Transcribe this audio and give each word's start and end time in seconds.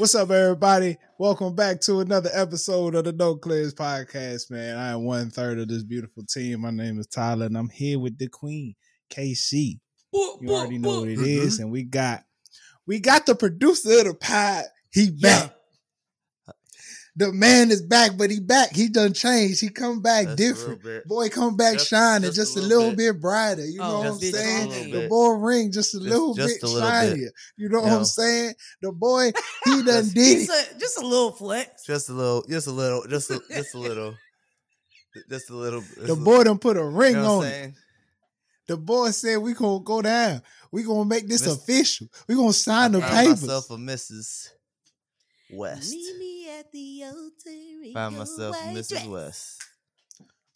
What's 0.00 0.14
up, 0.14 0.30
everybody? 0.30 0.96
Welcome 1.18 1.54
back 1.54 1.82
to 1.82 2.00
another 2.00 2.30
episode 2.32 2.94
of 2.94 3.04
the 3.04 3.12
No 3.12 3.36
Clearance 3.36 3.74
Podcast, 3.74 4.50
man. 4.50 4.78
I 4.78 4.92
am 4.92 5.04
one 5.04 5.28
third 5.28 5.58
of 5.58 5.68
this 5.68 5.82
beautiful 5.82 6.24
team. 6.24 6.62
My 6.62 6.70
name 6.70 6.98
is 6.98 7.06
Tyler, 7.06 7.44
and 7.44 7.54
I'm 7.58 7.68
here 7.68 7.98
with 7.98 8.16
the 8.16 8.26
Queen, 8.28 8.76
KC. 9.12 9.78
You 10.10 10.40
already 10.48 10.78
know 10.78 11.00
what 11.00 11.10
it 11.10 11.18
is, 11.18 11.56
mm-hmm. 11.56 11.64
and 11.64 11.70
we 11.70 11.82
got 11.82 12.24
we 12.86 12.98
got 12.98 13.26
the 13.26 13.34
producer 13.34 13.98
of 13.98 14.04
the 14.06 14.14
pod. 14.14 14.64
He 14.90 15.10
back. 15.10 15.54
The 17.16 17.32
man 17.32 17.70
is 17.72 17.82
back, 17.82 18.12
but 18.16 18.30
he 18.30 18.38
back. 18.40 18.74
He 18.74 18.88
done 18.88 19.12
changed. 19.12 19.60
He 19.60 19.68
come 19.68 20.00
back 20.00 20.26
Just 20.26 20.36
different. 20.38 21.06
Boy, 21.06 21.28
come 21.28 21.56
back 21.56 21.74
Just- 21.74 21.88
shining 21.88 22.30
just 22.32 22.36
just, 22.36 22.56
a 22.56 22.60
a 22.60 22.62
little 22.62 22.78
little 22.78 22.90
bit. 22.96 23.12
bit, 23.14 23.20
brighter. 23.20 23.66
You 23.66 23.80
Oh, 23.82 23.84
know 23.90 23.98
what 23.98 24.06
I'm 24.06 24.18
saying? 24.20 24.90
The 24.92 25.08
boy 25.08 25.28
ring 25.30 25.72
just 25.72 25.94
a 25.94 25.98
Just- 25.98 26.08
little 26.08 26.34
just 26.34 26.60
bit 26.60 26.62
a 26.62 26.72
little 26.72 26.88
bit. 26.90 27.10
shinier. 27.10 27.30
You 27.56 27.68
know 27.68 27.80
what 27.80 27.90
You 27.90 27.96
I'm 27.96 28.04
saying? 28.04 28.54
The 28.80 28.92
boy, 28.92 29.32
he 29.64 29.70
done 29.82 29.84
Just- 30.04 30.14
did 30.14 30.46
Just 30.46 30.50
it. 30.70 30.76
a, 30.76 30.78
just 30.78 30.98
a 30.98 31.06
little 31.06 31.32
flex. 31.32 31.84
Just 31.84 32.08
a 32.08 32.12
little, 32.12 32.44
just 32.48 32.66
a 32.68 32.70
little, 32.72 33.04
just 33.08 33.30
a, 33.30 33.40
just 33.50 33.74
a 33.74 33.78
little, 33.78 34.14
just 35.28 35.50
a 35.50 35.54
little. 35.56 35.80
just 35.80 36.06
The 36.06 36.12
a- 36.12 36.16
boy 36.16 36.44
done 36.44 36.58
put 36.58 36.76
a 36.76 36.80
you 36.80 36.86
ring 36.86 37.14
know 37.14 37.38
what 37.38 37.46
on 37.48 37.52
I'm 37.52 37.64
it. 37.70 37.74
The 38.68 38.76
boy 38.76 39.10
said 39.10 39.38
we 39.38 39.52
gonna 39.52 39.82
go 39.82 40.00
down. 40.00 40.42
We 40.70 40.84
gonna 40.84 41.04
make 41.04 41.26
this 41.28 41.44
Miss- 41.44 41.56
official. 41.56 42.06
We 42.28 42.36
gonna 42.36 42.52
sign 42.52 42.92
the 42.92 43.00
Found 43.00 43.12
papers. 43.12 43.40
myself 43.42 43.70
a 43.70 43.76
Mrs. 43.76 44.50
West. 45.52 45.90
Meet 45.90 46.18
me 46.18 46.48
at 46.58 46.72
the 46.72 47.04
Alter 47.04 47.92
Found 47.94 48.14
Ego 48.14 48.20
myself 48.20 48.56
Mrs. 48.56 48.92
Waitress. 48.92 49.06
West. 49.08 49.62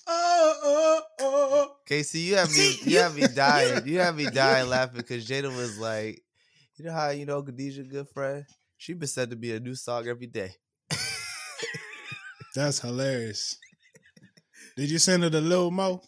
Oh, 0.06 0.54
oh, 0.62 1.00
oh. 1.20 1.76
Casey, 1.86 2.20
you 2.20 2.36
have 2.36 2.50
me, 2.50 2.68
you, 2.68 2.76
you- 2.92 2.98
have 2.98 3.14
me 3.16 3.26
dying. 3.28 3.86
You 3.86 4.00
have 4.00 4.16
me 4.16 4.26
dying 4.30 4.68
laughing 4.68 4.98
because 4.98 5.26
Jada 5.26 5.54
was 5.56 5.78
like, 5.78 6.22
you 6.76 6.84
know 6.84 6.92
how 6.92 7.10
you 7.10 7.24
know 7.26 7.42
Khadijah, 7.42 7.84
good 7.84 8.08
friend. 8.08 8.44
She 8.76 8.92
been 8.92 9.08
said 9.08 9.30
to 9.30 9.36
be 9.36 9.52
a 9.52 9.60
new 9.60 9.74
song 9.74 10.06
every 10.08 10.26
day. 10.26 10.50
That's 12.54 12.80
hilarious. 12.80 13.56
Did 14.76 14.90
you 14.90 14.98
send 14.98 15.23
her 15.23 15.30
the 15.30 15.40
little 15.40 15.70
mo? 15.70 16.02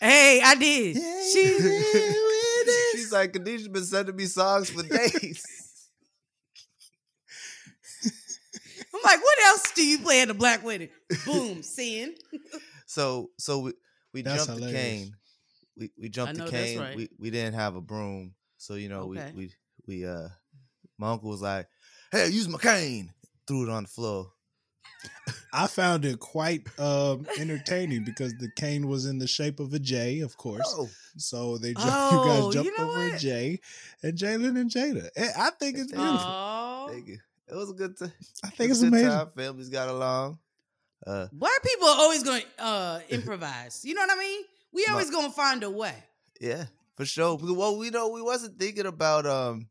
Hey, 0.00 0.40
I 0.44 0.54
did. 0.56 0.96
Yeah, 0.96 1.20
she, 1.32 1.58
yeah, 1.60 2.72
She's 2.92 3.12
like, 3.12 3.32
Khadijah 3.32 3.68
been 3.70 3.84
sending 3.84 4.16
me 4.16 4.24
songs 4.26 4.70
for 4.70 4.82
days. 4.82 5.44
I'm 8.94 8.95
like, 9.06 9.22
what 9.22 9.38
else 9.46 9.72
do 9.72 9.86
you 9.86 9.98
play 9.98 10.20
at 10.22 10.28
the 10.28 10.34
Black 10.34 10.64
Wedding? 10.64 10.88
Boom, 11.24 11.62
sin. 11.62 12.14
So 12.88 13.30
so 13.38 13.58
we 13.60 13.72
we 14.14 14.22
That's 14.22 14.46
jumped 14.46 14.60
the 14.62 14.72
cane. 14.72 15.12
We 15.76 15.90
we 16.00 16.08
jumped 16.08 16.36
know 16.36 16.44
the 16.46 16.52
that's 16.52 16.72
cane. 16.72 16.80
right. 16.80 16.96
We 16.96 17.08
we 17.18 17.30
didn't 17.30 17.54
have 17.54 17.74
a 17.74 17.80
broom, 17.80 18.34
so 18.58 18.74
you 18.74 18.88
know 18.88 19.06
Okay. 19.06 19.32
we 19.34 19.50
we 19.88 20.02
we 20.02 20.06
uh 20.06 20.28
my 20.96 21.10
uncle 21.10 21.28
was 21.30 21.42
like, 21.42 21.66
"Hey, 22.12 22.28
use 22.28 22.48
my 22.48 22.58
cane." 22.58 23.12
Threw 23.48 23.64
it 23.64 23.70
on 23.70 23.82
the 23.84 23.88
floor. 23.88 24.30
I 25.52 25.66
found 25.66 26.04
it 26.04 26.18
quite 26.20 26.66
um, 26.78 27.26
entertaining 27.38 28.04
because 28.04 28.34
the 28.34 28.50
cane 28.56 28.88
was 28.88 29.06
in 29.06 29.18
the 29.18 29.26
shape 29.26 29.58
of 29.60 29.72
a 29.72 29.78
J, 29.78 30.20
of 30.20 30.36
course. 30.36 30.62
Oh, 30.76 30.88
So 31.16 31.58
they 31.58 31.72
jumped, 31.74 31.86
Oh, 32.10 32.10
you 32.10 32.18
you 32.18 32.24
guys 32.24 32.54
jumped 32.54 32.78
know 32.78 32.86
over 32.86 33.06
a 33.06 33.10
what? 33.10 33.20
J, 33.20 33.60
and 34.02 34.18
Jalen 34.18 34.60
and 34.60 34.70
Jada. 34.70 35.08
I 35.36 35.50
think 35.58 35.78
it's 35.78 35.92
beautiful. 35.92 36.34
Oh, 36.36 36.86
thank 36.90 37.08
you. 37.08 37.18
It 37.48 37.54
was 37.54 37.70
a 37.70 37.74
good 37.74 37.98
time. 37.98 38.12
I 38.44 38.48
think 38.50 38.70
it's 38.72 38.82
amazing. 38.82 39.26
Families 39.36 39.68
got 39.68 39.88
along. 39.88 40.38
Uh, 41.06 41.28
black 41.32 41.62
people 41.62 41.86
are 41.88 41.96
always 41.98 42.22
going 42.22 42.40
to 42.42 42.62
uh, 42.64 43.00
improvise. 43.10 43.84
You 43.84 43.94
know 43.94 44.00
what 44.00 44.16
I 44.16 44.18
mean? 44.18 44.42
We 44.72 44.86
always 44.90 45.10
going 45.10 45.26
to 45.28 45.32
find 45.32 45.62
a 45.62 45.70
way. 45.70 45.94
yeah, 46.40 46.64
for 46.96 47.04
sure. 47.04 47.38
Well, 47.40 47.78
we 47.78 47.90
know 47.90 48.08
we 48.08 48.22
wasn't 48.22 48.58
thinking 48.58 48.86
about 48.86 49.26
um 49.26 49.68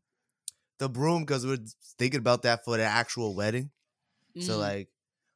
the 0.78 0.88
broom 0.88 1.22
because 1.24 1.44
we 1.46 1.54
are 1.54 1.64
thinking 1.98 2.18
about 2.20 2.42
that 2.42 2.64
for 2.64 2.76
the 2.76 2.84
actual 2.84 3.34
wedding. 3.34 3.70
So 4.40 4.54
Mhm. 4.54 4.58
like 4.60 4.88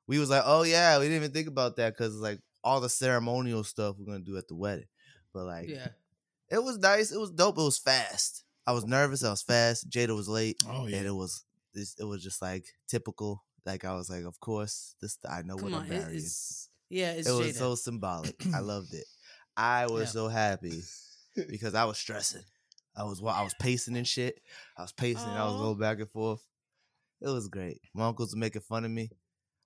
we 0.06 0.18
was 0.18 0.28
like, 0.30 0.42
oh 0.44 0.62
yeah, 0.62 0.98
we 0.98 1.04
didn't 1.04 1.16
even 1.16 1.32
think 1.32 1.48
about 1.48 1.76
that 1.76 1.94
because 1.96 2.14
like 2.16 2.40
all 2.64 2.80
the 2.80 2.88
ceremonial 2.88 3.64
stuff 3.64 3.96
we're 3.98 4.06
gonna 4.06 4.24
do 4.24 4.36
at 4.36 4.48
the 4.48 4.54
wedding. 4.56 4.86
But 5.32 5.44
like 5.44 5.68
yeah. 5.68 5.88
it 6.50 6.62
was 6.62 6.78
nice, 6.78 7.10
it 7.12 7.18
was 7.18 7.30
dope, 7.30 7.58
it 7.58 7.62
was 7.62 7.78
fast. 7.78 8.44
I 8.66 8.72
was 8.72 8.84
nervous, 8.84 9.24
I 9.24 9.30
was 9.30 9.42
fast. 9.42 9.88
Jada 9.88 10.14
was 10.14 10.28
late. 10.28 10.56
Oh 10.68 10.86
yeah. 10.86 10.98
And 10.98 11.06
it 11.06 11.14
was 11.14 11.32
this 11.32 11.44
it 11.74 12.04
was 12.04 12.22
just 12.22 12.40
like 12.42 12.66
typical. 12.88 13.44
Like 13.66 13.84
I 13.84 13.94
was 13.94 14.08
like, 14.10 14.24
of 14.24 14.40
course, 14.40 14.94
this 15.00 15.18
I 15.28 15.42
know 15.42 15.56
Come 15.56 15.64
what 15.64 15.74
on. 15.74 15.82
I'm 15.82 15.88
marrying. 15.88 16.16
it's, 16.16 16.68
yeah, 16.88 17.12
it's 17.12 17.28
it 17.28 17.32
was 17.32 17.52
Jada. 17.52 17.58
so 17.58 17.74
symbolic. 17.74 18.42
I 18.54 18.58
loved 18.60 18.94
it. 18.94 19.04
I 19.56 19.86
was 19.86 20.02
Yeah. 20.02 20.06
so 20.22 20.28
happy 20.28 20.82
because 21.48 21.74
I 21.74 21.84
was 21.84 21.98
stressing. 21.98 22.42
I 22.96 23.04
was 23.04 23.20
wa- 23.22 23.32
I 23.38 23.42
was 23.42 23.54
pacing 23.60 23.96
and 23.96 24.06
shit. 24.08 24.40
I 24.76 24.82
was 24.82 24.92
pacing. 24.92 25.30
I 25.36 25.44
was 25.46 25.56
going 25.60 25.78
back 25.78 25.98
and 26.00 26.10
forth. 26.10 26.42
It 27.20 27.28
was 27.28 27.48
great. 27.48 27.80
My 27.94 28.06
uncles 28.06 28.34
were 28.34 28.40
making 28.40 28.62
fun 28.62 28.84
of 28.84 28.90
me. 28.90 29.10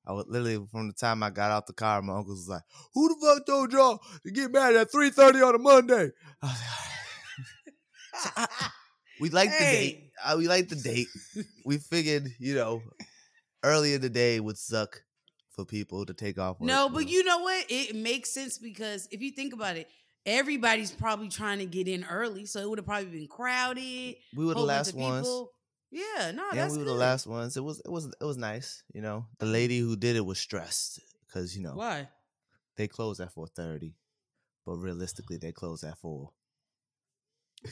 I 0.06 0.12
was 0.12 0.26
literally 0.28 0.66
from 0.70 0.88
the 0.88 0.92
time 0.92 1.22
I 1.22 1.30
got 1.30 1.50
out 1.50 1.66
the 1.66 1.72
car, 1.72 2.02
my 2.02 2.16
uncles 2.16 2.40
was 2.40 2.48
like, 2.48 2.62
"Who 2.92 3.08
the 3.08 3.14
fuck 3.24 3.46
told 3.46 3.72
y'all 3.72 4.00
to 4.24 4.30
get 4.30 4.52
married 4.52 4.76
at 4.76 4.90
three 4.92 5.10
thirty 5.10 5.40
on 5.40 5.54
a 5.54 5.58
Monday?" 5.58 6.10
I 6.42 6.46
was 6.46 6.60
like, 8.36 8.48
We 9.20 9.30
liked 9.30 9.52
the 9.52 9.64
date. 9.64 10.10
Uh, 10.24 10.34
we 10.38 10.48
liked 10.48 10.70
the 10.70 10.76
date. 10.76 11.08
We 11.64 11.78
figured, 11.78 12.28
you 12.38 12.54
know, 12.54 12.82
early 13.62 13.94
in 13.94 14.00
the 14.00 14.10
day 14.10 14.38
would 14.40 14.58
suck 14.58 15.02
for 15.50 15.64
people 15.64 16.04
to 16.06 16.12
take 16.14 16.38
off. 16.38 16.60
work, 16.60 16.66
No, 16.68 16.88
but 16.88 17.04
know. 17.04 17.08
you 17.08 17.24
know 17.24 17.38
what? 17.38 17.64
It 17.68 17.94
makes 17.96 18.30
sense 18.30 18.58
because 18.58 19.08
if 19.10 19.22
you 19.22 19.30
think 19.30 19.52
about 19.54 19.76
it, 19.76 19.88
everybody's 20.26 20.90
probably 20.92 21.28
trying 21.28 21.58
to 21.60 21.66
get 21.66 21.88
in 21.88 22.04
early, 22.04 22.44
so 22.46 22.60
it 22.60 22.68
would 22.68 22.78
have 22.78 22.86
probably 22.86 23.06
been 23.10 23.28
crowded. 23.28 24.16
we 24.36 24.44
were 24.44 24.54
the 24.54 24.60
last 24.60 24.94
ones. 24.94 25.28
Yeah, 25.90 26.32
no, 26.32 26.50
and 26.52 26.72
we 26.72 26.78
were 26.78 26.84
good. 26.84 26.90
the 26.90 26.94
last 26.94 27.26
ones. 27.26 27.56
It 27.56 27.62
was 27.62 27.80
it 27.84 27.90
was 27.90 28.06
it 28.06 28.24
was 28.24 28.36
nice, 28.36 28.82
you 28.92 29.00
know. 29.00 29.26
The 29.38 29.46
lady 29.46 29.78
who 29.78 29.94
did 29.94 30.16
it 30.16 30.26
was 30.26 30.40
stressed 30.40 30.98
because 31.26 31.56
you 31.56 31.62
know 31.62 31.74
Why? 31.74 32.08
they 32.76 32.88
close 32.88 33.20
at 33.20 33.32
four 33.32 33.46
thirty, 33.46 33.94
but 34.66 34.74
realistically 34.74 35.36
they 35.36 35.52
close 35.52 35.84
at 35.84 35.96
four. 35.98 36.30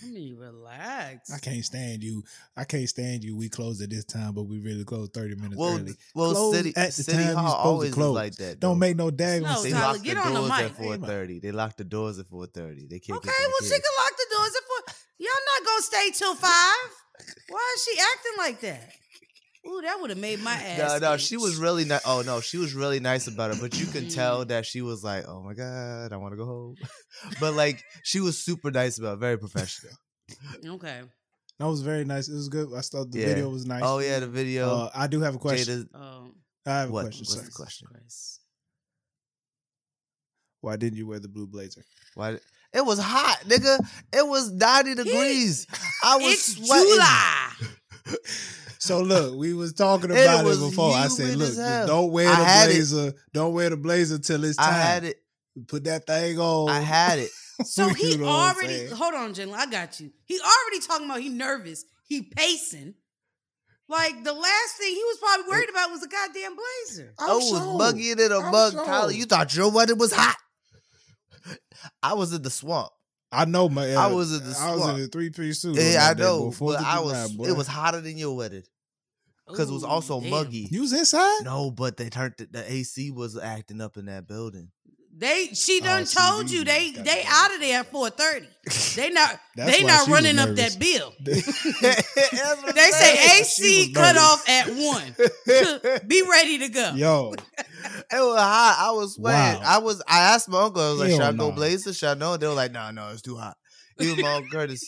I 0.02 0.06
mean, 0.06 0.36
relax. 0.38 1.30
I 1.32 1.38
can't 1.38 1.64
stand 1.64 2.02
you. 2.02 2.22
I 2.56 2.64
can't 2.64 2.88
stand 2.88 3.24
you. 3.24 3.36
We 3.36 3.48
close 3.48 3.80
at 3.82 3.90
this 3.90 4.04
time, 4.04 4.32
but 4.32 4.44
we 4.44 4.58
really 4.58 4.84
close 4.84 5.08
30 5.10 5.34
minutes 5.36 5.56
Well, 5.56 5.74
early. 5.78 5.94
well, 6.14 6.32
Close 6.32 6.56
city 6.56 6.72
at 6.76 6.86
the 6.92 7.02
city 7.02 7.18
time 7.18 7.26
you're 7.26 7.36
hall 7.36 7.50
supposed 7.50 7.62
to 7.64 7.68
always 7.68 7.88
is 7.90 7.94
close. 7.94 8.14
like 8.14 8.34
that. 8.36 8.60
Don't 8.60 8.78
make 8.78 8.96
no 8.96 9.10
damn 9.10 9.42
No, 9.42 9.62
They 9.62 9.70
sense. 9.70 9.80
Tyler, 9.80 9.92
lock 9.94 10.02
get 10.04 10.14
the 10.14 10.20
on 10.22 10.32
the 10.34 10.38
doors 10.40 10.50
mic. 10.50 10.60
at 10.70 10.76
four 10.76 10.96
thirty. 10.96 11.40
They 11.40 11.52
lock 11.52 11.76
the 11.76 11.84
doors 11.84 12.18
at 12.18 12.26
four 12.26 12.46
thirty. 12.46 12.86
They 12.86 12.98
can't. 13.00 13.18
okay, 13.18 13.28
get 13.28 13.36
to 13.36 13.42
the 13.42 13.48
well, 13.48 13.68
she 13.70 13.74
can 13.80 13.92
lock 13.98 14.12
the 14.16 14.26
doors 14.36 14.52
at 14.56 14.62
four. 14.64 14.94
Y'all 15.18 15.44
not 15.58 15.66
gonna 15.66 15.82
stay 15.82 16.10
till 16.14 16.34
five. 16.36 16.90
Why 17.48 17.74
is 17.76 17.84
she 17.84 18.00
acting 18.00 18.32
like 18.38 18.60
that? 18.62 18.90
Ooh, 19.66 19.80
that 19.82 20.00
would 20.00 20.10
have 20.10 20.18
made 20.18 20.40
my 20.40 20.52
ass. 20.66 21.00
No, 21.00 21.10
no, 21.12 21.16
she 21.16 21.36
was 21.36 21.56
really 21.56 21.84
nice. 21.84 22.00
Oh 22.04 22.22
no, 22.22 22.40
she 22.40 22.56
was 22.58 22.74
really 22.74 22.98
nice 23.00 23.26
about 23.28 23.50
it. 23.52 23.60
But 23.60 23.78
you 23.78 23.86
can 23.86 24.06
Mm. 24.06 24.14
tell 24.14 24.44
that 24.46 24.66
she 24.66 24.82
was 24.82 25.04
like, 25.04 25.24
"Oh 25.28 25.40
my 25.42 25.54
god, 25.54 26.12
I 26.12 26.16
want 26.16 26.32
to 26.32 26.36
go 26.36 26.46
home." 26.46 26.76
but 27.40 27.54
like, 27.54 27.82
she 28.02 28.20
was 28.20 28.38
super 28.38 28.70
nice 28.70 28.98
about, 28.98 29.14
it, 29.14 29.20
very 29.20 29.38
professional. 29.38 29.92
okay. 30.66 31.02
That 31.58 31.66
was 31.66 31.82
very 31.82 32.04
nice. 32.04 32.28
It 32.28 32.34
was 32.34 32.48
good. 32.48 32.68
I 32.76 32.80
thought 32.80 33.12
the 33.12 33.20
Yeah. 33.20 33.26
video 33.26 33.48
was 33.50 33.64
nice. 33.64 33.82
Oh 33.84 34.00
yeah, 34.00 34.18
the 34.18 34.26
video. 34.26 34.68
Uh, 34.68 34.90
I 34.94 35.06
do 35.06 35.20
have 35.20 35.36
a 35.36 35.38
question. 35.38 35.88
Jada, 35.94 36.00
Um, 36.00 36.34
I 36.66 36.70
have 36.80 36.88
a 36.88 36.92
what? 36.92 37.02
question. 37.02 37.24
What's 37.28 37.34
sir. 37.40 37.44
the 37.46 37.52
question? 37.52 37.88
Why 40.60 40.76
didn't 40.76 40.96
you 40.96 41.06
wear 41.08 41.18
the 41.20 41.28
blue 41.28 41.46
blazer? 41.46 41.84
Why? 42.14 42.38
It 42.72 42.84
was 42.86 42.98
hot, 42.98 43.40
nigga. 43.46 43.78
It 44.12 44.26
was 44.26 44.50
ninety 44.52 44.94
degrees. 44.94 45.66
I 46.04 46.16
was 46.16 46.32
It's 46.34 46.66
sweating. 46.66 46.92
July. 46.94 47.52
So 48.82 49.00
look, 49.00 49.36
we 49.36 49.54
was 49.54 49.72
talking 49.74 50.10
about 50.10 50.40
it, 50.40 50.44
was 50.44 50.58
before. 50.58 50.92
I 50.92 51.06
said, 51.06 51.36
look, 51.36 51.50
as 51.50 51.56
just 51.56 51.60
hell. 51.60 51.86
don't 51.86 52.10
wear 52.10 52.28
the 52.28 52.34
had 52.34 52.68
it. 52.68 52.72
blazer. 52.72 53.12
Don't 53.32 53.54
wear 53.54 53.70
the 53.70 53.76
blazer 53.76 54.18
till 54.18 54.42
it's 54.42 54.56
time. 54.56 54.70
I 54.70 54.72
had 54.72 55.04
it. 55.04 55.18
Put 55.68 55.84
that 55.84 56.04
thing 56.04 56.40
on. 56.40 56.68
I 56.68 56.80
had 56.80 57.20
it. 57.20 57.30
So 57.64 57.86
You 57.86 57.94
he 57.94 58.16
know 58.16 58.24
already 58.26 58.86
hold 58.88 59.14
on, 59.14 59.34
Jen. 59.34 59.52
I 59.54 59.66
got 59.66 60.00
you. 60.00 60.10
He 60.24 60.40
already 60.40 60.84
talking 60.84 61.06
about 61.06 61.20
he 61.20 61.28
nervous. 61.28 61.84
He 62.08 62.22
pacing. 62.22 62.94
Like 63.88 64.24
the 64.24 64.32
last 64.32 64.76
thing 64.78 64.88
he 64.88 65.04
was 65.04 65.18
probably 65.18 65.48
worried 65.48 65.68
about 65.70 65.92
was 65.92 66.02
a 66.02 66.08
goddamn 66.08 66.56
blazer. 66.56 67.14
I'm 67.20 67.30
I 67.30 67.34
was 67.34 67.48
sure. 67.50 67.58
bugging 67.78 68.18
in 68.18 68.32
a 68.32 68.38
I'm 68.40 68.50
mug, 68.50 68.72
sure. 68.72 68.84
Tyler. 68.84 69.12
You 69.12 69.26
thought 69.26 69.54
your 69.54 69.70
wedding 69.70 69.98
was 69.98 70.12
hot. 70.12 70.36
I 72.02 72.14
was 72.14 72.32
in 72.32 72.42
the 72.42 72.50
swamp. 72.50 72.88
I 73.30 73.44
know 73.44 73.68
my. 73.68 73.92
I 73.92 74.06
uh, 74.06 74.14
was 74.14 74.36
in 74.36 74.44
the 74.44 74.54
swamp. 74.54 74.72
I 74.72 74.74
was 74.74 74.88
in 74.88 75.00
the 75.02 75.06
three 75.08 75.30
piece 75.30 75.60
suit. 75.60 75.76
Yeah, 75.76 76.08
I 76.10 76.18
know, 76.18 76.50
boy. 76.58 76.72
But 76.72 76.82
I 76.82 76.98
was. 76.98 77.32
boy. 77.32 77.44
It 77.44 77.56
was 77.56 77.68
hotter 77.68 78.00
than 78.00 78.18
your 78.18 78.34
wedding 78.34 78.64
because 79.48 79.70
it 79.70 79.72
was 79.74 79.84
also 79.84 80.20
damn. 80.20 80.30
muggy. 80.30 80.68
You 80.70 80.80
was 80.82 80.92
inside. 80.92 81.44
No, 81.44 81.70
but 81.70 81.96
they 81.96 82.08
turned 82.08 82.34
the, 82.38 82.46
the 82.50 82.72
AC 82.72 83.10
was 83.10 83.36
acting 83.38 83.80
up 83.80 83.96
in 83.96 84.06
that 84.06 84.26
building. 84.26 84.70
They 85.14 85.48
she 85.52 85.80
Oh, 85.82 85.84
done 85.84 86.06
see, 86.06 86.18
told 86.18 86.50
you 86.50 86.60
you 86.60 86.64
they 86.64 86.90
they 86.92 87.02
that. 87.02 87.24
out 87.28 87.54
of 87.54 87.60
there 87.60 87.80
at 87.80 87.90
four 87.90 88.08
thirty. 88.08 88.46
They 88.96 89.10
not 89.10 89.38
they 89.56 89.84
not 89.84 90.08
running 90.08 90.38
up 90.38 90.54
that 90.56 90.78
bill. 90.78 91.12
They 92.74 92.90
say 92.90 93.40
AC 93.40 93.92
cut 93.92 94.14
nervous. 94.14 94.22
off 94.22 94.48
at 94.48 94.68
one. 94.68 95.14
Be 96.08 96.22
ready 96.22 96.58
to 96.60 96.68
go. 96.68 96.92
Yo, 96.94 97.32
It 97.34 97.42
was 98.12 98.38
hot. 98.40 98.76
I 98.78 98.90
was 98.92 99.14
sweating. 99.16 99.60
Wow. 99.60 99.66
I 99.66 99.78
was. 99.78 100.02
I 100.08 100.20
asked 100.34 100.48
my 100.48 100.62
uncle. 100.62 100.80
I 100.80 100.90
was 100.92 101.00
like, 101.00 101.08
Hell 101.10 101.18
"Should 101.18 101.26
I 101.26 101.32
go 101.32 101.48
no. 101.50 101.52
blazer? 101.52 101.92
Should 101.92 102.08
I 102.08 102.14
know?" 102.14 102.36
They 102.38 102.46
were 102.46 102.54
like, 102.54 102.72
"No, 102.72 102.90
no, 102.90 103.10
it's 103.10 103.20
too 103.22 103.36
hot." 103.36 103.56
Even 104.00 104.22
my 104.22 104.34
uncle 104.36 104.50
Curtis. 104.50 104.82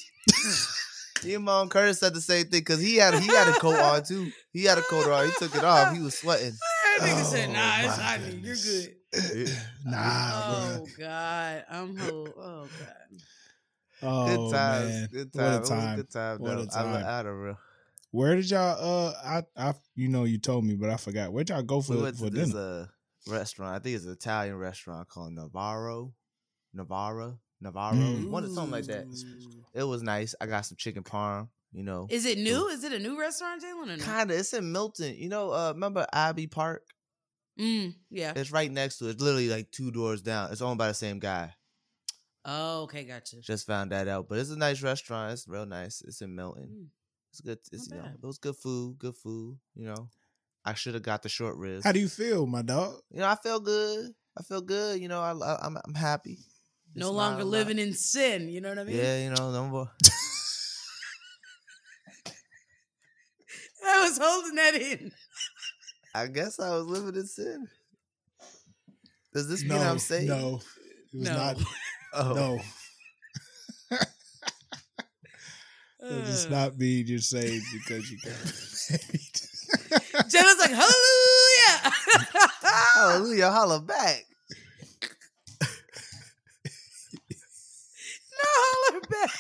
Me 1.24 1.34
and 1.34 1.44
Mom 1.44 1.68
Curtis 1.68 1.98
said 2.00 2.14
the 2.14 2.20
same 2.20 2.44
thing 2.46 2.60
because 2.60 2.80
he 2.80 2.96
had 2.96 3.14
he 3.14 3.26
had 3.28 3.48
a 3.48 3.52
coat 3.58 3.78
on 3.78 4.02
too. 4.04 4.30
He 4.52 4.64
had 4.64 4.78
a 4.78 4.82
coat 4.82 5.08
on. 5.08 5.26
He 5.26 5.32
took 5.38 5.54
it 5.56 5.64
off. 5.64 5.94
He 5.94 6.00
was 6.02 6.18
sweating. 6.18 6.52
That 6.98 7.08
nigga 7.08 7.24
said, 7.24 7.48
Oh, 7.50 7.52
"Nah, 7.52 7.80
it's 7.80 7.96
hot. 7.96 8.20
You're 8.42 8.56
good." 8.56 9.56
nah, 9.84 10.30
Oh 10.34 10.76
bro. 10.96 11.06
God, 11.06 11.64
I'm 11.70 11.96
whole. 11.96 12.28
oh 12.36 12.68
God. 12.78 13.20
Oh, 14.02 14.26
good 14.26 14.52
times. 14.52 14.90
man. 14.90 15.08
Good 15.10 15.30
What 15.34 15.40
time. 15.42 15.52
a 15.52 15.56
It 15.56 15.60
was 15.60 15.70
a 15.70 15.74
time. 15.74 15.96
good 15.96 16.10
time. 16.10 16.38
What 16.40 16.52
a 16.52 16.56
though. 16.56 16.60
I, 16.60 16.82
lo- 16.82 16.92
time. 16.92 17.04
I 17.06 17.16
had 17.16 17.26
a 17.26 17.32
real. 17.32 17.58
Where 18.10 18.36
did 18.36 18.50
y'all? 18.50 19.08
Uh, 19.08 19.12
I, 19.24 19.42
I, 19.70 19.74
you 19.96 20.08
know, 20.08 20.24
you 20.24 20.38
told 20.38 20.64
me, 20.64 20.74
but 20.74 20.90
I 20.90 20.96
forgot. 20.96 21.32
Where'd 21.32 21.48
y'all 21.48 21.62
go 21.62 21.80
for 21.80 21.96
We 21.96 22.02
went 22.02 22.16
for 22.16 22.24
to 22.26 22.30
this 22.30 22.50
dinner? 22.50 22.60
uh, 23.28 23.32
restaurant. 23.32 23.74
I 23.74 23.78
think 23.80 23.96
it's 23.96 24.04
an 24.04 24.12
Italian 24.12 24.56
restaurant 24.56 25.08
called 25.08 25.32
Navarro, 25.32 26.12
Navarra, 26.72 27.38
Navarro, 27.64 27.96
Mm. 27.96 28.30
one 28.30 28.48
something 28.54 28.70
like 28.70 28.86
that. 28.86 29.06
It 29.74 29.82
was 29.82 30.02
nice. 30.02 30.34
I 30.40 30.46
got 30.46 30.62
some 30.66 30.76
chicken 30.76 31.02
parm. 31.02 31.48
You 31.72 31.82
know, 31.82 32.06
Is 32.08 32.24
it 32.24 32.38
new? 32.38 32.68
Is 32.68 32.84
it 32.84 32.92
a 32.92 33.00
new 33.00 33.18
restaurant, 33.18 33.60
Jalen? 33.60 33.82
Or 33.92 33.96
no? 33.96 34.04
kind 34.04 34.30
of. 34.30 34.38
It's 34.38 34.52
in 34.52 34.70
Milton. 34.70 35.16
You 35.16 35.28
know, 35.28 35.50
uh, 35.52 35.72
remember 35.74 36.06
Abbey 36.12 36.46
Park? 36.46 36.84
Mm, 37.58 37.94
yeah. 38.10 38.32
It's 38.36 38.52
right 38.52 38.70
next 38.70 38.98
to 38.98 39.08
it. 39.08 39.10
It's 39.14 39.22
literally 39.22 39.48
like 39.48 39.72
two 39.72 39.90
doors 39.90 40.22
down. 40.22 40.52
It's 40.52 40.60
owned 40.60 40.78
by 40.78 40.86
the 40.86 40.94
same 40.94 41.18
guy. 41.18 41.52
Oh, 42.44 42.82
okay, 42.82 43.02
gotcha. 43.04 43.40
Just 43.40 43.66
found 43.66 43.90
that 43.90 44.06
out. 44.06 44.28
But 44.28 44.38
it's 44.38 44.50
a 44.50 44.56
nice 44.56 44.82
restaurant. 44.82 45.32
It's 45.32 45.48
real 45.48 45.66
nice. 45.66 46.00
It's 46.06 46.20
in 46.20 46.34
Milton. 46.36 46.68
Mm. 46.70 46.86
It's 47.32 47.40
good. 47.40 47.58
It's 47.72 47.90
Not 47.90 47.96
you 47.96 48.02
know, 48.02 48.08
it 48.22 48.26
was 48.26 48.38
good 48.38 48.56
food. 48.56 48.98
Good 48.98 49.16
food. 49.16 49.58
You 49.74 49.86
know, 49.86 50.08
I 50.64 50.74
should 50.74 50.94
have 50.94 51.02
got 51.02 51.22
the 51.24 51.28
short 51.28 51.56
ribs. 51.56 51.82
How 51.84 51.90
do 51.92 51.98
you 51.98 52.08
feel, 52.08 52.46
my 52.46 52.62
dog? 52.62 53.00
You 53.10 53.18
know, 53.20 53.26
I 53.28 53.34
feel 53.36 53.58
good. 53.58 54.10
I 54.38 54.42
feel 54.44 54.60
good. 54.60 55.00
You 55.00 55.08
know, 55.08 55.20
I, 55.20 55.32
I 55.32 55.58
I'm 55.66 55.76
I'm 55.84 55.94
happy. 55.94 56.38
No 56.94 57.10
longer 57.10 57.38
not 57.38 57.42
a 57.42 57.44
lot. 57.44 57.50
living 57.50 57.78
in 57.78 57.92
sin. 57.92 58.48
You 58.48 58.60
know 58.60 58.68
what 58.70 58.78
I 58.78 58.84
mean? 58.84 58.96
Yeah, 58.96 59.18
you 59.24 59.30
know, 59.30 59.50
no 59.50 59.66
more. 59.66 59.90
I 63.86 64.08
was 64.08 64.18
holding 64.20 64.54
that 64.54 64.74
in. 64.74 65.12
I 66.14 66.26
guess 66.28 66.58
I 66.60 66.70
was 66.70 66.86
living 66.86 67.16
in 67.16 67.26
sin. 67.26 67.68
Does 69.34 69.48
this 69.48 69.62
no, 69.64 69.74
mean 69.76 69.86
I'm 69.86 69.98
saved? 69.98 70.28
no, 70.28 70.56
it 70.56 71.18
was 71.18 71.28
No. 71.28 71.34
not. 71.36 71.58
Oh. 72.16 72.32
No, 72.32 72.60
it 76.00 76.24
does 76.26 76.48
not 76.48 76.78
mean 76.78 77.08
you're 77.08 77.18
saved 77.18 77.64
because 77.72 78.08
you 78.08 78.18
got 78.18 78.36
married. 78.88 80.30
Jenna's 80.30 80.58
like, 80.60 80.70
hallelujah. 80.70 81.92
Hallelujah, 82.94 83.50
holla 83.50 83.80
back. 83.80 84.24
no, 85.60 85.66
holler 88.44 89.00
back. 89.10 89.30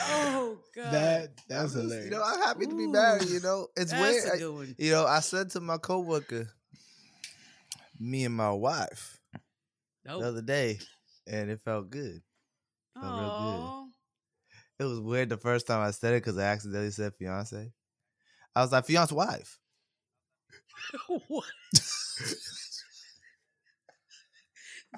Oh, 0.00 0.58
God. 0.74 1.30
That 1.74 1.82
that's 1.82 1.84
I'm 1.84 1.88
just- 1.88 1.92
hilarious. 1.92 2.04
You 2.04 2.10
know, 2.10 2.22
I'm 2.24 2.40
happy 2.40 2.66
to 2.66 2.74
be 2.76 2.86
married. 2.86 3.28
You 3.28 3.40
know, 3.40 3.68
it's 3.76 3.90
That's 3.90 4.02
weird. 4.02 4.24
a 4.28 4.32
I- 4.34 4.38
good 4.38 4.54
one. 4.54 4.74
you 4.78 4.90
know, 4.92 5.06
I 5.06 5.20
said 5.20 5.50
to 5.50 5.60
my 5.60 5.78
coworker, 5.78 6.48
me 7.98 8.24
and 8.24 8.34
my 8.34 8.50
wife, 8.50 9.20
Nope. 10.04 10.20
the 10.22 10.28
other 10.28 10.42
day, 10.42 10.78
and 11.26 11.50
it 11.50 11.60
felt 11.60 11.90
good. 11.90 12.22
felt 13.00 13.20
real 13.20 13.90
good. 14.78 14.84
It 14.84 14.88
was 14.88 15.00
weird 15.00 15.28
the 15.28 15.36
first 15.36 15.66
time 15.66 15.80
I 15.80 15.90
said 15.92 16.14
it 16.14 16.22
because 16.24 16.36
I 16.38 16.42
accidentally 16.44 16.90
said 16.90 17.14
fiance. 17.14 17.72
I 18.56 18.60
was 18.62 18.72
like, 18.72 18.86
fiance 18.86 19.14
wife. 19.14 19.58
what? 21.28 21.44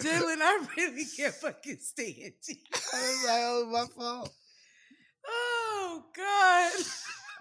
Dylan, 0.01 0.37
I 0.43 0.67
really 0.77 1.05
can't 1.17 1.35
fucking 1.35 1.79
stand 1.81 2.33
you. 2.49 2.55
I 2.93 2.99
was 3.01 3.25
like, 3.27 3.41
oh, 3.45 3.69
my 3.73 3.85
fault. 3.97 4.31
Oh 5.29 6.05
God. 6.17 6.73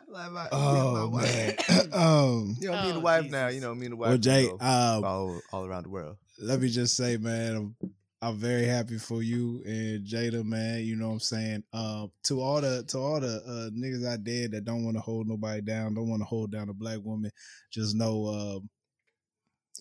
Like 0.08 0.32
my, 0.32 0.48
oh 0.52 1.10
my 1.12 1.24
man. 1.24 1.56
wife. 1.68 1.94
um. 1.94 2.56
You 2.62 2.68
know, 2.70 2.74
me 2.84 2.90
and 2.90 2.96
the 2.96 3.00
Oh, 3.00 3.02
wife 3.02 3.32
now. 3.32 3.48
You 3.48 3.60
know, 3.60 3.74
me 3.74 3.88
and 3.88 3.94
the 3.94 3.98
wife. 3.98 4.10
Well, 4.10 4.18
Jay. 4.20 4.48
go 4.48 4.58
Um. 4.62 5.04
all, 5.04 5.42
all 5.52 5.66
around 5.66 5.84
the 5.84 5.90
world. 5.90 6.18
let 6.40 6.62
me 6.62 6.70
just 6.70 6.96
say, 6.96 7.18
man, 7.18 7.56
I'm, 7.56 7.76
I'm 8.22 8.38
very 8.38 8.66
happy 8.66 8.98
for 9.00 9.24
you 9.24 9.62
and 9.66 10.06
Jada, 10.06 10.44
man. 10.46 10.82
You 10.84 10.96
know 10.96 11.08
what 11.08 11.14
I'm 11.14 11.20
saying? 11.22 11.64
Uh, 11.74 12.08
to 12.26 12.40
all 12.40 12.62
the 12.62 12.84
to 12.90 12.98
all 13.00 13.20
the 13.20 13.38
uh, 13.46 13.70
niggas 13.78 14.06
out 14.08 14.24
there 14.24 14.48
that 14.48 14.64
don't 14.64 14.86
want 14.86 14.96
to 14.96 15.02
hold 15.02 15.28
nobody 15.28 15.62
down, 15.62 15.96
don't 15.96 16.08
want 16.10 16.22
to 16.22 16.26
hold 16.28 16.52
down 16.52 16.70
a 16.70 16.74
black 16.74 17.00
woman, 17.04 17.32
just 17.72 17.96
know, 17.96 18.28
um, 18.28 18.70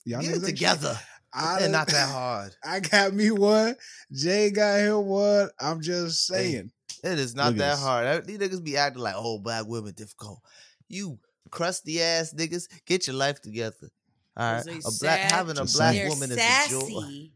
y'all 0.06 0.22
Get 0.22 0.30
niggas 0.36 0.42
it 0.42 0.46
together. 0.46 0.98
I 1.32 1.60
And 1.60 1.72
not 1.72 1.88
that 1.88 2.08
hard. 2.12 2.54
I 2.64 2.80
got 2.80 3.12
me 3.12 3.30
one. 3.30 3.76
Jay 4.12 4.50
got 4.50 4.78
him 4.80 5.04
one. 5.06 5.50
I'm 5.60 5.80
just 5.82 6.32
Hey, 6.32 6.52
saying. 6.52 6.70
It 7.12 7.18
is 7.18 7.34
not 7.34 7.48
Look 7.52 7.56
at 7.56 7.58
that 7.58 7.78
hard. 7.78 8.26
These 8.26 8.38
niggas 8.38 8.64
be 8.64 8.76
acting 8.78 9.02
like, 9.02 9.14
oh, 9.16 9.38
black 9.38 9.66
women 9.66 9.92
difficult. 9.94 10.40
You 10.88 11.18
crusty 11.50 12.00
ass 12.00 12.32
niggas, 12.32 12.66
get 12.86 13.06
your 13.06 13.16
life 13.16 13.40
together. 13.42 13.90
All 14.36 14.54
right, 14.54 14.64
They 14.64 14.78
a 14.78 14.90
black 15.00 15.20
having 15.20 15.58
a 15.58 15.60
black 15.60 15.68
saying. 15.68 15.96
They're 15.98 16.08
woman 16.08 16.30
is 16.32 16.38
a 16.38 16.70
joy. 16.70 17.28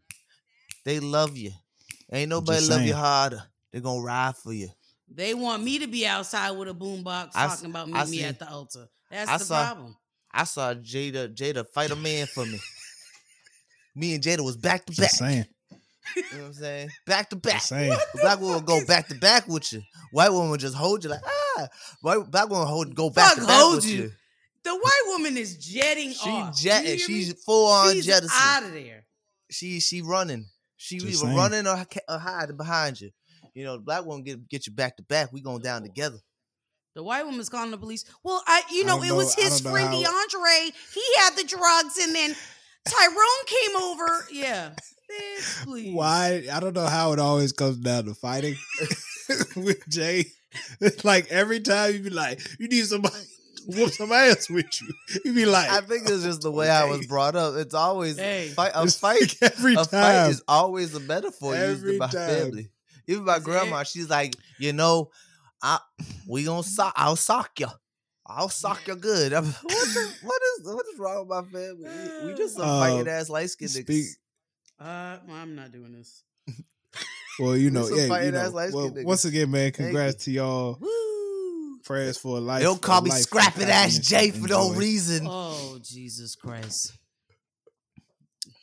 They 0.84 1.00
love 1.00 1.36
you. 1.36 1.50
Ain't 2.10 2.30
nobody 2.30 2.66
love 2.66 2.82
you 2.82 2.94
harder. 2.94 3.42
They're 3.70 3.82
gonna 3.82 4.00
ride 4.00 4.36
for 4.36 4.52
you. 4.52 4.68
They 5.06 5.34
want 5.34 5.62
me 5.62 5.78
to 5.80 5.86
be 5.86 6.06
outside 6.06 6.50
with 6.52 6.68
a 6.68 6.74
boombox 6.74 7.30
I 7.34 7.44
s- 7.44 7.56
talking 7.56 7.70
about 7.70 7.88
I 7.88 8.04
meet 8.04 8.10
me 8.10 8.16
see- 8.18 8.24
at 8.24 8.38
the 8.38 8.48
altar. 8.50 8.88
That's 9.10 9.30
I 9.30 9.36
the 9.38 9.44
saw- 9.44 9.64
problem. 9.64 9.96
I 10.32 10.44
saw 10.44 10.74
Jada 10.74 11.34
Jada 11.34 11.66
fight 11.74 11.90
a 11.90 11.96
man 11.96 12.26
for 12.26 12.44
me. 12.46 12.58
me 13.94 14.14
and 14.14 14.22
Jada 14.24 14.40
was 14.44 14.56
back 14.56 14.86
to 14.86 14.92
back. 14.92 15.08
Just 15.10 15.18
saying. 15.18 15.46
You 16.16 16.22
know 16.32 16.38
what 16.38 16.46
I'm 16.46 16.52
saying? 16.54 16.90
Back 17.06 17.30
to 17.30 17.36
back. 17.36 17.62
The 17.68 17.98
black 18.20 18.40
woman 18.40 18.64
go 18.64 18.84
back 18.86 19.08
to 19.08 19.14
back 19.14 19.46
with 19.48 19.72
you. 19.72 19.82
White 20.12 20.30
woman 20.32 20.50
would 20.50 20.60
just 20.60 20.74
hold 20.74 21.04
you 21.04 21.10
like 21.10 21.20
ah. 21.26 21.68
White 22.02 22.30
black 22.30 22.48
woman 22.48 22.66
hold 22.66 22.94
go 22.94 23.10
back 23.10 23.30
Fuck 23.34 23.40
to 23.40 23.46
back 23.46 23.60
hold 23.60 23.76
with 23.76 23.86
you. 23.86 24.02
you. 24.04 24.10
The 24.64 24.74
white 24.74 25.02
woman 25.06 25.36
is 25.36 25.56
jetting 25.56 26.12
She 26.12 26.28
off. 26.30 26.56
jetting. 26.56 26.90
You 26.92 26.96
hear 26.98 27.08
me? 27.08 27.14
She's 27.24 27.32
full 27.44 27.66
on 27.68 27.92
She's 27.94 28.06
jettison. 28.06 28.30
out 28.40 28.64
of 28.64 28.72
there. 28.72 29.04
She 29.50 29.80
she 29.80 30.02
running. 30.02 30.46
She 30.76 30.98
Just 30.98 31.24
either 31.24 31.34
running 31.34 31.66
or, 31.66 31.84
or 32.08 32.18
hiding 32.18 32.56
behind 32.56 33.00
you. 33.00 33.10
You 33.54 33.64
know, 33.64 33.76
the 33.76 33.82
black 33.82 34.04
woman 34.04 34.22
get 34.24 34.48
get 34.48 34.66
you 34.66 34.72
back 34.72 34.96
to 34.98 35.02
back. 35.02 35.32
We 35.32 35.40
going 35.40 35.62
down 35.62 35.82
together. 35.82 36.18
The 36.94 37.02
white 37.02 37.24
woman's 37.24 37.48
calling 37.48 37.70
the 37.70 37.78
police. 37.78 38.04
Well, 38.24 38.42
I 38.46 38.62
you 38.72 38.84
know 38.84 38.96
don't 38.96 39.04
it 39.06 39.08
know- 39.10 39.16
was 39.16 39.34
his 39.34 39.60
don't 39.60 39.72
friend 39.72 39.88
how- 39.88 40.00
DeAndre. 40.02 40.72
He 40.94 41.02
had 41.18 41.36
the 41.36 41.44
drugs, 41.44 41.96
and 42.00 42.14
then 42.14 42.34
Tyrone 42.88 43.46
came 43.46 43.76
over. 43.82 44.26
Yeah, 44.32 44.70
bitch, 45.10 45.64
please. 45.64 45.94
Why? 45.94 46.44
I 46.52 46.60
don't 46.60 46.74
know 46.74 46.86
how 46.86 47.12
it 47.12 47.18
always 47.18 47.52
comes 47.52 47.76
down 47.78 48.04
to 48.04 48.14
fighting 48.14 48.56
with 49.56 49.86
Jay. 49.88 50.26
It's 50.80 51.04
like 51.04 51.28
every 51.30 51.60
time 51.60 51.94
you 51.94 52.00
be 52.00 52.10
like, 52.10 52.40
you 52.58 52.68
need 52.68 52.86
somebody 52.86 53.14
to 53.14 53.62
whoop 53.78 53.90
some 53.92 54.12
ass 54.12 54.48
with 54.48 54.66
you. 54.80 54.88
You 55.24 55.32
be 55.34 55.46
like, 55.46 55.68
I 55.70 55.80
think 55.82 56.08
it's 56.08 56.22
just 56.24 56.40
the 56.42 56.50
way 56.50 56.70
I 56.70 56.84
was 56.84 57.06
brought 57.06 57.36
up. 57.36 57.54
It's 57.56 57.74
always 57.74 58.18
Hey. 58.18 58.48
fight. 58.48 58.72
A 58.74 58.82
It's 58.84 58.96
fight. 59.00 59.20
like 59.20 59.52
every 59.52 59.72
a 59.74 59.76
time. 59.76 59.86
fight 59.86 60.30
is 60.30 60.42
always 60.48 60.94
a 60.94 61.00
metaphor 61.00 61.54
used 61.54 61.80
Every 61.80 61.92
in 61.92 61.98
my 61.98 62.06
time. 62.08 62.28
family. 62.28 62.70
Even 63.06 63.24
my 63.24 63.38
grandma, 63.38 63.82
she's 63.84 64.08
like, 64.10 64.36
you 64.58 64.72
know, 64.72 65.10
I 65.62 65.78
we 66.26 66.44
gonna 66.44 66.62
sock. 66.62 66.92
I'll 66.96 67.16
sock 67.16 67.58
you. 67.60 67.68
I'll 68.26 68.50
sock 68.50 68.86
you 68.86 68.94
good. 68.94 69.32
I'm, 69.32 69.46
what, 69.46 69.64
the, 69.64 70.14
what 70.22 70.40
is 70.58 70.66
what 70.66 70.84
is 70.92 70.98
wrong 70.98 71.26
with 71.26 71.28
my 71.28 71.42
family? 71.58 71.88
We, 72.22 72.26
we 72.32 72.34
just 72.36 72.54
some 72.56 72.68
Uh, 72.68 72.80
fighting 72.80 73.08
ass 73.08 73.30
light 73.30 73.48
skinned 73.50 73.70
speak- 73.70 73.86
niggas. 73.86 74.10
Uh, 74.80 75.18
well, 75.26 75.36
I'm 75.36 75.54
not 75.56 75.72
doing 75.72 75.92
this. 75.92 76.22
well, 77.40 77.56
you 77.56 77.70
know, 77.70 77.88
yeah, 77.88 78.22
you 78.22 78.30
know. 78.32 78.50
Well, 78.72 78.92
once 79.04 79.24
again, 79.24 79.50
man, 79.50 79.64
Thank 79.72 79.74
congrats 79.76 80.24
to 80.24 80.30
y'all. 80.30 80.78
Woo! 80.80 81.78
Prayers 81.84 82.18
for 82.18 82.36
a 82.36 82.40
life. 82.40 82.62
Don't 82.62 82.80
call 82.80 83.00
me 83.02 83.10
life 83.10 83.20
scrapping 83.22 83.64
ass 83.64 83.96
happiness 83.96 84.08
Jay 84.08 84.28
and 84.28 84.42
for 84.42 84.48
no 84.48 84.72
reason. 84.72 85.26
Oh 85.28 85.78
Jesus 85.82 86.36
Christ! 86.36 86.92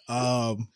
Um, 0.07 0.67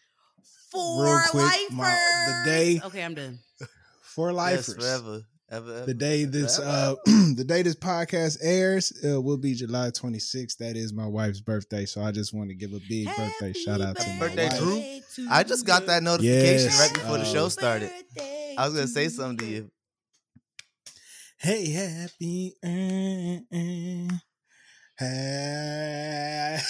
Four 0.72 1.04
Real 1.06 1.20
quick, 1.30 1.44
lifers. 1.44 1.72
my- 1.72 2.44
the 2.44 2.50
day- 2.52 2.82
Okay, 2.86 3.04
I'm 3.04 3.16
done. 3.16 3.40
for 4.04 4.30
Yes, 4.30 4.36
lifers. 4.36 4.76
forever, 4.76 4.96
ever, 4.96 5.16
ever. 5.16 5.22
The 5.50 5.96
day 5.98 6.26
this 6.26 6.60
uh 6.60 6.96
the 7.06 7.44
day 7.48 7.64
this 7.64 7.76
podcast 7.76 8.38
airs 8.42 8.94
uh, 9.04 9.20
will 9.20 9.38
be 9.38 9.56
July 9.56 9.90
26th. 9.90 10.58
That 10.58 10.78
is 10.78 10.94
my 10.94 11.08
wife's 11.08 11.42
birthday, 11.42 11.86
so 11.86 12.02
I 12.02 12.12
just 12.12 12.34
want 12.34 12.50
to 12.50 12.56
give 12.56 12.74
a 12.74 12.80
big 12.88 13.08
birthday 13.18 13.54
shout 13.54 13.82
out 13.82 13.98
to 13.98 14.08
my 14.14 14.20
birthday, 14.20 14.48
wife. 14.48 14.60
Drew. 14.60 14.84
I 15.30 15.44
just 15.44 15.66
got 15.66 15.88
that 15.88 16.04
notification 16.04 16.72
Yes, 16.72 16.80
right 16.80 16.94
before 16.94 17.18
the 17.18 17.24
uh, 17.24 17.34
show 17.34 17.50
started. 17.50 17.90
I 18.58 18.66
was 18.66 18.74
gonna 18.76 18.88
say 18.88 19.10
something 19.10 19.38
to 19.40 19.46
you. 19.52 19.72
Hey, 21.40 21.72
happy, 21.72 22.56
uh, 22.64 23.40
uh, 23.56 24.18
happy. 25.00 26.64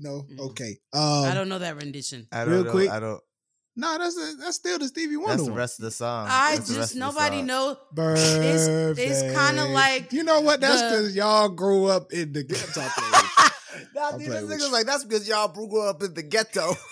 No, 0.00 0.24
okay. 0.38 0.78
I 0.94 1.28
Um, 1.28 1.34
don't 1.34 1.48
know 1.48 1.58
that 1.58 1.76
rendition. 1.76 2.28
I 2.32 2.44
don't 2.44 2.54
Real 2.54 2.64
know. 2.64 2.70
quick, 2.70 2.90
I 2.90 3.00
don't. 3.00 3.20
No, 3.76 3.98
that's 3.98 4.16
a, 4.16 4.36
that's 4.40 4.56
still 4.56 4.78
the 4.78 4.88
Stevie 4.88 5.16
Wonder 5.16 5.36
That's 5.36 5.46
the 5.46 5.52
rest 5.52 5.78
of 5.78 5.84
the 5.84 5.90
song. 5.90 6.28
I 6.30 6.56
That's 6.56 6.74
just 6.74 6.96
nobody 6.96 7.38
song. 7.38 7.46
know. 7.46 7.76
Birthday. 7.92 8.94
it's 8.96 9.20
kinda 9.38 9.66
like 9.66 10.12
you 10.12 10.24
know 10.24 10.40
what? 10.40 10.60
That's 10.60 10.80
the- 10.82 10.88
because 10.88 11.16
y'all 11.16 11.48
grew 11.48 11.86
up 11.86 12.12
in 12.12 12.32
the 12.32 12.42
ghetto. 12.44 12.82
Nah, 13.94 14.08
I'm 14.12 14.18
dude, 14.18 14.28
playing 14.28 14.46
this 14.48 14.50
with 14.50 14.60
nigga's 14.62 14.72
like 14.72 14.86
that's 14.86 15.04
because 15.04 15.28
y'all 15.28 15.48
grew 15.48 15.82
up 15.82 16.02
in 16.02 16.14
the 16.14 16.22
ghetto. 16.22 16.74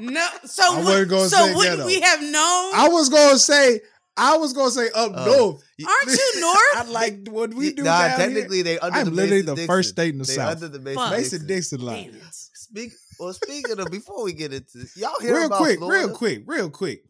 No, 0.00 0.24
so 0.44 0.62
I 0.64 0.76
what- 0.76 0.84
wasn't 0.84 1.10
gonna 1.10 1.28
so 1.28 1.46
say 1.46 1.54
wouldn't 1.56 1.84
we 1.86 2.00
have 2.00 2.20
known? 2.22 2.72
I 2.74 2.88
was 2.88 3.08
gonna 3.08 3.36
say 3.38 3.80
I 4.16 4.36
was 4.36 4.52
gonna 4.52 4.70
say 4.70 4.86
up 4.94 5.10
Oh. 5.12 5.24
north. 5.24 5.64
Aren't 5.84 6.18
you 6.18 6.40
north? 6.40 6.56
I 6.76 6.84
like 6.88 7.28
what 7.28 7.52
we 7.52 7.72
do 7.72 7.82
nah, 7.82 8.06
down 8.06 8.18
technically 8.18 8.62
they 8.62 8.78
under 8.78 8.96
I'm 8.98 9.04
the 9.06 9.10
literally 9.10 9.42
Mason 9.42 9.54
the 9.56 9.66
first 9.66 9.96
Dixon. 9.96 10.04
state 10.04 10.12
in 10.14 10.18
the 10.18 10.24
they 10.24 10.34
South. 10.34 10.50
under 10.62 10.68
the 10.68 10.78
Mason 10.78 11.02
Dixon. 11.10 11.16
Mason 11.16 11.46
Dixon 11.48 11.80
line. 11.80 12.20
Speak. 12.30 12.92
Well, 13.18 13.32
speaking 13.32 13.78
of, 13.80 13.90
before 13.90 14.24
we 14.24 14.32
get 14.32 14.52
into 14.52 14.78
this, 14.78 14.96
y'all 14.96 15.10
hear 15.20 15.32
me. 15.32 15.36
Real 15.38 15.46
about 15.46 15.58
quick, 15.58 15.78
Florida? 15.78 16.06
real 16.06 16.14
quick, 16.16 16.42
real 16.46 16.70
quick. 16.70 17.04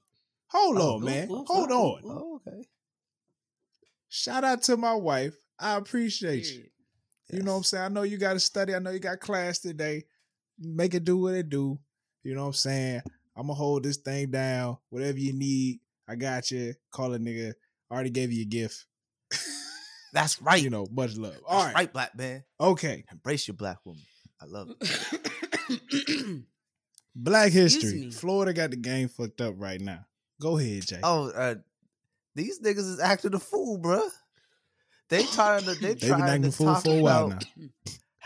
Hold 0.48 0.78
Oh, 0.78 0.94
on, 0.94 1.02
ooh, 1.02 1.04
man. 1.04 1.28
ooh, 1.30 1.44
Hold 1.46 1.70
ooh, 1.70 1.74
on. 1.74 2.02
Oh, 2.04 2.40
okay. 2.46 2.62
Shout 4.08 4.44
out 4.44 4.62
to 4.64 4.76
my 4.76 4.94
wife. 4.94 5.36
I 5.58 5.76
appreciate 5.76 6.44
you. 6.46 6.50
Period. 6.50 6.70
You 7.30 7.42
know 7.42 7.52
what 7.52 7.56
I'm 7.58 7.64
saying? 7.64 7.84
I 7.84 7.88
know 7.88 8.02
you 8.02 8.16
got 8.16 8.32
to 8.32 8.40
study. 8.40 8.74
I 8.74 8.78
know 8.78 8.90
you 8.90 9.00
got 9.00 9.20
class 9.20 9.58
today. 9.58 10.04
Make 10.58 10.94
it 10.94 11.04
do 11.04 11.18
what 11.18 11.34
it 11.34 11.50
do. 11.50 11.78
You 12.22 12.34
know 12.34 12.40
what 12.42 12.46
I'm 12.48 12.52
saying? 12.54 13.02
I'm 13.36 13.42
gonna 13.46 13.54
hold 13.54 13.82
this 13.84 13.98
thing 13.98 14.30
down. 14.30 14.78
Whatever 14.88 15.18
you 15.18 15.32
need, 15.34 15.80
I 16.08 16.16
got 16.16 16.50
you. 16.50 16.74
Call 16.90 17.12
a 17.14 17.18
nigga. 17.18 17.52
I 17.90 17.94
already 17.94 18.10
gave 18.10 18.32
you 18.32 18.42
a 18.42 18.46
gift. 18.46 18.86
That's 20.12 20.40
right. 20.42 20.60
you 20.62 20.70
know, 20.70 20.86
much 20.90 21.16
love. 21.16 21.32
That's 21.34 21.44
All 21.46 21.64
right. 21.64 21.74
right, 21.74 21.92
black 21.92 22.16
man. 22.16 22.42
Okay. 22.58 23.04
Embrace 23.12 23.46
your 23.46 23.54
black 23.56 23.78
woman. 23.84 24.02
I 24.40 24.46
love 24.46 24.70
it. 24.70 25.22
Black 27.14 27.52
history. 27.52 28.10
Florida 28.10 28.52
got 28.52 28.70
the 28.70 28.76
game 28.76 29.08
fucked 29.08 29.40
up 29.40 29.54
right 29.56 29.80
now. 29.80 30.04
Go 30.40 30.58
ahead, 30.58 30.86
Jay. 30.86 31.00
Oh, 31.02 31.30
uh, 31.30 31.56
these 32.34 32.60
niggas 32.60 32.78
is 32.78 33.00
acting 33.00 33.34
a 33.34 33.40
fool, 33.40 33.78
bruh. 33.78 34.08
They 35.08 35.22
trying 35.24 35.64
to 35.64 35.74
they 35.74 35.88
They've 35.94 36.00
been 36.00 36.08
trying 36.10 36.22
acting 36.22 36.42
to 36.42 36.48
a 36.48 36.52
talk 36.52 36.84
for 36.84 36.98
a 36.98 37.02
while 37.02 37.26
about 37.26 37.44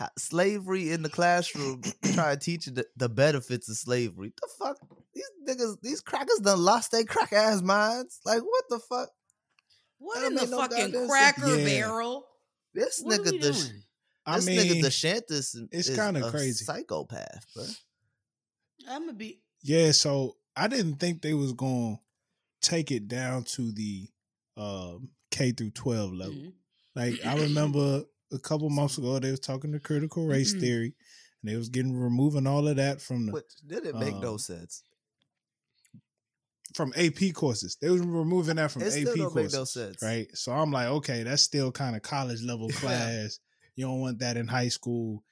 now. 0.00 0.08
slavery 0.18 0.90
in 0.90 1.02
the 1.02 1.08
classroom, 1.08 1.82
trying 2.12 2.36
to 2.38 2.44
teach 2.44 2.66
you 2.66 2.72
the, 2.72 2.86
the 2.96 3.08
benefits 3.08 3.68
of 3.68 3.76
slavery. 3.76 4.32
The 4.40 4.48
fuck, 4.58 4.76
these 5.14 5.24
niggas, 5.48 5.80
these 5.80 6.00
crackers 6.00 6.40
done 6.40 6.60
lost 6.60 6.90
their 6.92 7.04
crack 7.04 7.32
ass 7.32 7.62
minds. 7.62 8.20
Like 8.24 8.42
what 8.42 8.64
the 8.68 8.78
fuck? 8.80 9.08
what 9.98 10.20
That 10.20 10.26
in 10.26 10.34
the 10.34 10.40
don't 10.46 10.50
no 10.50 10.56
fucking 10.58 11.08
cracker 11.08 11.58
Yeah. 11.58 11.64
barrel? 11.64 12.26
This 12.74 13.00
What 13.02 13.14
are 13.14 13.22
nigga 13.22 13.32
we 13.32 13.38
the 13.38 13.52
doing? 13.52 13.82
I 14.24 14.36
this 14.36 14.46
mean, 14.46 14.58
nigga 14.58 14.82
DeShantis 14.84 15.56
it's 15.72 15.88
is 15.88 15.96
kinda 15.96 16.26
a 16.26 16.30
crazy. 16.30 16.64
psychopath, 16.64 17.44
bro. 17.54 17.64
I'm 18.88 19.02
gonna 19.02 19.12
be. 19.14 19.40
yeah. 19.62 19.92
So 19.92 20.36
I 20.56 20.68
didn't 20.68 20.96
think 20.96 21.22
they 21.22 21.34
was 21.34 21.52
gonna 21.52 21.98
take 22.60 22.90
it 22.90 23.08
down 23.08 23.44
to 23.44 23.72
the 23.72 24.08
um, 24.56 25.08
K 25.30 25.52
through 25.52 25.70
12 25.70 26.12
level. 26.12 26.34
Mhm. 26.34 26.52
Like 26.94 27.24
I 27.24 27.36
remember 27.42 28.04
a 28.32 28.38
couple 28.38 28.68
months 28.70 28.98
ago, 28.98 29.18
they 29.18 29.30
was 29.30 29.40
talking 29.40 29.72
to 29.72 29.80
critical 29.80 30.26
race 30.26 30.54
Mhm. 30.54 30.60
theory, 30.60 30.94
and 31.42 31.50
they 31.50 31.56
was 31.56 31.68
getting 31.68 31.96
removing 31.96 32.46
all 32.46 32.68
of 32.68 32.76
that 32.76 33.00
from 33.00 33.26
the 33.26 33.32
Which 33.32 33.50
didn't 33.66 33.98
make 33.98 34.16
no 34.16 34.32
Um, 34.32 34.38
sense. 34.38 34.82
from 36.74 36.92
AP 36.96 37.32
courses. 37.32 37.76
They 37.80 37.90
was 37.90 38.00
removing 38.00 38.56
that 38.56 38.70
from 38.70 38.82
It 38.82 38.92
still 38.92 39.02
AP 39.12 39.18
don't 39.18 39.34
make 39.34 39.50
courses, 39.50 39.58
no 39.58 39.64
sense. 39.64 40.02
right? 40.02 40.26
So 40.36 40.52
I'm 40.52 40.70
like, 40.70 40.86
okay, 40.88 41.22
that's 41.22 41.42
still 41.42 41.70
kind 41.70 41.94
of 41.96 42.02
college 42.02 42.42
level 42.42 42.68
class. 43.28 43.38
You 43.76 43.86
don't 43.86 44.00
want 44.00 44.18
that 44.18 44.36
in 44.36 44.46
high 44.48 44.68
school, 44.68 45.24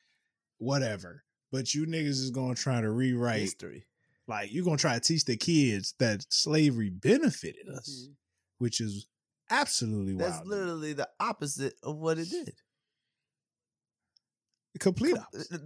whatever. 0.58 1.24
But 1.52 1.74
you 1.74 1.86
niggas 1.86 2.06
is 2.20 2.30
gonna 2.30 2.54
try 2.54 2.80
to 2.80 2.90
rewrite, 2.90 3.40
History. 3.40 3.86
like 4.26 4.52
you're 4.52 4.64
gonna 4.64 4.76
try 4.76 4.94
to 4.94 5.00
teach 5.00 5.24
the 5.24 5.36
kids 5.36 5.94
that 5.98 6.24
slavery 6.32 6.90
benefited 6.90 7.68
us, 7.68 8.06
Mhm. 8.08 8.14
which 8.58 8.80
is 8.80 9.06
absolutely 9.50 10.14
That's 10.14 10.36
wild. 10.36 10.48
literally 10.48 10.92
the 10.92 11.10
opposite 11.18 11.74
of 11.82 11.96
what 11.96 12.18
it 12.18 12.30
did. 12.30 12.54
Complete 14.78 15.16
Com- 15.16 15.24
opposite. 15.24 15.62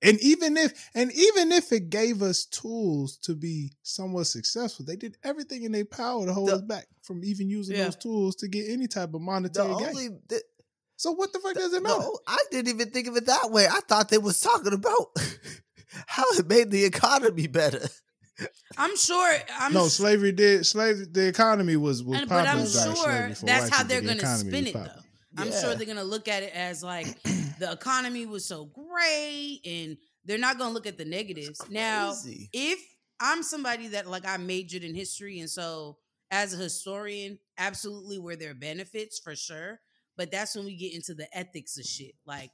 And 0.00 0.18
even 0.20 0.56
if 0.56 0.88
and 0.94 1.12
even 1.12 1.52
if 1.52 1.72
it 1.72 1.90
gave 1.90 2.22
us 2.22 2.46
tools 2.46 3.18
to 3.18 3.34
be 3.34 3.72
somewhat 3.82 4.28
successful, 4.28 4.84
they 4.84 4.96
did 4.96 5.18
everything 5.24 5.64
in 5.64 5.72
their 5.72 5.84
power 5.84 6.24
to 6.24 6.32
hold 6.32 6.48
The- 6.48 6.54
us 6.54 6.62
back 6.62 6.88
from 7.02 7.24
even 7.24 7.48
using 7.50 7.76
Yeah. 7.76 7.84
those 7.86 7.96
tools 7.96 8.36
to 8.36 8.48
get 8.48 8.70
any 8.70 8.86
type 8.86 9.08
of 9.08 9.12
The 9.12 9.18
monetary 9.18 9.74
gain. 9.76 9.88
only 9.88 10.08
the, 10.28 10.42
So 10.98 11.12
what 11.12 11.32
the 11.32 11.38
fuck 11.38 11.54
does 11.54 11.72
it 11.72 11.82
matter? 11.82 11.96
no, 12.00 12.18
I 12.26 12.36
didn't 12.50 12.74
even 12.74 12.90
think 12.90 13.06
of 13.06 13.16
it 13.16 13.26
that 13.26 13.50
way. 13.52 13.66
I 13.66 13.78
thought 13.88 14.08
they 14.08 14.18
was 14.18 14.40
talking 14.40 14.72
about 14.72 15.06
how 16.06 16.24
it 16.32 16.46
made 16.48 16.70
the 16.72 16.84
economy 16.84 17.46
better. 17.46 17.88
I'm 18.76 18.96
sure. 18.96 19.36
I'm 19.58 19.72
no, 19.72 19.86
slavery 19.88 20.32
did 20.32 20.66
slave 20.66 21.12
the 21.12 21.26
economy 21.28 21.76
was 21.76 22.02
was 22.02 22.20
and- 22.20 22.28
but 22.28 22.46
I'm 22.46 22.66
sure 22.66 23.30
that's 23.42 23.68
how 23.68 23.82
they're 23.84 24.00
The 24.00 24.08
gonna 24.14 24.36
spin 24.38 24.50
was 24.64 24.66
it 24.66 24.72
though. 24.74 24.78
popular. 24.80 25.02
I'm 25.36 25.48
Yeah. 25.50 25.60
sure 25.60 25.74
they're 25.76 25.86
gonna 25.86 26.04
look 26.04 26.26
at 26.28 26.42
it 26.42 26.52
as 26.54 26.82
like 26.82 27.06
the 27.58 27.70
economy 27.72 28.26
was 28.26 28.44
so 28.44 28.64
great, 28.66 29.60
and 29.64 29.96
they're 30.24 30.36
not 30.38 30.58
gonna 30.58 30.74
look 30.74 30.86
at 30.88 30.98
the 30.98 31.04
negatives. 31.04 31.60
Now, 31.70 32.14
if 32.52 32.80
I'm 33.20 33.42
somebody 33.44 33.88
that 33.88 34.08
like 34.08 34.26
I 34.26 34.36
majored 34.36 34.82
in 34.84 34.94
history, 34.96 35.38
and 35.40 35.48
so 35.50 35.98
as 36.30 36.54
a 36.54 36.56
historian, 36.56 37.38
absolutely 37.56 38.18
were 38.18 38.36
there 38.36 38.54
benefits 38.54 39.18
for 39.20 39.34
sure. 39.36 39.80
But 40.18 40.30
that's 40.32 40.54
when 40.56 40.66
we 40.66 40.76
get 40.76 40.92
into 40.92 41.14
the 41.14 41.26
ethics 41.34 41.78
of 41.78 41.84
shit. 41.86 42.14
Like, 42.26 42.50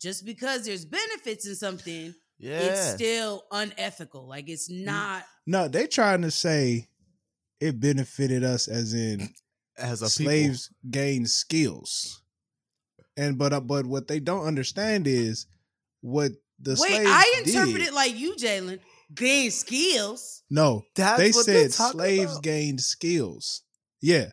just 0.00 0.24
because 0.24 0.64
there's 0.64 0.84
benefits 0.86 1.46
in 1.46 1.54
something, 1.54 2.14
yeah, 2.38 2.58
it's 2.58 2.94
still 2.94 3.44
unethical. 3.52 4.26
Like, 4.26 4.48
it's 4.48 4.68
not. 4.70 5.22
No, 5.46 5.68
they 5.68 5.86
trying 5.86 6.22
to 6.22 6.30
say 6.32 6.88
it 7.60 7.78
benefited 7.78 8.42
us 8.42 8.66
as 8.66 8.94
in 8.94 9.28
as 9.78 10.02
a 10.02 10.08
slaves 10.08 10.70
gained 10.90 11.28
skills. 11.30 12.22
And 13.16 13.36
but 13.38 13.52
uh, 13.52 13.60
but 13.60 13.84
what 13.86 14.08
they 14.08 14.18
don't 14.18 14.46
understand 14.46 15.06
is 15.06 15.46
what 16.00 16.32
the 16.58 16.78
Wait, 16.80 16.90
slaves 16.90 17.10
I 17.10 17.34
interpret 17.44 17.76
did. 17.76 17.88
it 17.88 17.94
like 17.94 18.16
you, 18.18 18.34
Jalen. 18.36 18.80
Gain 19.14 19.50
skills. 19.50 20.42
No, 20.48 20.84
That's 20.96 21.18
they 21.18 21.30
what 21.30 21.44
said 21.44 21.72
slaves 21.72 22.32
about. 22.32 22.42
gained 22.42 22.80
skills. 22.80 23.62
Yeah, 24.00 24.30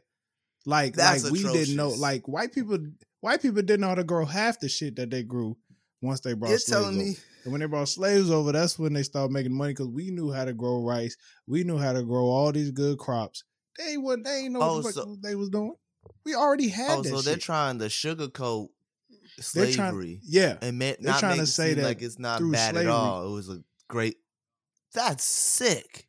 like 0.70 0.96
That's 0.96 1.24
like 1.24 1.34
we 1.34 1.44
didn't 1.44 1.76
know. 1.76 1.90
Like 1.90 2.28
white 2.28 2.54
people, 2.54 2.78
white 3.22 3.42
people 3.42 3.62
didn't 3.62 3.82
know 3.82 3.88
how 3.90 3.96
to 3.96 4.04
grow 4.04 4.26
half 4.26 4.60
the 4.60 4.70
shit 4.70 4.96
that 4.98 5.10
they 5.10 5.24
grew 5.24 5.58
once 6.02 6.20
they 6.22 6.34
brought 6.34 6.50
You're 6.50 6.60
slaves 6.60 6.82
telling 6.82 6.96
over. 7.00 7.06
me 7.10 7.16
And 7.44 7.52
when 7.52 7.62
they 7.62 7.68
brought 7.68 7.90
slaves 7.90 8.30
over, 8.32 8.52
that's 8.52 8.78
when 8.80 8.94
they 8.94 9.04
started 9.04 9.32
making 9.34 9.54
money 9.54 9.74
because 9.74 9.88
we 9.88 10.12
knew 10.12 10.32
how 10.32 10.46
to 10.46 10.54
grow 10.54 10.82
rice. 10.84 11.18
We 11.48 11.64
knew 11.64 11.78
how 11.78 11.94
to 11.94 12.04
grow 12.04 12.26
all 12.26 12.52
these 12.52 12.72
good 12.72 12.98
crops. 13.00 13.44
They 13.78 13.98
would 13.98 14.24
they 14.24 14.42
ain't 14.44 14.54
know 14.54 14.60
Oh, 14.62 14.82
what 14.82 14.94
so- 14.94 15.18
they 15.22 15.36
was 15.36 15.50
doing. 15.50 15.74
We 16.26 16.36
already 16.36 16.70
had 16.70 17.00
Oh, 17.00 17.02
that 17.02 17.10
so 17.10 17.16
shit. 17.18 17.26
they're 17.26 17.38
trying 17.38 17.80
to 17.80 17.86
sugarcoat 17.86 18.70
slavery 19.40 19.76
trying, 19.76 20.20
yeah. 20.24 20.58
and 20.62 20.78
ma- 20.80 20.86
they're 21.00 21.12
not 21.12 21.20
trying 21.20 21.38
make 21.38 21.46
to 21.46 21.52
say 21.52 21.70
seem 21.70 21.78
that 21.78 21.84
like 21.88 22.02
it's 22.02 22.20
not 22.20 22.40
through 22.40 22.52
bad 22.54 22.74
slavery- 22.76 22.90
at 22.92 22.96
all. 22.96 23.28
It 23.28 23.32
was 23.32 23.50
a 23.50 23.62
great. 23.88 24.18
That's 24.94 25.24
sick. 25.24 26.08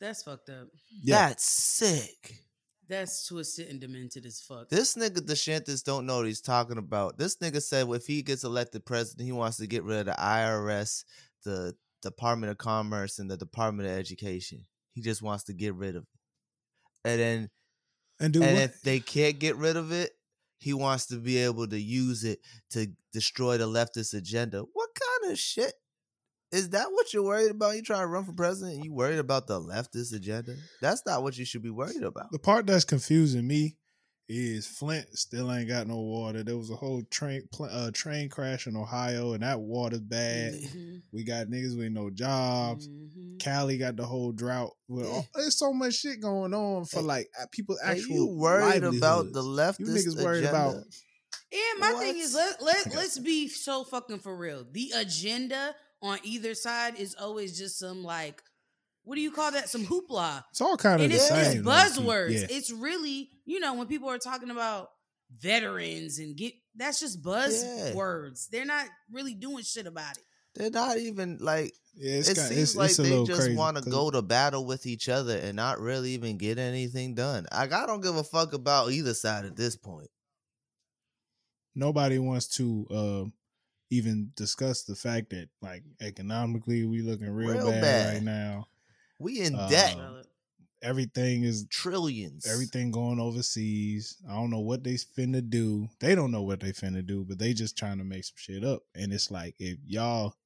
That's 0.00 0.22
fucked 0.22 0.50
up. 0.50 0.68
Yeah. 1.02 1.28
That's 1.28 1.44
sick. 1.44 2.42
That's 2.88 3.26
twisted 3.26 3.68
and 3.68 3.80
demented 3.80 4.26
as 4.26 4.40
fuck. 4.40 4.68
This 4.68 4.94
nigga 4.94 5.18
DeShantis 5.18 5.82
don't 5.82 6.06
know 6.06 6.18
what 6.18 6.26
he's 6.26 6.40
talking 6.40 6.78
about. 6.78 7.18
This 7.18 7.36
nigga 7.36 7.60
said 7.60 7.88
if 7.88 8.06
he 8.06 8.22
gets 8.22 8.44
elected 8.44 8.86
president, 8.86 9.26
he 9.26 9.32
wants 9.32 9.56
to 9.56 9.66
get 9.66 9.82
rid 9.82 10.00
of 10.00 10.06
the 10.06 10.12
IRS, 10.12 11.04
the 11.44 11.74
Department 12.02 12.50
of 12.50 12.58
Commerce, 12.58 13.18
and 13.18 13.30
the 13.30 13.36
Department 13.36 13.88
of 13.88 13.96
Education. 13.96 14.64
He 14.92 15.02
just 15.02 15.20
wants 15.20 15.44
to 15.44 15.52
get 15.52 15.74
rid 15.74 15.96
of 15.96 16.02
it. 16.02 17.10
And 17.10 17.20
then 17.20 17.50
and 18.20 18.32
do 18.32 18.42
and 18.42 18.54
what? 18.54 18.62
if 18.62 18.82
they 18.82 19.00
can't 19.00 19.38
get 19.38 19.56
rid 19.56 19.76
of 19.76 19.92
it, 19.92 20.12
he 20.58 20.72
wants 20.72 21.06
to 21.06 21.16
be 21.16 21.38
able 21.38 21.66
to 21.68 21.78
use 21.78 22.24
it 22.24 22.38
to 22.70 22.88
destroy 23.12 23.58
the 23.58 23.66
leftist 23.66 24.14
agenda. 24.14 24.64
What 24.72 24.90
kind 24.94 25.32
of 25.32 25.38
shit? 25.38 25.74
Is 26.52 26.70
that 26.70 26.86
what 26.92 27.12
you're 27.12 27.24
worried 27.24 27.50
about? 27.50 27.74
You 27.76 27.82
trying 27.82 28.02
to 28.02 28.06
run 28.06 28.24
for 28.24 28.32
president? 28.32 28.84
You 28.84 28.92
worried 28.92 29.18
about 29.18 29.46
the 29.46 29.60
leftist 29.60 30.14
agenda? 30.14 30.54
That's 30.80 31.02
not 31.04 31.22
what 31.22 31.36
you 31.36 31.44
should 31.44 31.62
be 31.62 31.70
worried 31.70 32.02
about. 32.02 32.30
The 32.30 32.38
part 32.38 32.66
that's 32.66 32.84
confusing 32.84 33.46
me 33.46 33.76
is 34.28 34.66
Flint 34.66 35.06
still 35.16 35.52
ain't 35.52 35.68
got 35.68 35.86
no 35.86 36.00
water. 36.00 36.42
There 36.42 36.56
was 36.56 36.70
a 36.70 36.76
whole 36.76 37.02
train 37.10 37.48
pl- 37.52 37.68
uh, 37.70 37.90
train 37.92 38.28
crash 38.28 38.66
in 38.66 38.76
Ohio, 38.76 39.32
and 39.34 39.42
that 39.42 39.60
water's 39.60 40.00
bad. 40.00 40.54
Mhm, 40.54 41.02
We 41.12 41.22
got 41.24 41.46
niggas 41.48 41.76
with 41.78 41.92
no 41.92 42.10
jobs. 42.10 42.88
mhm. 42.88 43.38
Cali 43.40 43.78
got 43.78 43.96
the 43.96 44.04
whole 44.06 44.32
drought. 44.32 44.72
With 44.88 45.06
all, 45.06 45.26
there's 45.34 45.56
so 45.58 45.72
much 45.72 45.94
shit 45.94 46.20
going 46.20 46.54
on 46.54 46.86
for 46.86 47.00
Hey, 47.00 47.04
like 47.06 47.26
people. 47.52 47.76
people's 47.76 47.78
Are 47.80 47.90
actual. 47.92 48.14
you 48.16 48.26
worried 48.26 48.82
about 48.84 49.32
the 49.32 49.42
livelihoods. 49.42 49.78
leftist 49.78 50.04
You 50.04 50.10
niggas 50.12 50.24
worried 50.24 50.44
agenda? 50.44 50.68
about- 50.70 50.84
And 51.52 51.80
my 51.80 51.92
thing 52.00 52.18
is 52.18 52.34
let, 52.34 52.60
let, 52.62 52.86
let's 52.94 53.18
be 53.18 53.46
so 53.48 53.84
fucking 53.84 54.18
for 54.18 54.36
real. 54.36 54.64
The 54.70 54.90
agenda 54.96 55.74
on 56.02 56.18
either 56.24 56.54
side 56.54 56.98
is 56.98 57.14
always 57.18 57.58
just 57.58 57.78
some 57.78 58.02
like, 58.04 58.42
what 59.04 59.14
do 59.14 59.20
you 59.20 59.30
call 59.30 59.52
that? 59.52 59.68
Some 59.68 59.86
hoopla. 59.86 60.42
It's 60.50 60.60
all 60.60 60.76
kind 60.76 60.96
of 60.96 61.04
And 61.04 61.12
the 61.12 61.16
it's 61.16 61.28
same. 61.28 61.64
just 61.64 61.64
buzzwords. 61.64 62.32
Yeah. 62.40 62.46
It's 62.56 62.70
really, 62.72 63.30
you 63.44 63.60
know, 63.60 63.74
when 63.74 63.86
people 63.86 64.08
are 64.10 64.18
talking 64.18 64.50
about 64.50 64.88
veterans 65.40 66.18
and 66.18 66.36
get, 66.36 66.54
that's 66.74 67.00
just 67.00 67.22
buzzwords. 67.22 68.48
They're 68.48 68.64
not 68.64 68.86
really 69.10 69.34
doing 69.34 69.62
shit 69.64 69.86
about 69.86 70.16
it. 70.16 70.24
They're 70.54 70.70
not 70.70 70.96
even 70.98 71.38
like 71.40 71.74
Yeah, 71.94 72.14
it's 72.14 72.30
it 72.30 72.34
kinda, 72.36 72.48
seems 72.48 72.62
it's, 72.62 72.76
like 72.76 72.88
it's 72.90 72.96
they 72.98 73.24
just 73.24 73.52
want 73.54 73.76
to 73.76 73.88
go 73.90 74.10
to 74.10 74.22
battle 74.22 74.64
with 74.64 74.86
each 74.86 75.08
other 75.08 75.36
and 75.36 75.54
not 75.54 75.78
really 75.80 76.12
even 76.12 76.36
get 76.38 76.58
anything 76.58 77.14
done. 77.14 77.46
Like 77.52 77.72
I 77.72 77.86
don't 77.86 78.00
give 78.00 78.16
a 78.16 78.24
fuck 78.24 78.54
about 78.54 78.90
either 78.90 79.14
side 79.14 79.44
at 79.44 79.54
this 79.56 79.76
point. 79.76 80.08
Nobody 81.74 82.18
wants 82.18 82.48
to 82.56 82.86
uh, 82.90 83.24
even 83.90 84.32
discuss 84.34 84.82
the 84.82 84.96
fact 84.96 85.30
that, 85.30 85.48
like, 85.62 85.82
economically, 86.00 86.84
we 86.84 87.02
looking 87.02 87.30
real, 87.30 87.52
Real 87.54 87.70
bad, 87.70 87.80
bad. 87.82 88.14
right 88.14 88.22
now. 88.22 88.68
We 89.18 89.40
in 89.40 89.54
Uh, 89.54 89.68
debt. 89.68 89.96
Everything 90.82 91.42
is 91.44 91.64
Trillions. 91.70 92.46
everything 92.46 92.90
going 92.90 93.18
overseas. 93.18 94.16
I 94.28 94.34
don't 94.34 94.50
know 94.50 94.60
what 94.60 94.84
they 94.84 94.94
finna 94.94 95.48
do. 95.48 95.88
They 96.00 96.14
don't 96.14 96.30
know 96.30 96.42
what 96.42 96.60
they 96.60 96.72
finna 96.72 97.04
do, 97.04 97.24
but 97.24 97.38
they 97.38 97.54
just 97.54 97.76
trying 97.78 97.98
to 97.98 98.04
make 98.04 98.24
some 98.24 98.34
shit 98.36 98.62
up. 98.62 98.82
And 98.94 99.12
it's 99.12 99.30
like 99.30 99.54
if 99.58 99.78
y'all, 99.86 100.36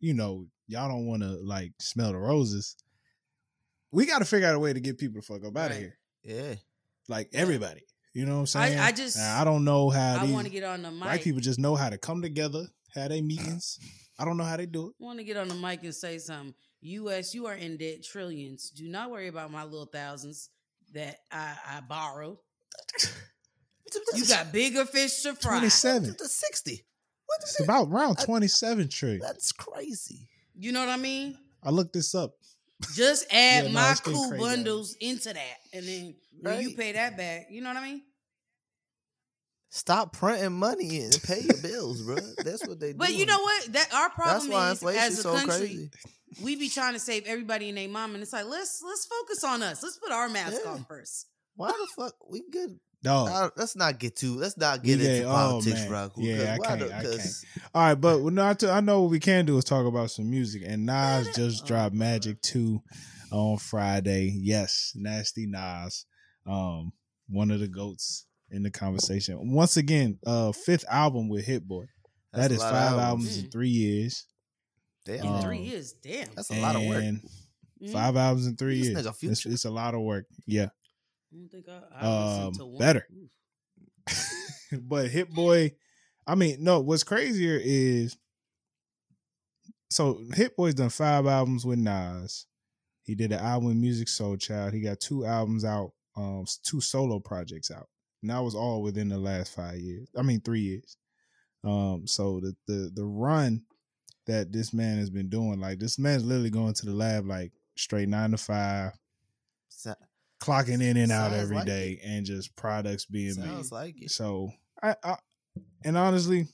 you 0.00 0.12
know, 0.14 0.46
y'all 0.68 0.88
don't 0.88 1.06
want 1.06 1.22
to 1.22 1.28
like 1.30 1.72
smell 1.80 2.12
the 2.12 2.18
roses. 2.18 2.76
We 3.90 4.04
got 4.04 4.18
to 4.18 4.26
figure 4.26 4.46
out 4.48 4.54
a 4.54 4.58
way 4.58 4.72
to 4.74 4.80
get 4.80 4.98
people 4.98 5.20
to 5.22 5.26
fuck 5.26 5.44
up 5.44 5.56
out 5.56 5.70
of 5.70 5.78
here, 5.78 5.98
Yeah. 6.22 6.56
like 7.08 7.30
everybody. 7.32 7.82
You 8.16 8.24
know 8.24 8.36
what 8.36 8.40
I'm 8.40 8.46
saying? 8.46 8.78
I 8.78 8.92
just- 8.92 9.18
Now, 9.18 9.42
I 9.42 9.44
don't 9.44 9.62
know 9.62 9.90
how 9.90 10.16
I 10.20 10.24
want 10.24 10.46
to 10.46 10.50
get 10.50 10.64
on 10.64 10.80
the 10.80 10.90
mic. 10.90 11.04
white 11.04 11.22
people 11.22 11.40
just 11.42 11.58
know 11.58 11.74
how 11.76 11.90
to 11.90 11.98
come 11.98 12.22
together, 12.22 12.66
have 12.94 13.10
their 13.10 13.22
meetings. 13.22 13.78
I 14.18 14.24
don't 14.24 14.38
know 14.38 14.44
how 14.44 14.56
they 14.56 14.64
do 14.64 14.86
it. 14.88 14.94
want 14.98 15.18
to 15.18 15.24
get 15.24 15.36
on 15.36 15.48
the 15.48 15.54
mic 15.54 15.82
and 15.82 15.94
say 15.94 16.16
something. 16.18 16.54
U.S., 16.80 17.34
you 17.34 17.46
are 17.46 17.52
in 17.54 17.76
debt 17.76 18.02
trillions. 18.02 18.70
Do 18.70 18.88
not 18.88 19.10
worry 19.10 19.28
about 19.28 19.50
my 19.50 19.64
little 19.64 19.84
thousands 19.84 20.48
that 20.94 21.18
I, 21.30 21.56
I 21.68 21.80
borrowed. 21.82 22.38
You 24.14 24.24
got 24.26 24.50
bigger 24.50 24.86
fish 24.86 25.20
to 25.22 25.34
fry. 25.34 25.52
Twenty 25.58 25.68
seven. 25.68 26.14
to 26.16 26.24
60. 26.26 26.86
What 27.26 27.42
is 27.42 27.50
It's 27.50 27.60
it? 27.60 27.64
about 27.64 27.88
around 27.88 28.16
I- 28.20 28.24
twenty 28.24 28.48
seven 28.48 28.88
trillion. 28.88 29.20
That's 29.20 29.52
crazy. 29.52 30.28
You 30.58 30.72
know 30.72 30.80
what 30.80 30.88
I 30.88 30.96
mean? 30.96 31.36
I 31.62 31.68
looked 31.70 31.92
this 31.92 32.14
up. 32.14 32.32
Just 32.94 33.26
add 33.30 33.64
Yeah, 33.64 33.68
no, 33.68 33.74
my 33.74 33.90
it's 33.90 34.00
cool 34.00 34.28
crazy. 34.30 34.42
bundles 34.42 34.96
into 35.00 35.32
that, 35.34 35.56
and 35.74 35.86
then 35.86 36.14
when 36.46 36.60
you 36.62 36.76
pay 36.76 36.92
that 36.92 37.16
back, 37.16 37.46
you 37.50 37.60
know 37.60 37.68
what 37.68 37.78
I 37.78 37.84
mean? 37.84 38.02
Stop 39.70 40.12
printing 40.12 40.52
money 40.52 41.00
and 41.00 41.20
pay 41.24 41.40
your 41.40 41.60
bills, 41.60 42.02
bro. 42.02 42.16
That's 42.44 42.66
what 42.66 42.80
they 42.80 42.92
do. 42.92 42.98
But 42.98 43.12
you 43.14 43.26
know 43.26 43.38
what? 43.40 43.72
That 43.72 43.92
our 43.92 44.08
That's 44.08 44.46
problem 44.46 44.50
why 44.52 44.70
is 44.70 44.82
as 44.82 45.18
a 45.18 45.22
so 45.22 45.34
country, 45.34 45.56
crazy. 45.58 45.90
we 46.42 46.56
be 46.56 46.68
trying 46.68 46.94
to 46.94 47.00
save 47.00 47.26
everybody 47.26 47.68
and 47.68 47.76
their 47.76 47.88
mom, 47.88 48.14
and 48.14 48.22
it's 48.22 48.32
like 48.32 48.46
let's 48.46 48.82
let's 48.86 49.06
focus 49.06 49.44
on 49.44 49.62
us. 49.62 49.82
Let's 49.82 49.98
put 49.98 50.12
our 50.12 50.28
mask 50.28 50.60
Yeah. 50.64 50.70
on 50.72 50.84
first. 50.84 51.26
Why 51.56 51.68
the 51.72 51.86
fuck 52.02 52.14
we 52.30 52.44
good? 52.50 52.78
Dog. 53.02 53.28
Uh, 53.30 53.50
let's 53.56 53.76
not 53.76 53.98
get 53.98 54.16
too. 54.16 54.36
Let's 54.36 54.56
not 54.56 54.82
get 54.82 54.98
get- 54.98 55.10
into 55.16 55.28
oh, 55.28 55.32
politics, 55.32 55.80
man. 55.80 55.88
bro. 55.88 56.10
Yeah, 56.16 56.56
I 56.60 56.66
can't, 56.66 56.80
the- 56.80 56.96
I 56.96 57.02
'cause 57.02 57.44
All 57.74 57.82
right, 57.82 57.94
but 57.94 58.20
what 58.22 58.32
not 58.32 58.58
to, 58.60 58.70
I 58.70 58.80
know 58.80 59.02
what 59.02 59.10
we 59.10 59.20
can 59.20 59.44
do 59.44 59.58
is 59.58 59.64
talk 59.64 59.84
about 59.86 60.10
some 60.10 60.30
music. 60.30 60.62
And 60.66 60.86
Nas 60.86 61.26
just 61.36 61.64
Oh, 61.64 61.66
dropped 61.66 61.92
God. 61.92 61.98
Magic 61.98 62.40
2 62.40 62.80
on 63.32 63.58
Friday. 63.58 64.32
Yes, 64.40 64.92
Nasty 64.94 65.46
Nas. 65.46 66.06
Um, 66.46 66.92
one 67.28 67.50
of 67.50 67.60
the 67.60 67.68
GOATs 67.68 68.26
in 68.50 68.62
the 68.62 68.70
conversation. 68.70 69.52
Once 69.52 69.76
again, 69.76 70.18
uh 70.26 70.52
fifth 70.52 70.84
album 70.88 71.28
with 71.28 71.44
Hit 71.44 71.66
Boy. 71.66 71.86
that's 72.32 72.48
That 72.48 72.50
a 72.52 72.54
is 72.54 72.60
lot 72.60 72.72
of 72.72 72.78
five 72.78 72.92
albums 72.98 73.02
albums. 73.02 73.38
Mm. 73.38 73.44
in 73.44 73.50
three 73.50 73.68
years. 73.68 74.24
Damn, 75.04 75.20
In 75.20 75.26
Um, 75.26 75.42
three 75.42 75.58
years, 75.62 75.92
damn. 76.02 76.28
that's 76.34 76.50
a 76.50 76.60
lot 76.60 76.76
of 76.76 76.82
work. 76.84 77.02
And 77.02 77.20
Mhm. 77.82 77.92
Five 77.92 78.16
albums 78.16 78.46
in 78.46 78.56
three 78.56 78.78
years. 78.80 78.96
nigga 78.96 79.10
It's, 79.10 79.18
Future. 79.18 79.50
it's 79.50 79.64
a 79.66 79.70
lot 79.70 79.94
of 79.94 80.00
work. 80.00 80.26
Yeah. 80.46 80.68
I 81.32 81.36
don't 81.36 81.48
think 81.50 81.68
I, 81.68 81.82
I 81.92 82.42
Um, 82.46 82.52
to 82.54 82.64
one. 82.66 82.78
better. 82.78 83.06
But 84.82 85.10
Hit 85.10 85.30
Boy, 85.30 85.76
I 86.26 86.34
mean, 86.34 86.62
no, 86.64 86.80
what's 86.80 87.04
crazier 87.04 87.60
is 87.62 88.16
so 89.90 90.20
Hit 90.34 90.56
Boy's 90.56 90.74
done 90.74 90.90
five 90.90 91.26
albums 91.26 91.64
with 91.64 91.78
Nas. 91.78 92.46
He 93.02 93.14
did 93.14 93.32
an 93.32 93.38
album 93.38 93.68
with 93.68 93.76
Musiq 93.76 94.08
Soulchild. 94.08 94.72
He 94.72 94.80
got 94.80 94.98
two 94.98 95.24
albums 95.24 95.64
out, 95.64 95.92
um, 96.16 96.44
two 96.64 96.80
solo 96.80 97.20
projects 97.20 97.70
out. 97.70 97.88
And 98.22 98.30
that 98.30 98.42
was 98.42 98.54
all 98.54 98.82
within 98.82 99.08
the 99.08 99.18
last 99.18 99.54
five 99.54 99.76
years. 99.76 100.08
I 100.16 100.22
mean, 100.22 100.40
three 100.40 100.60
years. 100.60 100.96
Um, 101.64 102.06
so 102.06 102.40
the 102.40 102.54
the 102.66 102.90
the 102.94 103.04
run 103.04 103.62
that 104.26 104.52
this 104.52 104.72
man 104.72 104.98
has 104.98 105.10
been 105.10 105.28
doing, 105.28 105.60
like 105.60 105.78
this 105.78 105.98
man's 105.98 106.24
literally 106.24 106.50
going 106.50 106.74
to 106.74 106.86
the 106.86 106.92
lab 106.92 107.26
like 107.26 107.52
straight 107.76 108.08
nine 108.08 108.30
to 108.32 108.36
five, 108.36 108.92
Sa- 109.68 109.94
clocking 110.42 110.82
in 110.82 110.96
and 110.96 111.12
out 111.12 111.30
Sounds 111.30 111.42
every 111.42 111.56
like 111.56 111.66
day, 111.66 112.00
and 112.04 112.24
just 112.24 112.54
products 112.56 113.04
being 113.04 113.34
made. 113.38 113.70
Like 113.70 114.02
it. 114.02 114.10
So 114.10 114.50
I, 114.82 114.96
I 115.02 115.16
and 115.84 115.96
honestly, 115.96 116.46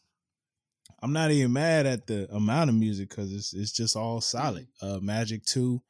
I'm 1.02 1.12
not 1.12 1.30
even 1.30 1.52
mad 1.52 1.86
at 1.86 2.06
the 2.06 2.28
amount 2.34 2.70
of 2.70 2.76
music 2.76 3.10
because 3.10 3.32
it's 3.32 3.52
it's 3.54 3.72
just 3.72 3.96
all 3.96 4.20
solid. 4.20 4.66
Uh, 4.80 4.98
Magic 5.00 5.44
Two, 5.44 5.82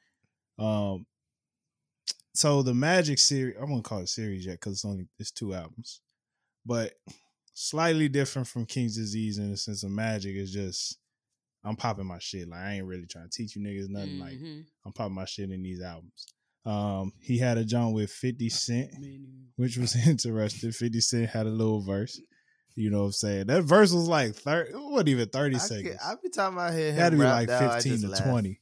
um, 0.59 1.07
so 2.35 2.63
the 2.63 2.75
Magic 2.75 3.19
series, 3.19 3.57
I'm 3.61 3.69
gonna 3.69 3.83
call 3.83 3.99
it 4.01 4.05
a 4.05 4.07
series 4.07 4.47
yet 4.47 4.55
because 4.61 4.75
it's 4.75 4.85
only 4.85 5.07
it's 5.19 5.31
two 5.31 5.55
albums, 5.55 6.01
but 6.65 6.93
slightly 7.55 8.09
different 8.09 8.49
from 8.49 8.65
King's 8.67 8.97
Disease 8.97 9.39
in 9.39 9.51
the 9.51 9.57
sense 9.57 9.83
of 9.83 9.91
Magic 9.91 10.35
is 10.37 10.53
just 10.53 10.99
I'm 11.65 11.77
popping 11.77 12.07
my 12.07 12.19
shit. 12.19 12.49
Like 12.49 12.61
I 12.61 12.73
ain't 12.75 12.87
really 12.87 13.07
trying 13.07 13.29
to 13.29 13.31
teach 13.31 13.55
you 13.57 13.63
niggas 13.63 13.89
nothing. 13.89 14.19
Like 14.19 14.35
Mhm. 14.35 14.65
I'm 14.85 14.93
popping 14.93 15.15
my 15.15 15.25
shit 15.27 15.51
in 15.51 15.63
these 15.63 15.81
albums. 15.81 16.27
Um, 16.65 17.13
he 17.21 17.39
had 17.39 17.59
a 17.59 17.65
joint 17.65 17.95
with 17.95 18.11
50 18.11 18.49
Cent 18.49 18.91
which 19.57 19.77
was 19.77 19.95
interesting. 20.07 20.73
50 20.73 21.01
Cent 21.01 21.29
had 21.31 21.47
a 21.47 21.51
little 21.51 21.81
verse. 21.83 22.21
You 22.75 22.89
know 22.91 23.01
what 23.01 23.07
I'm 23.07 23.13
saying? 23.13 23.47
That 23.49 23.63
verse 23.65 23.93
was 23.93 24.09
like 24.09 24.35
30, 24.35 24.71
it 24.71 24.77
wasn't 24.77 25.09
even 25.11 25.29
30 25.29 25.57
I 25.57 25.59
seconds. 25.59 26.01
time 26.35 26.59
I 26.59 26.73
hear 26.73 26.87
It 26.89 26.93
him 26.93 26.97
had 26.97 27.11
to 27.11 27.17
be 27.19 27.25
like 27.25 27.49
15 27.51 28.01
to 28.01 28.09
laugh. 28.09 28.25
20. 28.25 28.61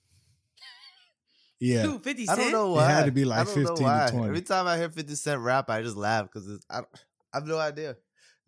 Yeah. 1.61 1.83
Dude, 1.83 2.03
50 2.03 2.29
I 2.29 2.37
don't 2.37 2.53
know 2.53 2.71
why. 2.71 2.85
It 2.85 2.87
why. 2.87 2.91
had 2.91 3.05
to 3.05 3.13
be 3.13 3.25
like 3.25 3.41
I 3.41 3.45
don't 3.45 3.63
know 3.63 3.77
15 3.77 3.87
to 3.87 4.09
20. 4.13 4.29
Every 4.29 4.41
time 4.41 4.67
I 4.67 4.79
hear 4.79 4.89
50 4.89 5.15
Cent 5.15 5.41
rap, 5.41 5.69
I 5.69 5.83
just 5.83 5.97
laugh 5.97 6.27
because 6.33 6.59
I, 6.71 6.79
I 6.79 6.83
have 7.35 7.47
no 7.47 7.59
idea. 7.59 7.97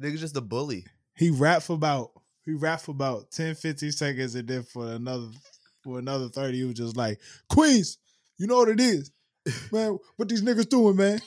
Nigga's 0.02 0.20
just 0.20 0.36
a 0.36 0.40
bully. 0.40 0.86
He 1.14 1.30
rapped 1.30 1.66
for 1.66 1.74
about 1.74 2.12
he 2.44 2.54
rapped 2.54 2.86
for 2.86 2.92
about 2.92 3.30
10, 3.30 3.54
15 3.54 3.92
seconds 3.92 4.34
and 4.34 4.48
then 4.48 4.62
for 4.62 4.92
another 4.92 5.28
for 5.82 5.98
another 5.98 6.28
30, 6.28 6.56
he 6.56 6.64
was 6.64 6.74
just 6.74 6.96
like, 6.96 7.20
Queens, 7.48 7.98
you 8.38 8.46
know 8.46 8.56
what 8.56 8.68
it 8.68 8.80
is. 8.80 9.10
Man, 9.72 9.98
what 10.16 10.28
these 10.28 10.42
niggas 10.42 10.68
doing, 10.68 10.96
man? 10.96 11.20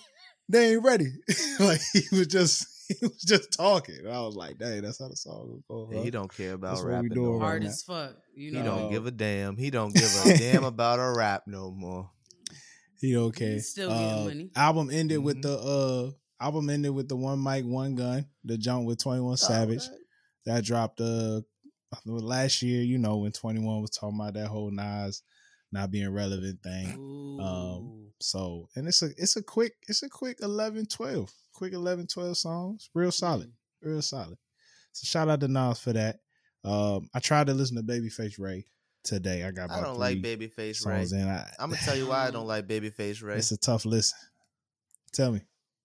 They 0.48 0.74
ain't 0.74 0.84
ready. 0.84 1.12
like 1.60 1.82
he 1.94 2.02
was 2.16 2.28
just 2.28 2.68
he 3.00 3.06
was 3.06 3.22
just 3.22 3.52
talking. 3.54 4.00
And 4.00 4.10
I 4.10 4.22
was 4.22 4.36
like, 4.36 4.58
dang, 4.58 4.82
that's 4.82 5.00
how 5.00 5.08
the 5.10 5.16
song 5.16 5.50
was 5.52 5.62
going. 5.68 5.98
Huh? 5.98 6.04
he 6.04 6.12
don't 6.12 6.34
care 6.36 6.54
about 6.54 6.70
That's 6.72 6.82
what 6.82 6.88
we 6.90 6.94
rapping 6.94 7.10
doing 7.10 7.26
no 7.26 7.32
right 7.34 7.38
more. 7.40 7.48
Hard 7.48 7.64
now. 7.64 7.70
as 7.70 7.84
fuck. 7.84 8.16
You 8.36 8.52
know? 8.52 8.60
He 8.60 8.66
don't 8.66 8.92
give 8.92 9.06
a 9.08 9.12
damn. 9.12 9.58
He 9.58 9.70
don't 9.70 9.94
give 9.94 10.22
a 10.26 10.38
damn 10.38 10.64
about 10.64 11.00
a 11.00 11.14
rap 11.18 11.44
no 11.48 11.72
more. 11.72 12.10
He 13.00 13.16
okay. 13.18 13.54
He's 13.54 13.70
still 13.70 13.90
getting 13.90 14.06
Uh, 14.08 14.24
money. 14.26 14.50
Album 14.56 14.90
ended 14.92 15.20
with 15.24 15.38
Mhm. 15.38 15.42
the 15.44 15.58
uh 15.58 16.12
album 16.44 16.70
ended 16.70 16.92
with 16.92 17.08
the 17.10 17.16
one 17.16 17.42
mic, 17.42 17.66
one 17.66 17.96
gun, 17.96 18.26
the 18.44 18.58
jump 18.58 18.86
with 18.86 19.00
21 19.00 19.38
Savage. 19.38 19.84
Alright. 19.86 20.00
That 20.46 20.64
dropped 20.64 21.02
uh 21.02 21.42
last 22.06 22.62
year, 22.62 22.82
you 22.84 22.98
know, 22.98 23.18
when 23.18 23.32
21 23.32 23.82
was 23.82 23.92
talking 23.92 24.20
about 24.20 24.34
that 24.36 24.48
whole 24.48 24.72
Nas 24.72 25.24
not 25.72 25.92
being 25.92 26.10
relevant 26.10 26.62
thing. 26.64 26.98
Ooh. 26.98 27.40
um, 27.40 28.12
So 28.20 28.70
and 28.76 28.88
it's 28.88 29.02
a 29.02 29.10
it's 29.18 29.36
a 29.36 29.44
quick, 29.44 29.74
it's 29.88 30.04
a 30.04 30.10
quick 30.10 30.40
11, 30.42 30.86
12. 30.88 31.32
Quick 31.56 31.74
11, 31.74 32.08
12 32.08 32.38
songs. 32.38 32.90
Real 32.94 33.12
solid. 33.12 33.52
Real 33.82 34.02
solid. 34.02 34.38
So 34.92 35.06
shout 35.06 35.30
out 35.30 35.40
to 35.40 35.48
Nas 35.48 35.80
for 35.80 35.94
that. 35.94 36.20
Um 36.64 37.10
I 37.14 37.20
tried 37.20 37.48
to 37.48 37.54
listen 37.54 37.78
to 37.78 37.84
Babyface 37.84 38.38
Ray 38.38 38.66
today. 39.04 39.44
I 39.44 39.52
got 39.52 39.72
I 39.72 39.82
don't 39.82 39.98
like 39.98 40.22
three 40.22 40.36
Babyface 40.36 40.58
Ray. 40.58 41.06
songs 41.06 41.14
in. 41.14 41.28
I, 41.28 41.50
I'm 41.60 41.70
gonna 41.70 41.82
tell 41.82 41.96
you 41.96 42.08
why 42.08 42.28
I 42.28 42.32
don't 42.32 42.48
like 42.54 42.68
Babyface 42.68 43.24
Ray. 43.24 43.38
it's 43.38 43.52
a 43.52 43.58
tough 43.58 43.86
listen. 43.86 44.18
Tell 45.14 45.32
me. 45.32 45.42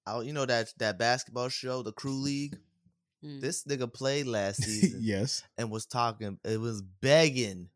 I, 0.07 0.21
you 0.23 0.33
know 0.33 0.47
that 0.47 0.73
that 0.79 0.99
basketball 0.99 1.49
show, 1.49 1.83
the 1.83 1.93
Crew 1.93 2.15
League. 2.17 2.59
Mm. 3.25 3.41
This 3.41 3.65
nigga 3.65 3.93
played 3.93 4.27
last 4.27 4.57
season 4.65 5.01
yes. 5.03 5.45
and 5.57 5.71
was 5.71 5.87
talking. 5.87 6.39
It 6.45 6.59
was 6.59 6.83
begging, 6.83 7.69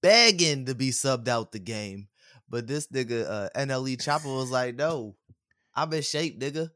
begging 0.00 0.66
to 0.66 0.74
be 0.74 0.90
subbed 0.90 1.28
out 1.28 1.52
the 1.52 1.58
game. 1.58 2.08
But 2.48 2.66
this 2.66 2.86
nigga, 2.88 3.28
uh, 3.28 3.48
NLE 3.56 3.96
Choppa, 3.98 4.24
was 4.24 4.50
like, 4.50 4.76
"No, 4.76 5.16
I'm 5.74 5.92
in 5.92 6.02
shape, 6.02 6.40
nigga." 6.40 6.70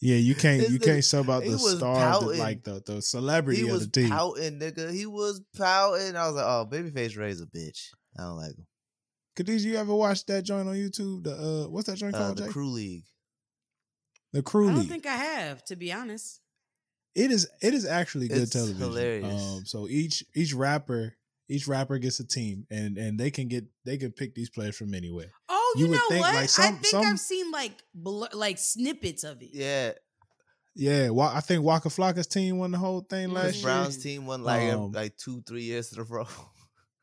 Yeah, 0.00 0.16
you 0.16 0.34
can't 0.34 0.60
This 0.60 0.70
you 0.70 0.78
nigga- 0.78 0.84
can't 0.84 1.04
sub 1.04 1.30
out 1.30 1.42
the 1.42 1.58
star, 1.58 2.14
of 2.14 2.20
the, 2.28 2.34
like 2.34 2.62
the 2.64 2.82
the 2.84 3.00
celebrity 3.00 3.60
He 3.62 3.66
of 3.66 3.72
was 3.72 3.88
the 3.88 4.00
team. 4.02 4.10
pouting, 4.10 4.58
nigga. 4.60 4.92
He 4.92 5.06
was 5.06 5.40
pouting. 5.56 6.16
I 6.16 6.26
was 6.26 6.34
like, 6.36 6.44
"Oh, 6.44 6.68
Babyface 6.70 7.16
Ray's 7.16 7.40
a 7.40 7.46
bitch. 7.46 7.88
I 8.18 8.24
don't 8.24 8.36
like 8.36 8.56
him." 8.56 8.66
Khadijah, 9.36 9.66
you 9.68 9.76
ever 9.76 9.94
watch 9.94 10.24
that 10.26 10.42
joint 10.44 10.68
on 10.68 10.74
YouTube? 10.74 11.24
The 11.24 11.32
uh, 11.34 11.68
what's 11.70 11.86
that 11.88 11.96
joint 11.96 12.14
Uh, 12.14 12.18
called? 12.18 12.36
the 12.38 12.44
Jay? 12.44 12.50
Crew 12.50 12.68
League. 12.70 13.04
the 14.32 14.42
Crew 14.42 14.66
League. 14.66 14.74
I 14.74 14.78
don't 14.80 14.88
think 14.88 15.06
I 15.06 15.16
have, 15.16 15.64
to 15.66 15.76
be 15.76 15.92
honest. 15.92 16.40
it 17.14 17.30
is 17.30 17.48
it 17.62 17.72
is 17.72 17.86
actually 17.86 18.28
good 18.28 18.42
It's 18.42 18.50
television. 18.52 18.78
hilarious. 18.80 19.42
Um, 19.42 19.64
so 19.64 19.88
each 19.88 20.22
each 20.34 20.52
rapper 20.52 21.16
each 21.48 21.66
rapper 21.66 21.96
gets 21.98 22.20
a 22.20 22.26
team, 22.26 22.66
and 22.70 22.98
and 22.98 23.18
they 23.18 23.30
can 23.30 23.48
get 23.48 23.64
they 23.86 23.96
can 23.96 24.12
pick 24.12 24.34
these 24.34 24.50
players 24.50 24.76
from 24.76 24.92
anywhere. 24.92 25.30
Oh, 25.48 25.55
You 25.76 25.84
you, 25.84 25.90
would 25.90 25.96
know 25.96 26.08
think, 26.08 26.20
what? 26.22 26.34
like, 26.34 26.58
I 26.58 26.70
think 26.72 26.86
some- 26.86 27.04
I've 27.06 27.20
seen 27.20 27.50
like 27.50 27.72
blur, 27.94 28.28
like 28.32 28.58
snippets 28.58 29.24
of 29.24 29.40
it. 29.42 29.50
Yeah, 29.52 29.92
Yeah, 30.74 31.08
Wa- 31.10 31.32
I 31.34 31.40
think 31.40 31.62
Waka 31.64 31.88
Flocka's 31.88 32.26
team 32.26 32.58
won 32.58 32.70
the 32.70 32.78
whole 32.78 33.00
thing 33.00 33.28
Mhm. 33.30 33.32
last 33.32 33.42
Chris 33.44 33.56
year. 33.56 33.64
Brown's 33.64 33.96
team 33.98 34.26
won 34.26 34.42
like 34.42 34.72
Um, 34.72 34.92
like 34.92 35.16
two, 35.16 35.42
three 35.46 35.62
years 35.64 35.92
in 35.92 35.98
a 36.00 36.02
row. 36.04 36.26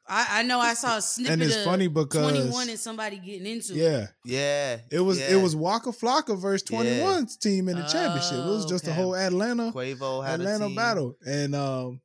I, 0.05 0.39
I 0.39 0.43
know 0.43 0.59
I 0.59 0.73
saw 0.73 0.97
a 0.97 1.01
snippet 1.13 1.31
And 1.33 1.41
it's 1.41 1.55
of 1.55 1.63
funny 1.63 1.87
because 1.87 2.29
21 2.33 2.69
and 2.69 2.77
somebody 2.79 3.17
getting 3.19 3.47
into 3.47 3.73
it. 3.73 3.77
yeah, 3.77 4.07
yeah, 4.25 4.77
it 4.91 4.99
was 4.99 5.17
yeah. 5.17 5.37
it 5.37 5.41
was 5.41 5.55
Waka 5.55 5.91
Flocka 5.91 6.37
versus 6.37 6.67
Yeah. 6.69 6.77
21's 6.83 7.37
team 7.37 7.69
in 7.69 7.77
the 7.77 7.83
championship. 7.85 8.33
It 8.39 8.45
was 8.49 8.65
Oh, 8.65 8.69
just 8.69 8.85
a 8.85 8.91
okay. 8.91 8.99
whole 9.01 9.15
Atlanta 9.15 9.71
Quavo 9.71 10.23
had 10.25 10.41
Atlanta 10.41 10.65
a 10.65 10.67
team. 10.67 10.75
battle. 10.75 11.15
And 11.25 11.55
um 11.55 12.01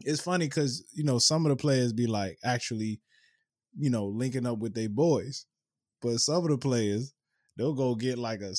it's 0.00 0.20
funny 0.22 0.46
because 0.46 0.82
you 0.92 1.04
know 1.04 1.18
some 1.18 1.44
of 1.46 1.50
the 1.50 1.56
players 1.56 1.92
be 1.92 2.06
like 2.06 2.38
actually 2.42 3.00
you 3.76 3.90
know, 3.90 4.06
linking 4.06 4.46
up 4.46 4.58
with 4.58 4.72
their 4.72 4.88
boys. 4.88 5.46
But 6.04 6.20
some 6.20 6.44
of 6.44 6.50
the 6.50 6.58
players, 6.58 7.12
they'll 7.56 7.72
go 7.74 7.94
get 7.94 8.18
like 8.18 8.42
a, 8.42 8.52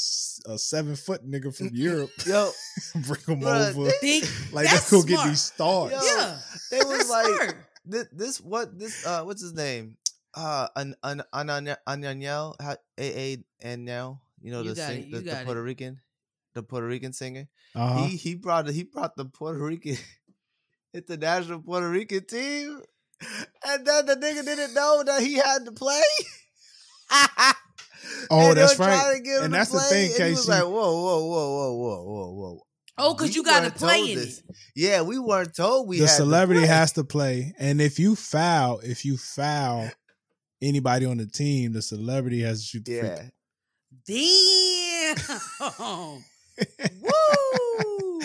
a 0.51 0.58
seven 0.58 0.95
foot 0.95 1.21
nigga 1.29 1.55
from 1.55 1.69
Europe, 1.73 2.10
Yo, 2.25 2.51
bring 3.05 3.21
them 3.27 3.41
Bruh, 3.41 3.69
over. 3.77 3.91
they- 4.01 4.21
Like 4.51 4.67
they'll 4.71 5.01
go 5.01 5.03
get 5.08 5.27
these 5.27 5.43
stars. 5.43 5.91
Yo, 5.93 5.99
Yeah, 6.01 6.39
they 6.71 6.79
was 6.79 7.08
like 7.10 7.55
this, 7.86 8.08
this 8.12 8.41
what 8.41 8.77
this 8.79 9.05
uh 9.05 9.21
what's 9.23 9.41
his 9.43 9.53
name? 9.53 9.95
Uh 10.34 10.67
an 10.75 10.95
an 11.03 11.21
an 11.31 11.75
Ananiel 11.88 12.55
a 12.60 12.77
a 12.99 13.38
and 13.62 13.86
now 13.86 14.21
you 14.41 14.51
know 14.51 14.62
You 14.62 14.69
the 14.69 14.75
got 14.75 14.88
sing, 14.89 15.01
it, 15.03 15.05
you 15.08 15.12
the, 15.17 15.21
the 15.21 15.31
got 15.31 15.41
it. 15.41 15.45
Puerto 15.45 15.62
Rican 15.63 16.01
the 16.55 16.63
Puerto 16.63 16.88
Rican 16.88 17.13
singer. 17.13 17.47
Uh-huh. 17.75 18.05
He 18.08 18.17
he 18.17 18.36
brought 18.36 18.67
he 18.69 18.84
brought 18.84 19.15
the 19.15 19.25
Puerto 19.25 19.60
Rican 19.63 19.97
international 20.93 21.62
Puerto 21.62 21.89
Rican 21.89 22.25
team, 22.25 22.81
and 23.67 23.86
then 23.86 24.05
the 24.08 24.15
nigga 24.15 24.43
didn't 24.43 24.73
know 24.73 25.03
that 25.05 25.21
he 25.21 25.36
had 25.36 25.65
to 25.65 25.71
play. 25.71 26.01
Oh, 28.32 28.49
And 28.49 28.58
that's 28.58 28.80
right. 28.80 29.13
to 29.17 29.21
get 29.21 29.43
And 29.43 29.54
to 29.54 29.58
that's 29.58 29.71
the 29.71 29.80
thing, 29.80 30.12
and 30.17 30.23
he 30.25 30.32
was 30.32 30.47
like, 30.49 30.63
"Whoa, 30.63 30.71
whoa, 30.71 31.25
whoa, 31.25 31.28
whoa, 31.28 31.73
whoa, 31.75 32.04
whoa, 32.04 32.34
whoa, 32.34 32.62
Oh, 32.97 33.13
because 33.13 33.30
We 33.30 33.36
you 33.36 33.43
got 33.43 33.63
to 33.65 33.71
play 33.71 34.12
in 34.12 34.17
this. 34.17 34.39
it. 34.39 34.45
Yeah, 34.75 35.01
we 35.01 35.19
weren't 35.19 35.54
told 35.56 35.88
we 35.88 35.97
the 35.99 36.06
had 36.08 36.12
to 36.12 36.15
celebrity 36.15 36.62
play. 36.62 36.67
has 36.69 36.91
to 36.93 37.04
play, 37.04 37.54
and 37.60 37.82
if 37.82 37.99
you 37.99 38.15
foul, 38.15 38.80
if 38.80 39.06
you 39.06 39.17
foul 39.17 39.91
anybody 40.62 41.06
on 41.06 41.17
the 41.17 41.28
team, 41.28 41.73
the 41.73 41.82
celebrity 41.82 42.41
has 42.41 42.62
to 42.62 42.67
shoot 42.67 42.86
the 42.86 42.99
free 42.99 43.10
Yeah, 44.08 44.08
Damn. 44.08 45.15
Woo. 47.01 48.21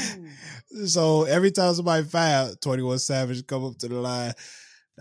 So 0.86 1.24
every 1.24 1.50
time 1.50 1.74
somebody 1.74 2.04
foul, 2.06 2.54
21 2.62 2.98
Savage 3.00 3.44
come 3.46 3.64
up 3.64 3.76
to 3.78 3.88
the 3.88 3.96
line. 3.96 4.32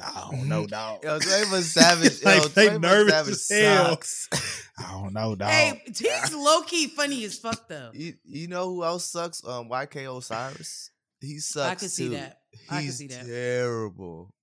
I 0.01 0.27
don't 0.31 0.47
know, 0.47 0.65
dog. 0.67 1.03
yo, 1.03 1.19
Twenty 1.19 1.61
Savage, 1.61 2.23
Like, 2.25 2.41
yo, 2.43 2.47
they 2.49 2.69
21 2.69 2.81
nervous 2.81 3.45
Savage 3.47 3.67
as 3.67 3.77
hell. 3.77 3.89
sucks. 3.89 4.29
I 4.79 4.91
don't 4.93 5.13
know, 5.13 5.35
dog. 5.35 5.49
Hey, 5.49 5.81
he's 5.85 6.33
low 6.33 6.61
key 6.61 6.87
funny 6.87 7.23
as 7.25 7.37
fuck 7.37 7.67
though. 7.67 7.91
you, 7.93 8.13
you 8.23 8.47
know 8.47 8.69
who 8.73 8.83
else 8.83 9.05
sucks? 9.05 9.43
Um, 9.45 9.69
YK 9.69 10.17
Osiris. 10.17 10.91
He 11.21 11.39
sucks 11.39 11.69
I 11.69 11.75
can 11.75 11.89
see 11.89 12.05
too. 12.09 12.15
that. 12.15 12.39
I 12.69 12.81
can 12.83 12.91
see 12.91 13.07
that. 13.07 13.25
terrible. 13.25 14.33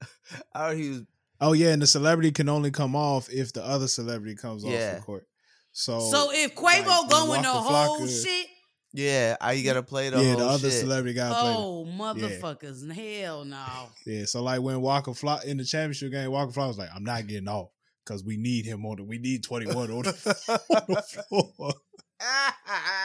I 0.54 0.68
heard 0.68 0.78
he 0.78 0.88
was 0.90 1.02
Oh 1.40 1.52
yeah, 1.52 1.72
and 1.72 1.82
the 1.82 1.86
celebrity 1.86 2.30
can 2.30 2.48
only 2.48 2.70
come 2.70 2.94
off 2.96 3.28
if 3.28 3.52
the 3.52 3.62
other 3.64 3.88
celebrity 3.88 4.34
comes 4.36 4.64
off 4.64 4.70
the 4.70 5.02
court. 5.04 5.26
So, 5.72 5.98
So 6.00 6.30
if 6.32 6.54
Quavo 6.54 6.62
when 7.02 7.08
going 7.08 7.42
the 7.42 7.48
whole 7.48 7.98
Flocka- 8.00 8.22
shit, 8.24 8.46
yeah. 8.94 9.36
I 9.40 9.52
you 9.52 9.64
gotta 9.64 9.82
play 9.82 10.08
the 10.08 10.22
yeah, 10.22 10.30
whole 10.30 10.38
the 10.38 10.46
other 10.46 10.70
shit. 10.70 10.80
celebrity 10.80 11.14
got 11.14 11.28
to 11.28 11.34
play. 11.40 11.54
oh 11.54 11.84
motherfuckers, 11.86 12.90
hell 12.92 13.44
no. 13.44 13.64
Yeah, 14.06 14.24
so 14.24 14.42
like 14.42 14.62
when 14.62 14.80
Waka 14.80 15.10
Flocka 15.10 15.44
in 15.44 15.58
the 15.58 15.64
championship 15.64 16.12
game, 16.12 16.30
Waka 16.30 16.52
Flocka 16.52 16.68
was 16.68 16.78
like, 16.78 16.90
"I'm 16.94 17.04
not 17.04 17.26
getting 17.26 17.48
off 17.48 17.68
because 18.06 18.24
we 18.24 18.36
need 18.36 18.64
him 18.64 18.86
on 18.86 18.96
the. 18.96 19.04
We 19.04 19.18
need 19.18 19.42
21 19.44 19.90
on 19.90 20.02
the, 20.04 20.60
on 20.70 20.94
the 20.94 21.02
floor." 21.28 21.72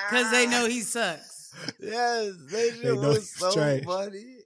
Because 0.10 0.32
they 0.32 0.46
know 0.48 0.66
he 0.68 0.80
sucks. 0.82 1.52
yes, 1.80 2.34
they 2.52 2.70
shit 2.70 2.84
They 2.84 2.96
know 2.96 3.10
was 3.10 3.18
he's 3.18 3.36
so 3.36 3.52
trash. 3.52 3.84
funny. 3.84 4.38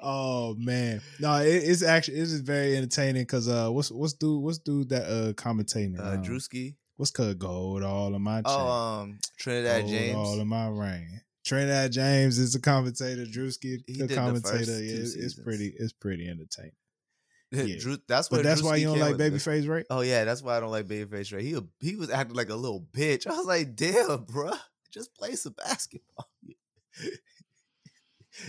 Oh 0.00 0.54
man, 0.58 1.00
no, 1.20 1.36
it, 1.40 1.48
it's 1.48 1.82
actually 1.82 2.18
it's 2.18 2.32
very 2.34 2.76
entertaining 2.76 3.22
because 3.22 3.48
uh, 3.48 3.68
what's 3.70 3.90
what's 3.90 4.12
dude 4.12 4.42
what's 4.42 4.58
dude 4.58 4.90
that 4.90 5.04
uh 5.04 5.32
commentating? 5.32 5.98
Uh, 5.98 6.14
um, 6.14 6.22
Drewski. 6.22 6.76
What's 6.96 7.10
called 7.10 7.38
gold 7.38 7.82
all 7.82 8.14
in 8.14 8.22
my 8.22 8.36
chain, 8.36 8.42
Oh, 8.46 8.68
um, 8.68 9.18
Trinidad 9.38 9.82
gold 9.82 9.90
James. 9.92 10.16
all 10.16 10.40
in 10.40 10.48
my 10.48 10.68
rain. 10.68 11.20
Trinidad 11.44 11.92
James 11.92 12.38
is 12.38 12.54
a 12.54 12.60
commentator. 12.60 13.24
Drewski, 13.24 13.78
He 13.86 13.98
the 13.98 14.06
the 14.06 14.14
commentator. 14.14 14.82
yeah, 14.82 15.00
it's, 15.00 15.14
it's 15.14 15.34
pretty 15.34 15.72
it's 15.78 15.92
pretty 15.92 16.28
entertaining. 16.28 16.72
yeah. 17.52 17.76
Drew, 17.78 17.98
that's 18.08 18.28
But 18.28 18.42
that's 18.42 18.62
why 18.62 18.76
you 18.76 18.88
don't 18.88 18.98
like 18.98 19.16
the- 19.16 19.30
Babyface 19.30 19.68
Ray. 19.68 19.84
Oh 19.88 20.00
yeah, 20.00 20.24
that's 20.24 20.42
why 20.42 20.56
I 20.56 20.60
don't 20.60 20.72
like 20.72 20.86
Babyface 20.88 21.32
Ray. 21.32 21.44
He 21.44 21.54
a, 21.54 21.60
he 21.80 21.94
was 21.94 22.10
acting 22.10 22.34
like 22.36 22.50
a 22.50 22.56
little 22.56 22.84
bitch. 22.92 23.26
I 23.28 23.36
was 23.36 23.46
like, 23.46 23.76
damn, 23.76 24.24
bruh, 24.26 24.58
just 24.90 25.14
play 25.14 25.36
some 25.36 25.52
basketball. 25.52 26.28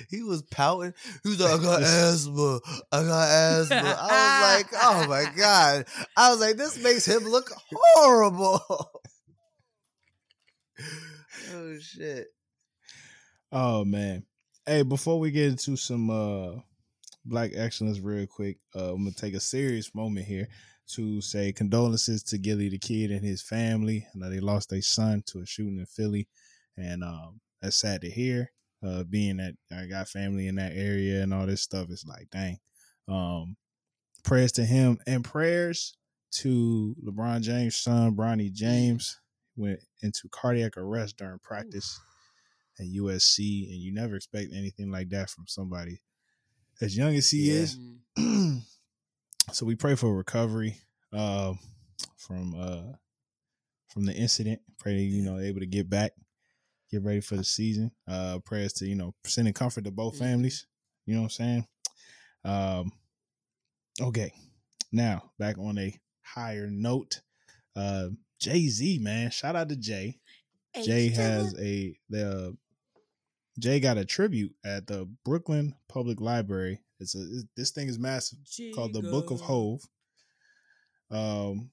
he 0.09 0.23
was 0.23 0.41
pouting. 0.43 0.93
He 1.23 1.29
was 1.29 1.39
like, 1.39 1.59
I 1.59 1.63
got 1.63 1.81
asthma. 1.83 2.59
I 2.91 3.03
got 3.03 3.29
asthma. 3.29 3.97
I 3.99 4.59
was 4.59 4.71
like, 4.71 4.81
oh 4.83 5.07
my 5.07 5.31
god. 5.37 5.85
I 6.15 6.31
was 6.31 6.39
like, 6.39 6.57
this 6.57 6.81
makes 6.81 7.05
him 7.05 7.23
look 7.23 7.51
horrible. 7.71 8.61
oh 11.53 11.79
shit. 11.79 12.27
Oh 13.51 13.85
man. 13.85 14.23
Hey, 14.65 14.83
before 14.83 15.19
we 15.19 15.31
get 15.31 15.47
into 15.47 15.75
some 15.77 16.09
uh 16.09 16.59
black 17.25 17.51
excellence 17.55 17.99
real 17.99 18.27
quick, 18.27 18.57
uh 18.75 18.93
I'm 18.93 19.03
gonna 19.03 19.11
take 19.11 19.33
a 19.33 19.39
serious 19.39 19.93
moment 19.95 20.25
here 20.27 20.47
to 20.95 21.21
say 21.21 21.51
condolences 21.51 22.23
to 22.23 22.37
Gillie 22.37 22.69
the 22.69 22.79
kid 22.79 23.11
and 23.11 23.25
his 23.25 23.41
family. 23.41 24.07
I 24.13 24.17
know 24.17 24.29
they 24.29 24.39
lost 24.39 24.69
their 24.69 24.81
son 24.81 25.23
to 25.27 25.39
a 25.39 25.45
shooting 25.45 25.79
in 25.79 25.85
Philly. 25.85 26.27
And 26.77 27.03
um 27.03 27.41
that's 27.61 27.77
sad 27.77 28.01
to 28.01 28.09
hear. 28.09 28.51
Uh 28.83 29.03
being 29.03 29.37
that 29.37 29.55
I 29.71 29.85
got 29.87 30.07
family 30.07 30.47
in 30.47 30.55
that 30.55 30.73
area 30.75 31.21
and 31.23 31.33
all 31.33 31.45
this 31.47 31.61
stuff, 31.61 31.87
it's 31.89 32.05
like 32.05 32.29
dang. 32.31 32.59
Um 33.07 33.55
prayers 34.23 34.51
to 34.53 34.65
him 34.65 34.99
and 35.07 35.23
prayers 35.23 35.95
to 36.31 36.95
LeBron 37.03 37.41
James' 37.41 37.77
son, 37.77 38.15
Bronny 38.15 38.51
James, 38.51 39.19
went 39.55 39.79
into 40.01 40.27
cardiac 40.29 40.77
arrest 40.77 41.17
during 41.17 41.39
practice 41.39 41.99
at 42.79 42.85
USC, 42.85 43.69
and 43.71 43.79
you 43.81 43.91
never 43.93 44.15
expect 44.15 44.51
anything 44.53 44.91
like 44.91 45.09
that 45.09 45.29
from 45.29 45.47
somebody 45.47 46.01
as 46.81 46.95
young 46.97 47.15
as 47.15 47.31
he 47.31 47.47
Yeah. 47.49 47.61
is. 47.61 47.77
Mm. 48.19 48.61
so 49.53 49.65
we 49.65 49.75
pray 49.75 49.95
for 49.95 50.15
recovery 50.15 50.77
uh, 51.13 51.53
from 52.17 52.53
uh, 52.59 52.93
from 53.87 54.05
the 54.05 54.13
incident. 54.13 54.61
Pray 54.77 54.95
that 54.95 55.01
you 55.01 55.23
know 55.23 55.39
able 55.39 55.61
to 55.61 55.65
get 55.65 55.89
back, 55.89 56.11
get 56.91 57.03
ready 57.03 57.21
for 57.21 57.35
the 57.35 57.43
season. 57.43 57.91
Uh, 58.07 58.39
prayers 58.39 58.73
to 58.73 58.87
you 58.87 58.95
know 58.95 59.13
sending 59.25 59.53
comfort 59.53 59.83
to 59.85 59.91
both 59.91 60.15
Mhm. 60.15 60.19
families. 60.19 60.67
You 61.05 61.15
know 61.15 61.21
what 61.21 61.25
I'm 61.25 61.29
saying? 61.31 61.67
Um, 62.43 62.91
okay, 64.01 64.31
now 64.91 65.31
back 65.39 65.57
on 65.57 65.77
a 65.77 65.97
higher 66.21 66.69
note. 66.69 67.21
Uh, 67.75 68.09
Jay 68.39 68.67
Z, 68.67 68.99
man, 68.99 69.31
shout 69.31 69.55
out 69.55 69.69
to 69.69 69.75
Jay. 69.75 70.19
Jay 70.83 71.09
has 71.09 71.55
a 71.59 71.97
the 72.09 72.55
Jay 73.59 73.79
got 73.79 73.97
a 73.97 74.05
tribute 74.05 74.53
at 74.63 74.85
the 74.85 75.09
Brooklyn 75.25 75.73
Public 75.89 76.21
Library. 76.21 76.79
It's 76.99 77.15
a 77.15 77.19
it's- 77.21 77.43
this 77.55 77.71
thing 77.71 77.87
is 77.87 77.97
massive 77.97 78.37
called 78.75 78.93
the 78.93 79.01
Book 79.01 79.31
of 79.31 79.41
HOV. 79.41 79.81
Um, 81.09 81.71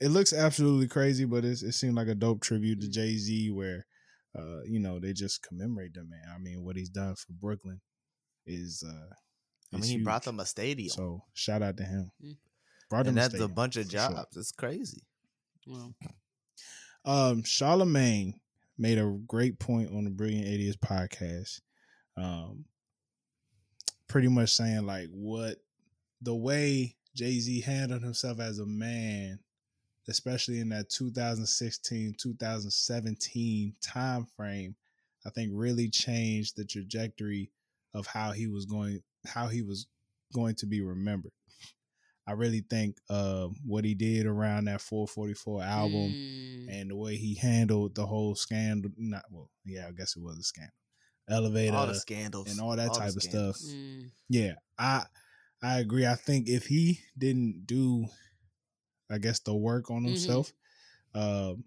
it 0.00 0.08
looks 0.08 0.32
absolutely 0.32 0.88
crazy, 0.88 1.24
but 1.24 1.44
it's, 1.44 1.62
it 1.62 1.72
seemed 1.72 1.94
like 1.94 2.08
a 2.08 2.14
dope 2.14 2.42
tribute 2.42 2.80
to 2.82 2.86
Mm. 2.88 2.92
Jay 2.92 3.16
Z, 3.16 3.50
where 3.50 3.86
uh, 4.36 4.62
you 4.64 4.78
know 4.80 4.98
they 4.98 5.12
just 5.12 5.42
commemorate 5.42 5.94
the 5.94 6.02
man. 6.04 6.22
I 6.34 6.38
mean, 6.38 6.64
what 6.64 6.76
he's 6.76 6.90
done 6.90 7.14
for 7.14 7.32
Brooklyn 7.32 7.80
is 8.46 8.84
uh, 8.86 9.14
I 9.72 9.76
mean, 9.76 9.82
is 9.82 9.88
he 9.88 9.98
brought 9.98 10.24
them 10.24 10.40
a 10.40 10.46
stadium. 10.46 10.90
So 10.90 11.22
shout 11.34 11.62
out 11.62 11.76
to 11.78 11.84
him. 11.84 12.10
Mm. 12.24 12.36
Brought 12.90 13.04
them 13.06 13.10
and 13.10 13.18
a 13.18 13.20
that's 13.22 13.34
a 13.34 13.36
stadium, 13.38 13.54
bunch 13.54 13.76
of 13.76 13.84
for 13.86 13.90
sure. 13.90 14.00
jobs. 14.00 14.36
It's 14.36 14.52
crazy. 14.52 15.02
Well, 15.66 15.94
Um, 17.04 17.42
Charlemagne 17.44 18.40
made 18.78 18.98
a 18.98 19.18
great 19.26 19.58
point 19.58 19.90
on 19.92 20.04
the 20.04 20.10
Brilliant 20.10 20.46
Idiots 20.46 20.76
podcast. 20.76 21.60
Um, 22.16 22.64
pretty 24.08 24.28
much 24.28 24.50
saying 24.50 24.86
like 24.86 25.08
what 25.10 25.56
the 26.22 26.34
way 26.34 26.96
Jay 27.14 27.38
Z 27.40 27.60
handled 27.62 28.02
himself 28.02 28.40
as 28.40 28.58
a 28.58 28.66
man, 28.66 29.38
especially 30.08 30.60
in 30.60 30.68
that 30.70 30.88
2016 30.90 32.14
2017 32.18 33.74
time 33.82 34.26
frame, 34.36 34.76
I 35.26 35.30
think 35.30 35.50
really 35.54 35.88
changed 35.88 36.56
the 36.56 36.64
trajectory 36.64 37.50
of 37.94 38.06
how 38.06 38.32
he 38.32 38.46
was 38.46 38.66
going, 38.66 39.02
how 39.26 39.48
he 39.48 39.62
was 39.62 39.86
going 40.34 40.54
to 40.56 40.66
be 40.66 40.80
remembered. 40.80 41.32
I 42.26 42.32
really 42.32 42.60
think 42.68 42.96
uh, 43.08 43.48
what 43.64 43.84
he 43.84 43.94
did 43.94 44.26
around 44.26 44.64
that 44.64 44.80
444 44.80 45.62
album 45.62 46.12
mm, 46.12 46.68
and 46.68 46.90
the 46.90 46.96
way 46.96 47.16
he 47.16 47.36
handled 47.36 47.94
the 47.94 48.06
whole 48.06 48.34
scandal. 48.34 48.90
Not 48.96 49.24
well, 49.30 49.50
yeah, 49.64 49.86
I 49.88 49.92
guess 49.92 50.16
it 50.16 50.22
was 50.22 50.38
a 50.38 50.42
scandal. 50.42 50.72
Elevator 51.28 51.76
all 51.76 51.86
the 51.86 51.94
scandals 51.94 52.50
and 52.50 52.60
all 52.60 52.76
that 52.76 52.92
the 52.92 52.98
type 52.98 53.14
of 53.14 53.22
stuff. 53.22 53.56
mm, 53.62 54.10
Yeah, 54.28 54.54
I 54.78 55.04
I 55.62 55.78
agree. 55.78 56.06
I 56.06 56.16
think 56.16 56.48
if 56.48 56.66
he 56.66 57.00
didn't 57.16 57.66
do, 57.66 58.06
I 59.10 59.18
guess 59.18 59.38
the 59.40 59.54
work 59.54 59.90
on 59.90 60.02
Mhm. 60.02 60.08
himself, 60.08 60.52
um, 61.14 61.64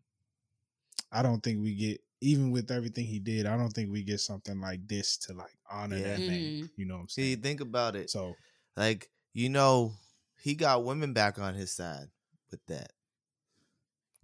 I 1.12 1.22
don't 1.24 1.42
think 1.42 1.62
we 1.62 1.76
get 1.76 2.02
even 2.22 2.52
with 2.52 2.70
everything 2.70 3.06
he 3.06 3.18
did. 3.20 3.46
I 3.46 3.56
don't 3.56 3.72
think 3.72 3.90
we 3.92 4.04
get 4.04 4.20
something 4.20 4.60
like 4.60 4.86
this 4.88 5.16
to 5.20 5.34
like 5.34 5.58
honor 5.72 5.98
Yeah. 5.98 6.18
that 6.18 6.20
man. 6.20 6.40
Mhm. 6.64 6.72
You 6.76 6.86
know 6.86 6.96
what 6.96 7.02
I'm 7.04 7.10
See, 7.10 7.36
think 7.38 7.62
about 7.62 7.96
it. 7.96 8.10
So 8.10 8.36
Like, 8.76 9.10
you 9.34 9.50
know, 9.50 9.94
he 10.42 10.54
got 10.56 10.84
women 10.86 11.12
back 11.14 11.38
on 11.40 11.54
his 11.56 11.72
side 11.72 12.08
with 12.52 12.66
that. 12.68 12.92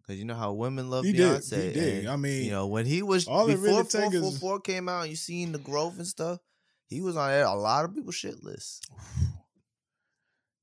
Cause 0.05 0.17
you 0.17 0.23
know 0.25 0.35
how 0.35 0.53
women 0.53 0.89
love 0.89 1.03
He 1.03 1.13
did, 1.13 1.41
Beyonce. 1.41 1.67
he 1.67 1.73
did. 1.73 1.97
and, 1.99 2.09
I 2.09 2.15
mean, 2.15 2.45
you 2.45 2.51
know, 2.51 2.67
when 2.67 2.85
he 2.85 3.01
was 3.01 3.27
all 3.27 3.47
it 3.49 3.53
before 3.55 3.63
really 3.65 3.83
four 3.83 4.11
take 4.11 4.39
four 4.39 4.55
is- 4.57 4.61
came 4.63 4.87
out, 4.87 5.01
and 5.01 5.09
you 5.09 5.15
seen 5.15 5.51
the 5.51 5.57
growth 5.57 5.97
and 5.97 6.05
stuff. 6.07 6.39
He 6.87 7.01
was 7.01 7.17
on 7.17 7.31
a 7.31 7.55
lot 7.55 7.85
of 7.85 7.95
people's 7.95 8.13
shit 8.15 8.43
list. 8.43 8.87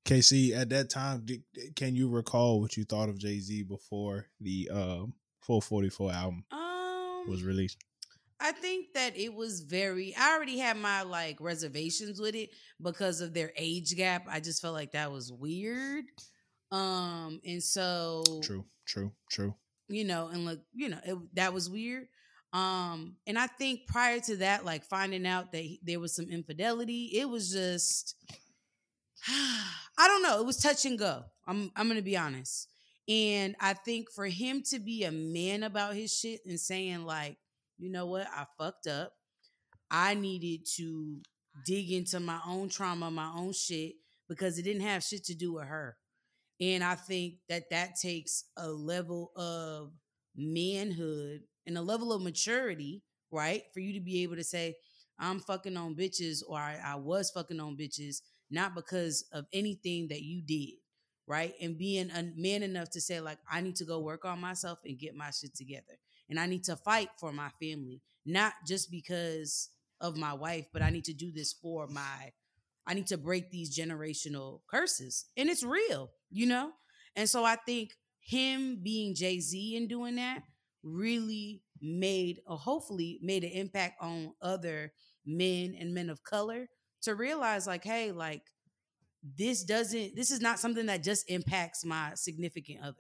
KC, 0.04 0.54
at 0.56 0.68
that 0.70 0.90
time, 0.90 1.22
did, 1.24 1.42
can 1.76 1.94
you 1.94 2.08
recall 2.08 2.60
what 2.60 2.76
you 2.76 2.84
thought 2.84 3.08
of 3.08 3.18
Jay 3.18 3.38
Z 3.38 3.62
before 3.64 4.26
the 4.40 4.68
uh, 4.72 5.06
444 5.40 6.12
album 6.12 6.44
Um, 6.50 7.24
was 7.28 7.42
released? 7.44 7.78
I 8.40 8.50
think 8.50 8.94
that 8.94 9.16
it 9.16 9.32
was 9.32 9.60
very. 9.60 10.14
I 10.16 10.34
already 10.34 10.58
had 10.58 10.76
my 10.76 11.02
like 11.02 11.40
reservations 11.40 12.20
with 12.20 12.34
it 12.34 12.50
because 12.82 13.20
of 13.20 13.32
their 13.34 13.52
age 13.56 13.94
gap. 13.94 14.26
I 14.28 14.40
just 14.40 14.60
felt 14.60 14.74
like 14.74 14.92
that 14.92 15.12
was 15.12 15.32
weird. 15.32 16.06
Um, 16.72 17.40
and 17.46 17.62
so 17.62 18.24
True, 18.42 18.64
true, 18.86 19.12
true. 19.30 19.54
you 19.88 20.04
know, 20.04 20.28
and 20.28 20.44
look, 20.44 20.60
you 20.74 20.88
know, 20.88 20.98
it, 21.04 21.16
that 21.34 21.52
was 21.52 21.70
weird. 21.70 22.08
Um, 22.52 23.16
and 23.26 23.38
I 23.38 23.46
think 23.46 23.86
prior 23.86 24.18
to 24.20 24.36
that, 24.38 24.64
like 24.64 24.84
finding 24.84 25.26
out 25.26 25.52
that 25.52 25.58
he, 25.62 25.80
there 25.82 26.00
was 26.00 26.14
some 26.16 26.28
infidelity, 26.28 27.10
it 27.14 27.28
was 27.28 27.52
just, 27.52 28.14
I 29.28 30.08
don't 30.08 30.22
know, 30.22 30.40
it 30.40 30.46
was 30.46 30.56
touch 30.56 30.85
and 30.85 30.98
go. 30.98 31.24
I'm 31.46 31.70
I'm 31.76 31.88
gonna 31.88 32.02
be 32.02 32.16
honest, 32.16 32.68
and 33.08 33.54
I 33.61 33.74
think 33.74 34.11
for 34.11 34.26
him 34.26 34.62
to 34.70 34.78
be 34.78 35.04
a 35.04 35.12
man 35.12 35.62
about 35.62 35.94
his 35.94 36.12
shit 36.16 36.40
and 36.46 36.58
saying 36.58 37.04
like, 37.04 37.37
you 37.78 37.90
know 37.90 38.06
what, 38.06 38.26
I 38.35 38.46
fucked 38.58 38.87
up. 38.87 39.12
I 39.90 40.14
needed 40.14 40.66
to 40.76 41.20
dig 41.66 41.90
into 41.92 42.18
my 42.20 42.40
own 42.46 42.68
trauma, 42.68 43.11
my 43.11 43.30
own 43.37 43.52
shit, 43.52 43.94
because 44.28 44.58
it 44.58 44.62
didn't 44.62 44.82
have 44.82 45.02
shit 45.02 45.24
to 45.24 45.35
do 45.35 45.54
with 45.54 45.64
her. 45.64 45.96
And 46.61 46.82
I 46.82 46.94
think 46.94 47.35
that 47.48 47.70
that 47.70 47.96
takes 48.00 48.44
a 48.56 48.68
level 48.68 49.32
of 49.37 49.92
manhood 50.37 51.40
and 51.66 51.76
a 51.76 51.82
level 51.82 52.12
of 52.12 52.22
maturity, 52.22 53.02
right? 53.30 53.64
For 53.74 53.80
you 53.80 53.92
to 53.94 54.00
be 54.00 54.22
able 54.22 54.37
to 54.37 54.44
say, 54.44 54.76
I'm 55.18 55.40
fucking 55.40 55.76
on 55.76 55.94
bitches 55.94 56.42
or 56.46 56.58
I, 56.58 56.78
I 56.85 56.94
was 56.96 57.30
fucking 57.30 57.61
on 57.61 57.76
bitches, 57.76 58.22
not 58.52 58.74
because 58.74 59.24
of 59.32 59.46
anything 59.52 60.08
that 60.08 60.22
you 60.22 60.42
did, 60.42 60.74
right? 61.26 61.54
And 61.60 61.78
being 61.78 62.10
a 62.10 62.30
man 62.36 62.62
enough 62.62 62.90
to 62.90 63.00
say, 63.00 63.20
like, 63.20 63.38
I 63.50 63.60
need 63.60 63.76
to 63.76 63.84
go 63.84 63.98
work 63.98 64.24
on 64.24 64.40
myself 64.40 64.78
and 64.84 64.98
get 64.98 65.16
my 65.16 65.30
shit 65.30 65.54
together. 65.54 65.98
And 66.30 66.38
I 66.38 66.46
need 66.46 66.64
to 66.64 66.76
fight 66.76 67.08
for 67.18 67.32
my 67.32 67.48
family, 67.60 68.00
not 68.24 68.52
just 68.66 68.90
because 68.90 69.70
of 70.00 70.16
my 70.16 70.34
wife, 70.34 70.66
but 70.72 70.82
I 70.82 70.90
need 70.90 71.04
to 71.04 71.12
do 71.12 71.32
this 71.32 71.52
for 71.52 71.88
my 71.88 72.32
I 72.86 72.94
need 72.94 73.06
to 73.08 73.16
break 73.18 73.50
these 73.50 73.76
generational 73.76 74.60
curses. 74.68 75.26
And 75.36 75.48
it's 75.48 75.62
real, 75.62 76.10
you 76.30 76.46
know? 76.46 76.72
And 77.14 77.28
so 77.28 77.44
I 77.44 77.56
think 77.56 77.90
him 78.20 78.80
being 78.82 79.14
Jay 79.14 79.40
Z 79.40 79.76
and 79.76 79.88
doing 79.88 80.16
that 80.16 80.42
really 80.82 81.62
made, 81.80 82.40
or 82.46 82.56
hopefully 82.56 83.20
made 83.22 83.44
an 83.44 83.50
impact 83.50 84.02
on 84.02 84.32
other 84.42 84.92
men 85.24 85.76
and 85.78 85.94
men 85.94 86.10
of 86.10 86.24
color 86.24 86.66
to 87.02 87.14
realize, 87.14 87.66
like, 87.66 87.84
hey, 87.84 88.12
like, 88.12 88.42
this 89.36 89.62
doesn't, 89.64 90.16
this 90.16 90.30
is 90.30 90.40
not 90.40 90.58
something 90.58 90.86
that 90.86 91.02
just 91.02 91.30
impacts 91.30 91.84
my 91.84 92.12
significant 92.14 92.80
other. 92.82 92.96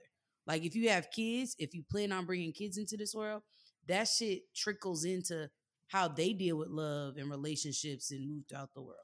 Like, 0.46 0.64
if 0.64 0.74
you 0.74 0.90
have 0.90 1.10
kids, 1.10 1.54
if 1.58 1.74
you 1.74 1.82
plan 1.90 2.12
on 2.12 2.26
bringing 2.26 2.52
kids 2.52 2.78
into 2.78 2.96
this 2.96 3.14
world, 3.14 3.42
that 3.88 4.08
shit 4.08 4.42
trickles 4.54 5.04
into 5.04 5.48
how 5.88 6.08
they 6.08 6.32
deal 6.32 6.56
with 6.56 6.68
love 6.68 7.16
and 7.16 7.30
relationships 7.30 8.10
and 8.10 8.28
move 8.28 8.44
throughout 8.48 8.72
the 8.74 8.80
world. 8.82 8.96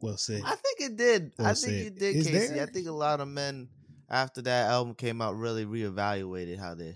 Well 0.00 0.16
said. 0.16 0.42
I 0.44 0.54
think 0.56 0.80
it 0.90 0.96
did. 0.96 1.32
I 1.38 1.54
think 1.54 1.56
said. 1.56 1.72
it 1.74 1.98
did, 1.98 2.16
Is 2.16 2.26
Casey. 2.26 2.54
there- 2.54 2.62
I 2.62 2.66
think 2.66 2.86
a 2.86 2.92
lot 2.92 3.20
of 3.20 3.28
men 3.28 3.68
after 4.08 4.42
that 4.42 4.70
album 4.70 4.94
came 4.94 5.22
out 5.22 5.36
really 5.36 5.64
reevaluated 5.64 6.58
how 6.58 6.74
their 6.74 6.94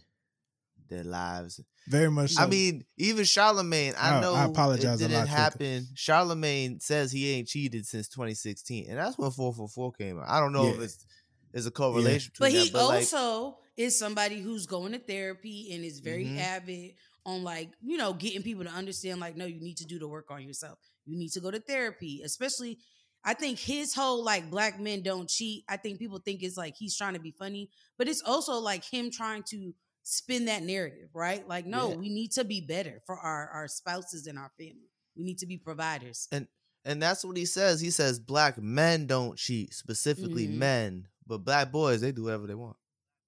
their 0.89 1.05
lives. 1.05 1.61
Very 1.89 2.11
much. 2.11 2.33
So. 2.33 2.43
I 2.43 2.47
mean, 2.47 2.85
even 2.99 3.25
Charlemagne. 3.25 3.95
I 3.99 4.17
I- 4.17 4.21
know 4.21 4.35
I 4.35 4.45
apologize 4.45 5.01
a 5.01 5.05
it 5.07 5.11
lot 5.11 5.25
didn't 5.25 5.29
quicker. 5.29 5.43
happen. 5.43 5.87
Charlemagne 5.95 6.81
says 6.81 7.11
he 7.13 7.31
ain't 7.33 7.49
cheated 7.49 7.87
since 7.87 8.09
2016, 8.09 8.87
and 8.89 8.99
that's 8.99 9.19
when 9.19 9.31
444 9.31 9.93
came 9.93 10.19
out. 10.19 10.29
I 10.29 10.41
don't 10.41 10.53
know 10.53 10.69
if 10.69 10.77
Yeah. 10.79 10.85
it's 10.85 11.07
there's 11.53 11.67
a 11.67 11.71
correlation 11.73 12.31
But 12.39 12.47
between 12.47 12.63
he 12.63 12.69
that, 12.71 12.73
but 12.79 12.87
like, 12.89 12.97
also 13.15 13.59
is 13.77 13.99
somebody 13.99 14.41
who's 14.41 14.67
going 14.67 14.93
to 14.93 14.99
therapy 15.01 15.73
and 15.73 15.85
is 15.85 15.99
very 15.99 16.25
Mhm. 16.27 16.39
avid 16.39 16.95
on 17.27 17.43
like, 17.43 17.71
you 17.83 17.97
know, 17.97 18.13
getting 18.13 18.43
people 18.43 18.63
to 18.65 18.71
understand 18.71 19.19
like, 19.21 19.37
no, 19.37 19.47
you 19.47 19.59
need 19.61 19.77
to 19.79 19.85
do 19.85 19.99
the 19.99 20.07
work 20.07 20.31
on 20.31 20.45
yourself. 20.47 20.79
You 21.07 21.19
need 21.19 21.31
to 21.33 21.41
go 21.41 21.51
to 21.51 21.59
therapy, 21.59 22.23
especially 22.25 22.79
I 23.25 23.35
think 23.35 23.59
his 23.59 23.93
whole 23.95 24.23
like 24.25 24.49
black 24.51 24.79
men 24.81 25.03
don't 25.03 25.29
cheat. 25.29 25.65
I 25.69 25.77
think 25.77 25.99
people 25.99 26.21
think 26.25 26.43
it's 26.43 26.57
like 26.57 26.75
he's 26.79 26.97
trying 26.97 27.15
to 27.15 27.21
be 27.21 27.33
funny, 27.33 27.69
but 27.99 28.07
it's 28.09 28.23
also 28.25 28.55
like 28.61 28.85
him 28.85 29.11
trying 29.11 29.43
to 29.51 29.75
spin 30.03 30.47
that 30.47 30.63
narrative, 30.63 31.11
right? 31.15 31.47
Like, 31.47 31.67
no, 31.67 31.91
Yeah. 31.91 31.97
we 31.97 32.09
need 32.09 32.33
to 32.33 32.45
be 32.45 32.61
better 32.61 33.03
for 33.07 33.17
our 33.17 33.49
our 33.51 33.69
spouses 33.69 34.27
and 34.27 34.39
our 34.39 34.51
family. 34.59 34.91
We 35.17 35.25
need 35.25 35.39
to 35.39 35.47
be 35.47 35.59
providers. 35.59 36.29
and 36.33 36.49
and 36.85 37.03
that's 37.03 37.25
what 37.25 37.37
he 37.37 37.45
says. 37.45 37.81
He 37.81 37.91
says 37.91 38.19
black 38.19 38.57
men 38.59 39.07
don't 39.07 39.37
cheat, 39.39 39.75
specifically 39.75 40.49
Mhm. 40.49 40.55
men, 40.55 41.09
but 41.27 41.39
black 41.45 41.71
boys 41.71 42.01
they 42.01 42.11
do 42.13 42.25
whatever 42.25 42.47
they 42.47 42.55
want. 42.55 42.77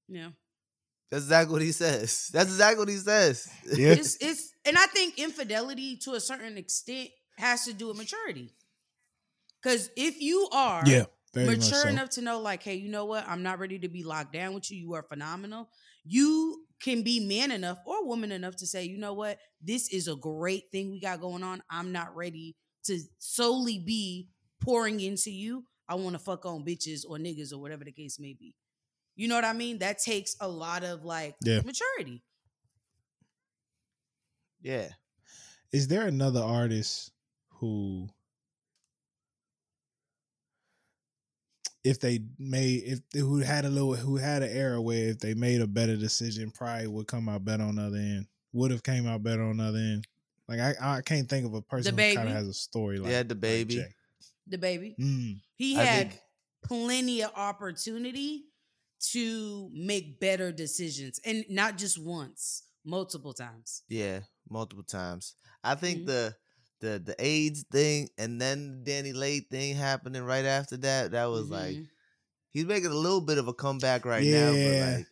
Yeah. 0.09 0.31
That's 1.11 1.25
exactly 1.25 1.53
what 1.53 1.61
he 1.63 1.73
says. 1.73 2.29
That's 2.33 2.49
exactly 2.51 2.79
what 2.79 2.89
he 2.89 2.97
says. 2.97 3.47
Yeah. 3.77 3.93
it's 3.93 4.17
it's 4.21 4.55
and 4.65 4.79
I 4.79 4.87
think 4.87 5.19
infidelity 5.19 5.99
to 5.99 6.15
a 6.15 6.21
certain 6.21 6.57
extent 6.57 7.11
has 7.37 7.65
to 7.67 7.75
do 7.75 7.89
with 7.89 7.99
maturity. 7.99 8.55
Cause 9.63 9.91
if 9.97 10.21
you 10.21 10.49
are 10.53 10.83
yeah, 10.87 11.05
mature 11.35 11.83
so. 11.83 11.89
enough 11.89 12.11
to 12.11 12.23
know, 12.23 12.41
like, 12.41 12.63
hey, 12.63 12.75
you 12.77 12.89
know 12.89 13.05
what, 13.05 13.27
I'm 13.29 13.43
not 13.43 13.59
ready 13.59 13.79
to 13.81 13.89
be 13.89 14.03
locked 14.03 14.33
down 14.33 14.55
with 14.55 14.71
you. 14.71 14.79
You 14.79 14.95
are 14.95 15.03
phenomenal. 15.03 15.69
You 16.05 16.65
can 16.81 17.03
be 17.03 17.21
man 17.21 17.51
enough 17.53 17.79
or 17.87 18.05
woman 18.07 18.33
enough 18.33 18.57
to 18.57 18.67
say, 18.67 18.85
you 18.85 18.99
know 18.99 19.15
what, 19.15 19.39
this 19.63 19.89
is 19.93 20.09
a 20.09 20.17
great 20.17 20.65
thing 20.73 20.91
we 20.91 21.01
got 21.01 21.21
going 21.21 21.43
on. 21.45 21.63
I'm 21.71 21.93
not 21.93 22.15
ready 22.17 22.57
to 22.85 22.99
solely 23.19 23.79
be 23.79 24.29
pouring 24.61 25.01
into 25.01 25.31
you. 25.31 25.65
I 25.89 25.95
want 25.95 26.15
to 26.15 26.19
fuck 26.19 26.45
on 26.47 26.65
bitches 26.65 27.03
or 27.09 27.19
niggas 27.19 27.53
or 27.53 27.59
whatever 27.59 27.85
the 27.85 27.93
case 27.93 28.19
may 28.19 28.35
be. 28.39 28.55
You 29.15 29.29
know 29.29 29.35
what 29.37 29.45
I 29.45 29.53
mean? 29.53 29.79
That 29.79 29.99
takes 29.99 30.35
a 30.41 30.49
lot 30.49 30.83
of 30.85 31.05
like 31.05 31.37
Yeah. 31.45 31.61
maturity. 31.65 32.23
yeah. 34.63 34.89
Is 35.73 35.89
there 35.89 36.07
another 36.07 36.41
artist 36.41 37.13
who, 37.49 38.09
if 41.85 41.99
they 42.01 42.21
made, 42.39 42.83
if 42.85 43.01
who 43.21 43.39
had 43.39 43.65
a 43.65 43.69
little, 43.69 43.95
who 43.95 44.17
had 44.17 44.43
an 44.43 44.51
era 44.51 44.81
where 44.81 45.09
if 45.11 45.19
they 45.19 45.35
made 45.35 45.61
a 45.61 45.67
better 45.67 45.97
decision, 45.97 46.51
probably 46.51 46.87
would 46.87 47.07
come 47.07 47.29
out 47.29 47.45
better 47.45 47.65
on 47.65 47.77
the 47.77 47.83
other 47.83 47.97
end. 47.97 48.27
Would 48.53 48.71
have 48.71 48.83
came 48.83 49.07
out 49.07 49.23
better 49.23 49.43
on 49.43 49.57
the 49.57 49.65
other 49.65 49.79
end. 49.79 50.07
Like 50.49 50.61
I, 50.61 50.75
I 50.99 51.01
can't 51.03 51.29
think 51.29 51.47
of 51.47 51.55
a 51.55 51.63
person 51.63 51.97
who 51.97 52.15
kind 52.15 52.29
of 52.29 52.35
has 52.35 52.47
a 52.49 52.53
story 52.55 52.99
like 52.99 53.11
Yeah, 53.11 53.23
DaBaby. 53.23 53.69
Jay. 53.69 53.95
DaBaby. 54.51 54.95
Mm, 54.99 55.41
He 55.57 55.75
had 55.75 56.11
think- 56.11 56.21
plenty 56.65 57.23
of 57.23 57.33
opportunity 57.35 58.45
to 59.13 59.69
make 59.73 60.21
better 60.21 60.53
decisions 60.53 61.19
and 61.25 61.45
not 61.49 61.77
just 61.79 61.99
once, 61.99 62.65
multiple 62.85 63.33
times. 63.33 63.83
Yeah, 63.89 64.21
multiple 64.49 64.85
times. 64.85 65.35
I 65.65 65.75
think 65.75 66.03
Mhm. 66.03 66.07
the 66.07 66.37
the 66.83 66.99
the 66.99 67.15
AIDS 67.19 67.65
thing 67.73 68.11
and 68.19 68.39
then 68.39 68.83
DaniLeigh 68.87 69.49
thing 69.49 69.75
happening 69.75 70.23
right 70.23 70.45
after 70.45 70.77
that. 70.79 71.13
That 71.13 71.31
was 71.31 71.49
like 71.49 71.77
Mhm. 71.77 71.87
he's 72.51 72.67
making 72.67 72.91
a 72.91 72.95
little 72.95 73.23
bit 73.23 73.39
of 73.39 73.49
a 73.49 73.55
comeback 73.55 74.05
right 74.05 74.23
now, 74.25 74.53
but 74.53 74.97
like 74.97 75.07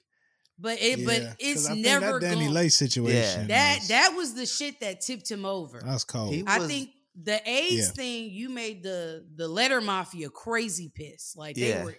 but 0.58 0.82
it 0.82 0.98
yeah. 0.98 1.06
but 1.06 1.20
'Cause 1.22 1.36
it's 1.38 1.66
I 1.66 1.72
think 1.72 1.86
never 1.86 2.12
that 2.18 2.20
Danny 2.20 2.42
going 2.42 2.52
Lay 2.54 2.68
situation. 2.68 3.48
that 3.48 3.78
was- 3.78 3.88
that 3.88 4.14
was 4.14 4.34
the 4.34 4.44
shit 4.44 4.80
that 4.80 5.00
tipped 5.00 5.30
him 5.30 5.46
over. 5.46 5.80
that's 5.82 6.04
cold. 6.04 6.34
He 6.34 6.44
I 6.46 6.66
think 6.66 6.90
the 7.22 7.40
AIDS 7.48 7.86
Yeah. 7.86 7.92
thing, 7.92 8.30
you 8.30 8.50
made 8.50 8.82
the 8.82 9.24
the 9.36 9.48
letter 9.48 9.80
mafia 9.80 10.28
crazy 10.28 10.90
pissed. 10.94 11.36
Like 11.36 11.56
they 11.56 11.68
Yeah. 11.70 11.84
were 11.84 11.96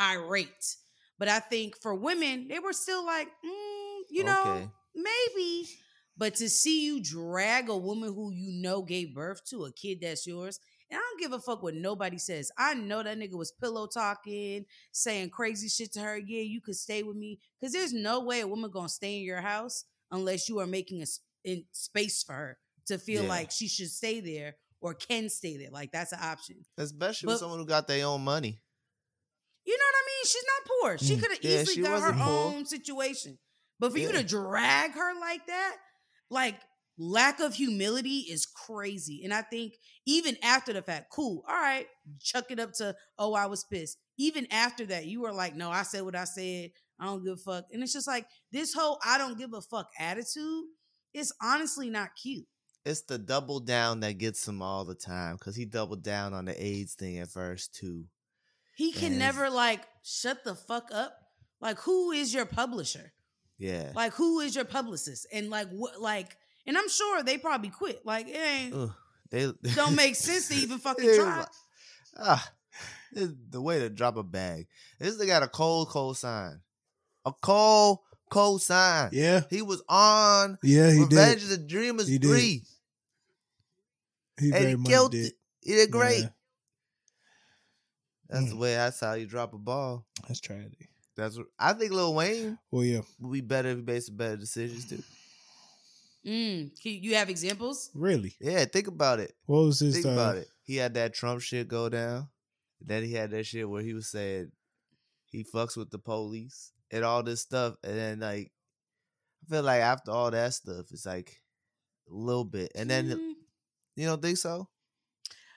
irate. 0.00 0.76
But 1.18 1.28
I 1.28 1.40
think 1.40 1.76
for 1.82 1.94
women, 1.94 2.46
they 2.48 2.58
were 2.60 2.72
still 2.72 3.04
like, 3.04 3.28
mm, 3.44 3.98
you 4.10 4.24
know, 4.24 4.70
maybe. 4.94 5.68
But 6.18 6.34
to 6.36 6.50
see 6.50 6.84
you 6.84 7.00
drag 7.00 7.68
a 7.70 7.76
woman 7.76 8.12
who 8.12 8.32
you 8.32 8.50
know 8.60 8.82
gave 8.82 9.14
birth 9.14 9.40
to 9.50 9.64
a 9.66 9.72
kid 9.72 10.00
that's 10.02 10.26
yours, 10.26 10.58
and 10.90 10.98
I 10.98 11.00
don't 11.00 11.20
give 11.20 11.32
a 11.32 11.38
fuck 11.40 11.62
what 11.62 11.74
nobody 11.74 12.18
says. 12.18 12.50
I 12.58 12.74
know 12.74 13.02
that 13.02 13.18
nigga 13.18 13.34
was 13.38 13.52
pillow 13.52 13.86
talking, 13.86 14.64
saying 14.92 15.30
crazy 15.30 15.68
shit 15.68 15.92
to 15.92 16.00
her. 16.00 16.18
Yeah, 16.18 16.42
you 16.42 16.60
could 16.60 16.74
stay 16.76 17.02
with 17.04 17.16
me. 17.16 17.38
Because 17.60 17.72
there's 17.72 17.92
no 17.92 18.20
way 18.20 18.40
a 18.40 18.48
woman 18.48 18.70
gonna 18.70 18.88
stay 18.88 19.18
in 19.18 19.22
your 19.24 19.40
house 19.40 19.84
unless 20.10 20.48
you 20.48 20.58
are 20.58 20.66
making 20.66 21.02
a 21.02 21.06
space 21.72 22.22
for 22.24 22.32
her 22.32 22.58
to 22.86 22.98
feel 22.98 23.22
Yeah. 23.22 23.28
like 23.28 23.50
she 23.52 23.68
should 23.68 23.90
stay 23.90 24.20
there 24.20 24.56
or 24.80 24.94
can 24.94 25.28
stay 25.28 25.56
there. 25.56 25.70
Like 25.70 25.92
that's 25.92 26.12
an 26.12 26.20
option. 26.22 26.64
especially 26.78 27.26
But- 27.26 27.32
with 27.34 27.40
someone 27.40 27.58
who 27.60 27.66
got 27.66 27.86
their 27.86 28.06
own 28.06 28.22
money. 28.24 28.60
You 29.66 29.76
know 29.76 29.84
what 29.84 29.94
I 29.94 30.06
mean? 30.06 30.24
She's 30.24 30.44
not 30.44 30.70
poor. 30.80 30.98
She 30.98 31.16
Mm. 31.16 31.20
could 31.20 31.30
have 31.32 31.44
Yeah, 31.44 31.60
easily 31.62 31.82
got 31.82 32.00
her 32.02 32.12
poor. 32.12 32.22
own 32.54 32.64
situation. 32.66 33.38
But 33.78 33.92
for 33.92 33.98
you 33.98 34.10
to 34.12 34.22
drag 34.24 34.92
her 34.92 35.20
like 35.20 35.46
that, 35.46 35.76
like 36.30 36.56
lack 36.98 37.40
of 37.40 37.54
humility 37.54 38.26
is 38.30 38.44
crazy. 38.46 39.22
And 39.24 39.32
I 39.32 39.42
think 39.42 39.74
even 40.06 40.36
after 40.42 40.72
the 40.72 40.82
fact, 40.82 41.10
cool, 41.12 41.44
all 41.48 41.54
right, 41.56 41.86
chuck 42.20 42.46
it 42.50 42.58
up 42.58 42.72
to, 42.74 42.94
oh, 43.18 43.34
I 43.34 43.46
was 43.46 43.64
pissed. 43.64 43.98
Even 44.18 44.46
after 44.50 44.84
that, 44.86 45.06
you 45.06 45.20
were 45.20 45.32
like, 45.32 45.54
no, 45.54 45.70
I 45.70 45.82
said 45.84 46.02
what 46.02 46.16
I 46.16 46.24
said. 46.24 46.70
I 47.00 47.04
don't 47.04 47.24
give 47.24 47.34
a 47.34 47.36
fuck. 47.36 47.66
And 47.72 47.82
it's 47.82 47.92
just 47.92 48.08
like 48.08 48.26
this 48.50 48.74
whole 48.74 48.98
I 49.04 49.18
don't 49.18 49.38
give 49.38 49.52
a 49.54 49.60
fuck 49.60 49.88
attitude 49.98 50.64
is 51.14 51.32
honestly 51.40 51.88
not 51.88 52.10
cute. 52.20 52.46
it's 52.84 53.02
the 53.02 53.18
double 53.18 53.60
down 53.60 54.00
that 54.00 54.18
gets 54.18 54.46
him 54.48 54.60
all 54.62 54.84
the 54.84 54.94
time 54.94 55.36
because 55.36 55.54
he 55.56 55.64
doubled 55.64 56.02
down 56.02 56.34
on 56.34 56.44
the 56.46 56.64
AIDS 56.64 56.94
thing 56.94 57.18
at 57.18 57.28
first 57.30 57.74
too. 57.74 58.04
He 58.76 58.92
can 58.92 59.12
Yes. 59.12 59.18
never 59.18 59.50
like 59.50 59.82
shut 60.02 60.42
the 60.44 60.54
fuck 60.54 60.88
up. 60.92 61.14
Like, 61.60 61.78
who 61.80 62.12
is 62.12 62.32
your 62.34 62.46
publisher? 62.46 63.12
Yeah. 63.58 63.90
Like, 63.94 64.12
who 64.14 64.40
is 64.40 64.54
your 64.54 64.64
publicist? 64.64 65.26
And 65.32 65.50
like, 65.50 65.68
what? 65.70 66.00
Like, 66.00 66.36
and 66.66 66.76
I'm 66.78 66.88
sure 66.88 67.22
they 67.22 67.38
probably 67.38 67.70
quit. 67.70 68.04
Like, 68.06 68.28
it 68.28 68.36
ain't 68.36 68.74
Ugh, 68.74 68.92
they 69.30 69.52
don't 69.74 69.94
make 69.96 70.14
sense 70.14 70.48
to 70.48 70.54
even 70.54 70.78
fucking 70.78 71.08
It 71.08 71.16
try. 71.16 71.38
like- 71.38 71.48
Ah, 72.20 72.52
the 73.12 73.60
way 73.60 73.78
to 73.80 73.88
drop 73.90 74.16
a 74.16 74.22
bag. 74.22 74.66
This 74.98 75.16
nigga 75.16 75.26
got 75.28 75.42
a 75.42 75.48
cold, 75.48 75.88
cold 75.88 76.16
sign. 76.16 76.60
A 77.24 77.32
cold, 77.32 77.98
cold 78.30 78.60
sign. 78.62 79.10
Yeah, 79.12 79.42
He 79.50 79.62
was 79.62 79.82
on 79.88 80.58
yeah, 80.62 80.90
he 80.92 81.00
Revenge 81.02 81.42
did. 81.42 81.44
of 81.44 81.48
the 81.50 81.58
Dreamers 81.66 82.08
He 82.08 82.18
did. 82.18 82.62
He 84.40 84.52
and 84.52 84.68
he 84.80 84.84
killed 84.84 85.12
did. 85.12 85.26
it. 85.26 85.32
He 85.62 85.72
did 85.74 85.90
great. 85.90 86.20
Yeah, 86.22 86.28
That's 88.30 88.50
the 88.50 88.54
Mm. 88.56 88.58
way 88.60 88.74
that's 88.74 89.00
how 89.00 89.14
you 89.14 89.26
drop 89.26 89.52
a 89.54 89.58
ball. 89.58 90.06
that's 90.26 90.40
tragic. 90.40 90.88
That's 91.18 91.36
what 91.36 91.48
I 91.58 91.72
think 91.72 91.90
Lil 91.92 92.14
Wayne 92.14 92.58
Well, 92.70 92.84
yeah, 92.84 93.00
would 93.18 93.32
be 93.32 93.40
better 93.40 93.70
if 93.70 93.78
he 93.78 93.82
made 93.82 94.02
some 94.04 94.16
better 94.16 94.36
decisions 94.36 94.88
too. 94.88 95.02
Mm. 96.24 96.80
Can 96.80 96.92
you 97.02 97.14
have 97.16 97.28
examples? 97.28 97.90
really. 97.94 98.34
Yeah, 98.40 98.64
think 98.66 98.86
about 98.86 99.18
it. 99.20 99.34
What 99.46 99.62
was 99.62 99.80
his? 99.80 99.94
Think 99.94 100.06
uh, 100.06 100.10
about 100.10 100.36
it. 100.36 100.48
He 100.62 100.76
had 100.76 100.94
that 100.94 101.14
Trump 101.14 101.40
shit 101.40 101.68
go 101.68 101.88
down. 101.88 102.28
Then 102.80 103.02
he 103.04 103.12
had 103.14 103.30
that 103.32 103.44
shit 103.46 103.68
where 103.68 103.82
he 103.82 103.94
was 103.94 104.08
saying 104.08 104.52
he 105.26 105.42
fucks 105.44 105.76
with 105.76 105.90
the 105.90 105.98
police 105.98 106.72
and 106.92 107.04
all 107.04 107.22
this 107.22 107.40
stuff. 107.40 107.74
And 107.82 107.96
then 107.96 108.20
like 108.20 108.52
I 109.44 109.50
feel 109.50 109.62
like 109.62 109.80
after 109.80 110.10
all 110.12 110.30
that 110.30 110.54
stuff, 110.54 110.86
it's 110.92 111.06
like 111.06 111.40
a 112.10 112.14
little 112.14 112.44
bit. 112.44 112.70
And 112.76 112.88
then 112.88 113.08
Mm. 113.08 113.34
you 113.96 114.06
don't 114.06 114.22
think 114.22 114.38
so? 114.38 114.68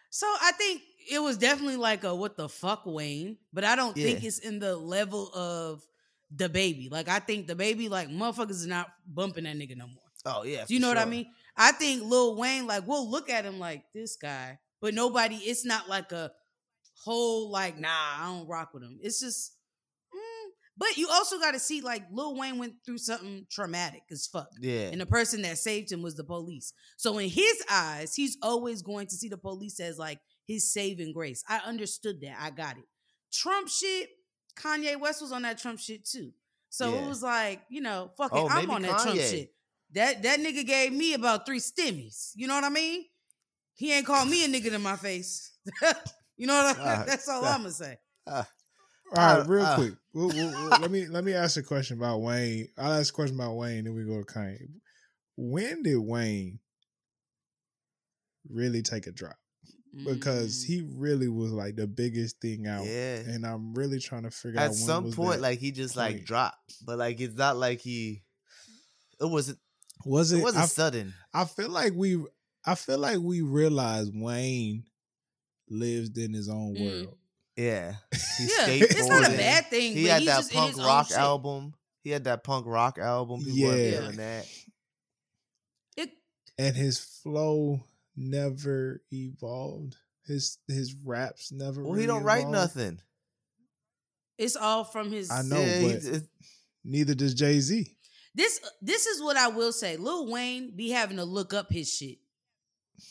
So 0.10 0.26
I 0.42 0.52
think 0.54 0.82
it 1.10 1.20
was 1.20 1.38
definitely 1.38 1.78
like 1.78 2.04
a 2.04 2.14
what 2.14 2.38
the 2.38 2.50
fuck 2.50 2.84
Wayne, 2.86 3.38
but 3.54 3.64
I 3.64 3.76
don't 3.76 3.96
think 3.96 4.24
it's 4.24 4.40
in 4.40 4.60
the 4.60 4.76
level 4.76 5.30
of 5.34 5.82
DaBaby. 6.36 6.92
Like 6.92 7.08
I 7.08 7.20
think 7.20 7.48
DaBaby, 7.48 7.90
like 7.90 8.10
motherfuckers 8.10 8.52
is 8.52 8.68
not 8.68 8.88
bumping 9.08 9.46
that 9.46 9.56
nigga 9.56 9.78
no 9.78 9.88
more. 9.88 10.04
Oh 10.26 10.44
yeah. 10.44 10.66
Do 10.68 10.74
you 10.74 10.80
know 10.80 10.88
what 10.88 10.98
I 10.98 11.06
mean? 11.06 11.28
I 11.58 11.72
think 11.72 12.04
Lil 12.04 12.38
Wayne, 12.38 12.68
like, 12.68 12.88
we'll 12.88 13.10
look 13.10 13.30
at 13.30 13.44
him 13.44 13.60
like 13.60 13.84
this 13.94 14.16
guy, 14.16 14.60
but 14.80 14.94
nobody. 14.94 15.36
It's 15.36 15.66
not 15.66 15.90
like 15.90 16.12
a 16.12 16.32
whole 17.04 17.50
like, 17.50 17.80
nah, 17.80 17.90
I 17.90 18.26
don't 18.28 18.48
rock 18.48 18.74
with 18.74 18.84
him. 18.84 19.00
It's 19.02 19.20
just. 19.20 19.54
mm. 20.14 20.50
But 20.78 20.98
you 20.98 21.10
also 21.12 21.40
got 21.40 21.52
to 21.52 21.60
see 21.60 21.82
like 21.82 22.04
Lil 22.12 22.38
Wayne 22.38 22.58
went 22.58 22.76
through 22.86 23.00
something 23.00 23.46
traumatic 23.52 24.04
as 24.12 24.28
fuck. 24.28 24.50
Yeah. 24.60 24.90
And 24.92 25.02
the 25.02 25.06
person 25.06 25.42
that 25.42 25.58
saved 25.58 25.92
him 25.92 26.02
was 26.02 26.16
the 26.16 26.24
police. 26.24 26.74
So 26.98 27.18
in 27.18 27.30
his 27.30 27.64
eyes, 27.70 28.16
he's 28.16 28.38
always 28.42 28.82
going 28.82 29.08
to 29.08 29.16
see 29.16 29.28
the 29.28 29.38
police 29.38 29.80
as 29.80 29.98
like 29.98 30.20
his 30.52 30.72
saving 30.72 31.14
grace. 31.14 31.44
I 31.48 31.60
understood 31.60 32.22
that. 32.22 32.38
I 32.40 32.50
got 32.52 32.78
it. 32.78 32.84
Trump 33.34 33.70
shit, 33.70 34.10
Kanye 34.58 35.00
West 35.00 35.22
was 35.22 35.32
on 35.32 35.42
that 35.44 35.58
Trump 35.58 35.80
shit 35.80 36.06
too. 36.06 36.32
So 36.70 36.94
Yeah. 36.94 37.02
it 37.04 37.08
was 37.08 37.24
like, 37.24 37.62
you 37.70 37.82
know, 37.82 38.12
fuck 38.18 38.32
it, 38.34 38.38
Oh, 38.38 38.48
I'm 38.50 38.70
on 38.70 38.82
that 38.84 39.02
Trump 39.02 39.20
shit. 39.20 39.54
That 39.94 40.24
that 40.24 40.40
nigga 40.40 40.66
gave 40.66 40.94
me 40.94 41.14
about 41.14 41.46
three 41.46 41.60
stimmies. 41.60 42.32
You 42.36 42.48
know 42.48 42.56
what 42.56 42.64
I 42.64 42.70
mean? 42.70 43.06
He 43.74 43.92
ain't 43.94 44.06
called 44.06 44.30
me 44.30 44.46
a 44.46 44.48
nigga 44.48 44.74
in 44.74 44.82
my 44.82 44.96
face. 44.96 45.52
you 46.38 46.48
know 46.48 46.54
what 46.64 46.78
I, 46.80 46.82
Ah, 47.02 47.04
that's 47.08 47.28
all 47.28 47.44
ah. 47.44 47.54
I'm 47.56 47.62
gonna 47.62 47.72
say. 47.72 47.98
All 48.28 48.46
right, 49.16 49.40
Uh, 49.40 49.46
real 49.48 49.66
uh. 49.66 49.76
quick. 49.76 49.94
We'll- 50.14 50.28
we'll- 50.30 50.52
we'll- 50.52 50.80
let 50.80 50.92
me 50.92 51.08
let 51.08 51.24
me 51.24 51.34
ask 51.34 51.58
a 51.58 51.64
question 51.64 51.98
about 51.98 52.20
Wayne. 52.22 52.68
I'll 52.78 52.94
ask 52.94 53.14
a 53.14 53.16
question 53.16 53.36
about 53.36 53.56
Wayne, 53.56 53.84
then 53.86 53.94
we 53.96 54.04
go 54.06 54.22
to 54.22 54.26
Kanye. 54.26 54.68
When 55.38 55.84
did 55.84 55.98
Wayne 55.98 56.60
really 58.50 58.82
take 58.82 59.08
a 59.08 59.12
drop? 59.12 59.36
Because 59.94 60.64
Mm. 60.64 60.68
he 60.68 60.82
really 60.96 61.28
was 61.28 61.52
like 61.52 61.76
the 61.76 61.86
biggest 61.88 62.40
thing 62.40 62.66
out, 62.66 62.86
Yeah. 62.86 63.18
and 63.18 63.46
I'm 63.46 63.74
really 63.74 64.00
trying 64.00 64.24
to 64.24 64.32
figure 64.32 64.60
out 64.60 64.68
At 64.70 64.76
some 64.76 65.06
was 65.06 65.16
point, 65.16 65.32
that 65.34 65.42
like 65.42 65.60
he 65.60 65.72
just 65.72 65.96
like 65.98 66.16
point. 66.18 66.26
dropped. 66.28 66.86
But 66.86 66.98
like 66.98 67.20
it's 67.20 67.36
not 67.36 67.58
like 67.58 67.82
he 67.82 68.24
it 69.20 69.26
wasn't 69.26 69.60
was 70.06 70.32
it 70.32 70.38
it? 70.40 70.44
wasn't 70.44 70.64
I, 70.64 70.68
sudden. 70.68 71.14
I 71.34 71.44
feel 71.46 71.70
like 71.70 71.94
we, 71.94 72.24
I 72.66 72.76
feel 72.76 72.98
like 73.00 73.20
we 73.20 73.42
realized 73.42 74.14
Wayne 74.16 74.86
lived 75.70 76.18
in 76.18 76.34
his 76.34 76.48
own 76.48 76.74
Mm. 76.76 76.86
world. 77.06 77.18
Yeah. 77.58 77.96
He 78.38 78.44
yeah, 78.48 78.68
it's 78.68 79.08
not 79.08 79.26
a 79.26 79.36
bad 79.36 79.70
thing. 79.70 79.94
He 79.94 80.06
had 80.06 80.24
that 80.24 80.50
punk 80.52 80.78
rock 80.78 81.12
album. 81.12 81.74
He 82.04 82.10
had 82.12 82.24
that 82.24 82.44
punk 82.46 82.66
rock 82.66 82.98
album. 82.98 83.44
People 83.44 83.68
weren't 83.68 83.94
feeling 83.94 84.16
that. 84.18 84.48
It, 85.98 86.12
and 86.58 86.76
his 86.76 86.98
flow 86.98 87.84
never 88.16 89.02
evolved. 89.12 89.96
His 90.26 90.58
his 90.68 90.96
raps 91.04 91.52
never. 91.52 91.84
Well, 91.84 91.94
he 91.94 92.06
don't 92.06 92.24
write 92.24 92.48
nothing. 92.48 93.00
it's 94.38 94.56
all 94.56 94.84
from 94.84 95.12
his. 95.12 95.30
I 95.32 95.42
know, 95.44 95.60
yeah, 95.62 95.98
but- 96.12 96.22
Neither 96.84 97.14
does 97.14 97.34
Jay 97.36 97.60
Z. 97.60 97.96
This 98.34 98.60
this 98.82 99.06
is 99.06 99.22
what 99.22 99.38
I 99.38 99.50
will 99.50 99.72
say. 99.72 99.98
Lil 99.98 100.32
Wayne 100.32 100.76
be 100.76 100.90
having 100.90 101.18
to 101.18 101.26
look 101.26 101.54
up 101.54 101.72
his 101.72 101.92
shit. 101.94 102.18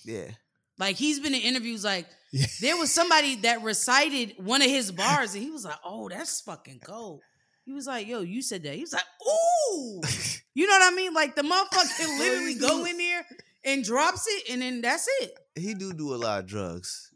yeah. 0.04 0.30
Like 0.78 0.96
he's 0.96 1.20
been 1.20 1.34
in 1.34 1.42
interviews. 1.42 1.84
Like 1.84 2.06
Yeah. 2.32 2.46
there 2.60 2.76
was 2.76 2.90
somebody 2.92 3.36
that 3.36 3.62
recited 3.62 4.34
one 4.38 4.62
of 4.62 4.68
his 4.70 4.90
bars, 5.02 5.34
and 5.34 5.42
he 5.42 5.50
was 5.50 5.64
like, 5.64 5.78
"Oh, 5.84 6.08
that's 6.08 6.40
fucking 6.40 6.80
cold." 6.80 7.20
He 7.66 7.72
was 7.72 7.86
like, 7.86 8.06
"Yo, 8.08 8.22
you 8.22 8.40
said 8.42 8.62
that." 8.62 8.74
He 8.74 8.80
was 8.80 8.92
like, 8.94 9.04
"Ooh," 9.28 10.00
you 10.54 10.66
know 10.66 10.72
what 10.78 10.92
I 10.92 10.96
mean? 10.96 11.12
Like 11.12 11.36
the 11.36 11.42
motherfucker 11.42 11.96
can 11.98 12.18
literally 12.18 12.54
go 12.58 12.84
in 12.86 12.96
there 12.96 13.26
and 13.64 13.84
drops 13.84 14.26
it, 14.26 14.50
and 14.52 14.62
then 14.62 14.80
that's 14.80 15.06
it. 15.20 15.34
he 15.54 15.74
do 15.74 15.92
do 15.92 16.14
a 16.14 16.16
lot 16.16 16.40
of 16.40 16.46
drugs. 16.46 17.10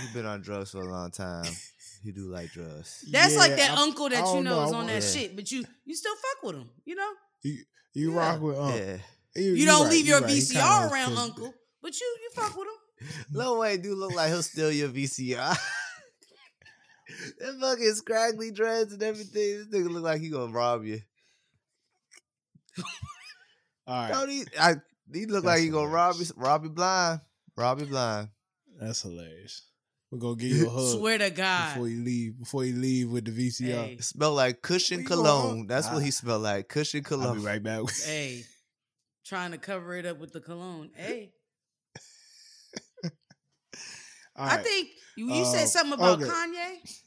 He's 0.00 0.12
been 0.12 0.26
on 0.26 0.40
drugs 0.42 0.70
for 0.70 0.78
a 0.80 0.90
long 0.90 1.10
time. 1.10 1.44
He 2.04 2.12
do 2.12 2.28
like 2.30 2.50
drugs. 2.52 3.04
That's 3.10 3.36
like 3.36 3.56
that 3.56 3.72
I- 3.76 3.82
uncle 3.82 4.08
that 4.08 4.24
you 4.34 4.42
know, 4.42 4.60
know. 4.60 4.64
is 4.64 4.72
on 4.72 4.86
that 4.86 4.92
want- 4.94 5.04
shit, 5.04 5.36
but 5.36 5.50
you 5.52 5.64
you 5.84 5.94
still 5.94 6.14
fuck 6.14 6.42
with 6.44 6.56
him. 6.56 6.70
You 6.84 6.94
know, 6.94 7.10
You 7.42 7.64
Yeah. 8.12 8.16
rock 8.18 8.40
with 8.40 8.56
Unc. 8.58 8.74
Yeah. 8.76 8.96
You, 9.36 9.52
you 9.54 9.66
don't 9.66 9.82
right, 9.84 9.90
leave 9.92 10.06
your 10.06 10.20
right. 10.20 10.30
VCR 10.30 10.90
around 10.90 11.16
Uncle, 11.16 11.52
but 11.82 11.98
you 12.00 12.06
you 12.22 12.30
fuck 12.34 12.56
with 12.56 12.68
him. 12.68 13.24
Lil 13.32 13.58
Wayne 13.58 13.80
do 13.80 13.94
look 13.94 14.14
like 14.14 14.28
he'll 14.28 14.42
steal 14.42 14.70
your 14.72 14.88
VCR. 14.88 15.56
that 17.38 17.58
fucking 17.60 17.94
scraggly 17.94 18.50
dreads 18.50 18.92
and 18.92 19.02
everything. 19.02 19.58
This 19.58 19.66
nigga 19.68 19.90
look 19.90 20.02
like 20.04 20.20
he 20.20 20.28
gonna 20.30 20.52
rob 20.52 20.84
you. 20.84 21.00
All 23.86 23.94
right, 24.02 24.12
Don't 24.12 24.28
he? 24.30 24.44
I, 24.58 24.76
he 25.12 25.26
look 25.26 25.44
like 25.44 25.56
That's 25.56 25.62
he 25.62 25.68
gonna 25.70 25.88
rob 25.88 26.16
you. 26.18 26.26
Rob 26.36 26.64
you 26.64 26.70
blind. 26.70 27.20
Rob 27.56 27.80
you 27.80 27.86
blind. 27.86 28.28
that's 28.78 29.02
hilarious. 29.02 29.62
We're 30.10 30.18
gonna 30.18 30.36
give 30.36 30.50
you 30.50 30.66
a 30.66 30.70
hug 30.70 30.98
Swear 30.98 31.18
to 31.18 31.30
God. 31.30 31.74
before 31.74 31.88
you 31.88 32.02
leave. 32.02 32.38
Before 32.38 32.64
you 32.64 32.74
leave 32.76 33.10
with 33.10 33.24
the 33.26 33.30
VCR. 33.30 33.74
Hey. 33.86 33.96
Smell 34.00 34.34
like 34.34 34.60
cushion 34.62 34.98
Where 34.98 35.02
you 35.02 35.08
going? 35.08 35.24
cologne. 35.24 35.66
That's 35.68 35.86
what 35.88 35.96
Ah. 35.96 36.00
he 36.00 36.10
smelled 36.10 36.42
like. 36.42 36.68
Cushion 36.68 37.00
I'll 37.04 37.08
cologne. 37.08 37.38
be 37.38 37.44
right 37.44 37.62
back. 37.62 37.82
Hey, 38.04 38.44
trying 39.24 39.52
to 39.52 39.58
cover 39.58 39.94
it 39.94 40.06
up 40.06 40.18
with 40.18 40.32
the 40.32 40.40
cologne. 40.40 40.90
Hey, 40.96 41.32
All 44.36 44.46
I 44.48 44.56
think 44.58 44.88
you, 45.16 45.26
you 45.32 45.42
Uh, 45.42 45.44
said 45.44 45.66
something 45.68 45.92
about 45.94 46.22
okay. 46.22 46.30
Kanye. 46.30 47.02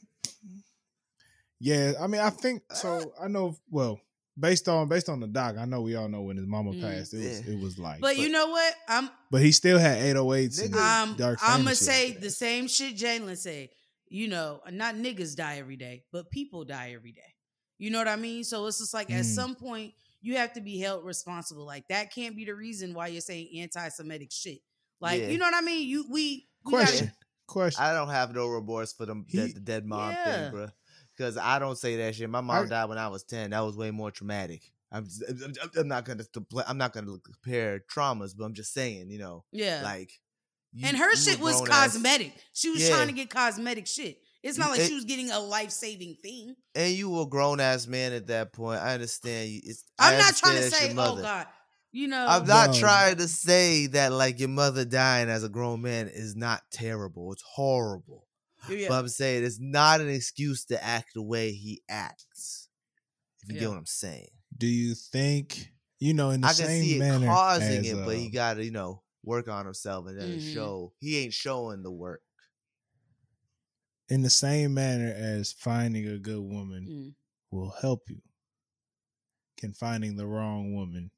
Yeah, 1.60 1.92
I 1.98 2.06
mean, 2.06 2.20
I 2.20 2.30
think 2.30 2.62
so. 2.72 3.12
I 3.20 3.28
know. 3.28 3.56
Well, 3.70 3.98
based 4.38 4.68
on 4.68 4.88
based 4.88 5.08
on 5.08 5.20
the 5.20 5.26
doc, 5.26 5.56
I 5.58 5.64
know 5.64 5.80
we 5.82 5.94
all 5.96 6.08
know 6.08 6.22
when 6.22 6.36
his 6.36 6.46
mama 6.46 6.72
Mm. 6.72 6.80
passed. 6.80 7.14
It 7.14 7.18
was 7.18 7.46
Yeah. 7.46 7.52
it 7.54 7.60
was 7.60 7.78
like, 7.78 8.00
But 8.00 8.16
you 8.18 8.28
know 8.28 8.48
what? 8.48 8.74
I'm 8.88 9.10
but 9.30 9.42
he 9.42 9.52
still 9.52 9.78
had 9.78 9.98
808s. 9.98 10.58
and 10.60 10.74
Nigga, 10.74 11.02
um 11.02 11.16
Dark 11.16 11.38
I'm 11.42 11.62
gonna 11.64 11.74
say 11.74 12.12
the 12.12 12.30
same 12.30 12.68
shit 12.68 12.96
Jalen 12.96 13.36
said. 13.36 13.68
You 14.08 14.28
know, 14.28 14.60
not 14.70 14.94
niggas 14.94 15.34
die 15.34 15.56
every 15.58 15.76
day, 15.76 16.04
but 16.12 16.30
people 16.30 16.64
die 16.64 16.92
every 16.94 17.12
day. 17.12 17.34
You 17.78 17.90
know 17.90 17.98
what 17.98 18.06
I 18.08 18.16
mean? 18.16 18.44
So 18.44 18.66
it's 18.66 18.78
just 18.78 18.94
like 18.94 19.10
at 19.10 19.24
Mm. 19.24 19.34
some 19.34 19.54
point 19.56 19.94
you 20.20 20.36
have 20.36 20.52
to 20.54 20.60
be 20.60 20.78
held 20.78 21.04
responsible. 21.04 21.64
Like 21.66 21.88
that 21.88 22.12
can't 22.14 22.36
be 22.36 22.44
the 22.44 22.54
reason 22.54 22.94
why 22.94 23.08
you're 23.08 23.20
saying 23.20 23.48
anti-Semitic 23.60 24.30
shit. 24.32 24.60
Like 25.00 25.20
Yeah. 25.20 25.28
you 25.30 25.38
know 25.38 25.46
what 25.46 25.54
I 25.54 25.60
mean? 25.62 25.88
You 25.88 26.06
we, 26.10 26.48
we 26.64 26.72
gotta- 26.72 26.86
Question. 26.86 27.12
Question. 27.46 27.82
I 27.84 27.92
don't 27.92 28.08
have 28.08 28.34
no 28.34 28.46
remorse 28.46 28.92
for 28.94 29.04
them 29.04 29.26
He- 29.28 29.36
dead, 29.36 29.54
the 29.54 29.60
dead 29.60 29.84
mom 29.84 30.12
Yeah. 30.12 30.24
thing, 30.44 30.50
bro. 30.52 30.68
Because 31.16 31.36
I 31.36 31.58
don't 31.58 31.76
say 31.78 31.96
that 31.96 32.14
shit. 32.14 32.28
My 32.30 32.40
mom 32.40 32.66
I- 32.66 32.68
died 32.68 32.88
when 32.88 32.98
I 32.98 33.08
was 33.08 33.22
ten. 33.24 33.50
That 33.50 33.60
was 33.60 33.76
way 33.76 33.90
more 33.90 34.10
traumatic. 34.10 34.62
I'm, 34.92 35.04
just- 35.04 35.22
I'm, 35.28 35.52
I'm- 35.60 35.70
I'm 35.78 35.88
not 35.88 36.04
gonna 36.04 36.24
I'm 36.66 36.78
not 36.78 36.92
gonna 36.92 37.18
compare 37.18 37.80
traumas, 37.92 38.32
but 38.36 38.44
I'm 38.44 38.54
just 38.54 38.72
saying, 38.72 39.10
you 39.10 39.18
know, 39.18 39.44
yeah. 39.52 39.80
like. 39.82 40.10
you- 40.72 40.86
and 40.88 40.96
her 40.96 41.14
shit 41.16 41.40
was 41.40 41.56
grown-ass- 41.60 41.92
cosmetic. 41.94 42.32
She 42.52 42.70
was 42.70 42.82
Yeah. 42.82 42.90
trying 42.96 43.06
to 43.08 43.12
get 43.12 43.30
cosmetic 43.30 43.86
shit. 43.86 44.18
It's 44.42 44.58
not 44.58 44.70
like 44.70 44.80
it- 44.80 44.88
she 44.88 44.94
was 44.94 45.04
getting 45.04 45.30
a 45.30 45.38
life 45.40 45.70
saving 45.70 46.16
thing. 46.22 46.54
and 46.74 46.92
you 46.92 47.08
were 47.10 47.22
a 47.22 47.26
grown 47.26 47.60
ass 47.60 47.86
man 47.86 48.12
at 48.12 48.26
that 48.28 48.52
point. 48.52 48.80
I 48.82 48.94
understand 48.94 49.48
you. 49.50 49.60
It's, 49.64 49.84
I 49.98 50.12
I'm 50.12 50.18
not 50.18 50.36
trying 50.36 50.56
to 50.56 50.70
say, 50.70 50.92
oh. 50.96 51.16
God, 51.22 51.46
you 51.92 52.06
know. 52.08 52.26
I'm 52.28 52.44
not 52.46 52.70
No. 52.72 52.78
trying 52.78 53.16
to 53.16 53.26
say 53.28 53.86
that 53.88 54.12
like 54.12 54.38
your 54.40 54.48
mother 54.50 54.84
dying 54.84 55.28
as 55.30 55.44
a 55.44 55.48
grown 55.48 55.80
man 55.82 56.08
is 56.08 56.36
not 56.36 56.62
terrible. 56.72 57.32
It's 57.32 57.42
horrible. 57.54 58.23
Yeah. 58.68 58.88
But 58.88 59.00
I'm 59.00 59.08
saying 59.08 59.44
it's 59.44 59.60
not 59.60 60.00
an 60.00 60.08
excuse 60.08 60.64
to 60.66 60.82
act 60.82 61.14
the 61.14 61.22
way 61.22 61.52
he 61.52 61.82
acts. 61.88 62.68
If 63.42 63.48
you 63.50 63.54
Yeah. 63.56 63.60
get 63.62 63.68
what 63.70 63.78
I'm 63.78 63.86
saying. 63.86 64.28
Do 64.56 64.66
you 64.66 64.94
think 64.94 65.72
you 65.98 66.14
know 66.14 66.30
in 66.30 66.40
the 66.42 66.46
I 66.48 66.52
can 66.54 66.66
same 66.66 66.82
see 66.82 66.96
it 66.96 66.98
manner 67.00 67.26
causing 67.26 67.80
as, 67.86 67.92
it, 67.92 67.96
but 67.96 68.08
uh, 68.08 68.18
he 68.18 68.28
gotta, 68.30 68.64
you 68.64 68.70
know, 68.70 69.02
work 69.22 69.48
on 69.48 69.64
himself 69.64 70.06
and 70.06 70.18
then 70.18 70.38
Mhm. 70.38 70.52
show 70.52 70.92
he 71.00 71.18
ain't 71.18 71.32
showing 71.34 71.82
the 71.82 71.90
work. 71.92 72.22
In 74.08 74.22
the 74.22 74.30
same 74.30 74.74
manner 74.74 75.12
as 75.16 75.52
finding 75.52 76.06
a 76.06 76.18
good 76.18 76.42
woman 76.42 76.86
Mm. 76.86 77.14
will 77.50 77.70
help 77.80 78.08
you, 78.10 78.20
can 79.56 79.72
finding 79.72 80.16
the 80.16 80.26
wrong 80.26 80.74
woman, 80.74 81.10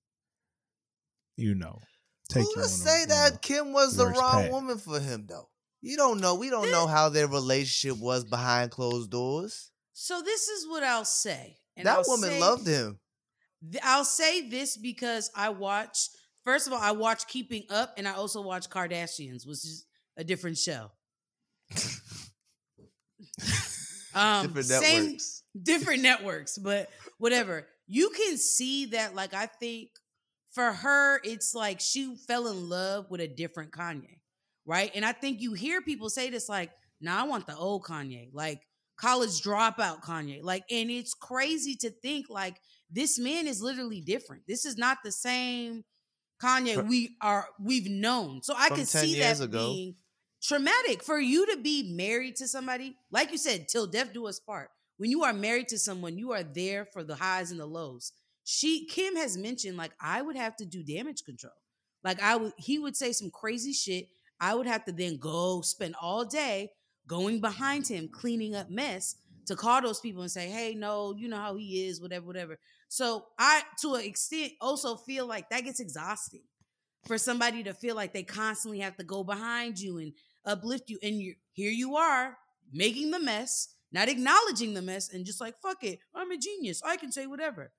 you 1.37 1.55
know, 1.55 1.81
take 2.29 2.45
Who 2.45 2.51
you 2.51 2.55
to 2.55 2.61
on 2.61 2.65
a- 2.65 2.69
say 2.69 3.05
that 3.07 3.43
Kim 3.43 3.73
was 3.73 3.97
the 3.97 4.07
wrong 4.07 4.43
path. 4.45 4.51
woman 4.53 4.79
for 4.79 5.01
him 5.01 5.27
though? 5.27 5.51
You 5.83 5.97
don't 5.97 6.21
know. 6.21 6.35
We 6.35 6.51
don't 6.51 6.71
know 6.71 6.87
how 6.87 7.09
their 7.09 7.29
relationship 7.29 7.99
was 8.01 8.25
behind 8.25 8.71
closed 8.71 9.11
doors. 9.11 9.71
So 9.93 10.21
this 10.23 10.49
is 10.49 10.67
what 10.69 10.83
I'll 10.83 11.05
say. 11.05 11.57
And 11.77 11.87
that 11.87 11.99
I'll 11.99 12.05
woman 12.07 12.31
say- 12.31 12.41
loved 12.41 12.67
him. 12.67 12.99
I'll 13.83 14.05
say 14.05 14.49
this 14.49 14.77
because 14.77 15.31
I 15.35 15.49
watch. 15.51 16.09
First 16.45 16.67
of 16.67 16.73
all, 16.73 16.79
I 16.81 16.93
watch 16.93 17.27
Keeping 17.27 17.65
Up, 17.71 17.95
and 17.97 18.07
I 18.07 18.13
also 18.13 18.41
watch 18.43 18.69
Kardashians, 18.71 19.47
which 19.47 19.65
is 19.65 19.87
a 20.17 20.23
different 20.23 20.59
show. 20.59 20.91
um, 24.15 24.47
Different 24.47 24.67
same- 24.67 25.03
networks. 25.05 25.43
different 25.63 26.03
networks, 26.03 26.59
but 26.59 26.89
whatever. 27.19 27.67
You 27.87 28.11
can 28.11 28.37
see 28.37 28.87
that, 28.87 29.15
like, 29.15 29.33
I 29.35 29.47
think 29.47 29.91
for 30.53 30.73
her, 30.73 31.21
it's 31.25 31.55
like 31.55 31.81
she 31.81 32.17
fell 32.27 32.49
in 32.49 32.69
love 32.69 33.11
with 33.11 33.21
a 33.21 33.29
different 33.29 33.73
Kanye, 33.73 34.19
right? 34.67 34.91
And 34.95 35.05
I 35.05 35.13
think 35.13 35.41
you 35.41 35.55
hear 35.55 35.81
people 35.81 36.11
say 36.11 36.31
this, 36.31 36.49
like, 36.49 36.71
nah, 37.01 37.21
I 37.21 37.25
want 37.25 37.47
the 37.47 37.57
old 37.57 37.85
Kanye, 37.85 38.31
like 38.33 38.61
college 38.99 39.43
dropout 39.43 40.03
Kanye. 40.03 40.43
Like, 40.43 40.65
and 40.71 40.91
it's 40.91 41.15
crazy 41.15 41.77
to 41.77 41.91
think, 41.91 42.27
like, 42.29 42.57
this 42.91 43.19
man 43.19 43.47
is 43.47 43.63
literally 43.63 44.01
different. 44.01 44.43
This 44.47 44.65
is 44.65 44.77
not 44.77 44.99
the 45.05 45.13
same 45.13 45.85
Kanye 46.43 46.87
we 46.87 47.17
are 47.21 47.47
we've 47.63 47.91
known. 47.91 48.43
So 48.43 48.55
I 48.57 48.69
can 48.69 48.85
see 48.85 49.19
that 49.21 49.41
ago. 49.41 49.73
being 49.73 49.95
traumatic 50.43 51.03
for 51.03 51.19
you 51.19 51.47
to 51.47 51.57
be 51.63 51.95
married 51.95 52.37
to 52.37 52.49
somebody, 52.49 52.97
like 53.11 53.33
you 53.33 53.39
said, 53.39 53.69
till 53.69 53.87
death 53.87 54.13
do 54.13 54.27
us 54.27 54.39
part. 54.39 54.69
When 54.99 55.11
you 55.11 55.25
are 55.25 55.33
married 55.33 55.69
to 55.69 55.79
someone, 55.79 56.19
you 56.19 56.33
are 56.33 56.43
there 56.43 56.87
for 56.87 57.03
the 57.03 57.17
highs 57.17 57.51
and 57.51 57.61
the 57.61 57.67
lows. 57.67 58.13
She 58.45 58.87
Kim 58.87 59.17
has 59.17 59.37
mentioned 59.37 59.77
like 59.77 59.93
I 60.01 60.23
would 60.23 60.37
have 60.37 60.57
to 60.57 60.67
do 60.67 60.83
damage 60.85 61.25
control. 61.25 61.53
Like 62.05 62.23
I 62.23 62.37
would 62.37 62.53
he 62.59 62.79
would 62.79 62.97
say 62.97 63.13
some 63.13 63.31
crazy 63.31 63.73
shit. 63.73 64.09
I 64.41 64.55
would 64.55 64.67
have 64.67 64.85
to 64.87 64.93
then 64.93 65.17
go 65.19 65.61
spend 65.63 65.95
all 66.01 66.25
day 66.25 66.71
going 67.07 67.41
behind 67.41 67.87
him 67.87 68.09
cleaning 68.09 68.55
up 68.55 68.71
mess 68.71 69.17
to 69.47 69.55
call 69.57 69.81
those 69.81 70.01
people 70.01 70.23
and 70.23 70.31
say, 70.31 70.49
"Hey, 70.49 70.75
no, 70.75 71.15
you 71.17 71.29
know 71.29 71.37
how 71.37 71.55
he 71.57 71.87
is, 71.87 72.01
whatever, 72.01 72.27
whatever." 72.27 72.59
So 72.89 73.27
I, 73.39 73.63
to 73.83 73.95
an 73.95 74.05
extent, 74.05 74.53
also 74.61 74.97
feel 74.97 75.27
like 75.27 75.51
that 75.51 75.65
gets 75.65 75.81
exhausting 75.81 76.43
for 77.07 77.19
somebody 77.19 77.63
to 77.63 77.73
feel 77.73 77.95
like 77.95 78.13
they 78.13 78.25
constantly 78.25 78.81
have 78.81 78.97
to 78.97 79.05
go 79.05 79.23
behind 79.23 79.79
you 79.79 79.99
and 79.99 80.13
uplift 80.45 80.91
you, 80.91 80.99
and 81.03 81.21
you 81.21 81.35
here 81.53 81.71
you 81.71 81.97
are 81.97 82.37
making 82.73 83.13
the 83.13 83.21
mess, 83.21 83.69
not 83.93 84.09
acknowledging 84.09 84.75
the 84.75 84.83
mess, 84.83 85.13
and 85.13 85.25
just 85.25 85.41
like 85.41 85.55
fuck 85.61 85.85
it, 85.85 86.01
I'm 86.15 86.31
a 86.33 86.37
genius, 86.37 86.83
I 86.85 86.97
can 86.97 87.13
say 87.13 87.27
whatever, 87.27 87.73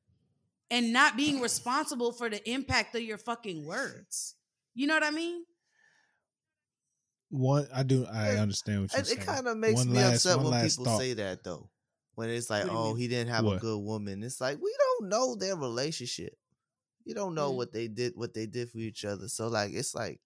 and 0.71 0.93
not 0.93 1.17
being 1.17 1.41
responsible 1.41 2.13
for 2.13 2.29
the 2.29 2.49
impact 2.49 2.95
of 2.95 3.01
your 3.01 3.17
fucking 3.17 3.65
words. 3.65 4.35
You 4.73 4.87
know 4.87 4.93
what 4.93 5.03
I 5.03 5.11
mean? 5.11 5.43
One, 7.29 7.67
I 7.73 7.83
do. 7.83 8.05
I 8.05 8.31
It- 8.33 8.37
understand 8.39 8.81
what 8.83 8.93
you're 8.93 9.01
It, 9.01 9.07
saying. 9.07 9.19
it 9.19 9.25
kind 9.25 9.47
of 9.47 9.57
makes 9.57 9.75
One 9.75 9.89
me 9.89 9.95
last- 9.97 10.25
upset 10.25 10.39
when 10.39 10.61
people 10.69 10.85
thought. 10.85 10.99
say 10.99 11.13
that 11.13 11.43
though. 11.43 11.69
When 12.15 12.29
it's 12.29 12.49
like, 12.49 12.63
What 12.63 12.69
do 12.69 12.73
you 12.73 12.79
oh, 12.79 12.87
mean? 12.93 12.97
he 12.97 13.07
didn't 13.09 13.29
have 13.33 13.45
a 13.45 13.57
good 13.59 13.77
woman. 13.79 14.23
It's 14.23 14.41
like 14.41 14.57
we 14.59 14.73
don't 14.79 15.09
know 15.09 15.35
their 15.35 15.55
relationship. 15.55 16.37
You 17.05 17.13
don't 17.13 17.35
know 17.35 17.51
Mhm. 17.51 17.55
what 17.57 17.71
they 17.73 17.87
did, 17.87 18.15
what 18.15 18.33
they 18.33 18.45
did 18.47 18.71
for 18.71 18.79
each 18.79 19.05
other. 19.05 19.27
So 19.29 19.47
like, 19.49 19.71
it's 19.73 19.93
like, 19.93 20.19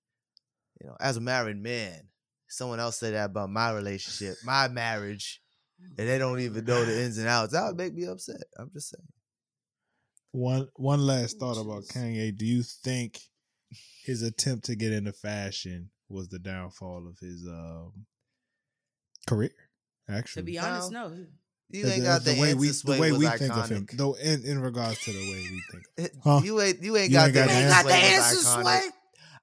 you 0.79 0.87
know, 0.87 0.95
as 0.99 1.17
a 1.17 1.21
married 1.21 1.57
man, 1.57 2.09
someone 2.47 2.79
else 2.79 2.97
said 2.97 3.13
that 3.13 3.25
about 3.25 3.49
my 3.49 3.71
relationship, 3.71 4.37
my 4.43 4.67
marriage, 4.67 5.41
and 5.79 6.07
they 6.07 6.17
don't 6.17 6.39
even 6.39 6.63
know 6.65 6.85
the 6.85 7.01
ins 7.03 7.17
and 7.17 7.27
outs. 7.27 7.53
That 7.53 7.67
would 7.67 7.77
make 7.77 7.93
me 7.93 8.05
upset. 8.05 8.43
I'm 8.57 8.71
just 8.71 8.89
saying. 8.89 9.07
One 10.31 10.69
one 10.75 11.05
last 11.05 11.39
thought 11.39 11.57
about 11.59 11.83
Kanye. 11.85 12.35
Do 12.37 12.45
you 12.45 12.63
think 12.63 13.19
his 14.03 14.21
attempt 14.21 14.65
to 14.65 14.75
get 14.75 14.93
into 14.93 15.11
fashion 15.11 15.91
was 16.12 16.28
the 16.30 16.39
downfall 16.39 17.07
of 17.07 17.18
his 17.20 17.45
um, 17.47 18.05
career? 19.28 19.51
Actually, 20.09 20.41
to 20.43 20.45
be 20.45 20.59
honest, 20.59 20.91
no. 20.91 21.16
You 21.70 21.88
ain't 21.88 22.03
got 22.03 22.26
the, 22.26 22.38
way 22.39 22.53
we 22.53 22.68
the 22.68 22.74
sway 22.74 22.99
way 22.99 23.12
was 23.12 23.20
we 23.20 23.28
think 23.30 23.55
of 23.55 23.70
him. 23.70 23.86
iconic. 23.86 23.97
Though 23.97 24.14
in, 24.16 24.43
in 24.43 24.59
regards 24.59 24.99
to 25.05 25.12
the 25.14 25.20
way 25.20 25.47
we 25.49 25.64
think. 25.72 25.84
It- 25.97 26.16
Huh? 26.24 26.41
You 26.43 26.59
ain't 26.59 26.84
you 26.84 26.97
ain't 26.97 27.09
You 27.12 27.16
got 27.16 27.26
ain't 27.28 27.34
the 27.36 27.39
got 27.39 27.86
the 27.86 27.93
answer 27.93 27.93
answer. 27.93 27.93
sway 27.93 27.93
was 27.93 28.36
answer 28.36 28.47
iconic. 28.49 28.62
sway. 28.82 28.89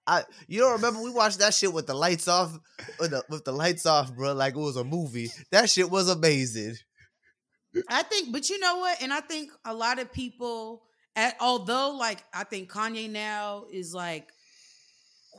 I 0.07 0.23
you 0.47 0.61
don't 0.61 0.73
remember 0.73 1.03
we 1.03 1.11
watched 1.11 1.39
that 1.39 1.55
shit 1.55 1.73
with 1.73 1.87
the 1.87 1.95
lights 1.95 2.29
off 2.29 2.53
with 3.01 3.13
the, 3.13 3.23
with 3.31 3.45
the 3.47 3.53
lights 3.53 3.87
off, 3.87 4.15
bro, 4.15 4.35
like 4.35 4.55
it 4.55 4.59
was 4.59 4.77
a 4.77 4.85
movie. 4.85 5.31
That 5.53 5.71
shit 5.71 5.91
was 5.91 6.09
amazing. 6.11 6.77
I 7.89 8.03
think, 8.03 8.33
but 8.33 8.49
you 8.51 8.59
know 8.59 8.79
what? 8.79 9.01
And 9.03 9.13
I 9.13 9.21
think 9.21 9.51
a 9.65 9.75
lot 9.75 9.99
of 9.99 10.11
people, 10.13 10.83
at, 11.17 11.35
although 11.41 11.97
like 11.99 12.23
I 12.35 12.45
think 12.45 12.71
Kanye 12.71 13.09
now 13.11 13.65
is 13.73 13.95
like 13.95 14.29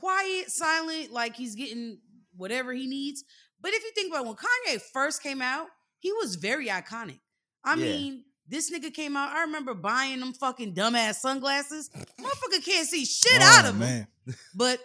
quiet, 0.00 0.50
silent, 0.50 1.12
like 1.12 1.36
he's 1.36 1.54
getting 1.54 1.98
whatever 2.36 2.72
he 2.72 2.86
needs. 2.86 3.24
But 3.60 3.72
if 3.74 3.82
you 3.84 3.90
think 3.94 4.12
about 4.12 4.24
it, 4.24 4.28
when 4.28 4.36
Kanye 4.36 4.80
first 4.92 5.22
came 5.22 5.42
out, 5.42 5.66
he 5.98 6.12
was 6.12 6.36
very 6.36 6.68
iconic. 6.68 7.20
I 7.64 7.74
Yeah. 7.74 7.84
mean, 7.84 8.24
this 8.48 8.70
nigga 8.70 8.92
came 8.92 9.16
out. 9.16 9.30
I 9.36 9.42
remember 9.42 9.74
buying 9.74 10.18
them 10.20 10.32
fucking 10.32 10.74
dumbass 10.74 11.16
sunglasses. 11.16 11.90
Motherfucker 12.18 12.64
can't 12.64 12.88
see 12.88 13.04
shit 13.04 13.40
oh, 13.40 13.44
out 13.44 13.64
Oh, 13.66 13.68
of 13.68 13.78
them. 13.78 14.06
But 14.54 14.80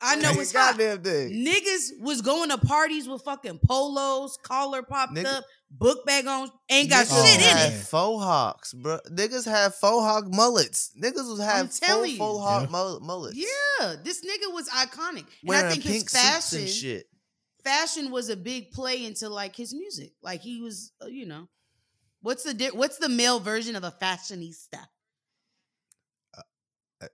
I 0.00 0.16
know 0.16 0.32
it's 0.32 0.52
hot. 0.52 0.76
goddamn 0.76 1.02
thing. 1.02 1.44
Niggas 1.46 2.00
was 2.00 2.20
going 2.20 2.50
to 2.50 2.58
parties 2.58 3.08
with 3.08 3.22
fucking 3.22 3.60
polos, 3.66 4.36
collar 4.42 4.82
popped 4.82 5.14
Nigga- 5.14 5.36
up, 5.36 5.44
book 5.70 6.04
bag 6.06 6.26
on, 6.26 6.50
ain't 6.68 6.88
got 6.90 7.06
Niggas 7.06 7.26
shit 7.38 7.40
in 7.50 7.56
it. 7.72 7.74
it. 7.74 7.84
Faux 7.84 8.22
hawks, 8.24 8.72
bro. 8.72 8.98
Niggas 9.10 9.44
had 9.44 9.74
faux 9.74 10.04
hawk 10.04 10.26
mullets. 10.28 10.92
Niggas 11.00 11.28
was 11.28 11.40
have 11.40 11.72
full 11.72 11.86
telling 11.88 12.10
you. 12.12 12.16
faux 12.18 12.40
hawk 12.40 12.62
Yeah. 12.70 12.98
mullets. 13.00 13.36
Yeah, 13.36 13.96
this 14.02 14.20
nigga 14.24 14.52
was 14.52 14.68
iconic. 14.68 15.18
And 15.20 15.26
Wearing 15.44 15.66
I 15.66 15.70
think 15.72 15.82
pink 15.82 15.94
his 15.94 16.02
suits 16.02 16.12
fashion, 16.12 16.58
and 16.60 16.68
shit. 16.70 17.06
fashion 17.64 18.10
was 18.10 18.28
a 18.28 18.36
big 18.36 18.70
play 18.70 19.04
into 19.04 19.28
like 19.28 19.54
his 19.56 19.74
music. 19.74 20.12
Like 20.22 20.40
he 20.40 20.60
was, 20.60 20.92
uh, 21.02 21.06
you 21.06 21.26
know, 21.26 21.48
what's 22.22 22.44
the 22.44 22.54
di- 22.54 22.70
what's 22.70 22.98
the 22.98 23.08
male 23.08 23.40
version 23.40 23.76
of 23.76 23.84
a 23.84 23.90
fashionista? 23.90 24.86
I- 27.02 27.08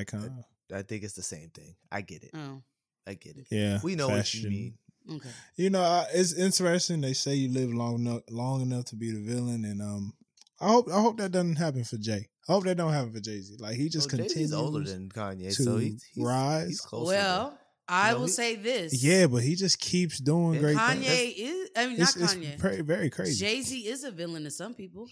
Icon. 0.00 0.44
I 0.74 0.82
think 0.82 1.02
it's 1.04 1.14
the 1.14 1.22
same 1.22 1.50
thing. 1.50 1.74
I 1.90 2.00
get 2.02 2.22
it. 2.24 2.30
Oh, 2.34 2.62
I 3.06 3.14
get 3.14 3.36
it. 3.36 3.46
Yeah, 3.50 3.78
We 3.82 3.94
know 3.94 4.08
what 4.08 4.32
you 4.34 4.48
mean. 4.50 4.78
Okay. 5.10 5.28
You 5.56 5.70
know, 5.70 5.82
I- 5.82 6.06
it's 6.12 6.32
interesting. 6.34 7.00
They 7.00 7.12
say 7.14 7.34
you 7.34 7.48
live 7.50 7.72
long 7.72 7.96
enough, 8.00 8.22
long 8.30 8.60
enough 8.62 8.84
to 8.86 8.96
be 8.96 9.10
the 9.10 9.20
villain, 9.20 9.64
and 9.64 9.80
um, 9.82 10.12
I 10.60 10.68
hope 10.68 10.88
I 10.92 11.00
hope 11.00 11.18
that 11.18 11.32
doesn't 11.32 11.56
happen 11.56 11.84
for 11.84 11.96
Jay. 11.96 12.28
I 12.48 12.52
hope 12.52 12.64
that 12.64 12.76
don't 12.76 12.92
happen 12.92 13.12
for 13.12 13.20
Jay 13.20 13.40
Z. 13.40 13.56
Like 13.58 13.76
he 13.76 13.88
just 13.88 14.10
Well, 14.10 14.18
Jay-Z's 14.22 14.32
continues. 14.34 14.54
older 14.54 14.80
than 14.84 15.08
Kanye, 15.10 15.54
to 15.56 15.62
so 15.62 15.76
he's, 15.76 16.02
he's 16.14 16.24
rise. 16.24 16.68
He's 16.68 16.80
closer. 16.80 17.12
Well, 17.12 17.58
I 17.86 18.12
No, 18.12 18.18
will 18.20 18.26
he- 18.26 18.32
say 18.32 18.56
this. 18.56 19.02
yeah, 19.02 19.26
but 19.26 19.42
he 19.42 19.54
just 19.54 19.78
keeps 19.80 20.18
doing 20.18 20.54
Yeah, 20.54 20.60
great 20.60 20.76
Kanye 20.76 21.04
things. 21.04 21.34
is. 21.38 21.70
I 21.76 21.86
mean, 21.86 22.00
It's, 22.00 22.16
not 22.16 22.24
it's 22.24 22.34
Kanye. 22.34 22.58
very, 22.58 22.80
very 22.82 23.10
crazy. 23.10 23.38
Jay 23.44 23.60
Z 23.62 23.78
is 23.86 24.04
a 24.04 24.10
villain 24.10 24.44
to 24.44 24.50
some 24.50 24.74
people. 24.74 25.08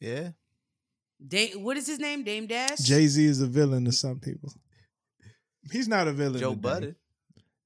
yeah. 0.00 0.30
Dame, 1.26 1.62
what 1.62 1.76
is 1.78 1.86
his 1.86 1.98
name? 1.98 2.24
Dame 2.24 2.46
Dash. 2.46 2.78
Jay 2.78 3.06
Z 3.06 3.24
is 3.24 3.40
a 3.40 3.46
villain 3.46 3.84
to 3.86 3.92
some 3.92 4.20
people. 4.20 4.52
He's 5.72 5.88
not 5.88 6.06
a 6.08 6.12
villain. 6.12 6.38
Joe 6.40 6.50
today. 6.50 6.60
Budden. 6.60 6.96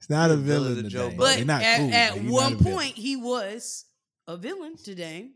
He's 0.00 0.10
not 0.10 0.30
He's 0.30 0.38
a 0.38 0.40
a 0.40 0.42
villain 0.42 0.62
villain 0.74 0.84
today. 0.84 0.88
Joe 0.94 1.08
They're 1.08 1.18
but 1.18 1.24
Budden. 1.24 1.46
not 1.46 1.62
at, 1.62 1.76
cool, 1.78 1.94
at 1.94 2.10
but 2.12 2.22
he's 2.22 2.30
one 2.30 2.52
not 2.54 2.62
point, 2.62 2.94
he 2.94 3.16
was 3.16 3.84
a 4.26 4.36
villain 4.36 4.76
today. 4.76 5.30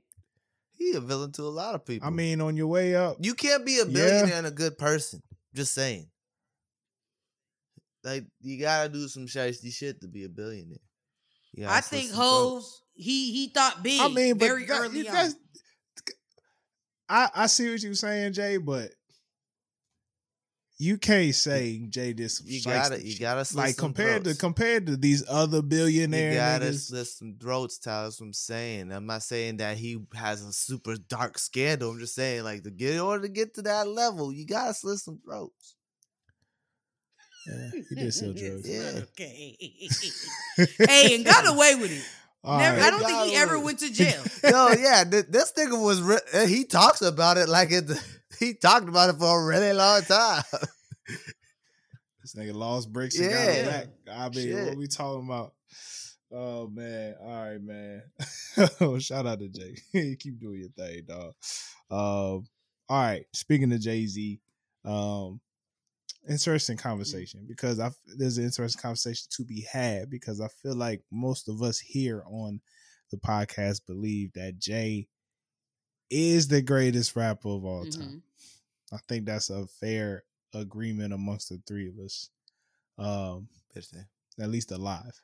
He 0.76 0.92
a 0.94 1.00
villain 1.00 1.32
to 1.32 1.42
a 1.42 1.44
lot 1.44 1.74
of 1.74 1.84
people. 1.86 2.06
I 2.08 2.10
mean, 2.10 2.40
on 2.40 2.56
your 2.56 2.66
way 2.66 2.96
up, 2.96 3.16
you 3.20 3.34
can't 3.34 3.64
be 3.64 3.78
a 3.78 3.84
Yeah. 3.86 3.92
billionaire 3.92 4.38
and 4.38 4.46
a 4.46 4.50
good 4.50 4.76
person. 4.78 5.22
Just 5.54 5.72
saying. 5.74 6.08
Like 8.02 8.24
you 8.40 8.58
gotta 8.60 8.88
do 8.88 9.06
some 9.08 9.26
shiesty 9.26 9.72
shit 9.72 10.00
to 10.02 10.08
be 10.08 10.24
a 10.24 10.28
billionaire. 10.28 10.78
You 11.52 11.66
I 11.66 11.80
think 11.80 12.08
some 12.10 12.18
Hove 12.18 12.64
he 12.94 13.32
he 13.32 13.48
thought 13.48 13.82
big 13.82 14.00
I 14.00 14.08
mean, 14.08 14.36
but 14.36 14.46
very 14.46 14.66
that- 14.66 14.80
early 14.80 15.08
on. 15.08 15.32
I 17.08 17.30
I 17.34 17.46
see 17.46 17.70
what 17.70 17.82
you're 17.82 17.94
saying, 17.94 18.32
Jay, 18.32 18.56
but 18.56 18.90
you 20.76 20.98
can't 20.98 21.34
say 21.34 21.86
Jay 21.88 22.12
did 22.12 22.30
some 22.30 22.46
You 22.48 22.62
gotta, 22.62 23.04
you 23.06 23.18
gotta 23.18 23.44
slit 23.44 23.64
like 23.64 23.74
some 23.76 23.86
compared 23.92 24.24
to 24.24 24.34
compared 24.34 24.86
to 24.86 24.96
these 24.96 25.22
other 25.28 25.62
billionaires. 25.62 26.34
You 26.34 26.40
gotta 26.40 26.64
niggas. 26.66 26.88
slit 26.88 27.06
some 27.06 27.36
throats, 27.40 27.78
Tyler. 27.78 28.04
That's 28.06 28.20
what 28.20 28.26
I'm 28.26 28.32
saying. 28.32 28.92
I'm 28.92 29.06
not 29.06 29.22
saying 29.22 29.58
that 29.58 29.76
he 29.76 29.98
has 30.14 30.42
a 30.44 30.52
super 30.52 30.96
dark 31.08 31.38
scandal. 31.38 31.90
I'm 31.90 31.98
just 32.00 32.14
saying, 32.14 32.42
like, 32.44 32.64
to 32.64 32.70
get 32.70 32.94
in 32.94 33.00
order 33.00 33.22
to 33.22 33.28
get 33.28 33.54
to 33.54 33.62
that 33.62 33.86
level, 33.86 34.32
you 34.32 34.46
gotta 34.46 34.74
slit 34.74 34.98
some 34.98 35.20
throats. 35.24 35.76
Yeah, 37.46 37.70
he 37.88 37.94
did 37.94 38.14
sell 38.14 38.32
drugs. 38.36 38.68
Yeah. 38.68 39.00
Okay. 39.12 39.56
hey, 40.88 41.14
and 41.14 41.24
got 41.24 41.46
away 41.46 41.74
with 41.76 41.92
it. 41.92 42.04
Never, 42.46 42.76
right. 42.76 42.86
I 42.86 42.90
don't 42.90 43.02
think 43.04 43.30
he 43.30 43.36
ever 43.36 43.58
went 43.58 43.78
to 43.78 43.90
jail. 43.92 44.22
Yo, 44.42 44.68
yeah, 44.78 45.04
th- 45.04 45.26
this 45.30 45.52
nigga 45.52 45.80
was. 45.82 46.02
Re- 46.02 46.18
uh, 46.34 46.46
he 46.46 46.64
talks 46.64 47.00
about 47.00 47.38
it 47.38 47.48
like 47.48 47.70
it. 47.70 47.84
He 48.38 48.54
talked 48.54 48.88
about 48.88 49.10
it 49.10 49.18
for 49.18 49.42
a 49.42 49.46
really 49.46 49.72
long 49.72 50.02
time. 50.02 50.42
This 52.22 52.34
nigga 52.34 52.54
lost 52.54 52.90
bricks 52.90 53.18
and 53.18 53.30
got 53.30 53.38
Yeah. 53.38 53.50
it 53.52 53.66
back. 54.06 54.16
I 54.16 54.28
mean, 54.30 54.48
Shit. 54.48 54.66
what 54.68 54.76
we 54.78 54.86
talking 54.86 55.26
about? 55.26 55.52
Oh 56.32 56.68
man. 56.68 57.16
All 57.20 57.50
right, 57.50 57.60
man. 57.62 58.02
Shout 59.00 59.26
out 59.26 59.40
to 59.40 59.48
Jay. 59.48 59.76
Keep 60.18 60.40
doing 60.40 60.60
your 60.60 60.70
thing, 60.70 61.02
dog. 61.06 61.34
Um, 61.90 62.48
all 62.88 63.02
right. 63.02 63.26
Speaking 63.34 63.70
of 63.74 63.80
Jay-Z, 63.80 64.40
um, 64.86 65.38
interesting 66.26 66.78
conversation 66.78 67.44
because 67.46 67.78
I 67.78 67.90
there's 68.16 68.38
an 68.38 68.44
interesting 68.44 68.80
conversation 68.80 69.26
to 69.36 69.44
be 69.44 69.66
had 69.70 70.08
because 70.08 70.40
I 70.40 70.48
feel 70.62 70.74
like 70.74 71.02
most 71.12 71.48
of 71.50 71.62
us 71.62 71.78
here 71.78 72.24
on 72.26 72.60
the 73.10 73.18
podcast 73.18 73.82
believe 73.86 74.32
that 74.32 74.58
Jay 74.58 75.08
is 76.10 76.48
the 76.48 76.62
greatest 76.62 77.16
rapper 77.16 77.48
of 77.48 77.64
all 77.64 77.84
time. 77.84 78.22
Mhm. 78.22 78.22
I 78.92 78.98
think 79.08 79.26
that's 79.26 79.50
a 79.50 79.66
fair 79.66 80.24
agreement 80.52 81.12
amongst 81.12 81.48
the 81.48 81.60
three 81.66 81.88
of 81.88 81.98
us. 81.98 82.30
Um, 82.96 83.48
at 84.38 84.50
least 84.50 84.70
alive. 84.70 85.20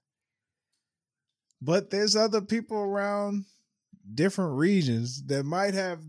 But 1.63 1.91
there's 1.91 2.17
other 2.17 2.41
people 2.41 2.79
around 2.79 3.45
different 4.15 4.57
regions 4.57 5.23
that 5.27 5.45
might 5.45 5.75
have 5.75 6.01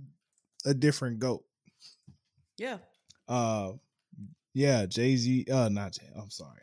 a 0.65 0.73
different 0.73 1.19
goat. 1.19 1.45
Yeah. 2.57 2.79
Uh 3.27 3.73
yeah, 4.53 4.85
Jay-Z, 4.85 5.45
uh 5.51 5.69
not 5.69 5.93
Jay, 5.93 6.09
I'm 6.15 6.31
sorry. 6.31 6.61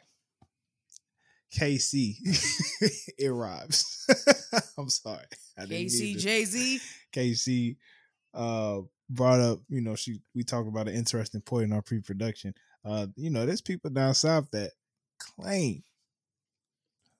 KC. 1.56 2.16
it 3.18 3.28
rhymes. 3.28 4.06
I'm 4.78 4.90
sorry. 4.90 5.24
I 5.56 5.62
didn't 5.62 5.92
mean 5.92 6.16
KC 6.16 6.18
Jay 6.18 6.44
Z. 6.44 6.80
KC 7.12 7.76
uh 8.34 8.80
brought 9.10 9.40
up, 9.40 9.60
you 9.68 9.80
know, 9.80 9.94
she 9.94 10.20
we 10.34 10.42
talked 10.44 10.68
about 10.68 10.88
an 10.88 10.94
interesting 10.94 11.40
point 11.40 11.64
in 11.64 11.72
our 11.72 11.82
pre-production. 11.82 12.54
Uh, 12.84 13.06
you 13.16 13.30
know, 13.30 13.44
there's 13.46 13.60
people 13.60 13.90
down 13.90 14.14
south 14.14 14.50
that 14.52 14.70
claim 15.18 15.82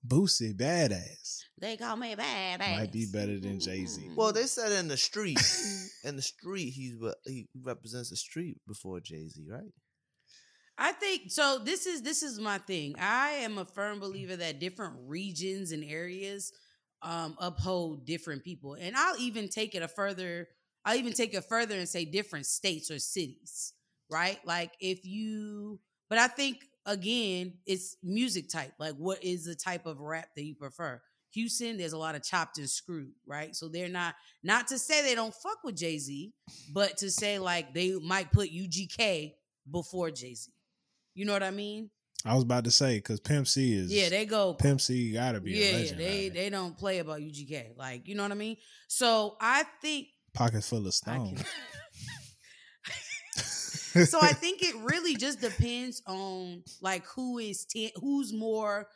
Boosie 0.06 0.54
badass 0.54 1.40
They 1.61 1.76
call 1.76 1.96
me 1.96 2.14
bad. 2.14 2.61
might 2.61 2.92
be 2.92 3.06
better 3.12 3.38
than 3.38 3.59
Jay-Z. 3.59 4.11
Well, 4.14 4.32
they 4.32 4.44
said 4.44 4.72
in 4.72 4.88
the 4.88 4.96
street, 4.96 5.40
in 6.04 6.16
the 6.16 6.22
street, 6.22 6.70
he's 6.70 6.94
what 6.98 7.16
he 7.26 7.48
represents 7.61 8.11
the 8.11 8.16
street 8.16 8.59
before 8.66 9.00
Jay 9.00 9.28
Z, 9.28 9.44
right? 9.50 9.72
I 10.78 10.92
think 10.92 11.22
so. 11.28 11.61
This 11.62 11.86
is 11.86 12.02
this 12.02 12.22
is 12.22 12.38
my 12.38 12.59
thing. 12.59 12.94
I 12.98 13.30
am 13.40 13.59
a 13.59 13.64
firm 13.64 13.98
believer 13.98 14.36
that 14.36 14.61
different 14.61 14.94
regions 15.06 15.72
and 15.72 15.82
areas 15.82 16.52
um, 17.02 17.36
uphold 17.40 18.06
different 18.06 18.44
people, 18.44 18.74
and 18.74 18.96
I'll 18.96 19.18
even 19.18 19.48
take 19.48 19.74
it 19.74 19.82
a 19.82 19.88
further. 19.88 20.48
I'll 20.85 20.97
even 20.97 21.12
take 21.12 21.35
it 21.35 21.45
further 21.45 21.76
and 21.76 21.89
say 21.89 22.05
different 22.05 22.47
states 22.47 22.91
or 22.91 22.99
cities, 22.99 23.72
right? 24.11 24.39
Like 24.45 24.72
if 24.81 25.05
you, 25.05 25.81
but 26.09 26.18
I 26.18 26.29
think 26.29 26.59
again, 26.87 27.53
it's 27.66 27.97
music 28.03 28.49
type. 28.49 28.72
Like, 28.79 28.95
what 28.95 29.22
is 29.22 29.45
the 29.45 29.55
type 29.55 29.87
of 29.87 30.01
rap 30.01 30.29
that 30.35 30.45
you 30.45 30.55
prefer? 30.55 31.01
Houston, 31.33 31.76
there's 31.76 31.93
a 31.93 31.99
lot 31.99 32.14
of 32.14 32.22
chopped 32.22 32.59
and 32.59 32.68
screwed, 32.68 33.12
right? 33.26 33.55
So 33.55 33.68
they're 33.68 33.89
not 33.89 34.14
not 34.43 34.68
to 34.68 34.79
say 34.79 35.03
they 35.03 35.14
don't 35.14 35.35
fuck 35.35 35.59
with 35.62 35.76
Jay 35.76 35.99
Z, 35.99 36.33
but 36.72 36.97
to 36.99 37.11
say 37.11 37.39
like 37.39 37.74
they 37.74 37.95
might 37.99 38.33
put 38.33 38.51
UGK 38.51 39.35
before 39.70 40.11
Jay 40.11 40.35
Z. 40.35 40.51
You 41.14 41.26
know 41.26 41.35
what 41.35 41.43
I 41.43 41.51
mean? 41.51 41.91
I 42.24 42.35
was 42.35 42.43
about 42.43 42.64
to 42.64 42.70
say 42.70 42.97
because 42.97 43.20
Pimp 43.20 43.47
C 43.47 43.74
is 43.74 43.93
Yeah, 43.93 44.09
they 44.09 44.26
go. 44.26 44.55
Pimp 44.55 44.81
C 44.81 45.12
gotta 45.12 45.41
be 45.41 45.53
yeah, 45.53 45.66
a 45.66 45.83
yeah, 45.83 45.95
they 45.95 46.24
right? 46.24 46.35
they 46.35 46.51
don't 46.51 46.76
play 46.76 46.99
about 46.99 47.20
UGK. 47.20 47.76
Like, 47.76 48.09
you 48.09 48.14
know 48.14 48.22
what 48.22 48.33
I 48.33 48.37
mean? 48.37 48.57
So 48.89 49.37
I 49.41 49.64
think 49.83 50.09
pockets 50.35 50.68
full 50.68 50.87
of 50.87 50.95
stones. 50.95 51.43
so 54.07 54.18
I 54.20 54.33
think 54.33 54.62
it 54.62 54.74
really 54.83 55.16
just 55.16 55.41
depends 55.41 56.03
on 56.07 56.62
like 56.81 57.05
who 57.07 57.39
is 57.39 57.64
tan- 57.64 57.91
who's 57.97 58.33
more 58.33 58.89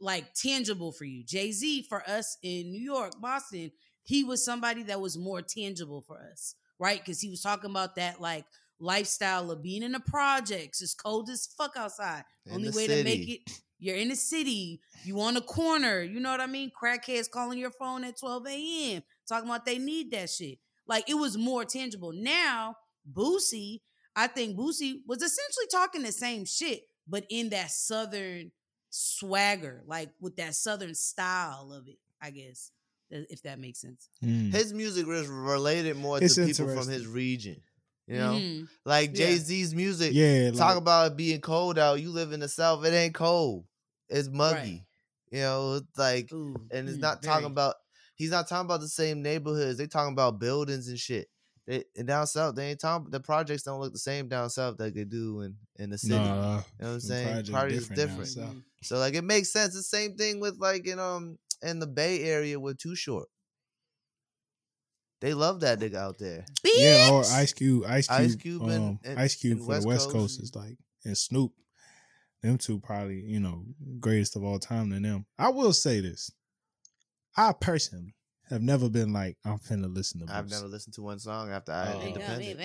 like 0.00 0.32
tangible 0.34 0.92
for 0.92 1.04
you. 1.04 1.24
Jay 1.24 1.52
Z 1.52 1.86
for 1.88 2.08
us 2.08 2.38
in 2.42 2.70
New 2.70 2.80
York, 2.80 3.12
Boston, 3.20 3.70
he 4.04 4.24
was 4.24 4.44
somebody 4.44 4.84
that 4.84 5.00
was 5.00 5.18
more 5.18 5.42
tangible 5.42 6.00
for 6.00 6.18
us, 6.32 6.54
right? 6.78 6.98
Because 6.98 7.20
he 7.20 7.30
was 7.30 7.42
talking 7.42 7.70
about 7.70 7.96
that 7.96 8.20
like 8.20 8.44
lifestyle 8.80 9.50
of 9.50 9.62
being 9.62 9.82
in 9.82 9.92
the 9.92 10.00
projects. 10.00 10.80
It's 10.80 10.94
cold 10.94 11.28
as 11.30 11.48
fuck 11.58 11.72
outside. 11.76 12.24
In 12.46 12.54
Only 12.54 12.70
way 12.70 12.86
to 12.86 13.04
make 13.04 13.28
it. 13.28 13.40
You're 13.80 13.96
in 13.96 14.08
the 14.08 14.16
city. 14.16 14.80
You 15.04 15.20
on 15.20 15.34
the 15.34 15.40
corner. 15.40 16.00
You 16.02 16.20
know 16.20 16.30
what 16.30 16.40
I 16.40 16.46
mean? 16.46 16.70
Crackheads 16.70 17.30
calling 17.30 17.58
your 17.58 17.70
phone 17.70 18.02
at 18.04 18.18
12 18.18 18.46
a.m. 18.46 19.02
talking 19.28 19.48
about 19.48 19.64
they 19.64 19.78
need 19.78 20.10
that 20.12 20.30
shit. 20.30 20.58
Like 20.88 21.08
it 21.08 21.14
was 21.14 21.36
more 21.36 21.64
tangible. 21.64 22.12
Now, 22.12 22.76
Boosie, 23.10 23.80
I 24.16 24.26
think 24.26 24.56
Boosie 24.56 25.00
was 25.06 25.22
essentially 25.22 25.66
talking 25.70 26.02
the 26.02 26.12
same 26.12 26.44
shit, 26.44 26.82
but 27.06 27.24
in 27.28 27.50
that 27.50 27.70
southern 27.70 28.50
swagger, 28.90 29.82
like 29.86 30.10
with 30.20 30.36
that 30.36 30.54
southern 30.54 30.94
style 30.94 31.72
of 31.72 31.86
it, 31.88 31.98
I 32.20 32.30
guess. 32.30 32.70
If 33.10 33.42
that 33.44 33.58
makes 33.58 33.80
sense. 33.80 34.10
Mm. 34.22 34.52
His 34.52 34.74
music 34.74 35.06
was 35.06 35.26
related 35.28 35.96
more 35.96 36.18
It's 36.22 36.34
to 36.34 36.44
people 36.44 36.74
from 36.74 36.88
his 36.88 37.06
region. 37.06 37.56
You 38.06 38.16
know, 38.16 38.32
Mhm. 38.32 38.68
like 38.84 39.14
Jay 39.14 39.36
Z's 39.36 39.74
music. 39.74 40.12
Yeah, 40.14 40.50
Talk 40.50 40.60
like, 40.60 40.76
about 40.76 41.12
it 41.12 41.16
being 41.16 41.40
cold 41.40 41.78
out. 41.78 42.00
You 42.00 42.10
live 42.10 42.32
in 42.32 42.40
the 42.40 42.48
south. 42.48 42.84
It 42.84 42.92
ain't 42.92 43.14
cold. 43.14 43.64
It's 44.10 44.28
muggy. 44.28 44.86
You 45.30 45.40
know, 45.40 45.74
it's 45.74 45.98
like, 45.98 46.32
Ooh, 46.32 46.54
and 46.70 46.88
it's 46.88 46.98
mm, 46.98 47.02
not 47.02 47.22
very. 47.22 47.32
talking 47.32 47.46
about. 47.50 47.76
He's 48.18 48.30
not 48.30 48.48
talking 48.48 48.66
about 48.66 48.80
the 48.80 48.88
same 48.88 49.22
neighborhoods. 49.22 49.78
They 49.78 49.86
talking 49.86 50.12
about 50.12 50.38
buildings 50.40 50.88
and 50.88 50.98
shit. 50.98 51.28
They, 51.68 51.84
and 51.96 52.06
down 52.08 52.26
south, 52.26 52.56
they 52.56 52.70
ain't 52.70 52.80
talking. 52.80 53.10
The 53.10 53.20
projects 53.20 53.62
don't 53.62 53.80
look 53.80 53.92
the 53.92 53.98
same 53.98 54.26
down 54.28 54.50
south 54.50 54.76
that 54.78 54.94
they 54.94 55.04
do 55.04 55.42
in 55.42 55.54
in 55.76 55.90
the 55.90 55.98
city. 55.98 56.14
nah, 56.14 56.24
you 56.24 56.30
know 56.32 56.62
what 56.78 56.88
I'm 56.88 57.00
saying? 57.00 57.26
projects 57.28 57.50
Party 57.50 57.74
is 57.76 57.88
different 57.88 58.16
down 58.18 58.26
south. 58.26 58.54
Mhm. 58.54 58.62
So 58.82 58.98
like 58.98 59.14
it 59.14 59.22
makes 59.22 59.52
sense. 59.52 59.74
The 59.74 59.82
same 59.82 60.16
thing 60.16 60.40
with 60.40 60.58
like 60.58 60.86
in 60.86 60.98
um 60.98 61.38
in 61.62 61.78
the 61.78 61.86
Bay 61.86 62.22
Area 62.24 62.58
with 62.58 62.78
Too 62.78 62.94
Short. 62.96 63.28
They 65.20 65.34
love 65.34 65.60
that 65.60 65.80
nigga 65.80 65.96
out 65.96 66.18
there. 66.18 66.46
Yeah, 66.64 67.10
or 67.12 67.24
Ice 67.32 67.52
Cube, 67.52 67.84
Ice 67.86 68.06
Cube, 68.06 68.20
Ice 68.20 68.34
Cube 68.36 68.62
um, 68.62 68.98
and- 69.04 69.18
Ice 69.18 69.34
Cube 69.34 69.58
for 69.60 69.66
West 69.66 69.82
the 69.82 69.88
West 69.88 70.04
Coast. 70.06 70.14
Coast 70.16 70.42
is 70.42 70.54
like, 70.54 70.78
and 71.04 71.18
Snoop, 71.18 71.52
them 72.42 72.56
two 72.56 72.78
probably 72.78 73.20
you 73.20 73.40
know 73.40 73.64
greatest 74.00 74.36
of 74.36 74.44
all 74.44 74.58
time 74.58 74.90
than 74.90 75.02
them. 75.02 75.26
I 75.38 75.48
will 75.48 75.72
say 75.72 76.00
this, 76.00 76.30
I 77.38 77.52
personally 77.52 78.14
have 78.50 78.62
never 78.62 78.88
been 78.88 79.12
like 79.12 79.36
I'm 79.44 79.58
finna 79.58 79.94
listen 79.94 80.26
to. 80.26 80.34
I've 80.34 80.50
never 80.50 80.66
listened 80.66 80.94
to 80.94 81.02
one 81.02 81.18
song 81.20 81.50
after 81.50 81.72
I 81.72 81.92
Oh. 81.94 82.00
They 82.00 82.06
independent. 82.08 82.60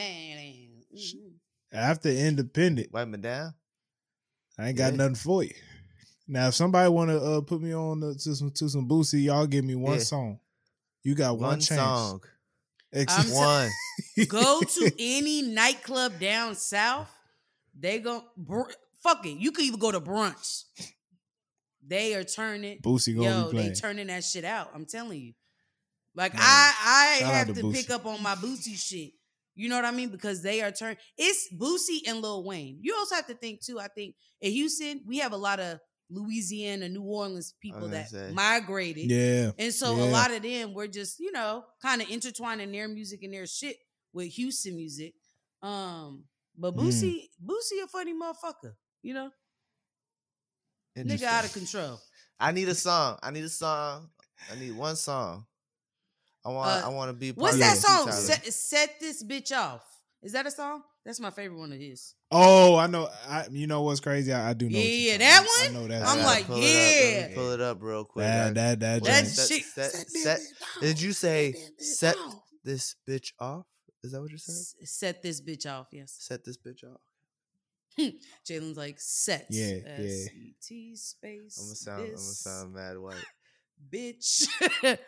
Mhm. 0.93 1.33
after 1.71 2.09
Independent. 2.09 2.91
Wipe 2.91 3.07
me 3.07 3.17
down. 3.19 3.53
I 4.57 4.69
ain't 4.69 4.77
got 4.77 4.93
Yeah. 4.93 4.97
nothing 4.97 5.15
for 5.15 5.43
you. 5.43 5.53
Now, 6.27 6.47
if 6.47 6.55
somebody 6.55 6.89
want 6.89 7.09
to 7.09 7.19
uh, 7.21 7.41
put 7.41 7.61
me 7.61 7.73
on 7.73 7.99
to, 8.01 8.15
to 8.15 8.35
some 8.35 8.51
to 8.51 8.69
some 8.69 8.87
Boosie, 8.87 9.23
y'all 9.23 9.45
give 9.47 9.65
me 9.65 9.75
one 9.75 9.97
Yeah. 9.97 10.03
song. 10.03 10.39
You 11.03 11.15
got 11.15 11.33
one, 11.33 11.49
One 11.49 11.59
chance. 11.59 11.79
song. 11.79 12.21
Ex- 12.93 13.13
I'm 13.17 13.25
t- 13.27 13.31
One. 13.33 13.69
Go 14.27 14.61
to 14.61 14.91
any 14.99 15.41
nightclub 15.41 16.19
down 16.19 16.55
south. 16.55 17.09
They 17.77 17.99
go 17.99 18.23
br- 18.37 18.71
fuck 19.01 19.25
it. 19.25 19.37
You 19.37 19.51
could 19.51 19.65
even 19.65 19.79
go 19.79 19.91
to 19.91 19.99
brunch. 19.99 20.63
They 21.85 22.15
are 22.15 22.23
turning. 22.23 22.79
Boosie 22.79 23.15
gonna 23.15 23.27
Yo, 23.29 23.45
be 23.45 23.51
playing. 23.51 23.69
they 23.69 23.75
turning 23.75 24.07
that 24.07 24.23
shit 24.23 24.45
out. 24.45 24.71
I'm 24.73 24.85
telling 24.85 25.19
you. 25.19 25.33
Like 26.15 26.33
Man, 26.33 26.41
I, 26.43 27.19
I 27.23 27.27
have 27.27 27.47
to 27.47 27.53
to 27.55 27.71
pick 27.71 27.89
up 27.89 28.05
on 28.05 28.21
my 28.21 28.35
Boosie 28.35 28.75
shit. 28.77 29.11
You 29.55 29.69
know 29.69 29.75
what 29.75 29.85
I 29.85 29.91
mean? 29.91 30.09
Because 30.09 30.41
they 30.41 30.61
are 30.61 30.71
turn. 30.71 30.95
It's 31.17 31.49
Boosie 31.53 32.07
and 32.07 32.21
Lil 32.21 32.43
Wayne. 32.43 32.77
You 32.81 32.95
also 32.97 33.15
have 33.15 33.27
to 33.27 33.33
think 33.35 33.61
too. 33.63 33.79
I 33.79 33.87
think 33.87 34.15
in 34.41 34.51
Houston 34.51 35.01
we 35.07 35.17
have 35.19 35.31
a 35.33 35.37
lot 35.37 35.59
of 35.59 35.79
Louisiana, 36.09 36.89
New 36.89 37.01
Orleans 37.03 37.53
people 37.59 37.87
that 37.89 38.09
say. 38.09 38.31
migrated. 38.33 39.09
yeah, 39.09 39.51
And 39.57 39.73
so 39.73 39.95
Yeah. 39.97 40.03
a 40.03 40.05
lot 40.05 40.31
of 40.31 40.43
them 40.43 40.73
were 40.73 40.87
just, 40.87 41.19
you 41.19 41.31
know, 41.31 41.63
kind 41.81 42.01
of 42.01 42.09
intertwining 42.09 42.71
their 42.71 42.87
music 42.87 43.23
and 43.23 43.33
their 43.33 43.47
shit 43.47 43.77
with 44.11 44.27
Houston 44.33 44.75
music. 44.75 45.13
Um, 45.61 46.25
but 46.57 46.75
Mm. 46.75 46.79
Boosie, 46.83 47.29
Boosie 47.43 47.83
a 47.83 47.87
funny 47.87 48.13
motherfucker, 48.13 48.75
you 49.01 49.13
know? 49.13 49.31
Nigga 50.97 51.23
out 51.23 51.45
of 51.45 51.53
control. 51.53 51.99
I 52.39 52.51
need 52.51 52.67
a 52.69 52.75
song. 52.75 53.17
I 53.23 53.31
need 53.31 53.43
a 53.43 53.49
song. 53.49 54.09
I 54.51 54.59
need 54.59 54.75
one 54.75 54.95
song. 54.95 55.45
I 56.45 56.49
want. 56.49 56.83
Uh, 56.83 56.87
I 56.87 56.89
want 56.89 57.09
to 57.09 57.13
be. 57.13 57.31
part 57.31 57.41
What's 57.43 57.53
of 57.55 57.59
that 57.61 57.77
song? 57.77 58.11
Set, 58.11 58.45
set 58.53 58.99
this 58.99 59.23
bitch 59.23 59.51
off. 59.55 59.81
Is 60.21 60.33
that 60.33 60.45
a 60.45 60.51
song? 60.51 60.81
That's 61.05 61.19
my 61.19 61.31
favorite 61.31 61.57
one 61.59 61.71
of 61.73 61.79
his. 61.79 62.15
Oh, 62.31 62.75
I 62.77 62.87
know. 62.87 63.09
I 63.27 63.45
you 63.51 63.67
know 63.67 63.81
what's 63.81 63.99
crazy? 63.99 64.31
I, 64.33 64.51
I 64.51 64.53
do 64.53 64.69
know. 64.69 64.77
Yeah, 64.77 64.83
you're 64.85 65.19
yeah, 65.19 65.27
talking 65.27 65.27
that 65.27 65.41
about. 65.41 65.49
I 65.49 65.65
one? 65.65 65.73
know 65.73 65.87
that. 65.87 66.01
I 66.05 66.11
I'm 66.11 66.17
gotta 66.17 66.27
like, 66.27 66.45
pull 66.47 66.57
it 66.57 66.61
up. 66.61 67.21
Yeah. 67.21 67.27
me 67.27 67.33
pull 67.35 67.51
it 67.51 67.61
up 67.61 67.77
real 67.81 68.05
quick. 68.05 68.25
that 68.25 68.47
I- 68.47 68.51
that 68.53 68.79
that. 68.79 69.01
What 69.01 69.07
That 69.11 69.23
joint. 69.23 69.27
is 69.37 69.47
shit- 69.47 69.63
Set, 69.65 69.91
set, 70.09 70.39
did 70.81 71.01
you 71.01 71.11
say 71.13 71.55
set 71.77 72.15
this 72.63 72.95
bitch 73.09 73.31
off? 73.39 73.65
Is 74.03 74.11
that 74.13 74.21
what 74.21 74.31
you 74.31 74.37
said? 74.37 74.53
S- 74.53 74.75
set 74.91 75.21
this 75.23 75.41
bitch 75.41 75.65
off. 75.65 75.87
Yes. 75.91 76.15
Set 76.19 76.43
this 76.45 76.57
bitch 76.57 76.83
off. 76.83 76.99
Jalen's 78.45 78.77
like 78.77 78.95
set. 78.99 79.47
Yeah, 79.49 79.75
yeah. 79.85 80.05
S-E-T 80.05 80.95
space. 80.95 81.57
I'm 81.59 81.65
gonna 81.67 81.75
sound. 81.75 82.01
I'm 82.01 82.07
gonna 82.07 82.17
sound 82.17 82.73
mad 82.73 82.97
white. 82.97 83.15
Bitch. 83.93 84.47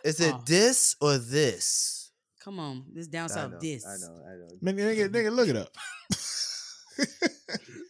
Is 0.04 0.20
it 0.20 0.34
off. 0.34 0.46
this 0.46 0.96
or 1.02 1.18
this? 1.18 2.12
Come 2.44 2.60
on, 2.60 2.86
this 2.94 3.08
down 3.08 3.30
south 3.30 3.52
know. 3.52 3.60
this. 3.60 3.86
I 3.88 3.98
know. 3.98 4.22
I 4.24 4.36
know. 4.38 4.48
Man, 4.62 4.76
nigga, 4.78 5.10
nigga, 5.10 5.32
look 5.36 5.48
it 5.48 5.56
up. 5.56 5.70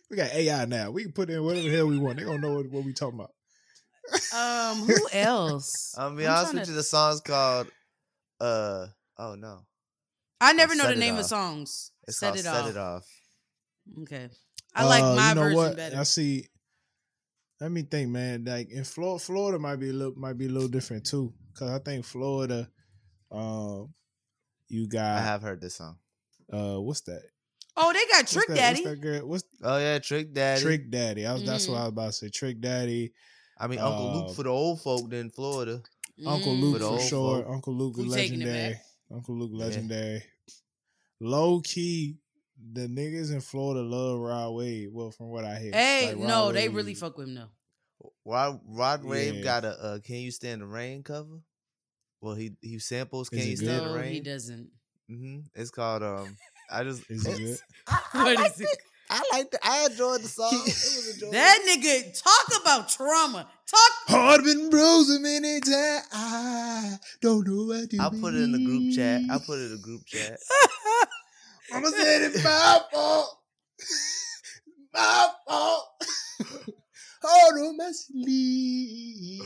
we 0.10 0.16
got 0.18 0.32
AI 0.34 0.66
now. 0.66 0.92
We 0.92 1.04
can 1.04 1.12
put 1.12 1.30
in 1.30 1.44
whatever 1.44 1.68
the 1.68 1.76
hell 1.76 1.88
we 1.88 1.98
want. 1.98 2.18
They 2.20 2.24
don't 2.24 2.40
know 2.42 2.56
what, 2.56 2.70
what 2.72 2.86
we 2.86 2.94
talking 2.94 3.20
about. 3.20 3.32
Um, 4.34 4.78
who 4.86 4.96
else? 5.12 5.96
I'll 5.98 6.16
be 6.16 6.26
I'm 6.28 6.32
honest 6.34 6.52
trying 6.52 6.56
with 6.60 6.64
to- 6.66 6.72
you. 6.72 6.78
The 6.78 6.84
song's 6.84 7.22
called. 7.22 7.68
Uh 8.40 8.88
oh 9.18 9.36
no, 9.36 9.60
I 10.42 10.54
never 10.54 10.76
know 10.76 10.88
the 10.88 10.96
name 10.96 11.14
Off. 11.16 11.22
of 11.22 11.26
songs. 11.28 11.92
it's 12.08 12.20
Set 12.20 12.28
called 12.28 12.40
it 12.40 12.44
Set 12.44 12.54
off. 12.56 12.70
It 12.70 12.78
Off. 12.78 13.08
Okay. 14.04 14.30
I 14.76 14.86
like 14.86 15.04
Uh, 15.04 15.16
my 15.16 15.30
you 15.30 15.36
know 15.36 15.42
version 15.42 15.58
what? 15.58 15.76
better. 15.78 15.98
I 15.98 16.04
see. 16.04 16.48
Let 17.62 17.72
me 17.72 17.84
think, 17.84 18.10
man. 18.10 18.44
Like 18.46 18.70
in 18.70 18.84
Florida, 18.84 19.24
Florida 19.24 19.60
might 19.60 19.78
be 19.78 19.90
a 19.90 19.94
little 19.94 20.16
might 20.16 20.38
be 20.38 20.46
a 20.48 20.50
little 20.50 20.68
different 20.68 21.06
too. 21.06 21.34
Cause 21.58 21.70
I 21.70 21.80
think 21.80 22.04
Florida, 22.04 22.70
um, 23.32 23.94
you 24.68 24.88
got. 24.88 25.18
I 25.18 25.22
have 25.22 25.42
heard 25.42 25.62
this 25.62 25.76
song. 25.76 25.98
uh, 26.52 26.76
what's 26.82 27.02
that? 27.02 27.22
Oh, 27.78 27.92
they 27.94 28.00
got 28.08 28.20
What's 28.24 28.34
Trick 28.34 28.48
that- 28.50 28.56
Daddy. 28.56 28.82
What's 28.82 28.90
that 28.96 29.02
girl? 29.02 29.28
What's 29.28 29.44
Oh 29.64 29.78
yeah, 29.78 30.00
Trick 30.00 30.34
Daddy. 30.34 30.62
Trick 30.62 30.90
Daddy? 30.92 31.26
I 31.26 31.34
was, 31.34 31.46
That's 31.46 31.68
what. 31.68 31.78
I 31.78 31.82
was 31.84 31.90
about 31.90 32.06
to 32.08 32.14
say. 32.14 32.30
Trick 32.30 32.60
Daddy, 32.62 33.14
I 33.58 33.68
mean 33.68 33.80
Uncle 33.80 34.08
Uh, 34.10 34.16
Luke 34.28 34.36
for 34.36 34.44
the 34.44 34.50
old 34.50 34.82
folk 34.82 35.12
in 35.14 35.30
Florida. 35.30 35.82
Uncle 36.26 36.54
Mm. 36.54 36.62
Luke 36.62 36.82
For 36.82 36.98
for 36.98 37.04
sure. 37.04 37.44
folk. 37.44 37.54
Uncle 37.54 37.74
Luke 37.74 37.98
is 37.98 38.06
Who 38.06 38.14
taking 38.16 38.42
it 38.42 38.46
legendary. 38.46 38.80
Uncle 39.12 39.36
Luke 39.38 39.52
Yeah. 39.54 39.66
legendary. 39.66 40.24
Low 41.22 41.62
key, 41.62 42.18
the 42.74 42.88
niggas 42.88 43.32
in 43.34 43.42
Florida 43.42 43.82
love 43.82 44.20
Rod 44.20 44.54
Wave. 44.54 44.90
Well, 44.94 45.12
from 45.12 45.30
what 45.30 45.44
I 45.46 45.60
hear. 45.60 45.74
Hey, 45.74 46.06
Like, 46.08 46.18
Rod 46.18 46.28
no, 46.28 46.52
they 46.52 46.70
really 46.70 46.94
fuck 46.94 47.18
with 47.18 47.28
him 47.28 47.36
though. 47.36 47.50
Rod 48.26 48.60
Rod 48.66 49.04
Wave 49.04 49.36
Yeah. 49.36 49.42
got 49.42 49.66
a 49.66 49.70
uh, 49.84 50.00
"Can 50.00 50.18
You 50.18 50.32
Stand 50.32 50.62
the 50.62 50.66
Rain" 50.66 51.04
cover. 51.04 51.42
Well, 52.22 52.36
he 52.36 52.54
he 52.62 52.80
samples 52.80 53.30
"Can 53.30 53.40
it 53.40 53.46
You 53.50 53.56
good? 53.58 53.66
Stand 53.66 53.84
No, 53.86 53.92
the 53.92 54.00
Rain." 54.00 54.14
he 54.14 54.20
doesn't. 54.22 54.70
hmm 55.10 55.40
It's 55.54 55.72
called 55.72 56.04
um. 56.04 56.36
I 56.70 56.84
just 56.84 57.04
Is 57.10 57.26
it 57.28 57.38
good? 57.38 57.58
I, 57.88 58.00
I 58.14 58.24
What 58.24 58.36
liked 58.38 58.56
is 58.56 58.62
it? 58.62 58.64
it. 58.72 58.80
I 59.08 59.24
liked 59.32 59.54
it. 59.54 59.60
I 59.64 59.86
enjoyed 59.86 60.22
the 60.24 60.28
song. 60.28 60.54
it 60.66 60.66
was 60.66 61.10
enjoyable. 61.14 61.34
That 61.34 61.60
nigga 61.70 62.22
talk 62.24 62.62
about 62.62 62.90
trauma. 62.90 63.48
Talk. 63.68 63.92
Heart 64.08 64.44
been 64.44 64.72
frozen 64.72 65.22
many 65.22 65.60
times. 65.62 66.06
I 66.12 66.98
don't 67.22 67.48
know 67.48 67.66
what 67.66 67.90
to 67.92 67.98
I'll 68.00 68.10
put 68.10 68.34
it 68.34 68.42
in 68.42 68.52
the 68.52 68.60
group 68.60 68.92
chat. 68.96 69.22
I'll 69.30 69.40
put 69.40 69.60
it 69.60 69.66
in 69.66 69.72
the 69.74 69.78
group 69.84 70.06
chat. 70.06 70.40
Mama 71.72 71.90
said 71.90 72.22
it's 72.24 72.44
my 72.44 72.80
fault. 72.92 73.40
my 74.94 75.30
fault. 75.48 75.88
Hold 77.24 77.68
on 77.68 77.78
my 77.78 77.92
sleeve. 77.92 79.42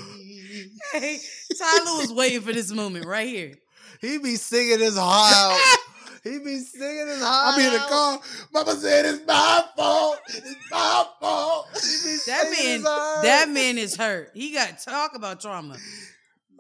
Hey, 0.92 1.20
Tyler 1.58 1.98
was 2.00 2.14
waiting 2.14 2.42
for 2.42 2.52
this 2.52 2.72
moment 2.72 3.06
right 3.06 3.28
here. 3.28 3.54
He 4.02 4.18
be 4.18 4.36
singing 4.36 4.80
his 4.80 4.98
heart 4.98 5.34
out. 5.34 5.78
He 6.22 6.38
be 6.38 6.60
singing 6.60 7.08
his 7.08 7.22
heart 7.22 7.54
I 7.54 7.58
be 7.58 7.66
in 7.66 7.72
the 7.72 7.80
car. 7.80 8.20
Mama 8.54 8.76
said 8.76 9.06
it's 9.06 9.26
my 9.26 9.64
fault. 9.78 10.20
It's 10.28 10.56
my 10.70 11.06
fault. 11.22 11.68
That 11.74 12.54
singing 12.54 12.84
man, 12.84 13.24
that 13.24 13.48
man 13.50 13.78
is 13.78 13.96
hurt. 13.96 14.32
He 14.34 14.52
got 14.52 14.80
talk 14.80 15.16
about 15.16 15.40
trauma. 15.40 15.78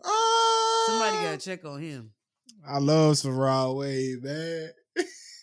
Ah. 0.05 0.83
Somebody 0.87 1.25
got 1.25 1.39
to 1.41 1.45
check 1.45 1.65
on 1.65 1.81
him. 1.81 2.11
I 2.65 2.77
love 2.77 3.23
Rod 3.25 3.75
Wave, 3.75 4.23
man. 4.23 4.69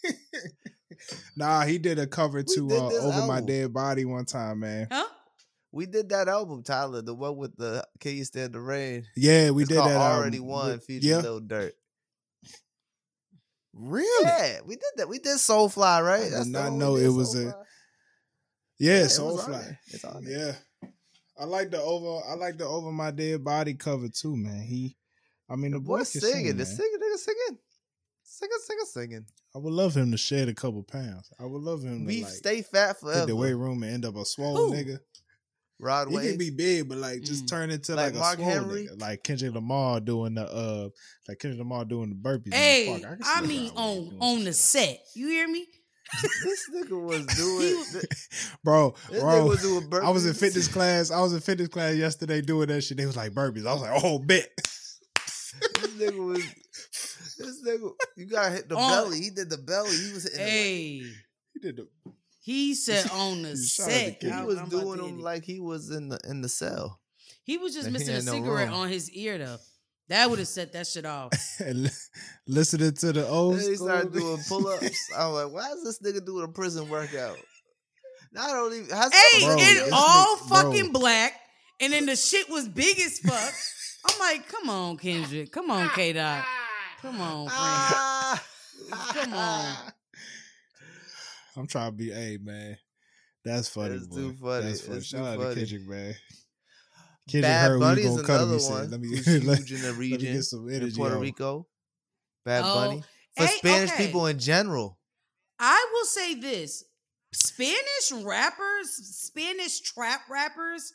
nah, 1.37 1.63
he 1.65 1.79
did 1.79 1.99
a 1.99 2.07
cover 2.07 2.39
We 2.39 2.55
to 2.55 2.69
uh, 2.77 2.89
this 2.89 3.05
Over 3.05 3.27
My. 3.27 3.41
Dead 3.41 3.73
Body 3.73 4.05
one 4.05 4.25
time, 4.25 4.61
man. 4.61 4.89
Huh? 4.91 5.07
We 5.73 5.87
did 5.87 6.09
that 6.11 6.29
album, 6.29 6.63
Tyler, 6.63 7.03
the 7.03 7.15
one 7.15 7.37
with 7.37 7.55
the 7.57 7.85
"Can 8.01 8.17
You 8.17 8.25
Stand 8.25 8.55
the 8.55 8.61
Rain." 8.61 9.05
Yeah, 9.17 9.51
we 9.51 9.63
it's 9.63 9.69
did 9.69 9.79
that. 9.79 9.97
already 9.97 10.39
album. 10.39 10.51
won, 10.51 10.81
featuring 10.81 11.11
Yeah, 11.17 11.21
Lil 11.21 11.41
Durk. 11.43 11.73
really? 13.75 14.25
Yeah, 14.25 14.61
we 14.65 14.77
did 14.77 14.85
that. 14.97 15.09
We 15.09 15.19
did 15.19 15.37
Soulfly, 15.37 16.03
right? 16.05 16.21
I 16.21 16.25
did 16.25 16.33
That's 16.33 16.47
not 16.49 16.73
know 16.73 16.97
it 16.97 17.09
was 17.09 17.35
a- 17.35 17.45
Yeah, 17.45 17.53
Yeah, 18.97 19.03
it 19.03 19.07
Soulfly. 19.09 19.47
there. 19.61 19.81
It's 19.89 20.05
on 20.05 20.25
there. 20.25 20.57
Yeah, 20.83 20.89
I 21.39 21.45
like 21.45 21.71
the 21.71 21.81
over. 21.83 22.27
I 22.27 22.35
like 22.35 22.57
the 22.57 22.65
Over 22.67 22.91
My 22.93 23.11
Dead 23.11 23.45
Body 23.45 23.75
cover 23.75 24.09
too, 24.09 24.35
man. 24.37 24.63
He, 24.63 24.97
I 25.51 25.57
mean, 25.57 25.73
the, 25.73 25.79
The 25.79 25.85
boy 25.85 25.99
boy 25.99 26.03
singing, 26.05 26.23
sing, 26.33 26.45
the 26.47 26.55
man. 26.55 26.67
singing, 26.67 26.99
nigga 27.03 27.19
singing, 27.19 27.59
singing, 28.39 28.59
singing, 28.67 28.85
singing. 28.87 29.27
I 29.55 29.59
would 29.59 29.73
love 29.73 29.97
him 29.97 30.11
to 30.13 30.19
shed 30.19 30.49
a 30.49 30.55
couple 30.55 30.83
pounds. 30.83 31.31
I 31.41 31.45
would 31.45 31.63
love 31.63 31.83
him 31.83 32.07
to 32.07 32.23
like 32.23 32.29
stay 32.33 32.63
fat 32.63 33.01
forever. 33.01 33.21
hit 33.21 33.27
the 33.29 33.37
weight 33.37 33.55
room 33.55 33.83
and 33.83 33.93
end 33.93 34.05
up 34.05 34.17
a 34.17 34.25
swole 34.25 34.57
Who? 34.57 34.73
nigga. 34.75 34.99
Rod 35.79 36.09
He 36.09 36.15
Wave. 36.17 36.29
can 36.31 36.39
be 36.39 36.51
big, 36.51 36.89
but 36.89 36.99
like 36.99 37.23
just 37.23 37.45
Mm. 37.45 37.49
turn 37.49 37.71
into 37.71 37.95
Like 37.95 38.07
like, 38.07 38.15
a 38.15 38.19
Mark 38.19 38.37
swole 38.39 38.49
Henry? 38.49 38.87
nigga, 38.87 39.01
like 39.01 39.23
Kendrick 39.23 39.53
Lamar 39.55 40.01
doing 40.01 40.35
the 40.35 40.45
uh, 40.51 40.89
like 41.29 41.39
Kendrick 41.39 41.59
Lamar 41.59 41.85
doing 41.85 42.09
the 42.11 42.15
burpees. 42.17 42.47
in 42.47 42.51
the 42.51 42.57
Hey, 42.57 42.87
park. 43.03 43.03
can 43.03 43.45
I 43.45 43.47
mean 43.47 43.71
on 43.77 44.17
on 44.21 44.45
the 44.45 44.53
set. 44.55 45.01
You 45.15 45.29
hear 45.29 45.47
me? 45.49 45.67
this 46.45 46.71
nigga 46.75 47.03
was 47.03 47.27
doing. 47.37 47.77
was- 47.77 48.29
bro. 48.65 48.95
This 49.11 49.21
bro, 49.21 49.33
nigga 49.33 49.49
was 49.49 49.61
doing 49.63 49.91
burpees. 49.91 50.05
I 50.05 50.11
was 50.11 50.25
in 50.27 50.35
fitness 50.35 50.69
class. 50.69 51.11
I 51.11 51.21
was 51.21 51.35
in 51.35 51.41
fitness 51.41 51.69
class 51.69 51.95
yesterday 51.97 52.41
doing 52.41 52.69
that 52.69 52.81
shit. 52.83 52.97
They 52.97 53.05
was 53.07 53.17
like 53.17 53.33
burpees. 53.33 53.67
I 53.67 53.73
was 53.75 53.83
like, 53.83 54.03
oh, 54.05 54.19
bet. 54.19 54.49
This 54.57 55.55
nigga 55.99 56.25
was. 56.25 56.43
This 57.39 57.63
nigga, 57.67 57.91
you 58.17 58.27
gotta 58.27 58.51
hit 58.51 58.69
the 58.69 58.75
Oh. 58.79 59.05
belly. 59.05 59.21
He 59.21 59.31
did 59.31 59.51
the 59.51 59.59
belly. 59.59 59.91
He 59.97 60.13
was 60.13 60.23
hitting. 60.25 60.39
the 60.39 60.51
Hey, 60.51 60.99
He 61.55 61.61
did 61.63 61.77
the 61.77 61.89
he 62.41 62.75
said 62.87 63.11
on 63.11 63.43
the 63.43 63.51
You 63.51 63.57
shot 63.65 63.87
the 63.87 63.93
set. 63.93 64.23
He 64.23 64.31
I- 64.31 64.45
was 64.45 64.59
I'm 64.59 64.69
doing 64.69 64.99
to 64.99 65.05
hit 65.05 65.11
them 65.11 65.19
it. 65.21 65.23
like 65.23 65.45
he 65.45 65.61
was 65.61 65.91
in 65.91 66.09
the 66.09 66.19
in 66.29 66.41
the 66.43 66.49
cell. 66.49 67.01
he 67.45 67.59
was 67.59 67.75
just 67.75 67.87
Like 67.91 67.93
he 67.93 67.99
missing 67.99 68.15
a 68.15 68.17
had 68.19 68.25
no 68.27 68.33
cigarette 68.33 68.69
room. 68.69 68.77
on 68.79 68.89
his 68.89 69.11
ear 69.11 69.39
though. 69.39 69.57
That 70.09 70.31
would 70.31 70.39
have 70.39 70.47
set 70.49 70.73
that 70.75 70.87
shit 70.87 71.05
off. 71.05 71.33
and 71.59 71.83
li- 71.85 71.91
listening 72.47 72.93
to 72.95 73.13
the 73.13 73.27
old 73.27 73.57
Then 73.59 73.69
he 73.71 73.75
school. 73.75 73.89
started 73.89 74.13
doing 74.13 74.39
pull 74.49 74.69
ups. 74.69 75.11
I'm 75.19 75.33
like, 75.33 75.53
why 75.53 75.73
is 75.73 75.83
this 75.83 75.99
nigga 76.01 76.25
doing 76.25 76.45
a 76.45 76.49
prison 76.49 76.89
workout? 76.89 77.37
Not 78.33 78.55
only 78.55 78.85
has 78.93 79.13
Hey, 79.13 79.41
Bro, 79.45 79.51
in 79.53 79.57
this 79.59 79.91
all 79.93 80.37
nigga- 80.37 80.49
bro. 80.49 80.63
fucking 80.63 80.93
black, 80.93 81.33
and 81.81 81.93
then 81.93 82.07
the 82.07 82.15
shit 82.17 82.49
was 82.49 82.69
big 82.69 83.01
as 83.01 83.19
fuck. 83.19 83.53
I'm 84.09 84.19
like, 84.21 84.49
come 84.49 84.71
on, 84.71 84.97
Kendrick. 84.99 85.51
Come 85.51 85.71
on, 85.73 85.89
K 85.91 86.13
Dot. 86.13 86.45
Come 87.07 87.21
on, 87.21 87.47
friend. 87.47 87.53
Ah. 87.53 88.45
Come 89.13 89.33
on. 89.35 89.77
I'm 91.57 91.67
trying 91.69 91.93
to 91.93 91.97
be, 91.97 92.11
hey 92.11 92.37
man, 92.43 92.77
that's 93.45 93.69
funny. 93.69 93.91
That's 93.95 94.07
boy. 94.09 94.17
too 94.17 94.33
funny. 94.35 94.67
That's 94.67 94.81
funny. 94.81 94.99
It's 94.99 95.07
Shout 95.07 95.25
out 95.25 95.39
funny. 95.39 95.55
to 95.55 95.61
Kendrick, 95.61 95.89
man. 95.89 96.15
Kendrick 97.29 97.43
Bad 97.43 97.69
heard 97.71 97.81
Bunny 97.81 98.03
we 98.03 98.09
is 98.09 98.15
gonna 98.17 98.27
cut 98.27 98.35
him. 98.35 98.49
another 98.49 98.55
He 98.55 98.61
said, 98.61 98.73
one 98.73 98.91
"Let 98.91 99.01
me 99.01 99.09
let, 99.47 99.59
huge 99.59 99.73
in 99.73 99.81
the 99.83 99.87
let 99.89 99.95
me 99.95 99.99
region 100.01 100.33
get 100.35 100.43
some 100.43 100.69
in 100.69 100.91
Puerto 100.93 101.15
on." 101.17 101.21
Rico. 101.21 101.67
Bad 102.45 102.65
Oh, 102.67 102.75
Bunny 102.75 103.03
for 103.37 103.47
hey, 103.47 103.57
Spanish 103.59 103.93
okay. 103.93 104.07
people 104.07 104.27
in 104.27 104.39
general. 104.39 104.99
I 105.61 105.87
will 105.93 106.05
say 106.07 106.35
this: 106.35 106.85
Spanish 107.33 108.13
rappers, 108.13 108.91
Spanish 108.91 109.81
trap 109.81 110.23
rappers, 110.29 110.93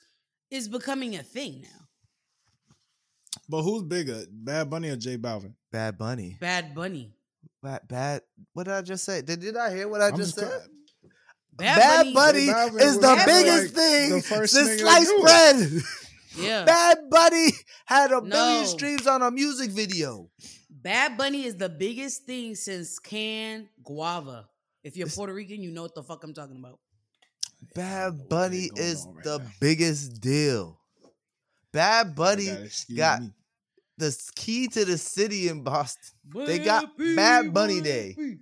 is 0.49 0.68
becoming 0.68 1.16
a 1.16 1.24
thing 1.24 1.62
now. 1.64 1.80
But 3.51 3.63
who's 3.63 3.83
bigger, 3.83 4.23
Bad 4.31 4.69
Bunny 4.69 4.89
or 4.89 4.95
J 4.95 5.17
Balvin? 5.17 5.53
Bad 5.71 5.97
Bunny. 5.97 6.37
Bad 6.39 6.73
Bunny. 6.73 7.13
Bad, 7.61 7.81
bad. 7.87 8.21
What 8.53 8.63
did 8.63 8.73
I 8.73 8.81
just 8.81 9.03
say? 9.03 9.21
Did, 9.21 9.41
did 9.41 9.57
I 9.57 9.75
hear 9.75 9.87
what 9.89 10.01
I 10.01 10.07
I'm 10.07 10.15
just 10.17 10.35
just 10.35 10.39
said? 10.39 10.47
crying. 10.49 10.69
Bad, 11.53 11.75
Bad, 11.77 12.13
Bunny. 12.13 12.47
Bunny, 12.47 12.83
is 12.83 12.97
the 12.99 13.07
like 13.07 13.25
biggest 13.25 13.75
the 13.75 13.81
thing 13.81 14.21
first 14.21 14.53
since 14.53 14.81
sliced 14.81 15.13
bread. 15.21 15.69
Yeah. 16.39 16.63
Bad 16.63 16.97
Bunny 17.09 17.49
had 17.85 18.11
a 18.11 18.15
No. 18.15 18.21
million 18.21 18.65
streams 18.65 19.05
on 19.05 19.21
a 19.21 19.29
music 19.29 19.69
video. 19.71 20.29
Bad 20.69 21.17
Bunny 21.17 21.43
is 21.43 21.57
the 21.57 21.67
biggest 21.67 22.23
thing 22.25 22.55
since 22.55 22.97
Can 22.99 23.67
Guava. 23.83 24.47
If 24.81 24.95
you're 24.95 25.09
Puerto 25.09 25.33
Rican, 25.33 25.61
you 25.61 25.71
know 25.71 25.81
what 25.83 25.93
the 25.93 26.03
fuck 26.03 26.23
I'm 26.23 26.33
talking 26.33 26.57
about. 26.57 26.79
Bad 27.75 28.29
Bunny 28.29 28.69
is 28.77 29.05
right 29.07 29.23
the 29.25 29.37
now. 29.39 29.45
biggest 29.59 30.21
deal. 30.21 30.79
Bad 31.73 32.15
Bunny 32.15 32.47
gotta 32.47 32.69
got- 32.95 33.21
me. 33.21 33.29
The 33.97 34.15
key 34.35 34.67
to 34.67 34.85
the 34.85 34.97
city 34.97 35.47
in 35.49 35.63
Boston 35.63 36.01
They 36.45 36.59
got 36.59 36.97
Bad 36.97 37.53
Bunny 37.53 37.81
Day. 37.81 38.15
in, 38.17 38.39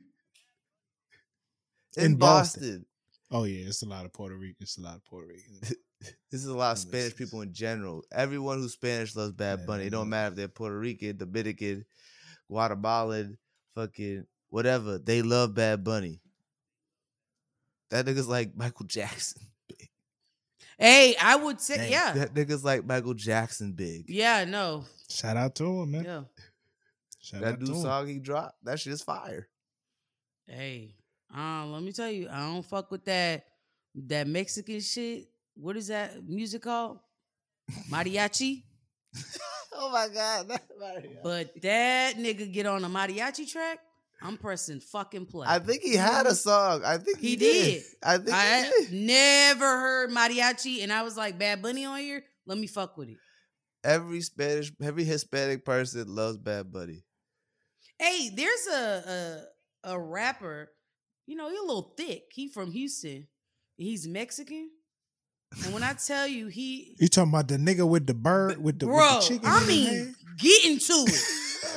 In 1.98 2.16
Boston. 2.16 2.62
Boston. 2.62 2.86
Oh 3.32 3.44
yeah, 3.44 3.68
it's 3.68 3.82
a 3.84 3.88
lot 3.88 4.06
of 4.06 4.14
Puerto 4.14 4.36
Rican. 4.36 4.56
It's 4.62 4.78
a 4.78 4.82
lot 4.82 4.96
of 4.96 5.06
Puerto 5.06 5.28
Ricans. 5.28 5.74
This 6.32 6.40
is 6.42 6.48
a 6.48 6.56
lot 6.56 6.78
of 6.78 6.82
That 6.84 6.88
Spanish 6.88 7.16
people 7.18 7.42
in 7.42 7.52
general. 7.52 8.06
Everyone 8.14 8.60
who's 8.60 8.72
Spanish 8.72 9.18
loves 9.18 9.34
Bad 9.34 9.60
Yeah, 9.60 9.66
Bunny. 9.66 9.84
It 9.84 9.90
don't 9.90 10.06
know. 10.06 10.12
matter 10.12 10.30
if 10.30 10.36
they're 10.38 10.48
Puerto 10.48 10.80
Rican, 10.80 11.18
Dominican, 11.18 11.84
Guatemalan, 12.50 13.38
fucking 13.76 14.26
whatever. 14.50 14.98
They 14.98 15.22
love 15.22 15.56
Bad 15.56 15.84
Bunny. 15.84 16.22
That 17.90 18.06
nigga's 18.06 18.30
like 18.30 18.56
Michael 18.56 18.86
Jackson. 18.86 19.42
Hey, 20.80 21.16
I 21.22 21.36
would 21.36 21.60
say, 21.60 21.78
Damn. 21.78 21.92
yeah. 21.92 22.14
That 22.14 22.34
nigga's 22.34 22.64
like 22.64 22.86
Michael 22.86 23.14
Jackson 23.14 23.74
big. 23.74 24.06
Yeah, 24.08 24.46
no. 24.46 24.86
Shout 25.10 25.36
out 25.38 25.54
to 25.56 25.66
him, 25.82 25.92
man. 25.92 26.04
Yeah. 26.06 26.22
Shout 27.22 27.42
That 27.42 27.54
out 27.54 27.60
to 27.60 27.66
new 27.66 27.76
him. 27.76 27.82
song 27.82 28.08
he 28.08 28.20
dropped, 28.20 28.64
that 28.64 28.80
shit 28.80 28.94
is 28.94 29.02
fire. 29.04 29.48
Hey, 30.48 30.96
uh, 31.36 31.66
let 31.68 31.84
me 31.84 31.92
tell 31.92 32.10
you, 32.10 32.30
I 32.32 32.40
don't 32.48 32.66
fuck 32.66 32.90
with 32.92 33.04
that 33.06 33.44
that 34.08 34.28
Mexican 34.28 34.80
shit. 34.80 35.28
What 35.56 35.76
is 35.76 35.88
that 35.90 36.24
music 36.28 36.62
called? 36.64 37.00
Mariachi. 37.92 38.64
oh 39.74 39.92
my 39.92 40.08
god. 40.14 40.60
But 41.24 41.62
that 41.62 42.16
nigga 42.16 42.52
get 42.52 42.66
on 42.66 42.84
a 42.86 42.90
mariachi 42.90 43.52
track. 43.52 43.80
I'm 44.22 44.38
pressing 44.38 44.80
fucking 44.82 45.28
play. 45.28 45.48
I 45.50 45.60
think 45.60 45.82
he 45.82 45.96
had 45.96 46.26
a 46.26 46.36
song. 46.36 46.84
I 46.84 46.98
think 46.98 47.20
he, 47.20 47.30
He 47.30 47.36
did. 47.38 47.84
I 48.04 48.18
think 48.18 48.30
I 48.32 48.64
he 48.64 48.86
did. 48.86 48.94
never 48.94 49.66
heard 49.66 50.10
mariachi, 50.12 50.84
and 50.84 50.92
I 50.92 51.04
was 51.04 51.16
like, 51.16 51.40
Bad 51.40 51.62
Bunny 51.62 51.86
on 51.86 52.00
here. 52.00 52.24
Let 52.46 52.58
me 52.58 52.68
fuck 52.68 52.98
with 52.98 53.10
it. 53.10 53.18
Every 53.84 54.22
Spanish, 54.22 54.72
every 54.82 55.06
Hispanic 55.06 55.64
person 55.64 56.14
loves 56.14 56.38
Bad 56.38 56.72
Bunny. 56.72 57.04
Hey, 57.98 58.30
there's 58.36 58.68
a 58.68 59.46
a, 59.86 59.92
a 59.94 60.00
rapper. 60.00 60.70
You 61.28 61.36
know, 61.38 61.50
he's 61.50 61.60
a 61.60 61.64
little 61.64 61.94
thick. 61.96 62.24
He 62.32 62.50
from 62.50 62.72
Houston. 62.72 63.28
He's 63.78 64.08
Mexican. 64.08 64.70
And 65.64 65.74
when 65.74 65.82
I 65.84 65.94
tell 65.94 66.28
you 66.28 66.48
he 66.48 66.96
You 67.00 67.08
talking 67.08 67.32
about 67.32 67.48
the 67.48 67.58
nigga 67.58 67.88
with 67.88 68.06
the 68.06 68.14
bird 68.14 68.62
with 68.62 68.80
the, 68.80 68.88
with 68.88 68.96
bro, 68.96 69.16
the 69.16 69.26
chicken? 69.26 69.48
I 69.50 69.66
mean, 69.66 70.16
getting 70.38 70.78
to 70.80 70.94
it. 71.08 71.24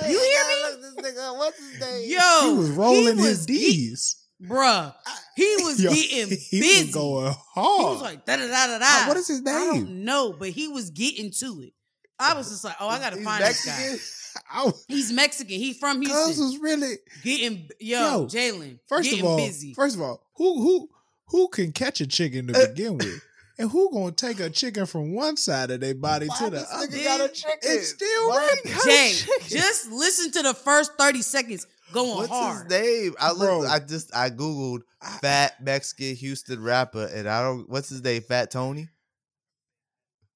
You 0.08 0.18
hear 0.18 0.78
me? 0.80 0.81
Look 0.96 1.04
this 1.04 1.14
nigga. 1.14 1.36
What's 1.36 1.58
his 1.58 1.80
name? 1.80 2.10
Yo, 2.10 2.52
he 2.52 2.58
was 2.58 2.70
rolling 2.70 3.02
he 3.18 3.22
his 3.24 3.38
was 3.38 3.46
get- 3.46 3.54
D's. 3.58 4.16
bruh. 4.42 4.94
He 5.36 5.56
was 5.60 5.80
Yo, 5.82 5.90
getting 5.92 6.28
he 6.50 6.60
busy. 6.60 6.84
was 6.86 6.94
going 6.94 7.32
He 7.54 7.60
was 7.60 8.02
like 8.02 8.24
da 8.26 8.36
da 8.36 8.46
da 8.46 8.66
da 8.66 8.74
Uh, 8.76 8.78
da. 8.78 9.08
what 9.08 9.16
is 9.16 9.28
his 9.28 9.40
name? 9.42 9.54
I 9.54 9.58
don't 9.66 10.04
know, 10.04 10.32
but 10.32 10.50
he 10.50 10.68
was 10.68 10.90
getting 10.90 11.30
to 11.38 11.62
it. 11.62 11.72
I 12.18 12.34
was 12.34 12.48
just 12.50 12.62
like, 12.64 12.76
oh, 12.80 12.88
I 12.88 12.98
gotta 12.98 13.16
He's 13.16 13.24
find 13.24 13.40
Mexican. 13.42 13.92
this 13.92 14.18
guy. 14.52 14.64
Was, 14.64 14.84
He's 14.88 15.12
Mexican. 15.12 15.56
He 15.56 15.74
from 15.74 16.00
Cuz 16.02 16.08
Houston. 16.10 16.44
was 16.46 16.58
really 16.58 16.96
Getting 17.22 17.68
yo, 17.80 18.00
Yo, 18.20 18.26
Jalen. 18.26 18.78
first 18.88 19.12
of 19.12 19.24
all. 19.24 19.36
busy. 19.36 19.74
First 19.74 19.96
of 19.96 20.02
all, 20.02 20.24
who 20.36 20.60
who 20.62 20.88
who 21.28 21.48
can 21.48 21.72
catch 21.72 22.00
a 22.00 22.06
chicken 22.06 22.46
to 22.46 22.52
begin 22.68 22.96
with, 22.98 23.22
and 23.62 23.70
who 23.70 23.90
gonna 23.92 24.12
take 24.12 24.40
a 24.40 24.50
chicken 24.50 24.86
from 24.86 25.14
one 25.14 25.36
side 25.36 25.70
of 25.70 25.80
their 25.80 25.94
body 25.94 26.26
Why 26.26 26.36
to 26.38 26.44
the 26.44 26.50
this 26.50 26.68
other? 26.72 26.86
got 27.04 27.20
a 27.20 27.28
chicken? 27.28 27.58
It's 27.62 27.88
still 27.90 28.28
Why 28.28 28.56
got 28.64 28.84
Jay, 28.84 29.12
just 29.48 29.90
listen 29.90 30.32
to 30.32 30.42
the 30.42 30.54
first 30.54 30.92
30 30.98 31.22
seconds 31.22 31.66
going 31.92 32.16
What's 32.16 32.28
hard. 32.28 32.70
his 32.70 32.80
name? 32.82 33.14
I 33.20 33.32
Bro. 33.34 33.60
looked. 33.60 33.70
I 33.70 33.78
just 33.78 34.14
I 34.16 34.30
googled 34.30 34.80
fat 35.20 35.62
Mexican 35.62 36.16
Houston 36.16 36.62
rapper, 36.62 37.08
and 37.14 37.28
I 37.28 37.42
don't. 37.42 37.68
What's 37.68 37.88
his 37.88 38.02
name? 38.02 38.22
Fat 38.22 38.50
Tony. 38.50 38.88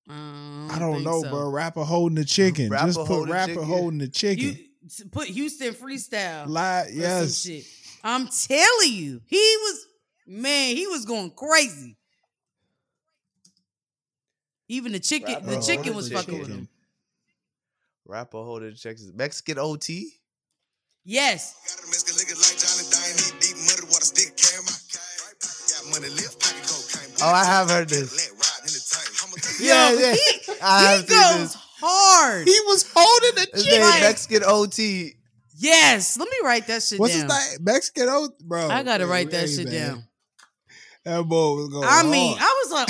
Um, 0.09 0.68
I 0.70 0.79
don't 0.79 1.03
know, 1.03 1.22
so. 1.22 1.31
bro. 1.31 1.51
Rapper 1.51 1.83
holding 1.83 2.14
the 2.16 2.24
chicken. 2.24 2.68
Rapper 2.68 2.87
Just 2.87 2.99
put 3.01 3.07
holding 3.09 3.33
rapper 3.33 3.53
chicken. 3.55 3.64
holding 3.66 3.99
the 3.99 4.09
chicken. 4.09 4.45
You 4.99 5.05
put 5.11 5.27
Houston 5.29 5.74
freestyle. 5.74 6.47
Lie, 6.47 6.83
or 6.83 6.91
yes. 6.93 7.41
shit. 7.43 7.64
I'm 8.05 8.29
telling 8.29 8.93
you, 8.93 9.20
he 9.27 9.37
was 9.37 9.87
man, 10.27 10.77
he 10.77 10.87
was 10.87 11.05
going 11.05 11.31
crazy. 11.31 11.97
Even 14.69 14.93
the 14.93 15.01
chicken, 15.01 15.35
Rapper 15.35 15.47
the 15.47 15.61
chicken 15.61 15.95
was 15.95 16.09
the 16.09 16.17
fucking 16.17 16.39
with 16.39 16.49
him. 16.49 16.69
Rapper 18.05 18.39
holding 18.39 18.75
checks. 18.75 19.03
Mexican 19.14 19.59
OT. 19.59 20.12
Yes, 21.05 21.55
Got 21.62 21.85
a 21.85 21.87
Mexican 21.87 22.14
nigga 22.17 22.35
like 22.43 22.59
Johnny 22.59 22.91
Dang, 22.91 23.14
he 23.14 23.31
deep 23.39 23.57
muddy 23.62 23.87
water 23.93 24.05
stick, 24.05 24.37
carry 24.37 24.62
my 24.67 24.75
cane. 24.91 25.39
Got 25.39 25.85
money, 25.95 26.11
lift, 26.12 26.41
pocket 26.43 26.67
cocaine. 26.67 27.14
Oh, 27.23 27.31
I 27.31 27.45
have 27.45 27.71
heard 27.71 27.89
this. 27.89 28.11
Let 28.11 28.31
ride 28.35 28.67
in 28.67 28.75
the 28.75 28.83
tank. 28.91 29.09
I'ma 29.23 29.37
take 29.41 29.61
Yeah, 29.61 29.93
yeah. 29.93 30.14
he, 30.14 30.53
I 30.61 30.97
he 30.97 31.03
goes 31.07 31.53
this. 31.53 31.57
hard. 31.81 32.47
He 32.49 32.59
was 32.67 32.91
holding 32.93 33.35
the 33.37 33.49
His 33.55 33.64
chicken. 33.64 33.81
name 33.83 33.89
Like- 33.91 34.01
Mexican 34.01 34.43
OT. 34.47 35.12
yes, 35.57 36.19
let 36.19 36.29
me 36.29 36.37
write 36.43 36.67
that 36.67 36.83
shit 36.83 36.99
What's 36.99 37.14
down. 37.17 37.31
his 37.31 37.51
name? 37.55 37.64
Mexican 37.64 38.09
OT, 38.09 38.35
bro. 38.43 38.69
I 38.69 38.83
gotta 38.83 39.05
man, 39.05 39.11
write 39.11 39.31
that 39.31 39.49
hey, 39.49 39.55
shit 39.55 39.69
man. 39.69 39.89
down. 39.89 40.05
That 41.05 41.23
boy 41.23 41.55
was 41.55 41.69
going. 41.69 41.87
I 41.89 42.03
mean, 42.03 42.37
hard. 42.37 42.43
I 42.43 42.56
was 42.69 42.73
like, 42.73 42.89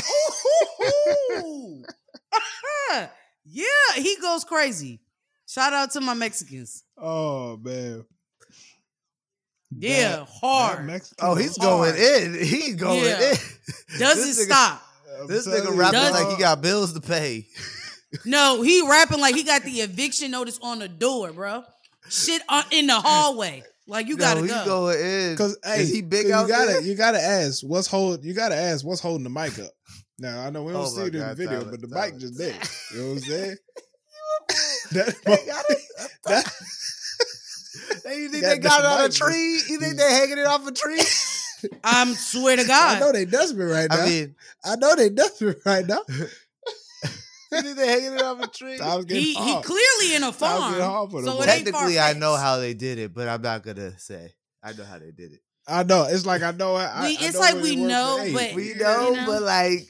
ooh, 0.83 0.85
ooh, 0.85 1.47
ooh. 1.47 1.85
Uh-huh. 2.33 3.07
yeah, 3.45 3.67
he 4.03 4.17
goes 4.21 4.45
crazy. 4.45 5.01
Shout 5.47 5.73
out 5.73 5.93
to 5.93 6.01
my 6.01 6.15
Mexicans. 6.15 6.83
oh 6.99 7.57
man. 7.59 8.05
Yeah, 9.79 10.17
That- 10.19 10.29
hard. 10.41 10.79
that 10.79 10.85
Mexican 10.85 11.27
Oh, 11.29 11.35
he's 11.35 11.57
Hard. 11.57 11.95
going 11.95 11.97
in. 11.97 12.45
He's 12.45 12.77
going 12.77 13.05
Yeah. 13.05 13.31
in. 13.33 13.37
Doesn't 13.99 14.45
nigga- 14.45 14.47
stop. 14.47 14.83
I'm 15.21 15.27
This 15.27 15.47
nigga 15.47 15.77
rapping 15.77 16.01
Does- 16.01 16.13
like 16.13 16.37
he 16.37 16.43
got 16.43 16.61
bills 16.63 16.93
to 16.95 17.01
pay. 17.01 17.47
No, 18.25 18.63
he 18.63 18.89
rapping 18.89 19.21
like 19.21 19.35
he 19.35 19.43
got 19.43 19.63
the 19.65 19.81
eviction 19.83 20.31
notice 20.31 20.59
on 20.63 20.79
the 20.79 20.89
door, 20.89 21.33
bro. 21.33 21.65
Shit 22.09 22.41
on, 22.49 22.65
in 22.71 22.87
the 22.87 22.99
hallway. 22.99 23.63
Like 23.87 24.09
you 24.09 24.17
gotta 24.17 24.41
Yo, 24.41 24.47
go. 24.47 24.59
He 24.61 24.65
going 24.69 24.99
in. 25.01 25.33
Because 25.35 25.59
hey, 25.65 25.83
is 25.83 25.91
he 25.91 26.03
big 26.03 26.25
'cause 26.25 26.33
out 26.33 26.43
you 26.43 26.49
gotta 26.49 26.73
there? 26.73 26.81
you 26.83 26.95
gotta 26.97 27.21
ask 27.23 27.61
what's 27.63 27.87
hold 27.87 28.25
you 28.25 28.35
gotta 28.35 28.57
ask 28.57 28.85
what's 28.85 29.01
holding 29.01 29.25
the 29.25 29.31
mic 29.31 29.59
up. 29.59 29.71
Now 30.19 30.41
I 30.45 30.51
know 30.51 30.65
we 30.65 30.73
don't 30.73 30.83
Oh 30.83 30.89
see 30.89 31.01
my 31.03 31.07
it 31.07 31.15
in 31.15 31.29
the 31.29 31.35
video, 31.35 31.59
Tyler, 31.61 31.71
but 31.71 31.81
the 31.81 31.89
Tyler. 31.89 32.11
mic 32.13 32.19
just 32.21 32.37
there. 32.39 32.55
You 32.91 32.99
know 33.01 33.07
what 33.07 33.13
I'm 33.13 33.19
saying? 33.21 33.57
that, 34.93 35.15
They 35.25 35.37
got 35.47 35.65
it. 35.69 35.81
that- 36.27 36.53
Hey, 38.05 38.21
you 38.23 38.29
think 38.31 38.43
Got 38.43 38.49
they 38.51 38.59
got 38.59 38.81
it 38.81 38.87
on 38.87 39.01
a 39.01 39.03
mic. 39.05 39.13
tree? 39.13 39.63
You 39.69 39.79
think 39.81 39.97
they 39.99 40.11
hanging 40.11 40.39
it 40.39 40.47
off 40.47 40.67
a 40.67 40.73
tree? 40.73 41.03
I'm 41.85 42.15
swear 42.15 42.57
to 42.57 42.65
God. 42.65 42.97
I 42.97 43.01
know 43.01 43.13
they 43.13 43.25
desperate 43.25 43.67
right 43.67 43.91
now. 43.91 44.05
I 44.05 44.29
I, 44.65 44.77
know 44.77 44.95
they 44.95 45.11
desperate 45.11 45.59
right 45.67 45.87
now. 45.87 46.01
You 47.57 47.63
think 47.63 47.77
they 47.77 47.87
hanging 47.89 48.15
it 48.15 48.23
off 48.23 48.41
a 48.43 48.47
tree? 48.49 48.79
I 48.81 48.97
getting 49.03 49.23
he 49.23 49.35
he 49.35 49.63
clearly 49.63 50.15
in 50.17 50.23
a 50.23 50.27
was 50.29 50.37
farm. 50.37 50.73
getting 50.73 50.87
hard 50.87 51.11
for 51.11 51.23
the 51.23 51.31
so 51.31 51.43
it 51.43 51.49
ain't 51.49 51.65
Technically, 51.67 51.99
I 51.99 52.13
know 52.13 52.37
how 52.37 52.59
they 52.59 52.75
did 52.75 52.99
it, 52.99 53.13
but 53.15 53.29
I'm 53.29 53.43
not 53.43 53.63
gonna 53.63 53.99
say. 53.99 54.33
I 54.63 54.73
know 54.73 54.85
how 54.85 54.99
they 54.99 55.11
did 55.11 55.33
it. 55.33 55.41
I 55.69 55.83
know. 55.83 56.05
It's 56.09 56.25
like 56.27 56.43
I 56.43 56.53
know. 56.53 56.75
I, 56.77 57.03
We- 57.09 57.17
I 57.17 57.21
it's 57.21 57.35
know 57.35 57.41
like 57.41 57.55
what 57.55 57.63
we 57.63 57.73
it 57.73 57.79
was 57.81 57.89
know, 57.89 58.29
but- 58.33 58.55
We 58.55 58.69
You 58.69 58.75
know, 58.77 59.13
know? 59.15 59.27
but 59.27 59.43
like, 59.43 59.81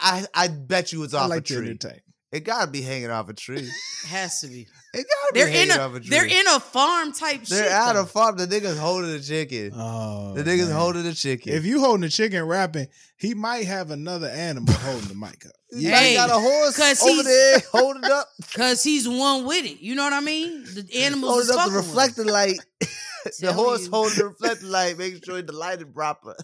I 0.00 0.24
I 0.34 0.48
bet 0.48 0.92
you 0.92 1.02
it's 1.04 1.14
I 1.14 1.20
off 1.24 1.30
like 1.30 1.40
a 1.40 1.44
to 1.44 1.54
tree. 1.56 1.70
entertain. 1.70 2.00
It 2.34 2.40
gotta 2.44 2.68
be 2.70 2.82
hanging 2.82 3.10
off 3.10 3.28
a 3.28 3.32
tree. 3.32 3.68
Has 4.08 4.40
to 4.40 4.48
be. 4.48 4.66
It 4.92 5.06
gotta 5.06 5.32
be 5.32 5.38
They're 5.40 5.48
hanging 5.48 5.70
a 5.76 5.80
off 5.80 5.94
a 5.94 6.00
tree. 6.00 6.08
they're 6.10 6.26
in 6.26 6.46
a 6.48 6.58
farm 6.58 7.12
type 7.12 7.40
shit. 7.40 7.48
They're 7.50 7.62
shit. 7.64 7.72
out 7.72 7.92
though. 7.94 8.02
of 8.02 8.10
farm. 8.10 8.36
The 8.36 8.46
niggas 8.48 8.76
holding 8.76 9.12
the 9.12 9.20
chicken. 9.20 9.70
Oh, 9.74 10.34
the 10.34 10.42
niggas 10.42 10.66
man. 10.68 10.76
holding 10.76 11.04
the 11.04 11.14
chicken. 11.14 11.52
If 11.52 11.64
you 11.64 11.78
holding 11.80 12.00
the 12.02 12.08
chicken 12.08 12.42
rapping, 12.44 12.88
he 13.16 13.34
might 13.34 13.66
have 13.66 13.90
another 13.92 14.26
animal 14.28 14.74
holding 14.74 15.08
the 15.08 15.14
mic 15.14 15.46
up. 15.46 15.52
Yeah, 15.70 15.96
Hey, 15.96 16.14
got 16.16 16.30
a 16.30 16.34
horse 16.34 16.76
'cause 16.76 17.02
over 17.02 17.12
he's- 17.12 17.24
there 17.24 17.62
holding 17.72 18.04
up, 18.04 18.28
Cause 18.54 18.82
he's 18.82 19.08
one 19.08 19.44
with 19.46 19.64
it. 19.64 19.80
You 19.80 19.94
know 19.94 20.02
what 20.04 20.12
I 20.12 20.20
mean? 20.20 20.64
The 20.64 20.88
animals 21.04 21.32
holding 21.32 21.50
is 21.50 21.50
up 21.50 21.56
the 21.56 21.60
fucking 21.62 21.76
with 21.76 21.86
reflecting 21.86 22.26
light. 22.26 22.58
the 23.40 23.52
horse 23.52 23.84
you. 23.84 23.90
holding 23.90 24.18
the 24.18 24.24
reflecting 24.26 24.70
light, 24.70 24.98
making 24.98 25.20
sure 25.24 25.40
the 25.40 25.52
light 25.52 25.78
is 25.78 25.86
proper. 25.94 26.34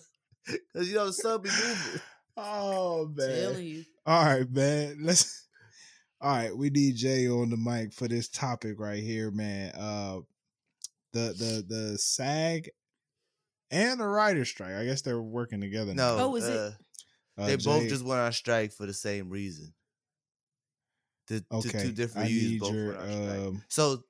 Cause 0.74 0.88
you 0.88 0.94
know 0.94 1.06
the 1.06 1.12
sun 1.12 1.42
be 1.42 1.48
moving. 1.50 2.00
Oh 2.36 3.06
man. 3.14 3.40
Telling 3.42 3.66
you. 3.66 3.84
All 4.06 4.24
right, 4.24 4.50
man. 4.50 4.98
Let's. 5.02 5.46
All 6.20 6.30
right, 6.36 6.54
we 6.56 6.68
need 6.70 6.96
Jay 6.96 7.28
on 7.28 7.48
the 7.48 7.56
mic 7.56 7.92
for 7.94 8.06
this 8.06 8.28
topic 8.28 8.78
right 8.78 9.02
here, 9.02 9.30
man. 9.30 9.72
Uh, 9.74 10.20
the 11.12 11.32
the 11.32 11.64
the 11.66 11.98
SAG 11.98 12.70
and 13.70 13.98
the 14.00 14.06
writer 14.06 14.44
strike. 14.44 14.74
I 14.74 14.84
guess 14.84 15.02
they're 15.02 15.20
working 15.22 15.60
together. 15.60 15.94
now. 15.94 16.16
No, 16.16 16.24
Oh, 16.32 16.36
is 16.36 16.46
it? 16.46 16.56
uh, 16.56 16.70
Uh, 17.38 17.46
they 17.46 17.56
both 17.56 17.88
just 17.88 18.04
went 18.04 18.20
on 18.20 18.32
strike 18.32 18.72
for 18.72 18.84
the 18.86 18.92
same 18.92 19.30
reason. 19.30 19.72
The, 21.28 21.44
the 21.50 21.56
okay. 21.56 21.82
two 21.84 21.92
different 21.92 22.26
I 22.26 22.30
unions 22.30 22.52
need 22.52 22.60
both 22.60 22.74
your 22.74 22.86
went 22.88 22.98
on 22.98 23.10
strike. 23.12 23.38
um. 23.38 23.64
So 23.68 24.02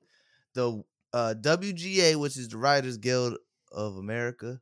the 0.55 0.83
uh, 1.13 1.35
WGA, 1.41 2.17
which 2.17 2.37
is 2.37 2.49
the 2.49 2.57
Writers 2.59 2.97
Guild 2.99 3.37
of 3.73 3.97
America, 3.97 4.61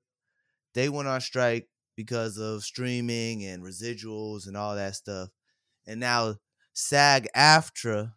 they 0.75 0.89
went 0.89 1.09
on 1.09 1.21
strike 1.21 1.69
because 1.97 2.37
of 2.37 2.63
streaming 2.63 3.45
and 3.45 3.63
residuals 3.63 4.47
and 4.49 4.57
all 4.57 4.75
that 4.77 4.97
stuff. 4.97 5.31
And 5.87 6.01
now 6.01 6.37
SAG 6.79 7.27
AFTRA, 7.35 8.13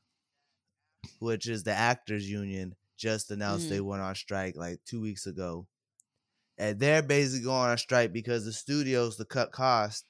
which 1.17 1.47
is 1.47 1.63
the 1.63 1.73
actors 1.73 2.29
union, 2.29 2.75
just 2.95 3.31
announced 3.31 3.69
they 3.69 3.77
mm-hmm. 3.77 3.87
went 3.87 4.01
on 4.03 4.13
strike 4.13 4.55
like 4.55 4.79
two 4.85 5.01
weeks 5.01 5.25
ago. 5.25 5.65
And 6.59 6.79
they're 6.79 7.01
basically 7.01 7.43
going 7.43 7.71
on 7.71 7.77
strike 7.79 8.13
because 8.13 8.45
the 8.45 8.53
studios 8.53 9.17
to 9.17 9.25
cut 9.25 9.51
costs. 9.51 10.05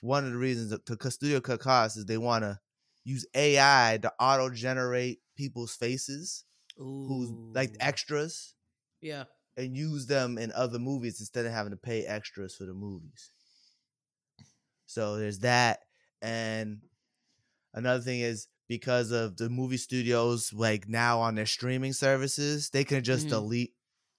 One 0.00 0.24
of 0.24 0.30
the 0.30 0.38
reasons 0.38 0.72
cut 0.96 1.12
studio 1.12 1.40
cut 1.40 1.58
costs 1.58 1.96
is 1.96 2.04
they 2.04 2.18
want 2.18 2.44
to 2.44 2.60
use 3.02 3.26
AI 3.34 3.98
to 4.02 4.12
auto 4.20 4.48
generate 4.50 5.18
people's 5.36 5.74
faces 5.74 6.44
who's 6.76 7.30
like 7.52 7.74
extras 7.80 8.54
Yeah. 9.00 9.24
and 9.56 9.76
use 9.76 10.06
them 10.06 10.38
in 10.38 10.52
other 10.52 10.78
movies 10.78 11.18
instead 11.18 11.46
of 11.46 11.52
having 11.52 11.72
to 11.72 11.76
pay 11.76 12.06
extras 12.06 12.54
for 12.54 12.64
the 12.64 12.74
movies. 12.74 13.32
So 14.86 15.16
there's 15.16 15.40
that. 15.40 15.80
And 16.22 16.82
another 17.78 18.02
thing 18.02 18.20
is 18.20 18.48
because 18.68 19.12
of 19.12 19.38
the 19.38 19.50
movie 19.50 19.78
studios, 19.78 20.52
like 20.52 20.88
now 20.88 21.20
on 21.20 21.36
their 21.36 21.46
streaming 21.46 21.94
services, 21.94 22.70
they 22.70 22.84
can 22.84 23.04
just 23.04 23.28
Mhm. 23.28 23.30
delete 23.30 23.76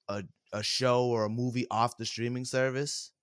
a, 0.10 0.24
a 0.54 0.64
show 0.64 1.06
or 1.08 1.26
a 1.26 1.30
movie 1.30 1.68
off 1.72 1.98
the 1.98 2.06
streaming 2.06 2.46
service 2.46 3.14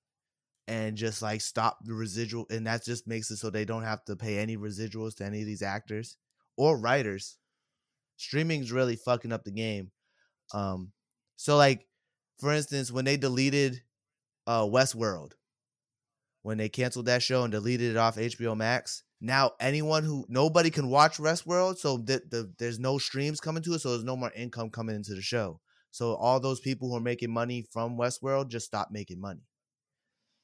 and 0.69 0.97
just 0.97 1.23
like 1.23 1.41
stop 1.41 1.79
the 1.85 1.95
residual. 1.95 2.47
And 2.51 2.67
that 2.67 2.85
just 2.85 3.07
makes 3.07 3.31
it 3.31 3.39
so 3.39 3.51
they 3.51 3.65
don't 3.65 3.85
have 3.85 4.05
to 4.07 4.17
pay 4.17 4.39
any 4.39 4.57
residuals 4.57 5.17
to 5.17 5.25
any 5.27 5.41
of 5.41 5.47
these 5.47 5.63
actors 5.63 6.19
or 6.57 6.79
writers. 6.79 7.39
Streaming's 8.17 8.73
really 8.73 8.97
fucking 8.97 9.33
up 9.33 9.45
the 9.45 9.53
game. 9.53 9.93
Um, 10.55 10.93
so 11.37 11.57
like, 11.57 11.89
for 12.39 12.53
instance, 12.53 12.93
when 12.93 13.05
they 13.07 13.17
deleted 13.19 13.83
uh 14.47 14.65
Westworld, 14.65 15.35
when 16.43 16.59
they 16.59 16.69
canceled 16.69 17.07
that 17.07 17.23
show 17.23 17.43
and 17.43 17.53
deleted 17.53 17.91
it 17.91 17.97
off 17.97 18.19
HBO 18.19 18.55
Max, 18.55 19.03
now 19.21 19.53
anyone 19.61 20.05
who 20.05 20.27
nobody 20.29 20.71
can 20.71 20.91
watch 20.91 21.19
Westworld, 21.19 21.79
so 21.79 21.99
the, 21.99 22.23
the 22.29 22.53
there's 22.59 22.79
no 22.79 22.99
streams 22.99 23.41
coming 23.41 23.63
to 23.63 23.75
it, 23.75 23.81
so 23.81 23.91
there's 23.91 24.05
no 24.05 24.17
more 24.17 24.33
income 24.35 24.71
coming 24.71 24.95
into 24.97 25.15
the 25.15 25.23
show. 25.23 25.61
So 25.91 26.15
all 26.15 26.41
those 26.41 26.61
people 26.61 26.91
who 26.91 26.97
are 26.97 27.01
making 27.01 27.33
money 27.33 27.67
from 27.73 27.97
Westworld 27.97 28.49
just 28.51 28.67
stop 28.67 28.89
making 28.91 29.21
money. 29.21 29.41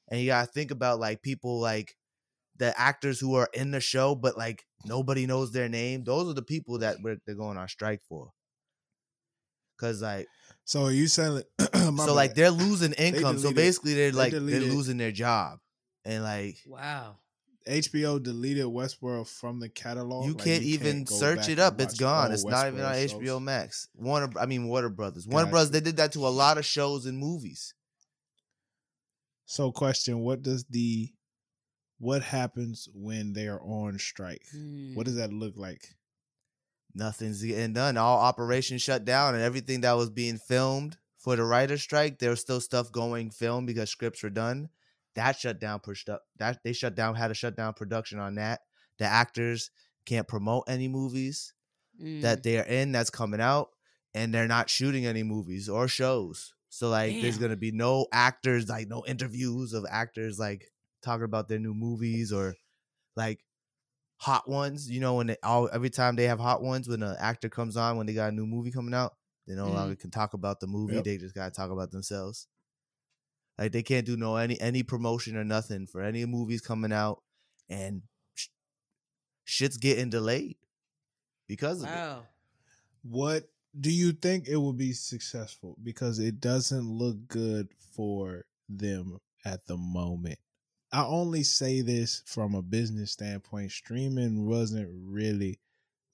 And 0.09 0.19
you 0.19 0.27
gotta 0.27 0.47
think 0.47 0.71
about 0.71 0.99
like 0.99 1.21
people 1.21 1.59
like 1.59 1.95
the 2.57 2.77
actors 2.79 3.19
who 3.19 3.35
are 3.35 3.49
in 3.53 3.71
the 3.71 3.79
show, 3.79 4.15
but 4.15 4.37
like 4.37 4.65
nobody 4.85 5.25
knows 5.25 5.51
their 5.51 5.69
name. 5.69 6.03
Those 6.03 6.29
are 6.29 6.33
the 6.33 6.41
people 6.41 6.79
that 6.79 6.97
we're, 7.01 7.17
they're 7.25 7.35
going 7.35 7.57
on 7.57 7.67
strike 7.67 8.01
for. 8.07 8.31
Cause 9.79 10.01
like 10.01 10.27
So 10.65 10.85
are 10.85 10.91
you 10.91 11.07
saying 11.07 11.43
so 11.97 12.13
like 12.13 12.35
they're 12.35 12.51
losing 12.51 12.93
income. 12.93 13.37
so 13.37 13.51
basically 13.51 13.93
they're 13.95 14.11
they 14.11 14.17
like 14.17 14.31
they're 14.31 14.61
losing 14.61 14.97
their 14.97 15.11
job. 15.11 15.59
And 16.05 16.23
like 16.23 16.57
Wow. 16.65 17.17
HBO 17.67 18.21
deleted 18.21 18.65
Westworld 18.65 19.27
from 19.27 19.59
the 19.59 19.69
catalog. 19.69 20.25
you 20.25 20.33
Like, 20.33 20.43
can't 20.43 20.63
even 20.63 21.03
go 21.03 21.15
search 21.15 21.49
it 21.49 21.59
up. 21.59 21.79
It's 21.79 21.97
gone. 21.97 22.25
old 22.25 22.33
It's 22.33 22.45
not 22.45 22.67
even 22.67 22.81
on 22.81 22.93
Westworld 22.93 23.21
HBO. 23.21 23.41
Max. 23.41 23.87
Warner 23.95 24.29
I 24.39 24.45
mean 24.45 24.67
Warner 24.67 24.89
Brothers. 24.89 25.27
Warner 25.27 25.45
Got 25.45 25.51
Brothers. 25.51 25.71
They 25.71 25.79
did 25.79 25.97
that 25.97 26.11
to 26.13 26.27
a 26.27 26.29
lot 26.29 26.57
of 26.57 26.65
shows 26.65 27.05
and 27.05 27.17
movies. 27.17 27.73
So, 29.45 29.71
question: 29.71 30.19
What 30.19 30.41
does 30.41 30.65
the 30.65 31.11
what 31.99 32.21
happens 32.21 32.89
when 32.93 33.33
they 33.33 33.47
are 33.47 33.61
on 33.61 33.97
strike? 33.97 34.43
Hmm. 34.51 34.95
What 34.95 35.05
does 35.05 35.15
that 35.15 35.31
look 35.31 35.53
like? 35.55 35.95
Nothing's 36.93 37.41
getting 37.41 37.73
done. 37.73 37.97
All 37.97 38.19
operations 38.19 38.81
shut 38.81 39.05
down 39.05 39.35
and 39.35 39.43
everything 39.43 39.81
that 39.81 39.93
was 39.93 40.09
being 40.09 40.37
filmed 40.37 40.97
for 41.23 41.37
the 41.37 41.43
writer's 41.43 41.81
strike, 41.81 42.19
there 42.19 42.31
was 42.31 42.41
still 42.41 42.59
stuff 42.59 42.91
going 42.91 43.31
film 43.31 43.65
because 43.65 43.89
scripts 43.89 44.21
were 44.21 44.29
done. 44.29 44.67
That 45.15 45.37
shut 45.37 45.59
down 45.59 45.79
produ- 45.79 46.19
that 46.37 46.59
they 46.63 46.73
shut 46.73 46.95
down 46.95 47.15
had 47.15 47.27
to 47.29 47.33
shut 47.33 47.55
down 47.55 47.73
production 47.73 48.19
on 48.19 48.35
that. 48.35 48.61
The 48.97 49.05
actors 49.05 49.69
can't 50.05 50.27
promote 50.27 50.65
any 50.67 50.87
movies 50.87 51.53
Mm. 52.01 52.21
that 52.23 52.41
they're 52.41 52.63
in 52.65 52.91
that's 52.91 53.11
coming 53.11 53.39
out 53.39 53.69
and 54.15 54.33
they're 54.33 54.47
not 54.47 54.67
shooting 54.69 55.05
any 55.05 55.21
movies 55.21 55.69
or 55.69 55.87
shows. 55.87 56.53
So 56.69 56.89
like 56.89 57.21
there's 57.21 57.37
gonna 57.37 57.55
be 57.55 57.71
no 57.71 58.07
actors, 58.11 58.67
like 58.67 58.87
no 58.87 59.03
interviews 59.05 59.73
of 59.73 59.85
actors 59.87 60.39
like 60.39 60.71
talking 61.03 61.25
about 61.25 61.47
their 61.49 61.59
new 61.59 61.75
movies 61.75 62.33
or 62.33 62.55
like 63.15 63.43
hot 64.17 64.49
ones. 64.49 64.89
You 64.89 64.99
know, 65.01 65.15
when 65.15 65.27
they 65.27 65.37
all 65.43 65.69
every 65.71 65.91
time 65.91 66.15
they 66.15 66.23
have 66.25 66.39
hot 66.39 66.63
ones 66.63 66.87
when 66.87 67.03
an 67.03 67.15
actor 67.19 67.49
comes 67.49 67.77
on 67.77 67.97
when 67.97 68.07
they 68.07 68.13
got 68.13 68.29
a 68.31 68.35
new 68.35 68.47
movie 68.47 68.71
coming 68.71 68.93
out, 68.95 69.15
they 69.45 69.53
no 69.53 69.67
Mhm. 69.67 69.73
longer 69.73 69.95
can 69.95 70.09
talk 70.11 70.33
about 70.33 70.59
the 70.59 70.67
movie. 70.67 70.95
Yep. 70.95 71.03
They 71.03 71.17
just 71.19 71.35
gotta 71.35 71.51
talk 71.51 71.69
about 71.69 71.91
themselves. 71.91 72.47
Like 73.57 73.71
they 73.71 73.83
can't 73.83 74.05
do 74.05 74.17
no 74.17 74.35
any 74.35 74.59
any 74.59 74.83
promotion 74.83 75.37
or 75.37 75.43
nothing 75.43 75.87
for 75.87 76.01
any 76.01 76.25
movies 76.25 76.61
coming 76.61 76.91
out, 76.91 77.21
and 77.69 78.01
sh- 78.33 78.47
shit's 79.45 79.77
getting 79.77 80.09
delayed 80.09 80.57
because 81.47 81.83
of 81.83 81.89
it. 81.89 81.95
What 83.03 83.49
do 83.79 83.91
you 83.91 84.11
think 84.11 84.47
it 84.47 84.57
will 84.57 84.73
be 84.73 84.93
successful? 84.93 85.77
Because 85.83 86.19
it 86.19 86.39
doesn't 86.39 86.89
look 86.89 87.27
good 87.27 87.69
for 87.95 88.45
them 88.69 89.19
at 89.45 89.65
the 89.65 89.77
moment. 89.77 90.39
I 90.91 91.03
only 91.05 91.43
say 91.43 91.81
this 91.81 92.21
from 92.25 92.53
a 92.53 92.61
business 92.61 93.11
standpoint. 93.11 93.71
Streaming 93.71 94.45
wasn't 94.45 94.89
really 94.91 95.59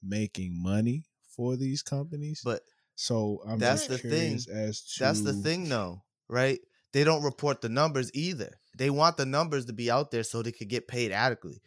making 0.02 0.62
money 0.62 1.04
for 1.36 1.58
these 1.58 1.82
companies. 1.82 2.42
But 2.44 2.62
so 2.96 3.42
I'm 3.46 3.60
that's 3.60 3.88
just 3.88 4.04
the 4.04 4.10
thing. 4.10 4.40
as 4.54 4.82
to 4.94 5.04
That's 5.04 5.22
the 5.22 5.34
thing, 5.34 5.68
though, 5.68 6.02
right? 6.28 6.60
They 6.94 7.04
don't 7.04 7.24
report 7.24 7.62
the 7.62 7.70
numbers 7.70 8.10
either. 8.14 8.60
They 8.78 8.90
want 8.90 9.18
the 9.18 9.26
numbers 9.26 9.66
to 9.66 9.74
be 9.74 9.92
out 9.92 10.12
there 10.12 10.24
so 10.24 10.42
they 10.42 10.52
could 10.52 10.70
get 10.70 10.88
paid 10.88 11.12
adequately. 11.12 11.62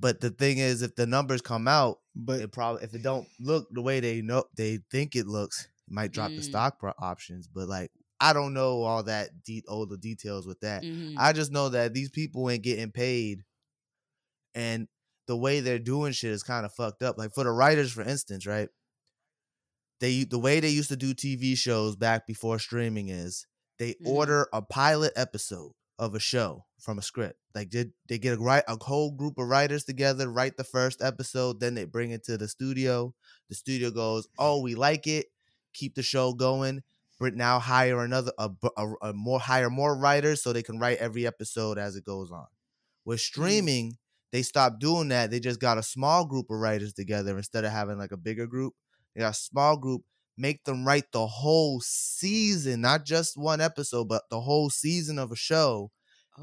But 0.00 0.20
the 0.20 0.30
thing 0.30 0.58
is, 0.58 0.82
if 0.82 0.96
the 0.96 1.06
numbers 1.06 1.40
come 1.42 1.68
out, 1.68 1.98
But 2.16 2.40
it 2.40 2.52
probably 2.52 2.84
if 2.84 2.94
it 2.94 3.02
don't 3.02 3.26
look 3.40 3.68
the 3.72 3.82
way 3.82 3.98
they 4.00 4.22
know 4.22 4.44
they 4.56 4.78
think 4.90 5.16
it 5.16 5.26
looks, 5.26 5.64
it 5.64 5.92
might 5.92 6.12
drop 6.12 6.30
the 6.30 6.38
Mm. 6.38 6.44
stock 6.44 6.78
pro- 6.78 6.92
options. 6.98 7.48
But 7.48 7.68
like, 7.68 7.90
I 8.20 8.32
don't 8.32 8.54
know 8.54 8.82
all 8.82 9.02
that 9.04 9.42
de- 9.44 9.64
all 9.68 9.84
the 9.86 9.96
details 9.98 10.46
with 10.46 10.60
that. 10.60 10.82
Mhm. 10.84 11.14
I 11.18 11.32
just 11.32 11.50
know 11.52 11.68
that 11.70 11.92
these 11.92 12.10
people 12.10 12.48
ain't 12.48 12.62
getting 12.62 12.92
paid, 12.92 13.44
and 14.54 14.88
the 15.26 15.36
way 15.36 15.60
they're 15.60 15.78
doing 15.78 16.12
shit 16.12 16.30
is 16.32 16.42
kind 16.42 16.64
of 16.66 16.72
fucked 16.72 17.02
up. 17.02 17.18
Like 17.18 17.32
for 17.34 17.44
the 17.44 17.50
writers, 17.50 17.92
for 17.92 18.02
instance, 18.02 18.46
right? 18.46 18.68
They 20.00 20.24
the 20.24 20.38
way 20.38 20.60
they 20.60 20.68
used 20.70 20.90
to 20.90 20.96
do 20.96 21.14
TV 21.14 21.56
shows 21.56 21.96
back 21.96 22.26
before 22.26 22.58
streaming 22.58 23.08
is 23.08 23.46
they 23.78 23.94
Mhm. 23.94 24.06
order 24.06 24.48
a 24.52 24.62
pilot 24.62 25.12
episode 25.16 25.72
of 25.98 26.14
a 26.14 26.18
show 26.20 26.64
from 26.78 26.98
a 26.98 27.02
script. 27.02 27.38
Like 27.54 27.70
did 27.70 27.92
they 28.08 28.18
get 28.18 28.38
a 28.38 28.40
write 28.40 28.64
a 28.68 28.76
whole 28.82 29.12
group 29.12 29.38
of 29.38 29.46
writers 29.48 29.84
together, 29.84 30.28
write 30.28 30.56
the 30.56 30.64
first 30.64 31.00
episode, 31.02 31.60
then 31.60 31.74
they 31.74 31.84
bring 31.84 32.10
it 32.10 32.24
to 32.24 32.36
the 32.36 32.48
studio. 32.48 33.14
The 33.48 33.54
studio 33.54 33.90
goes, 33.90 34.26
"Oh, 34.38 34.60
we 34.60 34.74
like 34.74 35.06
it. 35.06 35.26
Keep 35.72 35.94
the 35.94 36.02
show 36.02 36.32
going." 36.34 36.82
But 37.20 37.34
now 37.36 37.60
hire 37.60 38.02
another 38.02 38.32
a, 38.38 38.50
a, 38.76 38.92
a 39.02 39.12
more 39.12 39.38
hire 39.38 39.70
more 39.70 39.96
writers 39.96 40.42
so 40.42 40.52
they 40.52 40.64
can 40.64 40.78
write 40.80 40.98
every 40.98 41.26
episode 41.26 41.78
as 41.78 41.94
it 41.96 42.04
goes 42.04 42.32
on. 42.32 42.46
With 43.04 43.20
streaming, 43.20 43.98
they 44.32 44.42
stopped 44.42 44.80
doing 44.80 45.08
that. 45.08 45.30
They 45.30 45.38
just 45.38 45.60
got 45.60 45.78
a 45.78 45.82
small 45.82 46.24
group 46.26 46.50
of 46.50 46.58
writers 46.58 46.92
together 46.92 47.36
instead 47.36 47.64
of 47.64 47.70
having 47.70 47.98
like 47.98 48.10
a 48.12 48.16
bigger 48.16 48.48
group. 48.48 48.74
They 49.14 49.20
got 49.20 49.30
a 49.30 49.34
small 49.38 49.76
group, 49.76 50.02
make 50.36 50.64
them 50.64 50.86
write 50.86 51.12
the 51.12 51.26
whole 51.26 51.80
season, 51.80 52.80
not 52.80 53.04
just 53.04 53.36
one 53.36 53.60
episode, 53.60 54.08
but 54.08 54.22
the 54.30 54.40
whole 54.40 54.70
season 54.70 55.18
of 55.18 55.30
a 55.32 55.36
show 55.36 55.90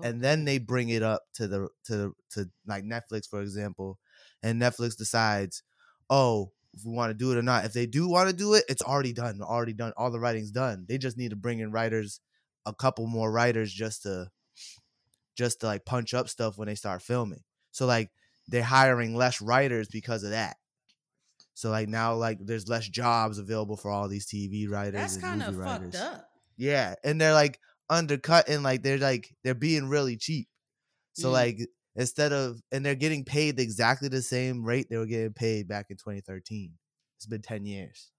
and 0.03 0.21
then 0.23 0.45
they 0.45 0.57
bring 0.57 0.89
it 0.89 1.03
up 1.03 1.23
to 1.33 1.47
the 1.47 1.67
to 1.85 2.15
to 2.31 2.49
like 2.65 2.83
Netflix, 2.83 3.27
for 3.29 3.41
example, 3.41 3.99
and 4.41 4.61
Netflix 4.61 4.95
decides, 4.95 5.63
oh, 6.09 6.51
if 6.73 6.85
we 6.85 6.93
want 6.93 7.09
to 7.09 7.17
do 7.17 7.31
it 7.31 7.37
or 7.37 7.41
not. 7.41 7.65
If 7.65 7.73
they 7.73 7.85
do 7.85 8.07
want 8.07 8.29
to 8.29 8.35
do 8.35 8.53
it, 8.53 8.63
it's 8.69 8.81
already 8.81 9.13
done. 9.13 9.41
Already 9.41 9.73
done. 9.73 9.91
All 9.97 10.11
the 10.11 10.19
writing's 10.19 10.51
done. 10.51 10.85
They 10.87 10.97
just 10.97 11.17
need 11.17 11.31
to 11.31 11.35
bring 11.35 11.59
in 11.59 11.71
writers, 11.71 12.21
a 12.65 12.73
couple 12.73 13.07
more 13.07 13.31
writers, 13.31 13.73
just 13.73 14.03
to 14.03 14.27
just 15.37 15.61
to 15.61 15.67
like 15.67 15.85
punch 15.85 16.13
up 16.13 16.29
stuff 16.29 16.57
when 16.57 16.67
they 16.67 16.75
start 16.75 17.01
filming. 17.01 17.41
So 17.71 17.85
like 17.85 18.09
they're 18.47 18.63
hiring 18.63 19.15
less 19.15 19.41
writers 19.41 19.87
because 19.91 20.23
of 20.23 20.31
that. 20.31 20.55
So 21.61 21.69
like 21.69 21.87
now 21.87 22.15
like 22.15 22.39
there's 22.41 22.67
less 22.67 22.89
jobs 22.89 23.37
available 23.37 23.77
for 23.77 23.91
all 23.91 24.07
these 24.07 24.25
TV 24.25 24.67
writers 24.67 24.93
That's 24.93 25.17
kind 25.17 25.43
of 25.43 25.55
fucked 25.63 25.93
up. 25.93 26.27
Yeah, 26.57 26.95
and 27.03 27.21
they're 27.21 27.35
like 27.35 27.59
undercutting, 27.87 28.63
like 28.63 28.81
they're 28.81 28.97
like 28.97 29.35
they're 29.43 29.53
being 29.53 29.87
really 29.87 30.17
cheap. 30.17 30.47
So 31.13 31.29
Mm. 31.29 31.33
like 31.33 31.59
instead 31.95 32.33
of 32.33 32.63
and 32.71 32.83
they're 32.83 32.95
getting 32.95 33.23
paid 33.25 33.59
exactly 33.59 34.07
the 34.09 34.23
same 34.23 34.63
rate 34.63 34.87
they 34.89 34.97
were 34.97 35.05
getting 35.05 35.33
paid 35.33 35.67
back 35.67 35.91
in 35.91 35.97
2013. 35.97 36.79
It's 37.17 37.27
been 37.27 37.43
10 37.43 37.67
years. 37.67 38.09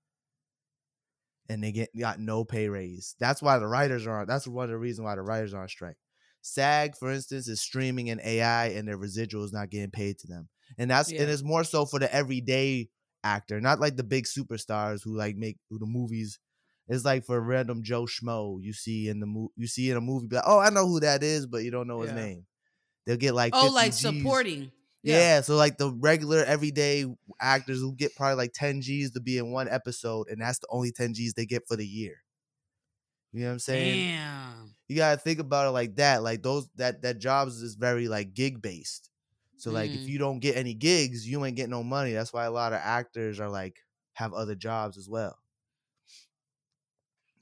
And 1.49 1.65
they 1.65 1.73
get 1.73 1.91
got 1.99 2.21
no 2.21 2.45
pay 2.45 2.69
raise. 2.69 3.17
That's 3.19 3.43
why 3.43 3.59
the 3.59 3.67
writers 3.67 4.07
are 4.07 4.21
on 4.21 4.29
that's 4.29 4.47
one 4.47 4.67
of 4.67 4.71
the 4.71 4.79
reasons 4.79 5.05
why 5.05 5.17
the 5.17 5.23
writers 5.23 5.53
are 5.53 5.63
on 5.63 5.69
strike. 5.69 5.97
SAG, 6.43 6.95
for 6.95 7.11
instance, 7.11 7.49
is 7.49 7.61
streaming 7.61 8.09
and 8.09 8.21
AI 8.21 8.67
and 8.67 8.87
their 8.87 8.97
residual 8.97 9.43
is 9.43 9.53
not 9.53 9.71
getting 9.71 9.91
paid 9.91 10.21
to 10.21 10.29
them. 10.29 10.49
And 10.79 10.89
that's 10.93 11.11
Yeah. 11.11 11.23
and 11.23 11.31
it's 11.33 11.43
more 11.43 11.65
so 11.65 11.87
for 11.87 11.99
the 11.99 12.15
everyday 12.15 12.89
actor, 13.25 13.61
not 13.61 13.81
like 13.81 13.97
the 13.97 14.05
big 14.05 14.25
superstars 14.25 15.03
who 15.03 15.17
like 15.17 15.37
make 15.37 15.59
who 15.71 15.79
the 15.79 15.87
movies 15.87 16.39
it's 16.89 17.05
like 17.05 17.25
for 17.25 17.41
random 17.41 17.83
Joe 17.83 18.05
Schmo 18.05 18.61
you 18.61 18.73
see 18.73 19.09
in 19.09 19.21
the 19.21 19.27
movie. 19.27 19.53
You 19.57 19.67
see 19.69 19.91
in 19.91 19.97
a 19.97 20.01
movie, 20.01 20.27
be 20.27 20.37
like, 20.37 20.45
oh, 20.47 20.59
I 20.59 20.69
know 20.71 20.87
who 20.87 21.01
that 21.01 21.23
is, 21.23 21.47
but 21.47 21.59
you 21.59 21.71
don't 21.71 21.87
know 21.87 22.01
his 22.03 22.11
Yeah. 22.11 22.17
name. 22.17 22.47
They'll 23.07 23.17
get 23.17 23.35
like 23.35 23.55
Oh, 23.55 23.71
50 23.71 23.75
like 23.75 23.93
Gs. 23.93 23.99
supporting. 24.01 24.73
Yeah. 25.03 25.41
so 25.41 25.57
like 25.57 25.79
the 25.79 25.93
regular 25.93 26.45
everyday 26.45 27.07
actors 27.41 27.81
who 27.81 27.95
get 27.95 28.15
probably 28.17 28.37
like 28.37 28.53
10 28.53 28.81
G's 28.83 29.13
to 29.13 29.21
be 29.21 29.39
in 29.39 29.53
one 29.53 29.69
episode, 29.69 30.29
and 30.29 30.41
that's 30.41 30.59
the 30.59 30.69
only 30.71 30.93
10 30.93 31.15
G's 31.15 31.35
they 31.35 31.47
get 31.47 31.67
for 31.69 31.77
the 31.77 31.87
year. 31.87 32.23
You 33.33 33.41
know 33.41 33.47
what 33.47 33.53
I'm 33.55 33.59
saying? 33.61 34.07
Damn. 34.09 34.75
You 34.89 34.97
gotta 34.97 35.19
think 35.19 35.39
about 35.39 35.69
it 35.69 35.71
like 35.71 35.97
that. 35.97 36.23
Like 36.23 36.43
those 36.43 36.69
that 36.77 37.03
that 37.03 37.19
jobs 37.19 37.63
is 37.63 37.75
very 37.77 38.09
like 38.09 38.35
gig 38.35 38.61
based. 38.61 39.11
So 39.63 39.71
like 39.71 39.93
if 39.93 40.01
Mm. 40.01 40.09
you 40.09 40.19
don't 40.19 40.41
get 40.41 40.57
any 40.57 40.75
gigs, 40.75 41.25
you 41.25 41.45
ain't 41.45 41.55
get 41.55 41.71
no 41.71 41.85
money. 41.85 42.11
That's 42.13 42.33
why 42.33 42.47
a 42.47 42.51
lot 42.51 42.73
of 42.73 42.81
actors 42.83 43.39
are 43.39 43.49
like 43.49 43.77
have 44.15 44.33
other 44.35 44.57
jobs 44.57 44.99
as 44.99 45.09
well. 45.09 45.39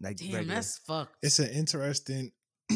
Like 0.02 0.18
Damn, 0.18 0.32
regular. 0.34 0.54
that's 0.56 0.76
fucked. 0.86 1.16
it's 1.22 1.38
an 1.38 1.48
interesting. 1.48 2.32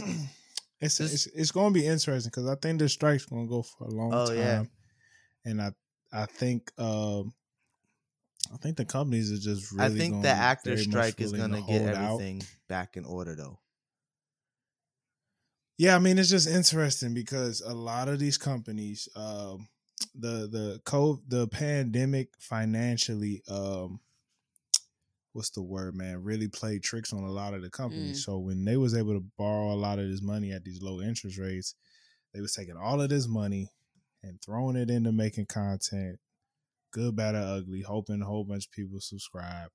it's, 0.81 0.97
This- 0.97 1.13
it's 1.13 1.27
it's 1.27 1.51
going 1.51 1.75
to 1.75 1.79
be 1.79 1.87
interesting 1.87 2.31
because 2.31 2.49
I 2.49 2.55
think 2.57 2.79
the 2.79 2.89
strike's 2.89 3.27
going 3.27 3.45
to 3.47 3.51
go 3.51 3.63
for 3.63 3.85
a 3.85 3.91
long 3.91 4.15
Oh, 4.15 4.27
time, 4.29 4.37
yeah. 4.39 4.65
and 5.45 5.61
I 5.61 5.73
I 6.11 6.25
think 6.25 6.73
um 6.79 7.35
I 8.51 8.57
think 8.57 8.79
the 8.79 8.87
companies 8.87 9.31
are 9.31 9.37
just 9.53 9.73
really. 9.73 9.85
I 9.95 9.99
think 9.99 10.23
the 10.23 10.29
gonna 10.29 10.41
actor 10.41 10.77
strike 10.79 11.21
is 11.21 11.33
gonna 11.33 11.61
get 11.61 11.83
hold 11.83 11.89
out. 11.89 11.97
everything 12.15 12.43
back 12.67 12.97
in 12.97 13.05
order 13.05 13.35
though. 13.35 13.59
Yeah, 15.77 15.97
I 15.97 15.99
mean 15.99 16.19
it's 16.19 16.31
just 16.31 16.49
interesting 16.49 17.15
because 17.15 17.61
a 17.61 17.75
lot 17.75 18.09
of 18.09 18.19
these 18.19 18.39
companies, 18.39 19.09
um, 19.17 19.69
the 20.15 20.49
the 20.49 20.81
co 20.85 21.21
the 21.29 21.49
pandemic 21.49 22.29
financially, 22.39 23.43
um, 23.49 24.01
what's 25.33 25.51
the 25.51 25.63
word, 25.63 25.97
man, 25.97 26.23
really 26.23 26.47
played 26.49 26.83
tricks 26.85 27.13
on 27.13 27.25
a 27.25 27.31
lot 27.31 27.55
of 27.55 27.63
the 27.63 27.71
companies. 27.71 28.25
So 28.25 28.39
when 28.39 28.65
they 28.65 28.77
was 28.77 28.95
able 28.97 29.15
to 29.15 29.25
borrow 29.37 29.73
a 29.73 29.75
lot 29.75 29.99
of 29.99 30.09
this 30.09 30.23
money 30.23 30.53
at 30.53 30.65
these 30.65 30.81
low 30.81 31.01
interest 31.01 31.39
rates, 31.39 31.75
they 32.33 32.41
was 32.41 32.55
taking 32.55 32.77
all 32.77 33.01
of 33.01 33.09
this 33.09 33.27
money 33.27 33.69
and 34.23 34.41
throwing 34.41 34.77
it 34.77 34.91
into 34.91 35.11
making 35.13 35.47
content, 35.47 36.21
good, 36.93 37.17
bad, 37.17 37.35
or 37.35 37.39
ugly, 37.39 37.83
hoping 37.83 38.23
a 38.23 38.25
whole 38.25 38.45
bunch 38.45 38.67
of 38.67 38.73
people 38.73 39.01
subscribe. 39.01 39.71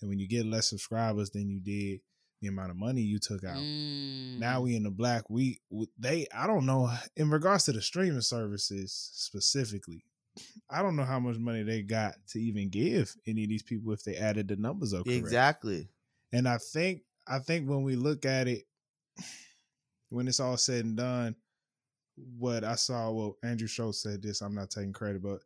and 0.00 0.08
when 0.08 0.18
you 0.18 0.26
get 0.28 0.46
less 0.46 0.68
subscribers 0.68 1.30
than 1.30 1.48
you 1.48 1.60
did 1.60 2.00
the 2.44 2.50
amount 2.50 2.70
of 2.70 2.76
money 2.76 3.02
you 3.02 3.18
took 3.18 3.44
out. 3.44 3.56
Mm. 3.56 4.38
Now 4.38 4.62
we 4.62 4.76
in 4.76 4.84
the 4.84 4.90
black. 4.90 5.28
We 5.28 5.60
they 5.98 6.26
I 6.34 6.46
don't 6.46 6.66
know 6.66 6.90
in 7.16 7.30
regards 7.30 7.64
to 7.64 7.72
the 7.72 7.82
streaming 7.82 8.20
services 8.20 8.92
specifically. 9.12 10.04
I 10.68 10.82
don't 10.82 10.96
know 10.96 11.04
how 11.04 11.20
much 11.20 11.36
money 11.36 11.62
they 11.62 11.82
got 11.82 12.14
to 12.30 12.40
even 12.40 12.68
give 12.68 13.14
any 13.26 13.44
of 13.44 13.48
these 13.48 13.62
people 13.62 13.92
if 13.92 14.02
they 14.02 14.16
added 14.16 14.48
the 14.48 14.56
numbers 14.56 14.92
up. 14.92 15.04
correct. 15.04 15.18
Exactly. 15.18 15.88
And 16.32 16.48
I 16.48 16.58
think 16.58 17.02
I 17.26 17.38
think 17.38 17.68
when 17.68 17.82
we 17.82 17.96
look 17.96 18.26
at 18.26 18.48
it, 18.48 18.64
when 20.10 20.28
it's 20.28 20.40
all 20.40 20.56
said 20.56 20.84
and 20.84 20.96
done, 20.96 21.36
what 22.38 22.64
I 22.64 22.74
saw, 22.74 23.10
well, 23.10 23.36
Andrew 23.42 23.68
Schulz 23.68 24.02
said 24.02 24.22
this. 24.22 24.40
I'm 24.40 24.54
not 24.54 24.70
taking 24.70 24.92
credit, 24.92 25.22
but 25.22 25.40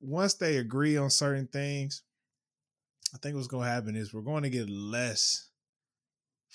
once 0.00 0.34
they 0.34 0.58
agree 0.58 0.96
on 0.96 1.10
certain 1.10 1.46
things, 1.46 2.02
I 3.14 3.18
think 3.18 3.36
what's 3.36 3.48
going 3.48 3.64
to 3.64 3.70
happen 3.70 3.96
is 3.96 4.12
we're 4.12 4.20
going 4.20 4.42
to 4.42 4.50
get 4.50 4.68
less 4.68 5.48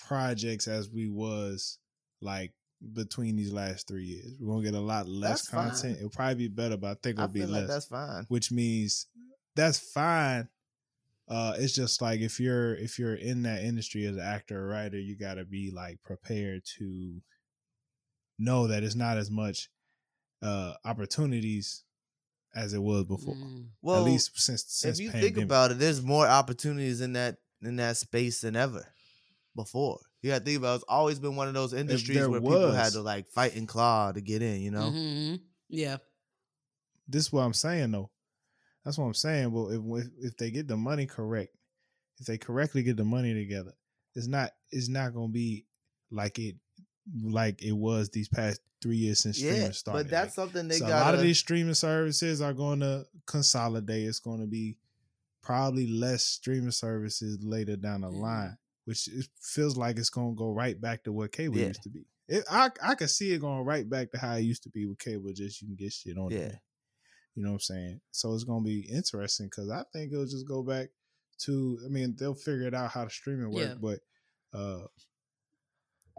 projects 0.06 0.68
as 0.68 0.88
we 0.90 1.08
was 1.08 1.78
like 2.20 2.52
between 2.94 3.36
these 3.36 3.52
last 3.52 3.86
three 3.88 4.04
years. 4.04 4.34
We're 4.40 4.54
gonna 4.54 4.64
get 4.64 4.74
a 4.74 4.80
lot 4.80 5.08
less 5.08 5.42
That's 5.42 5.50
fine. 5.50 5.68
content. 5.70 5.96
It'll 5.98 6.10
probably 6.10 6.34
be 6.34 6.48
better, 6.48 6.76
but 6.76 6.90
I 6.90 6.94
think 7.02 7.16
it'll 7.18 7.28
be 7.28 7.40
feel 7.40 7.48
less 7.50 7.60
like 7.60 7.68
that's 7.68 7.86
fine. 7.86 8.24
which 8.28 8.50
means 8.50 9.06
that's 9.54 9.78
fine. 9.78 10.48
Uh, 11.28 11.54
it's 11.58 11.72
just 11.74 12.02
like 12.02 12.20
if 12.20 12.40
you're 12.40 12.74
if 12.74 12.98
you're 12.98 13.14
in 13.14 13.42
that 13.44 13.62
industry 13.62 14.04
as 14.06 14.16
an 14.16 14.22
actor 14.22 14.64
or 14.64 14.66
writer, 14.68 14.98
you 14.98 15.16
got 15.16 15.34
to 15.34 15.44
be 15.44 15.70
like 15.70 16.02
prepared 16.02 16.62
to 16.78 17.20
know 18.38 18.66
that 18.66 18.82
it's 18.82 18.96
not 18.96 19.16
as 19.18 19.30
much 19.30 19.68
uh 20.42 20.74
opportunities 20.84 21.84
as 22.54 22.74
it 22.74 22.82
was 22.82 23.04
before. 23.04 23.36
Mm. 23.36 23.66
Well, 23.80 23.98
At 23.98 24.04
least 24.04 24.32
since 24.38 24.64
since 24.66 24.98
if 24.98 25.04
you 25.04 25.10
pandemic. 25.10 25.34
think 25.36 25.44
about 25.44 25.70
it, 25.70 25.78
there's 25.78 26.02
more 26.02 26.26
opportunities 26.26 27.00
in 27.00 27.12
that 27.14 27.36
in 27.62 27.76
that 27.76 27.96
space 27.96 28.40
than 28.40 28.56
ever 28.56 28.84
before. 29.54 29.98
You 30.22 30.30
got 30.30 30.38
to 30.40 30.44
think 30.44 30.58
about 30.58 30.76
it's 30.76 30.84
always 30.88 31.18
been 31.18 31.36
one 31.36 31.48
of 31.48 31.54
those 31.54 31.72
industries 31.72 32.16
there 32.16 32.30
where 32.30 32.40
people 32.40 32.72
had 32.72 32.92
to 32.92 33.02
like 33.02 33.28
fight 33.28 33.54
and 33.56 33.66
claw 33.68 34.12
to 34.12 34.20
get 34.20 34.40
in. 34.42 34.60
You 34.60 34.70
know, 34.70 34.90
Mhm. 34.90 35.40
Yeah. 35.68 35.96
this 37.08 37.26
is 37.26 37.32
what 37.32 37.42
I'm 37.42 37.52
saying 37.54 37.90
though. 37.92 38.10
That's 38.84 38.98
what 38.98 39.04
I'm 39.06 39.14
saying. 39.14 39.52
Well, 39.52 39.70
if 39.70 40.06
if, 40.06 40.12
if 40.32 40.36
they 40.36 40.50
get 40.50 40.68
the 40.68 40.76
money 40.76 41.06
correct, 41.06 41.54
if 42.18 42.26
they 42.26 42.38
correctly 42.38 42.82
get 42.82 42.96
the 42.96 43.04
money 43.04 43.32
together, 43.34 43.72
it's 44.14 44.26
not 44.26 44.50
it's 44.70 44.88
not 44.88 45.14
gonna 45.14 45.28
be 45.32 45.66
like 46.10 46.38
it 46.38 46.56
like 47.22 47.62
it 47.62 47.72
was 47.72 48.10
these 48.10 48.28
past 48.28 48.60
three 48.80 48.96
years 48.96 49.20
since 49.20 49.36
streaming 49.38 49.62
yeah. 49.62 49.70
started. 49.70 50.04
But 50.04 50.10
that's 50.10 50.34
something 50.34 50.68
they 50.68 50.76
so 50.78 50.86
got. 50.86 51.02
a 51.02 51.04
lot 51.04 51.14
of 51.14 51.20
these 51.20 51.38
streaming 51.38 51.74
services 51.74 52.40
are 52.40 52.52
going 52.52 52.80
to 52.80 53.06
consolidate. 53.26 54.06
It's 54.08 54.18
going 54.20 54.40
to 54.40 54.46
be 54.46 54.76
probably 55.42 55.86
less 55.88 56.24
streaming 56.24 56.70
services 56.72 57.38
later 57.42 57.76
down 57.76 58.00
the 58.02 58.08
Mhm. 58.08 58.20
line, 58.20 58.58
which 58.84 59.08
it 59.08 59.26
feels 59.40 59.76
like 59.76 59.96
it's 59.98 60.10
going 60.10 60.34
to 60.34 60.38
go 60.38 60.50
right 60.52 60.80
back 60.80 61.04
to 61.04 61.12
what 61.12 61.32
cable 61.32 61.58
Yeah. 61.58 61.68
used 61.68 61.82
to 61.84 61.88
be. 61.90 62.04
It, 62.28 62.44
I 62.50 62.70
I 62.82 62.94
can 62.94 63.08
see 63.08 63.32
it 63.32 63.40
going 63.40 63.64
right 63.64 63.88
back 63.88 64.10
to 64.12 64.18
how 64.18 64.34
it 64.36 64.40
used 64.42 64.62
to 64.64 64.70
be 64.70 64.86
with 64.86 64.98
cable. 64.98 65.32
Just 65.32 65.60
you 65.60 65.68
can 65.68 65.76
get 65.76 65.92
shit 65.92 66.16
on 66.18 66.30
Yeah. 66.30 66.38
there. 66.38 66.62
You 67.34 67.42
know 67.42 67.50
what 67.50 67.54
I'm 67.56 67.60
saying? 67.60 68.00
So 68.10 68.34
it's 68.34 68.44
going 68.44 68.62
to 68.62 68.68
be 68.68 68.80
interesting 68.92 69.46
because 69.46 69.70
I 69.70 69.82
think 69.92 70.12
it'll 70.12 70.24
just 70.26 70.46
go 70.46 70.62
back 70.62 70.88
to. 71.44 71.78
I 71.84 71.88
mean, 71.88 72.14
they'll 72.18 72.34
figure 72.34 72.66
it 72.66 72.74
out 72.74 72.90
how 72.90 73.04
the 73.04 73.10
streaming 73.10 73.50
work, 73.50 73.68
Yeah. 73.70 73.74
but 73.80 74.00
uh, 74.58 74.86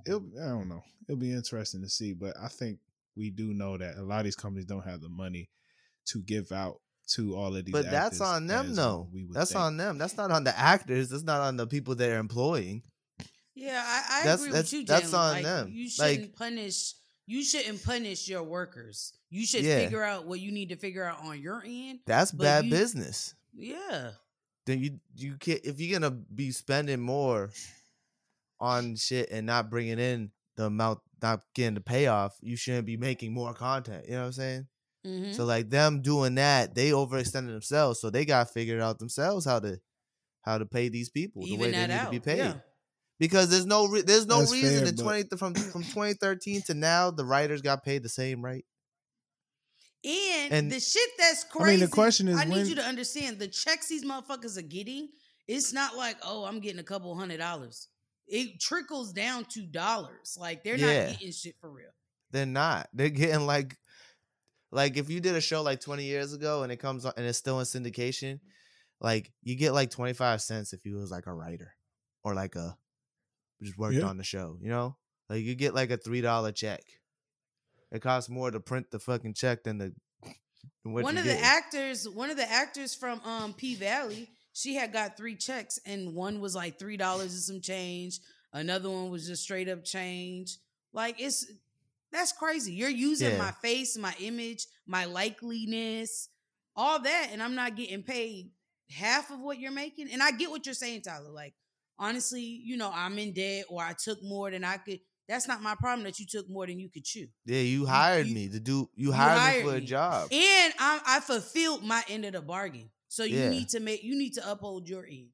it'll. 0.05 0.25
I 0.41 0.47
don't 0.49 0.69
know. 0.69 0.83
It'll 1.07 1.19
be 1.19 1.31
interesting 1.33 1.81
to 1.81 1.89
see, 1.89 2.13
but 2.13 2.35
I 2.41 2.47
think 2.47 2.79
we 3.15 3.29
do 3.29 3.53
know 3.53 3.77
that 3.77 3.97
a 3.97 4.01
lot 4.03 4.19
of 4.19 4.25
these 4.25 4.35
companies 4.35 4.65
don't 4.65 4.85
have 4.85 5.01
the 5.01 5.09
money 5.09 5.49
to 6.05 6.21
give 6.21 6.51
out 6.51 6.79
to 7.15 7.35
all 7.35 7.55
of 7.55 7.65
these. 7.65 7.71
But 7.71 7.89
that's 7.91 8.21
on 8.21 8.47
them 8.47 8.75
though. 8.75 9.07
we 9.13 9.23
would 9.23 9.33
That's 9.33 9.51
think. 9.51 9.61
on 9.61 9.77
them. 9.77 9.97
That's 9.97 10.17
not 10.17 10.31
on 10.31 10.43
the 10.43 10.57
actors. 10.57 11.09
That's 11.09 11.23
not 11.23 11.41
on 11.41 11.57
the 11.57 11.67
people 11.67 11.95
they're 11.95 12.19
employing. 12.19 12.83
Yeah, 13.55 13.83
I, 13.85 14.21
I 14.21 14.23
That's- 14.23 14.39
agree 14.41 14.51
that's- 14.51 14.71
with 14.71 14.79
you. 14.81 14.85
that's 14.85 15.13
on 15.13 15.33
like, 15.33 15.43
them. 15.43 15.69
You 15.71 15.89
shouldn't 15.89 16.35
punish. 16.35 16.93
You 17.27 17.43
shouldn't 17.43 17.83
punish 17.83 18.27
your 18.27 18.43
workers. 18.43 19.13
You 19.29 19.45
should 19.45 19.63
Yeah. 19.63 19.79
figure 19.79 20.03
out 20.03 20.25
what 20.25 20.39
you 20.39 20.51
need 20.51 20.69
to 20.69 20.75
figure 20.75 21.03
out 21.05 21.23
on 21.23 21.39
your 21.41 21.63
end. 21.65 21.99
That's 22.05 22.31
bad 22.31 22.65
you- 22.65 22.71
business. 22.71 23.33
Yeah. 23.53 24.11
Then 24.65 24.79
you 24.79 24.99
you 25.15 25.35
can't 25.37 25.61
if 25.63 25.79
you're 25.79 25.99
gonna 25.99 26.11
be 26.11 26.51
spending 26.51 26.99
more 27.01 27.51
on 28.59 28.95
shit 28.95 29.29
and 29.31 29.45
not 29.45 29.69
bringing 29.69 29.99
in 29.99 30.31
the 30.55 30.65
amount, 30.65 30.99
not 31.21 31.41
getting 31.53 31.73
the 31.75 31.81
payoff. 31.81 32.37
You 32.41 32.55
shouldn't 32.55 32.85
be 32.85 32.97
making 32.97 33.33
more 33.33 33.53
content. 33.53 34.05
You 34.05 34.13
know 34.13 34.19
what 34.21 34.25
I'm 34.27 34.31
saying? 34.33 34.67
Mhm. 35.05 35.35
So 35.35 35.43
like 35.45 35.69
them 35.69 36.01
doing 36.01 36.35
that, 36.35 36.75
they 36.75 36.91
overextended 36.91 37.47
themselves, 37.51 37.99
so 37.99 38.09
they 38.09 38.23
got 38.25 38.51
figured 38.53 38.79
out 38.81 38.99
themselves 38.99 39.45
how 39.45 39.59
to 39.59 39.79
how 40.41 40.57
to 40.57 40.65
pay 40.65 40.89
these 40.89 41.09
people 41.09 41.43
the 41.45 41.55
way 41.57 41.71
they 41.71 41.81
need 41.87 41.91
out. 41.91 42.05
to 42.05 42.11
be 42.11 42.19
paid. 42.19 42.37
Yeah. 42.37 42.55
Because 43.19 43.49
there's 43.49 43.65
no 43.65 43.85
re- 43.87 44.01
there's 44.01 44.25
no 44.25 44.39
That's 44.39 44.51
reason 44.51 44.79
fair, 44.79 44.87
in 44.87 44.95
but- 44.95 45.03
twenty 45.03 45.37
from 45.37 45.53
from 45.55 45.83
2013 45.83 46.61
to 46.63 46.73
now 46.73 47.11
the 47.11 47.25
writers 47.25 47.61
got 47.61 47.83
paid 47.83 48.03
the 48.03 48.09
same 48.09 48.43
rate. 48.43 48.65
And, 50.05 50.53
And- 50.53 50.71
the 50.71 50.79
shit 50.79 51.09
that's 51.17 51.45
crazy. 51.45 51.69
I 51.69 51.71
mean, 51.71 51.79
the 51.79 51.87
question 51.87 52.27
is 52.27 52.37
I 52.37 52.43
need 52.43 52.55
when- 52.57 52.67
you 52.67 52.75
to 52.75 52.83
understand 52.83 53.39
the 53.39 53.47
checks 53.47 53.87
these 53.87 54.03
motherfuckers 54.03 54.57
are 54.57 54.61
getting. 54.61 55.09
It's 55.47 55.71
not 55.73 55.95
like, 55.95 56.17
oh, 56.23 56.43
I'm 56.45 56.59
getting 56.59 56.79
a 56.79 56.83
couple 56.83 57.15
hundred 57.15 57.37
dollars. 57.37 57.87
It 58.27 58.59
trickles 58.59 59.13
down 59.13 59.45
to 59.51 59.65
dollars. 59.65 60.37
Like 60.37 60.63
they're 60.63 60.75
Yeah. 60.77 61.05
not 61.09 61.19
getting 61.19 61.31
shit 61.33 61.55
for 61.59 61.69
real. 61.69 61.91
They're 62.31 62.45
not. 62.45 62.89
They're 62.93 63.09
getting 63.09 63.45
like 63.45 63.77
like 64.73 64.97
if 64.97 65.09
you 65.09 65.19
did 65.19 65.35
a 65.35 65.41
show 65.41 65.61
like 65.61 65.79
20 65.79 66.03
years 66.03 66.33
ago 66.33 66.63
and 66.63 66.71
it 66.71 66.77
comes 66.77 67.05
on 67.05 67.13
and 67.17 67.25
it's 67.25 67.37
still 67.37 67.59
in 67.59 67.65
syndication, 67.65 68.39
like 68.99 69.31
you 69.41 69.55
get 69.55 69.73
like 69.73 69.89
25 69.91 70.41
cents 70.41 70.73
if 70.73 70.85
you 70.85 70.95
was 70.95 71.11
like 71.11 71.27
a 71.27 71.33
writer 71.33 71.73
or 72.23 72.33
like 72.33 72.55
a 72.55 72.75
just 73.61 73.77
worked 73.77 73.95
Yeah. 73.95 74.05
on 74.05 74.17
the 74.17 74.23
show, 74.23 74.57
you 74.61 74.69
know? 74.69 74.97
Like 75.29 75.43
you 75.43 75.55
get 75.55 75.73
like 75.73 75.91
a 75.91 75.97
three 75.97 76.21
dollar 76.21 76.51
check. 76.51 76.81
It 77.91 78.01
costs 78.01 78.29
more 78.29 78.49
to 78.51 78.59
print 78.59 78.91
the 78.91 78.99
fucking 78.99 79.35
check 79.35 79.63
than 79.63 79.77
the 79.77 79.93
than 80.83 80.93
what 80.93 81.03
one 81.03 81.15
you 81.15 81.21
of 81.21 81.25
the 81.27 81.39
actors, 81.39 82.07
one 82.09 82.29
of 82.29 82.37
the 82.37 82.49
actors 82.51 82.95
from 82.95 83.21
um 83.21 83.53
P 83.53 83.75
Valley, 83.75 84.29
she 84.53 84.75
had 84.75 84.91
got 84.91 85.15
three 85.15 85.35
checks, 85.35 85.79
and 85.85 86.13
one 86.13 86.41
was 86.41 86.55
like 86.55 86.77
three 86.79 86.97
dollars 86.97 87.33
and 87.33 87.41
some 87.41 87.61
change. 87.61 88.19
Another 88.51 88.89
one 88.89 89.09
was 89.09 89.27
just 89.27 89.43
straight 89.43 89.69
up 89.69 89.83
change. 89.83 90.57
Like 90.91 91.19
it's 91.19 91.45
that's 92.13 92.31
crazy. 92.31 92.73
You're 92.73 92.89
using 92.89 93.31
Yeah. 93.31 93.37
my 93.37 93.51
face, 93.51 93.97
my 93.97 94.15
image, 94.19 94.65
my 94.87 95.05
likeliness, 95.05 96.27
all 96.75 96.99
that, 97.01 97.29
and 97.31 97.41
I'm 97.43 97.55
not 97.55 97.75
getting 97.75 98.03
paid 98.03 98.51
half 98.89 99.31
of 99.31 99.39
what 99.39 99.59
you're 99.59 99.71
making. 99.71 100.09
And 100.11 100.21
I 100.23 100.31
get 100.31 100.49
what 100.49 100.65
you're 100.65 100.75
saying, 100.75 101.01
Tyler. 101.01 101.29
Like 101.31 101.53
honestly, 101.99 102.41
you 102.41 102.77
know, 102.77 102.91
I'm 102.93 103.17
in 103.19 103.33
debt 103.33 103.65
or 103.69 103.81
I 103.83 103.93
took 103.93 104.19
more 104.23 104.49
than 104.51 104.63
I 104.63 104.77
could. 104.77 104.99
That's 105.27 105.47
not 105.47 105.61
my 105.61 105.73
problem 105.75 106.03
that 106.03 106.19
you 106.19 106.25
took 106.25 106.49
more 106.49 106.67
than 106.67 106.79
you 106.79 106.89
could 106.89 107.05
chew. 107.05 107.27
Yeah, 107.45 107.59
you 107.61 107.85
hired 107.85 108.27
you- 108.27 108.33
me 108.35 108.49
to 108.49 108.59
do 108.59 108.89
you, 108.95 109.07
you 109.07 109.11
hired, 109.13 109.39
hired 109.39 109.65
me 109.65 109.71
for 109.71 109.77
a 109.77 109.81
job. 109.81 110.27
And 110.33 110.73
I, 110.79 111.01
I 111.05 111.19
fulfilled 111.21 111.83
my 111.83 112.03
end 112.09 112.25
of 112.25 112.33
the 112.33 112.41
bargain. 112.41 112.89
So 113.07 113.23
you 113.23 113.37
Yeah. 113.37 113.49
need 113.49 113.69
to 113.69 113.79
make 113.79 114.03
you 114.03 114.17
need 114.17 114.33
to 114.33 114.51
uphold 114.51 114.87
your 114.89 115.05
end. 115.05 115.29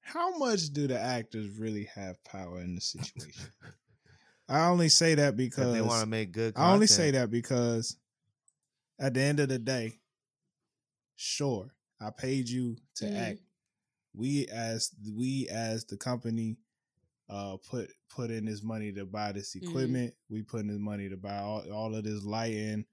How 0.00 0.36
much 0.38 0.70
do 0.72 0.86
the 0.86 0.98
actors 0.98 1.48
really 1.58 1.88
have 1.94 2.22
power 2.24 2.60
in 2.60 2.76
the 2.76 2.80
situation? 2.80 3.52
I 4.48 4.68
only 4.68 4.88
say 4.88 5.14
that 5.16 5.30
If 5.32 5.36
because 5.36 5.72
they 5.74 5.82
want 5.82 6.02
to 6.02 6.06
make 6.06 6.32
good 6.32 6.54
I 6.56 6.72
only 6.72 6.86
say 6.86 7.10
that 7.12 7.30
because 7.30 7.96
at 8.98 9.14
the 9.14 9.20
end 9.20 9.40
of 9.40 9.48
the 9.48 9.58
day, 9.58 9.98
sure, 11.16 11.74
I 12.00 12.10
paid 12.10 12.48
you 12.48 12.76
to 12.96 13.06
Mhm. 13.06 13.16
act. 13.16 13.40
We 14.14 14.46
as 14.48 14.94
we 15.14 15.48
as 15.48 15.84
the 15.84 15.96
company 15.96 16.58
uh 17.28 17.56
put 17.58 17.90
put 18.08 18.30
in 18.30 18.44
this 18.46 18.62
money 18.62 18.92
to 18.92 19.04
buy 19.06 19.32
this 19.32 19.54
Mhm. 19.54 19.62
equipment. 19.68 20.14
We 20.28 20.42
put 20.42 20.60
in 20.60 20.68
this 20.68 20.78
money 20.78 21.08
to 21.08 21.16
buy 21.16 21.38
all, 21.38 21.70
all 21.72 21.94
of 21.94 22.04
this 22.04 22.22
lighting, 22.24 22.86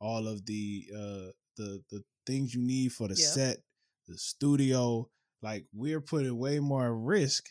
all 0.00 0.28
of 0.28 0.46
the 0.46 0.86
uh 0.94 1.32
the 1.56 1.84
the 1.90 2.04
things 2.26 2.54
you 2.54 2.62
need 2.62 2.92
for 2.92 3.08
the 3.08 3.16
Yeah. 3.16 3.26
set, 3.26 3.62
the 4.06 4.16
studio. 4.18 5.10
Like 5.42 5.66
we're 5.72 6.00
putting 6.02 6.38
way 6.38 6.60
more 6.60 6.94
risk 6.96 7.48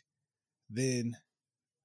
than 0.69 1.17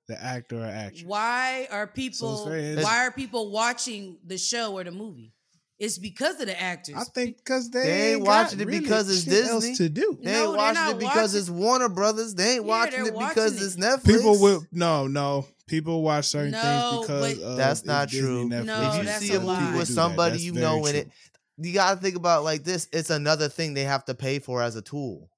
the 0.09 0.23
actor 0.23 0.59
or 0.63 0.67
actress. 0.67 1.05
Why 1.05 1.67
are 1.71 1.87
people 1.87 2.47
very 2.47 2.61
interesting. 2.61 2.85
why 2.85 3.07
are 3.07 3.11
people 3.13 3.51
watching 3.51 4.19
the 4.27 4.39
show 4.39 4.77
or 4.79 4.85
the 4.85 4.91
movie? 4.91 5.33
It's 5.79 5.99
because 5.99 6.39
of 6.41 6.47
the 6.47 6.61
actors. 6.61 6.95
I 6.97 7.03
think 7.05 7.39
because 7.39 7.69
they, 7.71 7.83
They 7.83 7.91
ain't 7.91 8.17
ain't 8.19 8.25
got 8.25 8.45
watching 8.45 8.61
it 8.61 8.67
really 8.67 8.81
because 8.81 9.11
it's 9.11 9.25
shit 9.25 9.45
else 9.47 9.65
Disney. 9.65 9.77
to 9.87 9.89
do. 9.89 10.19
They 10.23 10.31
No, 10.31 10.39
ain't 10.39 10.49
they're 10.53 10.57
watching 10.57 10.83
it 10.91 10.99
because 10.99 11.17
watching- 11.33 11.39
it's 11.41 11.51
Warner 11.51 11.89
Brothers. 11.89 12.35
They 12.35 12.55
ain't 12.57 12.65
Yeah, 12.65 12.69
watching 12.71 13.01
it 13.07 13.19
because 13.19 13.53
watching 13.53 13.67
it's. 13.67 13.77
Netflix. 13.77 14.05
People 14.07 14.39
will 14.41 14.65
no, 14.73 15.07
no. 15.09 15.47
People 15.67 16.03
watch 16.03 16.27
certain 16.27 16.53
No, 16.53 16.61
things 16.61 17.01
because 17.07 17.43
of 17.43 17.57
That's 17.57 17.85
not 17.85 18.09
Disney, 18.09 18.27
true. 18.29 18.49
Netflix, 18.51 18.65
No, 18.67 18.83
if 18.83 18.95
you 18.99 19.05
that's 19.05 19.25
see 19.27 19.33
a 19.35 19.39
a 19.39 19.41
movie 19.41 19.65
with 19.79 19.89
do 19.89 19.95
that. 19.95 20.01
somebody 20.01 20.39
you 20.41 20.53
very 20.53 20.65
know 20.67 20.87
in 20.87 20.93
true. 20.93 21.01
it, 21.01 21.11
you 21.59 21.73
gotta 21.73 22.01
think 22.01 22.17
about 22.17 22.45
like 22.45 22.63
this. 22.65 22.87
It's 22.93 23.11
another 23.11 23.49
thing 23.49 23.75
they 23.75 23.85
have 23.85 24.05
to 24.05 24.15
pay 24.15 24.39
for 24.39 24.63
as 24.63 24.77
a 24.77 24.83
tool. 24.83 25.29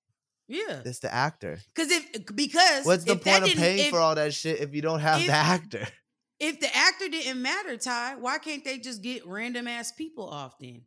Yeah. 0.48 0.80
It's 0.84 1.00
the 1.00 1.12
actor. 1.12 1.58
Because 1.74 1.90
if 1.90 2.06
eh, 2.14 2.18
because 2.34 2.84
What's 2.86 3.04
the 3.04 3.12
if 3.12 3.24
that 3.24 3.40
point 3.40 3.52
of 3.52 3.58
paying 3.58 3.78
if, 3.86 3.90
for 3.90 3.98
all 3.98 4.14
that 4.14 4.32
shit 4.34 4.60
if 4.60 4.74
you 4.74 4.82
don't 4.82 5.00
have 5.00 5.20
if- 5.20 5.26
the 5.26 5.32
actor? 5.32 5.86
if 6.40 6.60
the 6.60 6.74
actor 6.76 7.08
didn't 7.08 7.40
matter, 7.42 7.76
Ty, 7.76 8.16
why 8.16 8.38
can't 8.38 8.64
they 8.64 8.78
just 8.78 9.02
get 9.02 9.26
random 9.26 9.66
ass 9.66 9.92
people 9.92 10.28
off 10.28 10.58
then? 10.58 10.82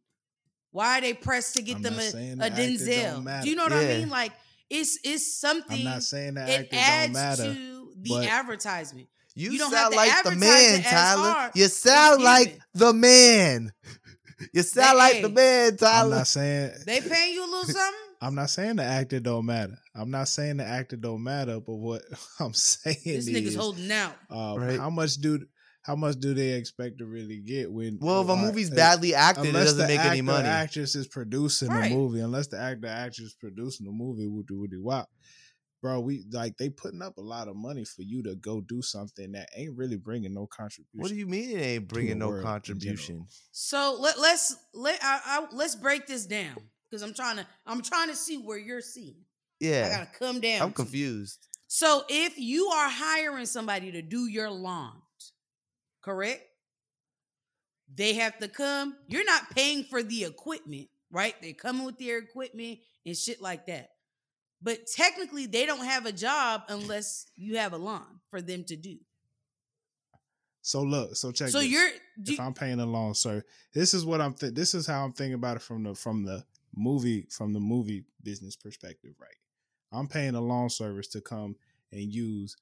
Why 0.71 0.99
are 0.99 1.01
they 1.01 1.13
pressed 1.13 1.55
to 1.55 1.61
get 1.63 1.77
I'm 1.77 1.81
them 1.81 1.95
a, 1.95 1.97
a 1.97 2.49
the 2.49 2.55
Denzel? 2.55 3.41
Do 3.43 3.49
you 3.49 3.55
know 3.55 3.63
what 3.63 3.71
Yeah. 3.73 3.79
I 3.79 3.97
mean? 3.99 4.09
Like 4.09 4.31
it's 4.69 4.99
it's 5.03 5.39
something. 5.39 5.77
I'm 5.79 5.83
not 5.83 6.03
saying 6.03 6.35
that 6.35 6.47
it 6.49 6.53
actor 6.53 6.69
don't 6.75 6.79
adds 6.79 7.13
matter. 7.13 7.53
to 7.55 7.91
the 8.01 8.27
advertisement. 8.27 9.07
You, 9.35 9.51
You 9.51 9.57
don't 9.57 9.71
have 9.73 9.91
sound 9.91 9.93
to 9.93 9.97
like 9.97 10.23
the 10.23 10.35
man, 10.35 10.83
Tyler. 10.83 11.51
You 11.55 11.65
sound 11.67 12.23
like 12.23 12.45
given. 12.47 12.61
the 12.75 12.93
man. 12.93 13.71
You 14.53 14.61
sound 14.63 14.97
like 14.97 15.21
the 15.21 15.27
man, 15.29 15.75
Tyler. 15.75 16.13
I'm 16.13 16.17
not 16.19 16.27
saying 16.27 16.71
They 16.85 17.01
paying 17.01 17.33
you 17.33 17.43
a 17.43 17.49
little 17.49 17.63
something. 17.65 17.99
I'm 18.21 18.35
not 18.35 18.49
saying 18.49 18.75
the 18.77 18.83
actor 18.83 19.19
don't 19.19 19.45
matter. 19.45 19.77
I'm 19.95 20.11
not 20.11 20.27
saying 20.27 20.57
the 20.57 20.65
actor 20.65 20.97
don't 20.97 21.23
matter, 21.23 21.59
but 21.59 21.75
what 21.75 22.01
I'm 22.39 22.53
saying 22.53 22.97
is. 23.05 23.25
This 23.25 23.35
is 23.35 23.43
nigga's 23.47 23.55
holding 23.55 23.91
out. 23.91 24.15
uh, 24.29 24.55
Right. 24.57 24.79
how 24.79 24.89
much 24.89 25.15
do 25.15 25.45
how 25.83 25.95
much 25.95 26.17
do 26.19 26.33
they 26.33 26.49
expect 26.49 26.99
to 26.99 27.05
really 27.05 27.39
get 27.39 27.71
when 27.71 27.97
well, 28.01 28.21
if 28.21 28.29
a 28.29 28.35
movie's 28.35 28.71
uh, 28.71 28.75
badly 28.75 29.15
acted, 29.15 29.45
it 29.47 29.51
doesn't 29.53 29.77
the 29.77 29.87
make 29.87 29.99
any 30.01 30.21
money. 30.21 30.49
Actress 30.49 30.93
is 30.95 31.07
producing 31.07 31.69
Right. 31.69 31.89
the 31.89 31.95
movie. 31.95 32.19
Unless 32.19 32.47
the 32.47 32.59
actor 32.59 32.87
actress 32.87 33.27
is 33.27 33.35
producing 33.39 33.85
the 33.85 33.91
movie, 33.91 34.27
woody 34.27 34.53
woody 34.53 34.77
wop. 34.77 35.09
Bro, 35.81 36.01
we 36.01 36.25
like 36.33 36.57
they 36.57 36.69
putting 36.69 37.01
up 37.01 37.17
a 37.17 37.21
lot 37.21 37.47
of 37.47 37.55
money 37.55 37.85
for 37.85 38.01
you 38.01 38.21
to 38.23 38.35
go 38.35 38.59
do 38.59 38.81
something 38.81 39.31
that 39.31 39.47
ain't 39.55 39.77
really 39.77 39.95
bringing 39.95 40.33
no 40.33 40.45
contribution. 40.45 40.89
What 40.99 41.07
do 41.07 41.15
you 41.15 41.25
mean 41.25 41.57
it 41.57 41.61
ain't 41.61 41.87
bringing 41.87 42.19
no 42.19 42.27
world 42.27 42.39
in 42.39 42.43
general. 42.43 42.57
contribution? 42.59 43.25
So 43.53 43.97
let 43.97 44.19
let's 44.19 44.57
let 44.73 44.99
I, 45.01 45.21
I, 45.25 45.47
let's 45.53 45.77
break 45.77 46.05
this 46.05 46.25
down 46.25 46.57
because 46.89 47.01
I'm 47.03 47.13
trying 47.13 47.37
to 47.37 47.47
I'm 47.65 47.81
trying 47.81 48.09
to 48.09 48.15
see 48.15 48.37
where 48.37 48.57
you're 48.57 48.81
seeing. 48.81 49.23
Yeah. 49.59 49.87
I 49.87 49.97
gotta 49.97 50.17
come 50.17 50.39
down. 50.39 50.61
I'm 50.61 50.69
to 50.69 50.73
it. 50.73 50.75
confused. 50.75 51.47
So 51.67 52.03
if 52.09 52.37
you 52.37 52.67
are 52.67 52.89
hiring 52.89 53.45
somebody 53.45 53.91
to 53.91 54.01
do 54.01 54.27
your 54.27 54.49
lawn, 54.49 54.93
correct? 56.01 56.41
They 57.93 58.13
have 58.15 58.37
to 58.39 58.47
come. 58.47 58.95
You're 59.07 59.25
not 59.25 59.49
paying 59.55 59.83
for 59.83 60.01
the 60.03 60.23
equipment, 60.23 60.87
right? 61.11 61.35
They're 61.41 61.53
coming 61.53 61.85
with 61.85 61.97
their 61.99 62.19
equipment 62.19 62.79
and 63.05 63.15
shit 63.15 63.41
like 63.41 63.67
that. 63.67 63.89
But 64.61 64.87
technically, 64.87 65.45
they 65.45 65.65
don't 65.65 65.85
have 65.85 66.05
a 66.05 66.11
job 66.11 66.63
unless 66.69 67.25
you 67.35 67.57
have 67.57 67.73
a 67.73 67.77
lawn 67.77 68.19
for 68.29 68.41
them 68.41 68.63
to 68.65 68.75
do. 68.75 68.97
So 70.61 70.81
look, 70.81 71.15
so 71.15 71.31
check. 71.31 71.49
so 71.49 71.59
this. 71.59 71.69
you're 71.69 71.89
do, 72.21 72.33
if 72.33 72.39
I'm 72.39 72.53
paying 72.53 72.79
a 72.79 72.85
loan, 72.85 73.15
sir, 73.15 73.43
this 73.73 73.93
is 73.93 74.05
what 74.05 74.21
I'm. 74.21 74.33
Th- 74.33 74.53
this 74.53 74.75
is 74.75 74.85
how 74.85 75.05
I'm 75.05 75.13
thinking 75.13 75.35
about 75.35 75.57
it 75.57 75.61
from 75.61 75.83
the 75.83 75.95
from 75.95 76.23
the 76.23 76.43
movie 76.75 77.27
from 77.29 77.53
the 77.53 77.59
movie 77.59 78.05
business 78.23 78.55
perspective, 78.55 79.11
right? 79.19 79.29
I'm 79.91 80.07
paying 80.07 80.35
a 80.35 80.41
lawn 80.41 80.69
service 80.69 81.07
to 81.09 81.21
come 81.21 81.55
and 81.91 82.13
use 82.13 82.55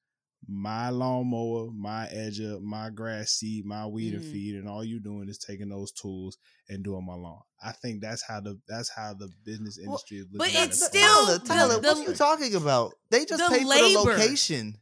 my 0.48 0.90
lawnmower, 0.92 1.72
my 1.72 2.08
edger, 2.14 2.62
my 2.62 2.90
grass 2.92 3.32
seed, 3.32 3.66
my 3.66 3.86
weed 3.88 4.14
and 4.14 4.24
Mhm. 4.24 4.32
feed, 4.32 4.56
and 4.56 4.70
all 4.70 4.84
you're 4.84 5.00
doing 5.00 5.28
is 5.28 5.40
taking 5.40 5.68
those 5.70 5.92
tools 5.92 6.38
and 6.70 6.84
doing 6.84 7.06
my 7.06 7.16
lawn. 7.16 7.42
I 7.62 7.72
think 7.72 8.02
that's 8.02 8.22
how 8.22 8.40
the 8.40 8.60
that's 8.68 8.88
how 8.90 9.14
the 9.16 9.30
business 9.44 9.78
Well, 9.82 9.86
industry 9.94 10.18
is 10.20 10.26
looking. 10.32 10.38
but 10.38 10.56
at 10.56 10.70
it's 10.70 10.86
still 10.86 11.26
Tyler, 11.26 11.38
the- 11.40 11.46
Tyler, 11.46 11.74
the- 11.82 11.88
what 11.88 11.98
are 11.98 12.04
you 12.12 12.16
talking 12.16 12.56
about? 12.56 12.94
They 13.10 13.26
just 13.26 13.44
the 13.44 13.50
pay 13.50 13.64
for 13.64 13.68
labor. 13.68 13.88
the 13.88 14.00
location. 14.20 14.78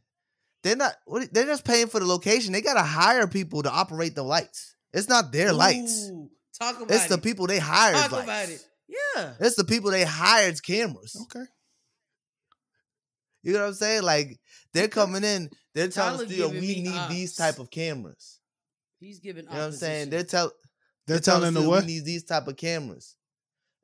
They're 0.62 0.76
not. 0.76 0.94
What, 1.06 1.32
they're 1.32 1.46
just 1.46 1.64
paying 1.64 1.86
for 1.88 2.00
the 2.00 2.06
location. 2.06 2.52
They 2.52 2.60
gotta 2.60 2.82
hire 2.82 3.26
people 3.26 3.62
to 3.62 3.70
operate 3.70 4.14
the 4.14 4.22
lights. 4.24 4.76
It's 4.92 5.08
not 5.08 5.32
their 5.32 5.52
lights. 5.54 6.10
Talk 6.58 6.76
about 6.76 6.90
It's 6.94 7.06
it. 7.06 7.08
the 7.08 7.18
people 7.18 7.46
they 7.46 7.58
hired. 7.58 7.96
Talk 7.96 8.12
lights. 8.12 8.24
about 8.24 8.48
it. 8.50 8.66
Yeah. 8.88 9.34
It's 9.40 9.56
the 9.56 9.64
people 9.64 9.90
they 9.90 10.04
hired 10.04 10.62
cameras. 10.62 11.16
Okay. 11.22 11.44
You 13.42 13.52
know 13.52 13.60
what 13.60 13.68
I'm 13.68 13.74
saying? 13.74 14.02
Like 14.02 14.38
they're 14.72 14.88
coming 14.88 15.22
in, 15.24 15.50
they're 15.74 15.88
telling 15.88 16.26
studio 16.26 16.48
we 16.48 16.82
need 16.82 17.08
these 17.08 17.36
type 17.36 17.58
of 17.58 17.70
cameras. 17.70 18.40
He's 18.98 19.20
giving. 19.20 19.44
You 19.44 19.50
know 19.50 19.56
what 19.58 19.64
I'm 19.66 19.72
saying? 19.72 20.10
They're 20.10 20.24
tell 20.24 20.52
They're, 21.06 21.20
telling 21.20 21.52
telling 21.52 21.54
the 21.62 21.68
what? 21.68 21.82
we 21.82 21.86
need 21.94 22.04
these 22.04 22.24
type 22.24 22.48
of 22.48 22.56
cameras. 22.56 23.14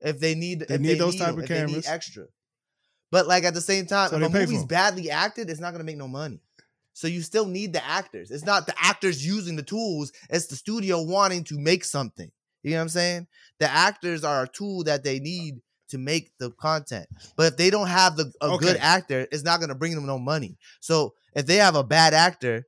If 0.00 0.18
they 0.18 0.34
need, 0.34 0.60
They 0.68 0.74
if 0.74 0.80
need 0.80 0.98
those 0.98 1.16
type 1.16 1.34
them, 1.34 1.42
of 1.42 1.48
they 1.48 1.60
need 1.60 1.66
cameras. 1.66 1.86
extra. 1.86 2.24
But 3.12 3.28
like 3.28 3.44
at 3.44 3.54
the 3.54 3.60
same 3.60 3.86
time, 3.86 4.10
So 4.10 4.16
if 4.16 4.32
they 4.32 4.38
a 4.38 4.40
movie's 4.42 4.64
badly 4.64 5.10
acted, 5.10 5.48
it's 5.48 5.60
not 5.60 5.72
gonna 5.72 5.84
make 5.84 5.96
no 5.96 6.08
money. 6.08 6.40
So 6.94 7.06
you 7.06 7.22
still 7.22 7.46
need 7.46 7.72
the 7.72 7.84
actors. 7.84 8.30
It's 8.30 8.44
not 8.44 8.66
the 8.66 8.74
actors 8.78 9.24
using 9.24 9.54
the 9.56 9.62
tools. 9.62 10.12
It's 10.28 10.46
the 10.46 10.56
studio 10.56 11.02
wanting 11.02 11.44
to 11.44 11.58
make 11.58 11.84
something. 11.84 12.30
You 12.62 12.72
know 12.72 12.76
what 12.78 12.82
I'm 12.82 12.88
saying? 12.90 13.26
The 13.58 13.68
actors 13.70 14.24
are 14.24 14.44
a 14.44 14.48
tool 14.48 14.84
that 14.84 15.04
they 15.04 15.18
need 15.18 15.60
to 15.88 15.98
make 15.98 16.32
the 16.38 16.50
content. 16.52 17.06
But 17.36 17.52
if 17.52 17.56
they 17.56 17.70
don't 17.70 17.88
have 17.88 18.16
the 18.16 18.32
a 18.40 18.56
good 18.56 18.76
actor, 18.78 19.26
it's 19.30 19.44
not 19.44 19.60
gonna 19.60 19.74
bring 19.74 19.94
them 19.94 20.06
no 20.06 20.18
money. 20.18 20.56
So 20.80 21.14
if 21.34 21.46
they 21.46 21.56
have 21.56 21.74
a 21.76 21.84
bad 21.84 22.14
actor 22.14 22.66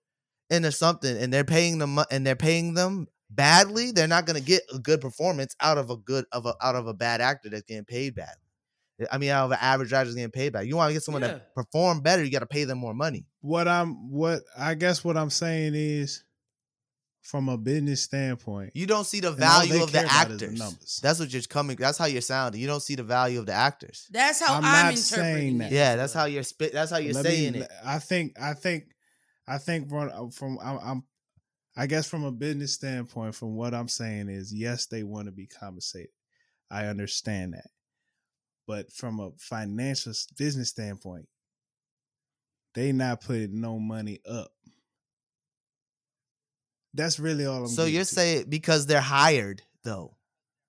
into 0.50 0.70
something 0.72 1.16
and 1.16 1.32
they're 1.32 1.44
paying 1.44 1.78
them 1.78 1.98
and 2.10 2.26
they're 2.26 2.36
paying 2.36 2.74
them 2.74 3.06
badly, 3.30 3.92
they're 3.92 4.06
not 4.08 4.26
gonna 4.26 4.40
get 4.40 4.62
a 4.74 4.78
good 4.78 5.00
performance 5.00 5.56
out 5.60 5.78
of 5.78 5.90
a 5.90 5.96
good 5.96 6.26
of 6.32 6.44
a 6.46 6.54
out 6.60 6.74
of 6.74 6.86
a 6.86 6.94
bad 6.94 7.20
actor 7.20 7.48
that's 7.48 7.62
getting 7.62 7.84
paid 7.84 8.14
badly. 8.14 8.34
I 9.10 9.18
mean, 9.18 9.30
out 9.30 9.46
of 9.46 9.52
an 9.52 9.58
average 9.60 9.92
actor 9.92 10.04
that's 10.04 10.14
getting 10.16 10.30
paid 10.30 10.52
bad. 10.52 10.66
You 10.66 10.76
want 10.76 10.90
to 10.90 10.92
get 10.92 11.02
someone 11.02 11.22
Yeah. 11.22 11.28
that 11.28 11.54
perform 11.54 12.00
better, 12.00 12.22
you 12.22 12.30
got 12.30 12.40
to 12.40 12.46
pay 12.46 12.64
them 12.64 12.78
more 12.78 12.94
money. 12.94 13.26
what 13.40 13.66
I'm 13.66 14.10
what 14.10 14.42
I 14.56 14.74
guess 14.74 15.02
what 15.02 15.16
I'm 15.16 15.30
saying 15.30 15.74
is 15.74 16.22
from 17.24 17.48
a 17.48 17.56
business 17.56 18.02
standpoint. 18.02 18.70
You 18.74 18.86
don't 18.86 19.04
see 19.04 19.20
the 19.20 19.32
and 19.32 19.42
all 19.42 19.60
they 19.62 19.68
value 19.68 19.82
of 19.82 19.92
the 19.92 19.98
care 19.98 20.06
about 20.06 20.30
is 20.30 20.38
the 20.38 20.44
actors. 20.44 20.58
numbers. 20.58 21.00
That's 21.02 21.18
what 21.18 21.32
you're 21.32 21.42
coming. 21.42 21.76
That's 21.76 21.96
how 21.98 22.04
you're 22.04 22.20
sounding. 22.20 22.60
You 22.60 22.66
don't 22.66 22.82
see 22.82 22.94
the 22.94 23.02
value 23.02 23.38
of 23.38 23.46
the 23.46 23.54
actors. 23.54 24.06
That's 24.10 24.40
how 24.40 24.54
I'm 24.54 24.64
I'm, 24.64 24.86
not 24.86 24.94
interpreting 24.94 25.08
saying 25.08 25.58
that. 25.58 25.72
Yeah, 25.72 25.96
that's 25.96 26.12
how 26.12 26.26
you're 26.26 26.42
spit. 26.42 26.74
That's 26.74 26.90
how 26.90 26.98
you're 26.98 27.14
Let 27.14 27.24
me- 27.24 27.30
saying 27.30 27.54
it. 27.56 27.70
I 27.84 27.98
think 27.98 28.38
I 28.40 28.52
think 28.52 28.84
I 29.48 29.58
think 29.58 29.88
from 29.88 30.10
uh, 30.14 30.30
from 30.30 30.58
I'm, 30.62 30.78
I'm 30.84 31.04
I 31.76 31.86
guess 31.86 32.08
from 32.08 32.24
a 32.24 32.30
business 32.30 32.74
standpoint, 32.74 33.34
from 33.34 33.56
what 33.56 33.74
I'm 33.74 33.88
saying 33.88 34.28
is 34.28 34.54
yes, 34.54 34.86
they 34.86 35.02
want 35.02 35.26
to 35.26 35.32
be 35.32 35.46
compensated. 35.46 36.10
I 36.70 36.86
understand 36.86 37.54
that, 37.54 37.70
but 38.66 38.92
from 38.92 39.18
a 39.18 39.30
financial 39.38 40.12
business 40.36 40.68
standpoint, 40.68 41.26
they 42.74 42.92
not 42.92 43.22
putting 43.22 43.60
no 43.60 43.78
money 43.78 44.20
up. 44.28 44.50
That's 46.94 47.18
really 47.18 47.44
all 47.46 47.62
I'm. 47.62 47.66
So 47.68 47.84
you're 47.84 48.02
to. 48.02 48.06
saying 48.06 48.46
because 48.48 48.86
they're 48.86 49.00
hired 49.00 49.62
though, 49.82 50.16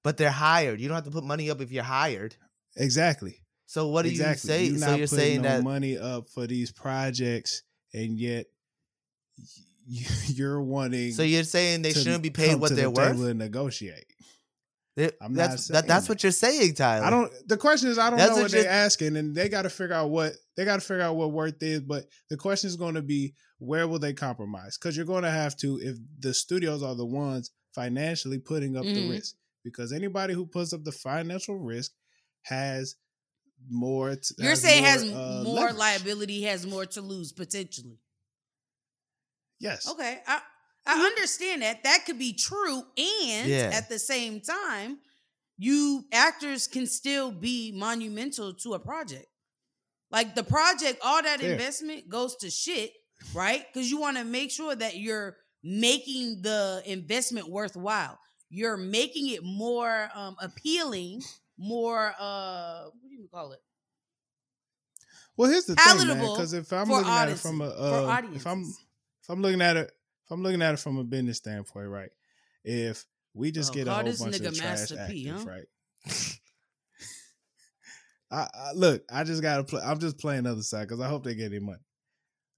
but 0.04 0.18
they're 0.18 0.32
hired. 0.32 0.82
You 0.82 0.88
don't 0.88 0.96
have 0.96 1.06
to 1.06 1.12
put 1.12 1.24
money 1.24 1.50
up 1.50 1.62
if 1.62 1.72
you're 1.72 1.84
hired. 1.84 2.36
exactly. 2.76 3.42
So 3.68 3.88
what 3.88 4.04
do 4.04 4.10
exactly. 4.10 4.32
you 4.32 4.58
say? 4.58 4.66
You're 4.66 4.78
so 4.80 4.86
not 4.88 5.00
you're 5.00 5.08
putting 5.08 5.20
saying 5.20 5.42
no 5.42 5.50
that 5.50 5.64
money 5.64 5.98
up 5.98 6.28
for 6.30 6.46
these 6.48 6.72
projects, 6.72 7.64
and 7.94 8.20
yet 8.20 8.46
you're 9.88 10.62
wanting. 10.62 11.12
So 11.12 11.24
you're 11.24 11.44
saying 11.44 11.82
they 11.82 11.94
shouldn't 11.94 12.24
be 12.24 12.30
paid 12.30 12.56
what 12.56 12.76
they're 12.76 12.86
the 12.86 12.92
worth? 12.92 13.22
and 13.22 13.40
negotiate. 13.40 14.06
They- 14.96 15.12
I'm 15.22 15.34
not 15.34 15.50
that's 15.50 15.66
saying 15.66 15.76
that, 15.76 15.88
that's 15.88 16.08
that. 16.08 16.12
what 16.12 16.24
you're 16.24 16.32
saying, 16.32 16.76
Tyler. 16.76 17.06
I 17.06 17.10
don't. 17.10 17.32
The 17.48 17.58
question 17.58 17.90
is, 17.90 17.98
I 17.98 18.10
don't 18.10 18.18
That's 18.18 18.30
know 18.30 18.36
what 18.38 18.44
what 18.44 18.52
they're 18.52 18.70
asking, 18.70 19.18
and 19.18 19.36
they 19.36 19.50
got 19.50 19.64
to 19.64 19.70
figure 19.70 19.94
out 19.96 20.10
what 20.10 20.34
they 20.56 20.64
got 20.64 20.80
to 20.80 20.86
figure 20.86 21.04
out 21.04 21.16
what 21.18 21.32
worth 21.32 21.62
is. 21.62 21.82
But 21.82 22.06
the 22.30 22.38
question 22.38 22.70
is 22.70 22.78
going 22.78 22.96
to 22.96 23.02
be, 23.02 23.34
where 23.60 23.88
will 23.88 24.00
they 24.00 24.14
compromise? 24.14 24.78
Because 24.78 24.96
you're 24.98 25.06
going 25.06 25.24
to 25.24 25.32
have 25.32 25.56
to, 25.58 25.80
if 25.82 25.98
the 26.20 26.34
studios 26.34 26.84
are 26.84 26.96
the 26.96 27.06
ones 27.06 27.52
financially 27.74 28.40
putting 28.40 28.76
up 28.78 28.84
Mhm. 28.86 28.94
the 28.96 29.10
risk, 29.10 29.36
because 29.64 29.92
anybody 29.92 30.34
who 30.34 30.46
puts 30.46 30.74
up 30.74 30.84
the 30.84 30.92
financial 30.92 31.58
risk 31.58 31.92
has 32.44 32.96
more. 33.68 34.16
t- 34.16 34.36
You're 34.38 34.56
saying 34.56 34.84
has 34.84 35.04
uh, 35.04 35.42
more 35.44 35.56
leverage. 35.56 35.76
liability, 35.76 36.42
has 36.44 36.66
more 36.68 36.86
to 36.86 37.02
lose 37.02 37.32
potentially. 37.32 37.98
Yes. 39.60 39.88
Okay, 39.90 40.22
I 40.28 40.42
I 40.88 41.04
understand 41.04 41.64
that. 41.64 41.84
That 41.84 42.04
could 42.06 42.20
be 42.20 42.34
true, 42.34 42.84
and 42.98 43.50
Yeah. 43.50 43.72
at 43.74 43.90
the 43.90 43.98
same 43.98 44.40
time, 44.42 45.00
you 45.58 46.06
actors 46.12 46.68
can 46.68 46.86
still 46.86 47.32
be 47.32 47.72
monumental 47.72 48.54
to 48.56 48.74
a 48.76 48.80
project. 48.80 49.26
Like 50.12 50.36
the 50.36 50.44
project, 50.44 51.00
all 51.04 51.24
that 51.24 51.40
Fair. 51.40 51.54
investment 51.54 52.08
goes 52.08 52.36
to 52.38 52.52
shit, 52.52 52.94
right? 53.34 53.66
Because 53.72 53.90
you 53.90 54.00
want 54.00 54.18
to 54.18 54.24
make 54.24 54.52
sure 54.52 54.76
that 54.76 54.98
you're 54.98 55.38
making 55.64 56.42
the 56.42 56.82
investment 56.86 57.50
worthwhile. 57.50 58.20
You're 58.50 58.78
making 58.78 59.30
it 59.30 59.44
more 59.44 60.10
um, 60.14 60.36
appealing, 60.40 61.22
more 61.58 62.14
uh, 62.20 62.84
what 62.86 63.10
do 63.10 63.16
you 63.16 63.28
call 63.34 63.54
it? 63.54 63.60
Well, 65.38 65.50
here's 65.50 65.66
the 65.66 65.76
thing, 65.76 66.08
man. 66.08 66.20
Because 66.22 66.54
if 66.54 66.72
I'm 66.72 66.90
looking 66.90 67.10
at 67.10 67.30
it 67.30 67.40
from 67.40 67.62
a, 67.62 67.66
audiences- 67.66 67.90
for 67.90 68.10
uh, 68.10 68.22
if 68.36 68.48
I'm 68.48 68.62
if 68.64 69.30
I'm 69.30 69.42
looking 69.42 69.62
at 69.62 69.78
it, 69.78 69.92
if 70.26 70.32
I'm 70.32 70.44
looking 70.44 70.62
at 70.62 70.74
it 70.74 70.80
from 70.80 70.98
a 70.98 71.04
business 71.04 71.38
standpoint, 71.38 71.90
right? 71.90 72.10
If 72.64 73.06
we 73.34 73.52
just 73.52 73.72
Oh, 73.72 73.76
get 73.76 73.88
a 73.88 73.94
whole 73.94 74.04
this 74.04 74.22
bunch 74.22 74.40
nigga 74.40 74.48
of 74.48 74.58
trash 74.58 74.90
P, 74.92 74.98
actors, 75.28 75.44
huh? 75.46 75.52
right? 75.52 75.66
I, 78.32 78.48
I 78.54 78.72
look, 78.74 79.04
I 79.12 79.24
just 79.24 79.42
gotta 79.42 79.64
play. 79.64 79.82
I'm 79.84 80.00
just 80.00 80.18
playing 80.18 80.46
other 80.48 80.62
side 80.62 80.88
because 80.88 81.00
I 81.02 81.08
hope 81.08 81.24
they 81.24 81.36
get 81.36 81.52
any 81.52 81.60
money. 81.60 81.80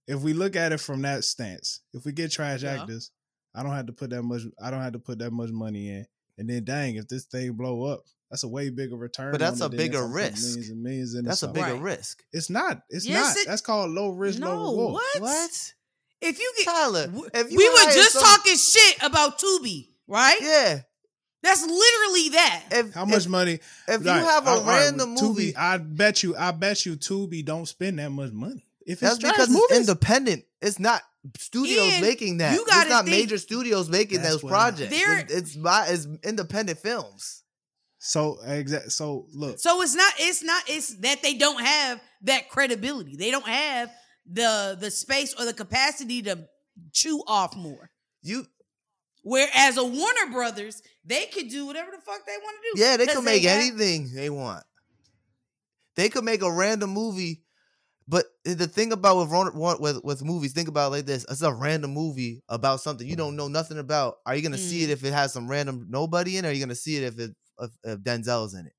If 0.08 0.22
we 0.22 0.34
look 0.34 0.56
at 0.56 0.72
it 0.72 0.80
from 0.80 1.02
that 1.04 1.24
stance, 1.26 1.82
if 1.94 2.06
we 2.06 2.12
get 2.14 2.32
trash 2.32 2.64
Yeah. 2.64 2.82
actors, 2.82 3.12
I 3.54 3.64
don't 3.64 3.74
have 3.74 3.88
to 3.88 3.94
put 3.94 4.10
that 4.12 4.24
much. 4.24 4.42
I 4.62 4.72
don't 4.72 4.82
have 4.82 4.94
to 4.94 5.00
put 5.00 5.20
that 5.20 5.32
much 5.32 5.50
money 5.52 5.90
in. 5.90 6.06
And 6.38 6.50
then, 6.50 6.64
dang, 6.64 6.96
if 6.96 7.08
this 7.08 7.26
thing 7.26 7.54
blow 7.54 7.84
up, 7.84 8.06
that's 8.30 8.44
a 8.44 8.48
way 8.48 8.70
bigger 8.70 8.96
return. 8.96 9.32
But 9.32 9.40
that's 9.40 9.60
a 9.62 9.66
it 9.66 9.72
than 9.72 9.80
if 9.80 9.86
bigger 9.86 10.08
risk. 10.08 10.44
Millions 10.44 10.70
and 10.70 10.84
millions 10.84 11.14
into 11.16 11.28
That's 11.30 11.44
a 11.44 11.48
bigger 11.48 11.74
Right. 11.74 11.82
risk. 11.98 12.24
It's 12.32 12.50
not. 12.50 12.84
It's 12.90 13.06
Yes, 13.06 13.36
not. 13.36 13.38
it- 13.38 13.48
That's 13.48 13.62
called 13.62 13.92
low 13.92 14.10
risk, 14.10 14.40
no, 14.40 14.56
low 14.56 14.72
reward. 14.72 14.94
what? 14.94 15.22
What? 15.22 15.74
If 16.22 16.40
you 16.40 16.54
get 16.58 16.66
Tyler, 16.66 17.08
W- 17.08 17.30
if 17.34 17.52
you 17.52 17.58
we 17.58 17.70
were 17.70 17.92
just 17.94 18.14
some- 18.14 18.24
talking 18.24 18.56
shit 18.58 19.04
about 19.04 19.40
Tubi, 19.40 19.90
right? 20.08 20.38
Yeah. 20.42 20.82
That's 21.44 21.62
literally 21.62 22.30
that. 22.30 22.64
If, 22.72 22.94
How 22.94 23.06
much 23.06 23.26
if, 23.26 23.30
money? 23.30 23.60
if 23.88 24.02
you 24.02 24.08
Right, 24.08 24.24
have 24.24 24.48
a 24.48 24.62
random 24.64 25.16
Tubi, 25.16 25.22
movie, 25.22 25.56
I 25.56 25.78
bet 25.78 26.24
you, 26.24 26.36
I 26.36 26.52
bet 26.52 26.86
you, 26.86 26.98
Tubi 26.98 27.46
don't 27.46 27.68
spend 27.68 28.00
that 28.00 28.10
much 28.12 28.32
money. 28.32 28.67
If 28.88 29.00
that's 29.02 29.16
it's 29.16 29.22
trash 29.22 29.34
because 29.34 29.50
movies, 29.50 29.68
it's 29.70 29.80
independent. 29.90 30.46
It's 30.62 30.80
not 30.80 31.02
studios 31.38 31.94
And 31.94 32.02
making 32.06 32.38
that. 32.38 32.54
you 32.54 32.62
it's 32.62 32.72
gotta 32.72 32.90
not 32.90 33.06
think- 33.06 33.18
major 33.18 33.38
studios 33.38 33.90
making 33.90 34.22
those 34.22 34.42
projects. 34.42 34.94
It's, 34.96 35.34
it's 35.34 35.56
by 35.56 35.88
it's 35.90 36.08
independent 36.24 36.80
films. 36.80 37.44
So 38.00 38.40
exact. 38.46 38.92
So 38.94 39.28
look, 39.34 39.60
So 39.60 39.82
it's 39.82 39.94
not 39.96 40.14
it's 40.18 40.42
not 40.44 40.64
it's 40.68 40.96
that 41.02 41.22
they 41.22 41.34
don't 41.34 41.62
have 41.64 42.02
that 42.24 42.50
credibility. 42.50 43.16
They 43.18 43.30
don't 43.32 43.46
have 43.48 43.92
the 44.26 44.78
the 44.80 44.90
space 44.90 45.36
or 45.38 45.46
the 45.46 45.54
capacity 45.54 46.22
to 46.24 46.48
chew 46.94 47.22
off 47.28 47.56
more. 47.56 47.90
You 48.22 48.46
Whereas 49.24 49.76
a 49.76 49.84
Warner 49.84 50.32
Brothers, 50.32 50.82
they 51.04 51.26
could 51.26 51.50
do 51.50 51.66
whatever 51.66 51.92
the 51.92 51.98
fuck 51.98 52.26
they 52.26 52.38
want 52.42 52.56
to 52.62 52.78
do. 52.78 52.82
yeah, 52.82 52.96
they 52.96 53.08
could 53.08 53.26
make 53.26 53.44
have- 53.44 53.60
anything 53.60 54.14
they 54.16 54.30
want. 54.30 54.64
They 55.98 56.08
could 56.10 56.24
make 56.24 56.42
a 56.44 56.52
random 56.52 56.92
movie, 56.92 57.44
but 58.08 58.26
the 58.46 58.68
thing 58.68 58.94
about 58.94 59.18
with 59.18 59.30
ron- 59.30 59.80
with 59.82 60.04
with 60.04 60.24
movies, 60.24 60.54
think 60.54 60.70
about 60.70 60.88
it 60.88 60.92
like 60.92 61.06
this: 61.06 61.26
it's 61.30 61.42
a 61.42 61.54
random 61.54 61.92
movie 61.92 62.42
about 62.48 62.82
something 62.82 63.08
you 63.08 63.16
don't 63.16 63.36
know 63.36 63.48
nothing 63.48 63.78
about. 63.80 64.18
Are 64.26 64.36
you 64.36 64.42
gonna 64.42 64.58
see 64.58 64.82
Mm. 64.82 64.84
it 64.86 64.90
if 64.92 65.04
it 65.04 65.14
has 65.14 65.34
some 65.34 65.50
random 65.50 65.86
nobody 65.90 66.38
in 66.38 66.46
it? 66.46 66.48
Or 66.48 66.52
are 66.52 66.54
you 66.54 66.60
gonna 66.62 66.76
see 66.76 66.98
it 66.98 67.04
if 67.04 67.20
it 67.20 67.36
if, 67.60 67.72
if 67.84 68.00
Denzel's 68.00 68.54
in 68.54 68.66
it? 68.68 68.74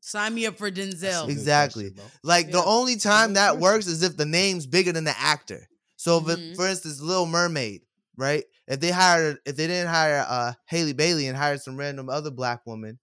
Sign 0.00 0.34
me 0.34 0.46
up 0.46 0.56
for 0.56 0.70
Denzel. 0.70 1.28
Exactly. 1.28 1.84
question, 1.90 1.96
bro. 1.96 2.04
Like 2.22 2.50
the 2.52 2.64
only 2.64 2.96
time 2.96 3.34
that 3.34 3.58
works 3.58 3.86
is 3.86 4.02
if 4.02 4.16
the 4.16 4.26
name's 4.26 4.66
bigger 4.66 4.92
than 4.92 5.04
the 5.04 5.18
actor. 5.18 5.68
So 5.96 6.18
if, 6.18 6.28
it, 6.38 6.56
for 6.56 6.68
instance, 6.68 7.00
Little 7.00 7.26
Mermaid, 7.26 7.82
right? 8.16 8.44
If 8.68 8.80
they 8.80 8.90
hired, 8.90 9.38
if 9.46 9.56
they 9.56 9.66
didn't 9.66 9.88
hire 9.88 10.24
uh 10.28 10.52
Halle 10.66 10.92
Bailey 10.92 11.26
and 11.26 11.36
hired 11.36 11.60
some 11.60 11.76
random 11.76 12.08
other 12.08 12.30
black 12.30 12.66
woman, 12.66 12.98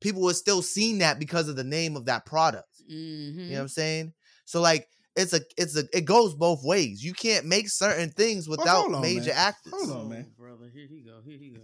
people 0.00 0.22
would 0.22 0.36
still 0.36 0.62
seen 0.62 0.98
that 0.98 1.18
because 1.18 1.48
of 1.48 1.56
the 1.56 1.64
name 1.64 1.96
of 1.96 2.06
that 2.06 2.26
product. 2.26 2.73
Mhm. 2.90 3.34
You 3.36 3.44
know 3.50 3.54
what 3.56 3.60
I'm 3.62 3.68
saying? 3.68 4.12
So 4.44 4.60
like 4.60 4.88
it's 5.16 5.32
a 5.32 5.40
it's 5.56 5.76
a 5.76 5.84
it 5.96 6.04
goes 6.04 6.34
both 6.34 6.62
ways. 6.64 7.02
You 7.04 7.12
can't 7.14 7.46
make 7.46 7.68
certain 7.68 8.10
things 8.10 8.48
without 8.48 8.82
hold 8.82 8.94
on, 8.96 9.02
major 9.02 9.30
man. 9.30 9.36
actors. 9.36 9.72
Hold 9.74 9.90
on, 9.90 10.08
man. 10.08 10.26
Oh, 10.28 10.34
brother. 10.42 10.70
Here 10.72 10.86
he 10.88 11.02
go. 11.02 11.20
Here 11.24 11.38
he 11.38 11.50
go. 11.50 11.60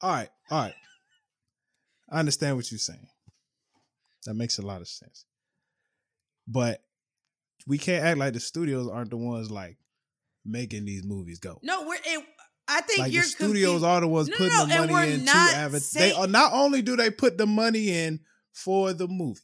All 0.00 0.10
right, 0.12 0.28
all 0.50 0.62
right. 0.62 0.74
I 2.10 2.20
understand 2.20 2.56
what 2.56 2.70
you're 2.70 2.78
saying. 2.78 3.06
That 4.24 4.34
makes 4.34 4.58
a 4.58 4.62
lot 4.62 4.80
of 4.80 4.88
sense. 4.88 5.24
But 6.46 6.82
we 7.66 7.76
can't 7.78 8.04
act 8.04 8.18
like 8.18 8.32
the 8.32 8.40
studios 8.40 8.88
aren't 8.88 9.10
the 9.10 9.16
ones 9.16 9.50
like 9.50 9.76
making 10.44 10.84
these 10.86 11.04
movies 11.04 11.38
go. 11.38 11.58
No, 11.62 11.82
we're 11.86 11.96
it, 11.96 12.24
I 12.66 12.80
think 12.82 12.98
Like 13.00 13.12
you're 13.12 13.22
the 13.22 13.28
studios 13.28 13.64
confused. 13.80 13.84
are 13.84 14.00
the 14.00 14.08
ones 14.08 14.28
No, 14.28 14.32
no, 14.32 14.38
putting 14.38 14.68
no, 14.68 14.86
the 14.86 14.92
money 14.92 15.12
in 15.12 15.18
to 15.20 15.24
not 15.26 15.54
advertise. 15.54 15.90
saying- 15.90 16.12
They 16.14 16.16
are 16.18 16.26
not 16.26 16.52
only 16.52 16.80
do 16.82 16.96
they 16.96 17.10
put 17.10 17.36
the 17.36 17.46
money 17.46 17.90
in 17.90 18.20
for 18.52 18.92
the 18.92 19.08
movie, 19.08 19.40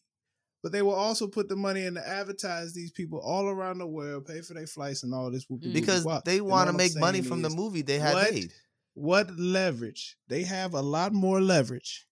but 0.65 0.73
they 0.73 0.81
will 0.83 0.95
also 0.95 1.27
put 1.29 1.47
the 1.51 1.55
money 1.57 1.85
in 1.85 1.93
to 1.95 2.09
advertise 2.09 2.73
these 2.73 2.91
people 2.91 3.19
all 3.21 3.49
around 3.49 3.77
the 3.77 3.87
world, 3.87 4.25
pay 4.25 4.41
for 4.41 4.55
their 4.55 4.67
flights 4.67 5.03
and 5.03 5.13
all 5.13 5.31
this. 5.31 5.45
Because 5.45 6.07
they 6.25 6.41
want 6.41 6.71
to 6.71 6.73
make 6.77 6.97
money 6.97 7.21
from 7.21 7.43
the 7.43 7.51
movie 7.51 7.83
they 7.83 7.99
had 7.99 8.15
what? 8.15 8.33
made. 8.33 8.51
what 8.95 9.31
leverage 9.39 10.17
they 10.29 10.43
have 10.43 10.73
a 10.73 10.81
lot 10.81 11.13
more 11.13 11.41
leverage 11.41 12.07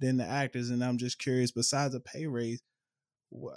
than 0.00 0.18
the 0.18 0.24
actors 0.26 0.68
and 0.70 0.84
i'm 0.84 0.98
just 0.98 1.18
curious 1.18 1.50
besides 1.50 1.94
a 1.94 2.00
pay 2.00 2.26
raise 2.26 2.60
what, 3.30 3.56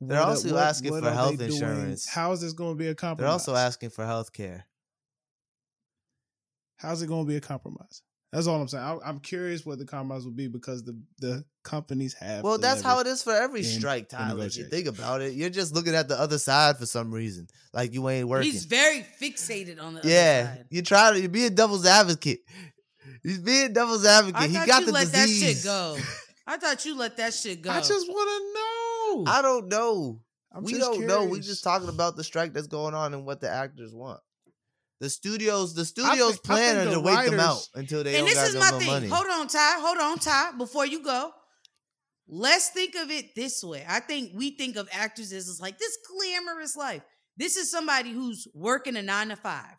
They're 0.00 0.20
what- 0.20 0.28
also 0.28 0.52
what- 0.54 0.62
asking 0.62 1.00
for 1.00 1.10
health 1.10 1.38
doing? 1.38 1.50
insurance. 1.50 2.08
how 2.08 2.30
is 2.32 2.40
this 2.42 2.52
going 2.52 2.74
to 2.74 2.78
be 2.78 2.88
a 2.88 2.94
compromise 2.94 3.24
They're 3.26 3.32
also 3.32 3.54
asking 3.56 3.90
for 3.90 4.04
health 4.06 4.32
care. 4.32 4.66
how's 6.76 7.02
it 7.02 7.06
going 7.08 7.24
to 7.24 7.28
be 7.28 7.36
a 7.36 7.40
compromise 7.40 8.02
that's 8.34 8.46
all 8.46 8.60
i'm 8.60 8.68
saying 8.68 8.84
I, 8.84 8.98
i'm 9.04 9.20
curious 9.20 9.64
what 9.64 9.78
the 9.78 9.86
compromise 9.86 10.24
will 10.24 10.32
be 10.32 10.48
because 10.48 10.84
the 10.84 10.98
the 11.18 11.44
companies 11.64 12.14
have 12.14 12.44
Well, 12.44 12.58
that's 12.58 12.82
how 12.82 13.00
it 13.00 13.06
is 13.06 13.22
for 13.22 13.32
every 13.32 13.62
strike, 13.62 14.10
the 14.10 14.16
Tyler. 14.16 14.44
If 14.44 14.56
you 14.56 14.64
think 14.64 14.86
about 14.86 15.22
it, 15.22 15.32
you're 15.32 15.50
just 15.50 15.74
looking 15.74 15.94
at 15.94 16.08
the 16.08 16.20
other 16.20 16.38
side 16.38 16.76
for 16.76 16.86
some 16.86 17.10
reason, 17.10 17.48
like 17.72 17.92
you 17.94 18.08
ain't 18.08 18.28
working. 18.28 18.52
He's 18.52 18.66
very 18.66 19.04
fixated 19.20 19.82
on 19.82 19.94
the 19.94 20.02
yeah, 20.04 20.46
other 20.46 20.56
side. 20.58 20.66
you 20.70 20.82
try 20.82 21.12
to 21.12 21.20
you 21.20 21.28
be 21.28 21.46
a 21.46 21.50
devil's 21.50 21.86
advocate. 21.86 22.40
He's 23.22 23.38
being 23.38 23.72
devil's 23.72 24.04
advocate. 24.04 24.42
I 24.42 24.46
he 24.48 24.54
thought 24.54 24.66
got 24.66 24.80
you 24.80 24.86
the 24.86 24.92
let 24.92 25.10
disease. 25.10 25.40
that 25.40 25.54
shit 25.54 25.64
go. 25.64 25.96
I 26.46 26.58
thought 26.58 26.84
you 26.84 26.96
let 26.96 27.16
that 27.16 27.32
shit 27.32 27.62
go. 27.62 27.70
i 27.70 27.80
just 27.80 28.06
want 28.06 28.28
to 28.28 29.24
know 29.24 29.32
I 29.32 29.40
don't 29.42 29.68
know. 29.68 30.20
I'm 30.52 30.62
we 30.62 30.72
just 30.72 30.82
don't 30.82 31.06
know. 31.06 31.22
We 31.22 31.28
curious. 31.28 31.46
just 31.46 31.64
talking 31.64 31.88
about 31.88 32.16
the 32.16 32.24
strike 32.24 32.52
that's 32.52 32.66
going 32.66 32.94
on 32.94 33.14
and 33.14 33.24
what 33.24 33.40
the 33.40 33.50
actors 33.50 33.94
want. 33.94 34.20
The 35.04 35.10
studios, 35.10 35.74
the 35.74 35.84
studios 35.84 36.36
think- 36.36 36.40
I 36.50 36.54
plan 36.54 36.74
think 36.76 36.88
to 36.88 36.94
the 36.96 37.00
wait 37.02 37.30
them 37.30 37.38
out 37.40 37.68
until 37.74 38.02
they 38.02 38.16
and 38.16 38.26
don't 38.26 38.28
this 38.28 38.34
got 38.36 38.48
is 38.48 38.54
no 38.54 38.60
my 38.60 38.70
more 38.70 38.80
thing. 38.80 38.88
money. 38.88 39.08
Hold 39.08 39.26
on, 39.26 39.48
Ty. 39.48 39.80
Hold 39.80 39.98
on, 39.98 40.18
Ty. 40.18 40.52
Before 40.56 40.86
you 40.86 41.02
go, 41.04 41.30
let's 42.26 42.70
think 42.70 42.94
of 42.94 43.10
it 43.10 43.34
this 43.34 43.62
way. 43.62 43.84
I 43.86 44.00
think 44.00 44.30
we 44.34 44.56
think 44.56 44.76
of 44.76 44.88
actors 44.92 45.30
as 45.32 45.46
it's 45.48 45.60
like 45.60 45.78
this 45.78 45.98
glamorous 46.10 46.74
life. 46.74 47.02
This 47.36 47.56
is 47.56 47.70
somebody 47.70 48.12
who's 48.12 48.48
working 48.54 48.96
a 48.96 49.02
nine 49.02 49.28
to 49.28 49.36
five. 49.36 49.74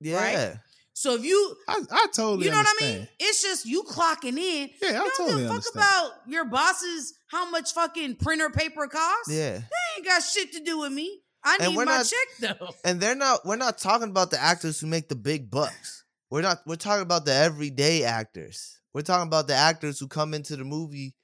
yeah, 0.00 0.56
So 0.92 1.14
if 1.14 1.24
you, 1.24 1.56
I, 1.66 1.80
I 1.90 2.06
totally 2.14 2.44
you 2.46 2.52
know 2.52 2.58
understand. 2.58 2.90
what 2.90 2.94
I 2.94 2.98
mean? 2.98 3.08
It's 3.18 3.42
just 3.42 3.66
you 3.66 3.82
clocking 3.82 4.38
in. 4.38 4.70
yeah 4.80 4.88
i 4.88 4.92
You 4.92 4.92
don't 4.92 5.16
totally 5.16 5.42
give 5.42 5.50
a 5.50 5.54
fuck 5.54 5.56
understand 5.56 5.84
about 6.06 6.12
your 6.28 6.44
bosses, 6.44 7.14
how 7.32 7.50
much 7.50 7.72
fucking 7.72 8.14
printer 8.16 8.50
paper 8.50 8.86
costs. 8.86 9.28
yeah. 9.32 9.54
They 9.58 9.96
ain't 9.96 10.06
got 10.06 10.22
shit 10.22 10.52
to 10.52 10.60
do 10.62 10.78
with 10.80 10.92
me. 10.92 11.21
I 11.44 11.58
And 11.60 11.70
need 11.70 11.76
we're 11.76 11.84
my 11.84 11.96
not- 11.98 12.06
check 12.06 12.58
though. 12.58 12.68
And 12.84 13.00
they're 13.00 13.14
not. 13.16 13.44
We're 13.44 13.56
not 13.56 13.78
talking 13.78 14.08
about 14.10 14.30
the 14.30 14.40
actors 14.40 14.80
who 14.80 14.86
make 14.86 15.08
the 15.08 15.16
big 15.16 15.50
bucks. 15.50 16.04
We're 16.30 16.42
not. 16.42 16.58
We're 16.66 16.76
talking 16.76 17.02
about 17.02 17.24
the 17.24 17.34
everyday 17.34 18.04
actors. 18.04 18.78
We're 18.94 19.02
talking 19.02 19.26
about 19.26 19.48
the 19.48 19.54
actors 19.54 19.98
who 19.98 20.06
come 20.08 20.34
into 20.34 20.56
the 20.56 20.64
movie. 20.64 21.14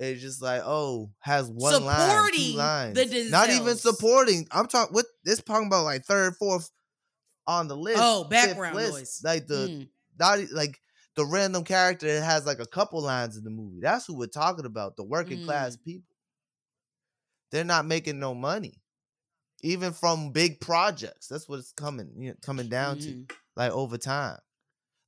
It's 0.00 0.20
just 0.20 0.42
like, 0.42 0.62
oh, 0.64 1.10
has 1.20 1.48
one 1.48 1.84
line, 1.84 2.08
Supporting 2.10 2.52
two 2.52 2.56
lines. 2.58 3.30
Not 3.30 3.50
even 3.50 3.76
supporting. 3.76 4.46
I'm 4.50 4.66
talking. 4.66 4.94
with 4.94 5.06
this 5.24 5.42
talking 5.42 5.68
about? 5.68 5.84
Like 5.84 6.04
third, 6.04 6.34
fourth 6.36 6.70
on 7.46 7.68
the 7.68 7.76
list. 7.76 7.98
Oh, 8.02 8.24
background 8.24 8.74
list. 8.76 8.92
noise. 8.92 9.20
Like 9.24 9.46
the 9.46 9.54
Mm. 9.68 9.88
not 10.18 10.38
like 10.52 10.78
the 11.16 11.24
random 11.24 11.62
character 11.64 12.06
that 12.12 12.24
has 12.24 12.44
like 12.46 12.58
a 12.58 12.66
couple 12.66 13.00
lines 13.02 13.36
in 13.36 13.44
the 13.44 13.50
movie. 13.50 13.78
That's 13.80 14.06
who 14.06 14.16
we're 14.16 14.26
talking 14.26 14.66
about. 14.66 14.96
The 14.96 15.04
working 15.04 15.40
Mm. 15.40 15.44
class 15.46 15.76
people. 15.76 16.08
They're 17.52 17.64
not 17.64 17.86
making 17.86 18.18
no 18.18 18.34
money, 18.34 18.80
even 19.64 19.92
from 19.92 20.30
big 20.30 20.60
projects. 20.60 21.26
That's 21.28 21.48
what 21.48 21.58
it's 21.58 21.72
coming 21.72 22.12
you 22.18 22.28
know, 22.30 22.36
coming 22.42 22.68
down 22.68 22.98
to. 23.00 23.08
Mhm. 23.08 23.32
Like 23.56 23.72
over 23.72 23.96
time, 23.98 24.38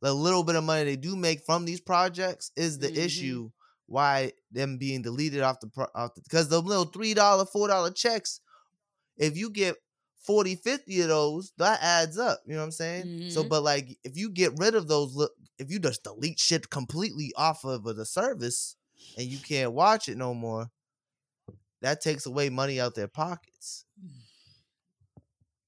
the 0.00 0.12
little 0.14 0.42
bit 0.44 0.56
of 0.56 0.64
money 0.64 0.84
they 0.84 0.96
do 0.96 1.14
make 1.16 1.44
from 1.44 1.64
these 1.64 1.80
projects 1.80 2.50
is 2.56 2.78
the 2.78 2.88
Mhm. 2.88 2.96
issue. 2.96 3.50
Why 3.86 4.32
them 4.50 4.78
being 4.78 5.02
deleted 5.02 5.42
off 5.42 5.60
the 5.60 5.68
pro- 5.68 5.90
off 5.94 6.14
the 6.14 6.22
because 6.22 6.48
the 6.48 6.60
little 6.60 6.86
three 6.86 7.14
dollar 7.14 7.44
four 7.46 7.68
dollar 7.68 7.90
checks, 7.92 8.40
if 9.16 9.36
you 9.36 9.50
get 9.50 9.76
40, 10.16 10.56
50 10.56 11.00
of 11.02 11.08
those, 11.08 11.52
that 11.58 11.80
adds 11.82 12.18
up. 12.18 12.42
You 12.46 12.54
know 12.54 12.60
what 12.60 12.64
I'm 12.64 12.72
saying? 12.72 13.30
So, 13.30 13.44
Mhm. 13.44 13.48
but 13.48 13.62
like, 13.62 13.96
if 14.02 14.16
you 14.16 14.30
get 14.30 14.58
rid 14.58 14.74
of 14.74 14.88
those, 14.88 15.14
li- 15.14 15.28
if 15.58 15.70
you 15.70 15.78
just 15.78 16.02
delete 16.02 16.40
shit 16.40 16.68
completely 16.68 17.32
off 17.36 17.64
of 17.64 17.84
the 17.84 18.04
service 18.04 18.74
and 19.16 19.26
you 19.28 19.38
can't 19.38 19.72
watch 19.72 20.08
it 20.08 20.16
no 20.16 20.34
more, 20.34 20.70
that 21.82 22.00
takes 22.00 22.26
away 22.26 22.48
money 22.48 22.80
out 22.80 22.94
their 22.96 23.06
pockets. 23.08 23.84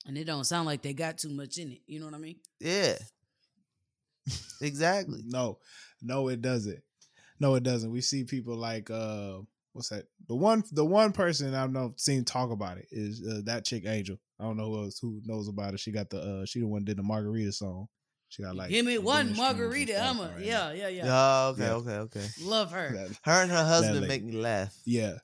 And 0.08 0.16
it 0.18 0.24
don't 0.24 0.44
sound 0.44 0.64
like 0.66 0.80
they 0.82 0.94
got 0.94 1.18
too 1.18 1.28
much 1.28 1.58
in 1.58 1.70
it. 1.72 1.80
You 1.86 2.00
know 2.00 2.06
what 2.06 2.14
I 2.14 2.18
mean? 2.18 2.36
Yeah, 2.60 2.94
exactly. 4.60 5.20
No, 5.26 5.58
no, 6.02 6.28
it 6.28 6.40
doesn't. 6.42 6.80
No, 7.40 7.54
it 7.54 7.62
doesn't. 7.62 7.90
We 7.90 8.00
see 8.00 8.24
people 8.24 8.56
like 8.56 8.90
uh, 8.90 9.38
what's 9.74 9.90
that? 9.90 10.04
The 10.26 10.34
one, 10.34 10.64
the 10.72 10.84
one 10.84 11.12
person 11.12 11.54
I've 11.54 11.70
know 11.72 11.92
seen 11.96 12.24
talk 12.24 12.50
about 12.50 12.78
it 12.78 12.86
is 12.90 13.22
uh, 13.24 13.42
that 13.44 13.64
chick 13.64 13.84
Angel. 13.86 14.18
I 14.40 14.44
don't 14.44 14.56
know 14.56 14.66
who 14.72 14.84
else 14.84 14.98
who 14.98 15.20
knows 15.24 15.48
about 15.48 15.74
it. 15.74 15.80
She 15.80 15.92
got 15.92 16.10
the 16.10 16.20
uh, 16.20 16.46
she 16.46 16.60
the 16.60 16.66
one 16.66 16.84
did 16.84 16.96
the 16.96 17.02
Margarita 17.02 17.52
song. 17.52 17.86
She 18.30 18.42
got 18.42 18.56
like 18.56 18.70
Give 18.70 18.84
me 18.84 18.96
a 18.96 19.00
one 19.00 19.26
billion 19.28 19.34
streams 19.34 19.48
and 19.50 19.58
margarita. 19.58 19.92
stuff 19.94 20.10
I'm 20.10 20.18
a 20.20 20.22
already. 20.22 20.46
yeah, 20.46 20.72
yeah, 20.72 20.88
yeah. 20.88 21.04
Yeah. 21.06 21.46
okay, 21.48 21.62
Yeah. 21.62 21.72
okay, 21.74 21.94
okay. 22.18 22.26
Love 22.42 22.72
her. 22.72 22.92
That- 22.94 23.18
Her 23.22 23.42
and 23.42 23.50
her 23.50 23.64
husband 23.64 24.06
make 24.08 24.24
me 24.24 24.32
laugh. 24.32 24.74
yeah, 24.84 25.14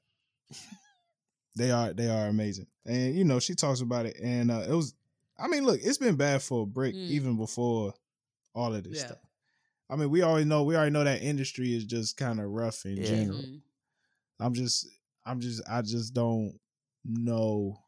they 1.56 1.70
are 1.70 1.92
they 1.92 2.08
are 2.08 2.26
amazing, 2.26 2.66
and 2.84 3.14
you 3.14 3.24
know 3.24 3.38
she 3.38 3.54
talks 3.54 3.80
about 3.80 4.06
it, 4.06 4.16
and 4.22 4.50
uh, 4.50 4.64
it 4.68 4.72
was. 4.74 4.94
I 5.38 5.48
mean, 5.48 5.64
look, 5.64 5.80
it's 5.82 5.98
been 5.98 6.14
bad 6.16 6.42
for 6.42 6.62
a 6.62 6.66
Brick 6.66 6.94
Mm. 6.94 7.08
even 7.10 7.36
before 7.36 7.92
all 8.54 8.72
of 8.74 8.84
this 8.84 8.98
Yeah. 8.98 9.06
stuff. 9.06 9.18
I 9.90 9.96
mean, 9.96 10.10
we 10.10 10.22
already 10.22 10.44
know 10.44 10.62
we 10.62 10.76
already 10.76 10.92
know 10.92 11.04
that 11.04 11.22
industry 11.22 11.74
is 11.74 11.84
just 11.84 12.16
kind 12.16 12.40
of 12.40 12.46
rough 12.50 12.84
in 12.86 12.96
Yeah. 12.96 13.04
general. 13.06 13.42
Mhm. 13.42 13.60
I'm 14.40 14.54
just, 14.54 14.86
I'm 15.26 15.40
just, 15.40 15.62
I 15.68 15.82
just 15.82 16.14
don't 16.14 16.58
know. 17.04 17.78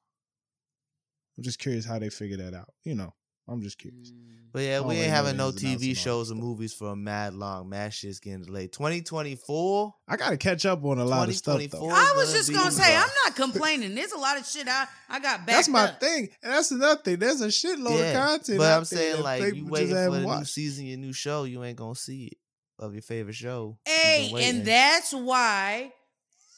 I'm 1.37 1.43
just 1.45 1.59
curious 1.59 1.85
how 1.85 1.99
they 1.99 2.09
figure 2.11 2.37
that 2.39 2.55
out. 2.55 2.73
You 2.85 2.95
know, 2.95 3.15
I'm 3.49 3.63
just 3.63 3.79
curious. 3.79 4.11
Mm. 4.11 4.37
But 4.53 4.63
yeah, 4.63 4.81
we 4.81 4.95
ain't 4.95 5.11
having 5.11 5.37
no 5.37 5.47
was 5.47 5.63
announcing 5.63 5.69
all 5.69 5.93
TV 5.93 5.97
shows 5.97 6.33
or 6.33 6.35
movies 6.35 6.73
for 6.73 6.93
a 6.93 6.97
mad 6.97 7.35
long. 7.35 7.69
Mad 7.69 7.93
shit's 7.93 8.21
getting 8.21 8.43
delayed. 8.43 8.73
2024. 8.73 9.95
I 10.09 10.17
gotta 10.17 10.39
catch 10.39 10.65
up 10.65 10.83
on 10.83 10.99
a 10.99 11.05
lot 11.05 11.29
of 11.29 11.35
stuff 11.35 11.63
though. 11.71 11.91
I 11.91 12.15
was 12.17 12.33
just 12.33 12.51
gonna 12.51 12.71
say, 12.71 12.97
I'm 12.97 13.09
not 13.25 13.37
complaining. 13.37 13.95
There's 13.95 14.13
a 14.13 14.19
lot 14.19 14.39
of 14.39 14.47
shit 14.47 14.67
I, 14.67 14.87
I 15.11 15.21
got 15.21 15.41
back. 15.41 15.57
That's 15.57 15.69
my 15.69 15.85
up. 15.85 16.01
thing, 16.01 16.31
and 16.43 16.53
that's 16.55 16.71
another 16.71 17.03
thing. 17.03 17.19
There's 17.19 17.43
a 17.43 17.49
shitload 17.49 18.09
of 18.09 18.17
content. 18.17 18.59
But 18.59 18.73
out 18.73 18.79
I'm 18.79 18.85
saying 18.87 19.23
like 19.23 19.55
you 19.55 19.67
waiting 19.67 19.91
for 19.91 19.97
haven't 19.99 20.23
the 20.23 20.39
new 20.39 20.45
season, 20.47 20.87
your 20.87 20.99
new 20.99 21.13
show, 21.13 21.45
you 21.45 21.63
ain't 21.63 21.77
gonna 21.77 21.95
see 21.95 22.29
it 22.29 22.39
of 22.79 22.95
your 22.95 23.03
favorite 23.03 23.37
show. 23.37 23.77
Hey, 23.85 24.33
and 24.35 24.65
that's 24.65 25.13
why 25.13 25.93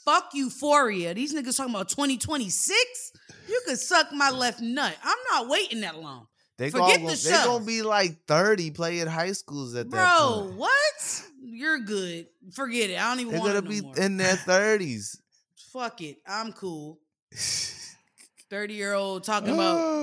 fuck 0.05 0.31
Euphoria. 0.35 1.15
These 1.15 1.35
niggas 1.35 1.57
talking 1.57 1.75
about 1.75 1.89
2026. 1.89 3.13
You 3.49 3.61
could 3.67 3.79
suck 3.79 4.13
my 4.13 4.31
left 4.35 4.61
nut. 4.61 4.97
I'm 5.03 5.19
not 5.33 5.49
waiting 5.49 5.81
that 5.81 5.99
long. 5.99 6.29
They 6.59 6.71
forget 6.71 6.99
gonna, 7.01 7.11
the 7.15 7.23
They 7.23 7.31
show. 7.37 7.45
gonna 7.45 7.65
be 7.65 7.83
like 7.83 8.27
30 8.27 8.73
playing 8.73 9.07
high 9.07 9.33
schools 9.33 9.75
at 9.77 9.89
that 9.91 9.97
Bro, 9.97 10.53
what? 10.57 11.23
You're 11.41 11.79
good. 11.79 12.27
Forget 12.53 12.91
it. 12.91 12.99
I 13.01 13.11
don't 13.11 13.21
even 13.21 13.33
They're 13.33 13.41
want 13.41 13.55
gonna 13.55 13.69
be 13.69 13.81
no 13.81 13.93
in 13.93 14.17
their 14.17 14.35
30s. 14.47 15.17
Fuck 15.73 16.01
it. 16.03 16.19
I'm 16.27 16.53
cool. 16.53 16.99
30 18.51 18.75
year 18.75 18.95
old 18.95 19.25
talking 19.25 19.51
Oh. 19.51 19.55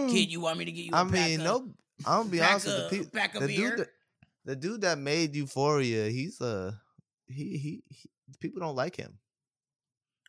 about, 0.05 0.11
kid, 0.13 0.31
you 0.31 0.39
want 0.39 0.57
me 0.59 0.65
to 0.65 0.71
get 0.71 0.85
you 0.85 0.91
a 0.93 0.97
I 0.97 1.03
mean, 1.03 1.39
of- 1.41 1.45
no, 1.45 1.73
I'm 2.05 2.19
gonna 2.21 2.29
be 2.29 2.41
honest 2.41 2.67
with 2.67 2.75
the 2.77 2.89
people. 2.97 3.11
pack 3.11 3.35
of 3.35 3.41
the 3.41 3.47
dude, 3.55 3.79
that, 3.79 3.87
the 4.45 4.55
dude 4.55 4.81
that 4.81 4.97
made 4.97 5.35
Euphoria, 5.35 6.09
he's 6.09 6.39
uh 6.41 6.71
he, 7.27 7.57
he 7.57 7.83
he 7.89 8.09
people 8.39 8.59
don't 8.61 8.75
like 8.75 8.95
him. 8.95 9.17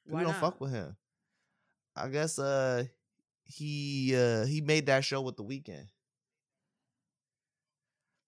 People 0.04 0.16
Why 0.18 0.22
don't 0.24 0.32
not? 0.32 0.40
fuck 0.40 0.60
with 0.60 0.72
him. 0.72 0.96
I 1.94 2.08
guess 2.08 2.38
uh 2.38 2.84
he 3.44 4.14
uh 4.16 4.46
he 4.46 4.60
made 4.62 4.86
that 4.86 5.04
show 5.04 5.20
with 5.20 5.36
the 5.36 5.44
Weeknd. 5.44 5.86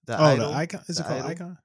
The 0.08 0.20
Oh, 0.20 0.24
Idol, 0.24 0.50
the 0.50 0.56
icon. 0.56 0.80
Is 0.88 0.96
The 0.96 1.02
it 1.02 1.06
called 1.06 1.18
Idol? 1.20 1.30
icon? 1.30 1.58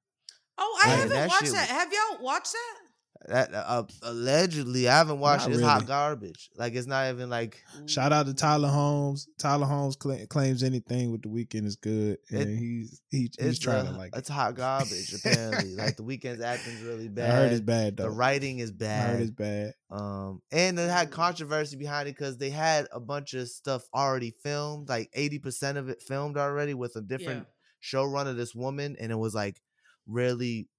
Oh, 0.57 0.79
I 0.83 0.87
Man, 0.87 0.95
haven't 0.97 1.13
that 1.15 1.29
watched 1.29 1.51
that. 1.51 1.51
was- 1.51 1.69
Have 1.69 1.91
y'all 1.93 2.23
watched 2.23 2.51
that? 2.53 2.79
That 3.25 3.53
uh, 3.53 3.83
allegedly, 4.01 4.89
I 4.89 4.97
haven't 4.97 5.19
watched 5.19 5.43
Not 5.47 5.51
it. 5.51 5.53
It's 5.53 5.63
hot 5.63 5.87
garbage. 5.87 6.49
Like 6.57 6.73
it's 6.75 6.87
not 6.87 7.09
even 7.09 7.29
like 7.29 7.63
Shout 7.85 8.11
out 8.11 8.25
to 8.25 8.33
Tyler 8.33 8.67
Holmes. 8.67 9.29
Tyler 9.39 9.65
Holmes 9.65 9.95
cla- 9.95 10.27
claims 10.27 10.61
anything 10.61 11.09
with 11.09 11.21
the 11.21 11.29
Weeknd 11.29 11.65
is 11.65 11.77
good, 11.77 12.17
and 12.29 12.41
It- 12.41 12.57
he's 12.57 13.01
he, 13.09 13.31
he's 13.39 13.59
trying 13.59 13.87
uh, 13.87 13.91
to 13.93 13.97
like. 13.97 14.11
it's 14.17 14.27
hot 14.27 14.55
garbage. 14.55 15.13
Apparently, 15.25 15.73
like 15.75 15.95
the 15.95 16.03
Weeknd's 16.03 16.41
acting's 16.41 16.81
really 16.81 17.07
bad. 17.07 17.29
I 17.29 17.33
bad. 17.33 17.41
heard 17.43 17.51
it's 17.53 17.61
bad 17.61 17.97
The 17.97 18.09
writing 18.09 18.59
is 18.59 18.71
bad. 18.73 19.03
I 19.03 19.03
bad. 19.07 19.13
heard 19.13 19.21
it's 19.21 19.31
bad. 19.31 19.73
Um, 19.89 20.41
and 20.51 20.77
it 20.77 20.89
had 20.89 21.09
controversy 21.11 21.77
behind 21.77 22.09
it 22.09 22.17
because 22.17 22.37
they 22.37 22.49
had 22.49 22.87
a 22.91 22.99
bunch 22.99 23.35
of 23.35 23.47
stuff 23.47 23.83
already 23.95 24.31
filmed, 24.43 24.89
like 24.89 25.09
eighty 25.13 25.39
percent 25.39 25.77
of 25.77 25.87
it 25.87 26.01
filmed 26.01 26.35
already 26.35 26.73
with 26.73 26.97
a 26.97 27.01
different 27.01 27.47
showrunner, 27.83 28.35
this 28.35 28.55
woman, 28.55 28.95
and 28.99 29.11
it 29.11 29.15
was 29.17 29.35
like 29.35 29.61
really 30.07 30.69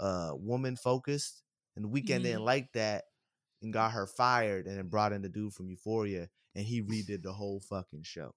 uh 0.00 0.32
woman 0.34 0.76
focused. 0.76 1.42
And 1.76 1.84
the 1.84 1.88
Weeknd 1.88 2.22
didn't 2.24 2.40
Mhm. 2.40 2.44
like 2.44 2.72
that 2.72 3.04
and 3.62 3.72
got 3.72 3.92
her 3.92 4.06
fired, 4.06 4.66
and 4.66 4.76
then 4.76 4.88
brought 4.88 5.12
in 5.12 5.22
the 5.22 5.28
dude 5.28 5.52
from 5.54 5.68
Euphoria, 5.70 6.28
and 6.54 6.64
he 6.66 6.82
redid 6.82 7.22
the 7.22 7.32
whole 7.32 7.60
fucking 7.60 8.02
show. 8.02 8.34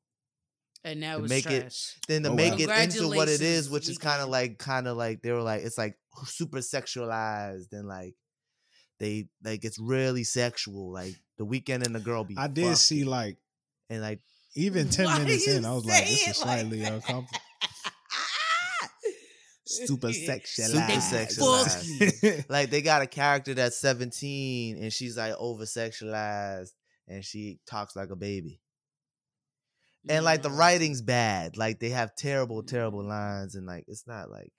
And 0.84 1.00
now 1.00 1.18
To 1.18 1.24
it's 1.26 1.30
make 1.30 1.46
it- 1.46 1.96
Then 2.08 2.24
to 2.24 2.30
Oh, 2.30 2.34
make 2.36 2.54
wow. 2.54 2.76
it 2.76 2.84
into 2.96 3.08
what 3.08 3.30
it 3.30 3.42
is, 3.42 3.70
which 3.70 3.88
is 3.88 3.98
kind 4.00 4.20
of 4.22 4.30
like, 4.30 4.58
kind 4.58 4.88
of 4.88 4.98
like 4.98 5.22
they 5.22 5.32
were 5.32 5.44
like, 5.44 5.62
it's 5.64 5.78
like 5.78 5.96
super 6.26 6.58
sexualized 6.60 7.72
and 7.72 7.88
like 7.88 8.16
they 9.00 9.28
like 9.44 9.64
it's 9.66 9.78
really 9.80 10.24
sexual. 10.24 10.92
Like 10.92 11.16
the 11.38 11.46
Weeknd 11.46 11.86
and 11.86 11.94
the 11.96 12.00
girl 12.00 12.24
be. 12.24 12.36
I 12.38 12.48
did 12.48 12.78
see 12.78 13.04
like 13.04 13.38
and 13.90 14.02
like 14.02 14.22
even 14.56 14.90
ten 14.98 15.06
Why 15.06 15.20
minutes 15.20 15.48
in, 15.48 15.66
I 15.66 15.74
was 15.74 15.86
like, 15.86 16.04
this 16.06 16.28
is 16.28 16.38
slightly 16.38 16.80
that? 16.80 16.94
uncomfortable. 16.94 17.40
Super 19.72 20.12
Super 20.14 20.32
sexualized. 20.34 21.38
sexualized. 21.38 22.46
like 22.50 22.70
they 22.70 22.82
got 22.82 23.02
a 23.02 23.08
character 23.08 23.54
that's 23.54 23.78
17 23.80 24.78
and 24.82 24.92
she's 24.94 25.18
like 25.18 25.34
over 25.38 25.64
sexualized 25.64 26.72
and 27.08 27.24
she 27.24 27.60
talks 27.68 27.96
like 27.96 28.10
a 28.10 28.16
baby. 28.16 28.60
And 30.10 30.26
like 30.26 30.42
the 30.42 30.50
writing's 30.50 31.02
bad. 31.02 31.58
Like 31.58 31.80
they 31.80 31.90
have 31.90 32.16
terrible, 32.16 32.64
terrible 32.64 33.04
lines 33.04 33.56
and 33.56 33.66
like 33.68 33.86
it's 33.88 34.08
not 34.08 34.30
like 34.32 34.52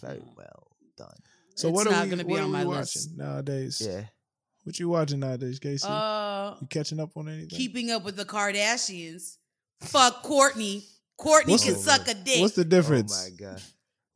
very 0.00 0.20
well 0.36 0.68
done. 0.96 1.08
so 1.56 1.68
It's 1.68 1.74
what 1.76 1.86
are 1.86 1.90
not 1.90 2.04
we, 2.04 2.10
gonna 2.10 2.24
be 2.24 2.30
what 2.30 2.40
on 2.40 2.44
are 2.44 2.46
we 2.46 2.52
my 2.52 2.64
watching 2.64 2.80
list. 2.80 3.16
nowadays? 3.16 3.82
Yeah. 3.84 4.04
What 4.64 4.78
you 4.78 4.88
watching 4.88 5.20
nowadays, 5.20 5.58
Casey? 5.58 5.86
Uh, 5.88 6.54
you 6.60 6.66
catching 6.68 7.00
up 7.00 7.16
on 7.16 7.28
anything? 7.28 7.48
keeping 7.48 7.90
up 7.90 8.04
with 8.04 8.16
the 8.16 8.24
Kardashians. 8.24 9.38
Fuck 9.80 10.22
Kourtney. 10.22 10.84
Kourtney 11.18 11.48
What's 11.48 11.64
can 11.64 11.72
the- 11.74 11.78
suck 11.80 12.06
a 12.06 12.14
dick. 12.14 12.40
What's 12.40 12.54
the 12.54 12.64
difference? 12.64 13.12
Oh 13.16 13.30
my 13.30 13.36
god. 13.52 13.62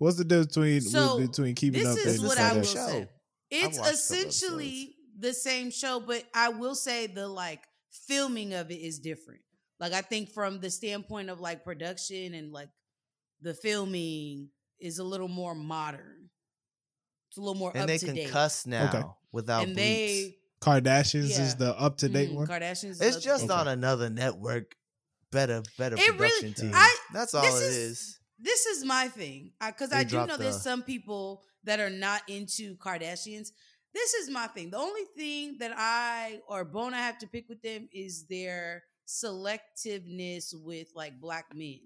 What's 0.02 0.16
the 0.16 0.24
difference 0.24 0.48
between 0.54 0.80
So, 0.80 1.18
between 1.20 1.54
keeping 1.54 1.84
this 1.84 1.92
up 2.00 2.06
is 2.06 2.18
and 2.18 2.26
what 2.26 2.36
the 2.36 2.42
I 2.42 2.52
will 2.54 2.60
Kardashians? 2.62 2.72
show. 2.72 2.88
say. 2.88 3.08
It's 3.50 3.62
watched 3.62 3.76
a 3.76 3.78
couple 3.78 3.90
essentially 3.92 4.94
the 5.18 5.32
same 5.34 5.70
show, 5.70 6.00
but 6.00 6.24
I 6.34 6.48
will 6.48 6.74
say 6.74 7.06
the 7.06 7.28
like 7.28 7.60
filming 8.08 8.52
of 8.54 8.70
it 8.70 8.76
is 8.80 8.98
different. 8.98 9.40
Like 9.78 9.92
I 9.92 10.00
think 10.00 10.30
from 10.30 10.60
the 10.60 10.70
standpoint 10.70 11.30
of 11.30 11.40
like 11.40 11.64
production 11.64 12.34
and 12.34 12.52
like 12.52 12.68
the 13.40 13.54
filming 13.54 14.48
is 14.80 14.98
a 14.98 15.04
little 15.04 15.28
more 15.28 15.54
modern. 15.54 16.30
It's 17.28 17.36
a 17.38 17.40
little 17.40 17.54
more 17.54 17.70
And 17.72 17.82
up 17.82 17.86
they 17.88 17.98
to 17.98 18.06
can 18.06 18.14
date. 18.16 18.30
cuss 18.30 18.66
now 18.66 19.16
without 19.32 19.64
and 19.64 19.72
bleeps. 19.72 19.76
they 19.76 20.36
Kardashians 20.60 21.30
Yeah. 21.30 21.42
is 21.44 21.54
the 21.56 21.78
up 21.78 21.98
to 21.98 22.08
date 22.08 22.30
mm, 22.30 22.34
one. 22.36 22.46
Kardashians. 22.46 23.00
It's 23.02 23.16
up 23.16 23.22
to 23.22 23.28
just 23.28 23.42
date. 23.48 23.52
on 23.52 23.68
another 23.68 24.10
network. 24.10 24.74
Better, 25.30 25.62
better 25.78 25.96
It 25.96 26.00
really- 26.00 26.16
production 26.16 26.54
team. 26.54 26.72
I- 26.74 26.96
That's 27.12 27.34
all 27.34 27.42
this 27.42 27.60
it 27.62 27.66
is- 27.66 27.76
is. 27.76 28.18
This 28.42 28.66
is 28.66 28.84
my 28.84 29.08
thing 29.08 29.52
because 29.64 29.90
They 29.90 29.98
I 29.98 30.04
do 30.04 30.16
know 30.18 30.26
dropped 30.26 30.40
there's 30.42 30.62
some 30.62 30.82
people 30.82 31.42
that 31.64 31.80
are 31.80 31.90
not 31.90 32.22
into 32.28 32.76
Kardashians. 32.76 33.52
This 33.94 34.14
is 34.14 34.30
my 34.30 34.46
thing. 34.48 34.70
The 34.70 34.78
only 34.78 35.04
thing 35.16 35.58
that 35.58 35.72
I 35.76 36.40
or 36.48 36.64
bone 36.64 36.94
I 36.94 36.98
have 36.98 37.18
to 37.18 37.26
pick 37.26 37.48
with 37.48 37.62
them 37.62 37.88
is 37.92 38.26
their 38.26 38.84
selectiveness 39.06 40.54
with 40.54 40.88
like 40.94 41.20
black 41.20 41.46
men. 41.54 41.80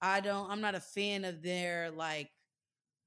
I 0.00 0.20
don't. 0.20 0.50
I'm 0.50 0.60
not 0.60 0.74
a 0.74 0.80
fan 0.80 1.24
of 1.24 1.42
their 1.42 1.90
like 1.90 2.30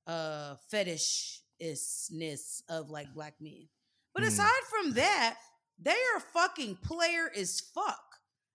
uh 0.08 0.56
fetishness 0.72 2.62
of 2.70 2.90
like 2.90 3.14
black 3.14 3.36
men. 3.40 3.68
But 4.14 4.24
Hmm. 4.24 4.30
aside 4.30 4.64
from 4.70 4.94
that, 4.94 5.38
they 5.80 5.98
are 6.16 6.20
fucking 6.34 6.78
player 6.78 7.30
as 7.36 7.60
fuck. 7.60 8.02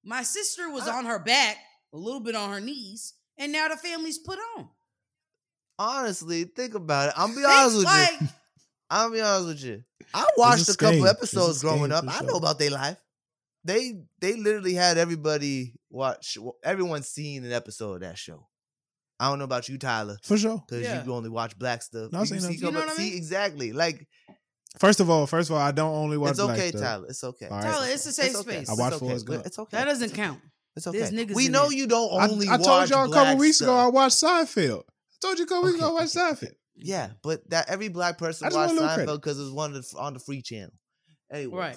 My 0.04 0.22
sister 0.22 0.70
was 0.70 0.88
I- 0.88 0.96
on 0.98 1.04
her 1.06 1.18
back, 1.18 1.58
a 1.92 1.96
little 1.98 2.20
bit 2.20 2.34
on 2.34 2.50
her 2.50 2.60
knees, 2.60 3.14
and 3.42 3.52
now 3.52 3.68
the 3.68 3.76
family's 3.76 4.18
put 4.18 4.38
on. 4.56 4.68
Honestly, 5.78 6.44
think 6.44 6.74
about 6.74 7.08
it. 7.08 7.14
I'm 7.16 7.30
be 7.30 7.36
Think, 7.36 7.48
honest 7.48 7.76
with 7.76 7.84
like, 7.86 8.10
you. 8.20 8.28
I'll 8.90 9.10
be 9.10 9.20
honest 9.20 9.46
with 9.48 9.64
you. 9.64 9.82
I 10.14 10.26
watched 10.36 10.68
a, 10.68 10.72
a 10.72 10.76
couple 10.76 10.94
scheme. 10.94 11.06
A 11.06 11.10
episodes 11.10 11.62
growing 11.62 11.92
up. 11.92 12.04
for 12.04 12.10
I 12.10 12.20
know 12.20 12.34
about 12.36 12.58
their 12.58 12.70
life. 12.70 12.98
They 13.64 14.02
they 14.20 14.34
literally 14.34 14.74
had 14.74 14.98
everybody 14.98 15.74
watch. 15.90 16.36
Everyone's 16.62 17.08
seen 17.08 17.44
an 17.44 17.52
episode 17.52 17.94
of 17.94 18.00
that 18.00 18.18
show. 18.18 18.46
I 19.18 19.28
don't 19.28 19.38
know 19.38 19.44
about 19.44 19.68
you, 19.68 19.78
Tyler, 19.78 20.18
For 20.24 20.36
sure. 20.36 20.62
because 20.66 20.82
Yeah. 20.82 21.04
you 21.04 21.12
only 21.14 21.30
watch 21.30 21.56
black 21.56 21.80
stuff. 21.82 22.10
No, 22.12 22.20
I've 22.20 22.28
you 22.28 22.40
see. 22.40 22.54
You 22.54 22.72
know 22.72 22.80
what 22.80 22.88
I 22.88 22.94
see 22.94 23.02
mean? 23.10 23.16
exactly. 23.16 23.72
Like 23.72 24.06
First 24.78 25.00
of 25.00 25.10
all, 25.10 25.26
first 25.26 25.50
of 25.50 25.56
all, 25.56 25.62
I 25.62 25.70
don't 25.70 25.94
only 25.94 26.16
watch 26.16 26.30
it's 26.32 26.40
okay, 26.40 26.54
black 26.54 26.68
stuff. 26.68 26.80
Tyler. 26.82 27.06
It's 27.08 27.24
okay. 27.24 27.46
All 27.46 27.58
right. 27.58 27.62
Tyler, 27.72 27.86
it's 27.88 28.06
a 28.06 28.12
safe 28.12 28.30
It's 28.30 28.40
okay. 28.40 28.64
space. 28.64 28.70
I 28.70 28.74
watch 28.74 28.92
It's 28.94 28.96
okay. 29.02 29.06
Forrest 29.06 29.26
Gump. 29.26 29.46
It's 29.46 29.58
okay. 29.58 29.76
That 29.76 29.84
doesn't 29.84 30.14
count. 30.14 30.40
It's 30.76 30.86
okay. 30.86 30.98
There's 30.98 31.10
niggas 31.12 31.34
we 31.34 31.48
know 31.48 31.68
there. 31.68 31.78
you 31.78 31.86
don't 31.86 32.12
I, 32.20 32.28
only. 32.28 32.48
I 32.48 32.56
told 32.56 32.66
watch 32.68 32.90
y'all 32.90 33.10
a 33.10 33.14
couple 33.14 33.36
weeks 33.36 33.60
ago 33.60 33.74
I 33.74 33.82
stuff. 33.90 33.94
watched 33.94 34.56
Seinfeld. 34.56 34.82
I 34.84 35.16
told 35.20 35.38
you 35.38 35.44
a 35.44 35.48
couple 35.48 35.64
weeks 35.64 35.74
Okay, 35.76 35.84
ago 35.84 35.96
I 35.96 36.00
watched 36.00 36.16
okay, 36.16 36.46
Seinfeld. 36.46 36.54
Yeah, 36.76 37.10
but 37.22 37.48
that 37.50 37.68
every 37.68 37.88
black 37.88 38.16
person 38.18 38.46
I 38.46 38.50
just 38.50 38.56
watched 38.56 38.80
want 38.80 39.00
a 39.00 39.04
Seinfeld 39.04 39.16
because 39.16 39.38
it 39.38 39.42
was 39.42 39.52
one 39.52 39.74
of 39.74 39.90
the, 39.90 39.98
on 39.98 40.14
the 40.14 40.18
free 40.18 40.40
channel. 40.42 40.72
Anyway, 41.30 41.56
Right. 41.58 41.76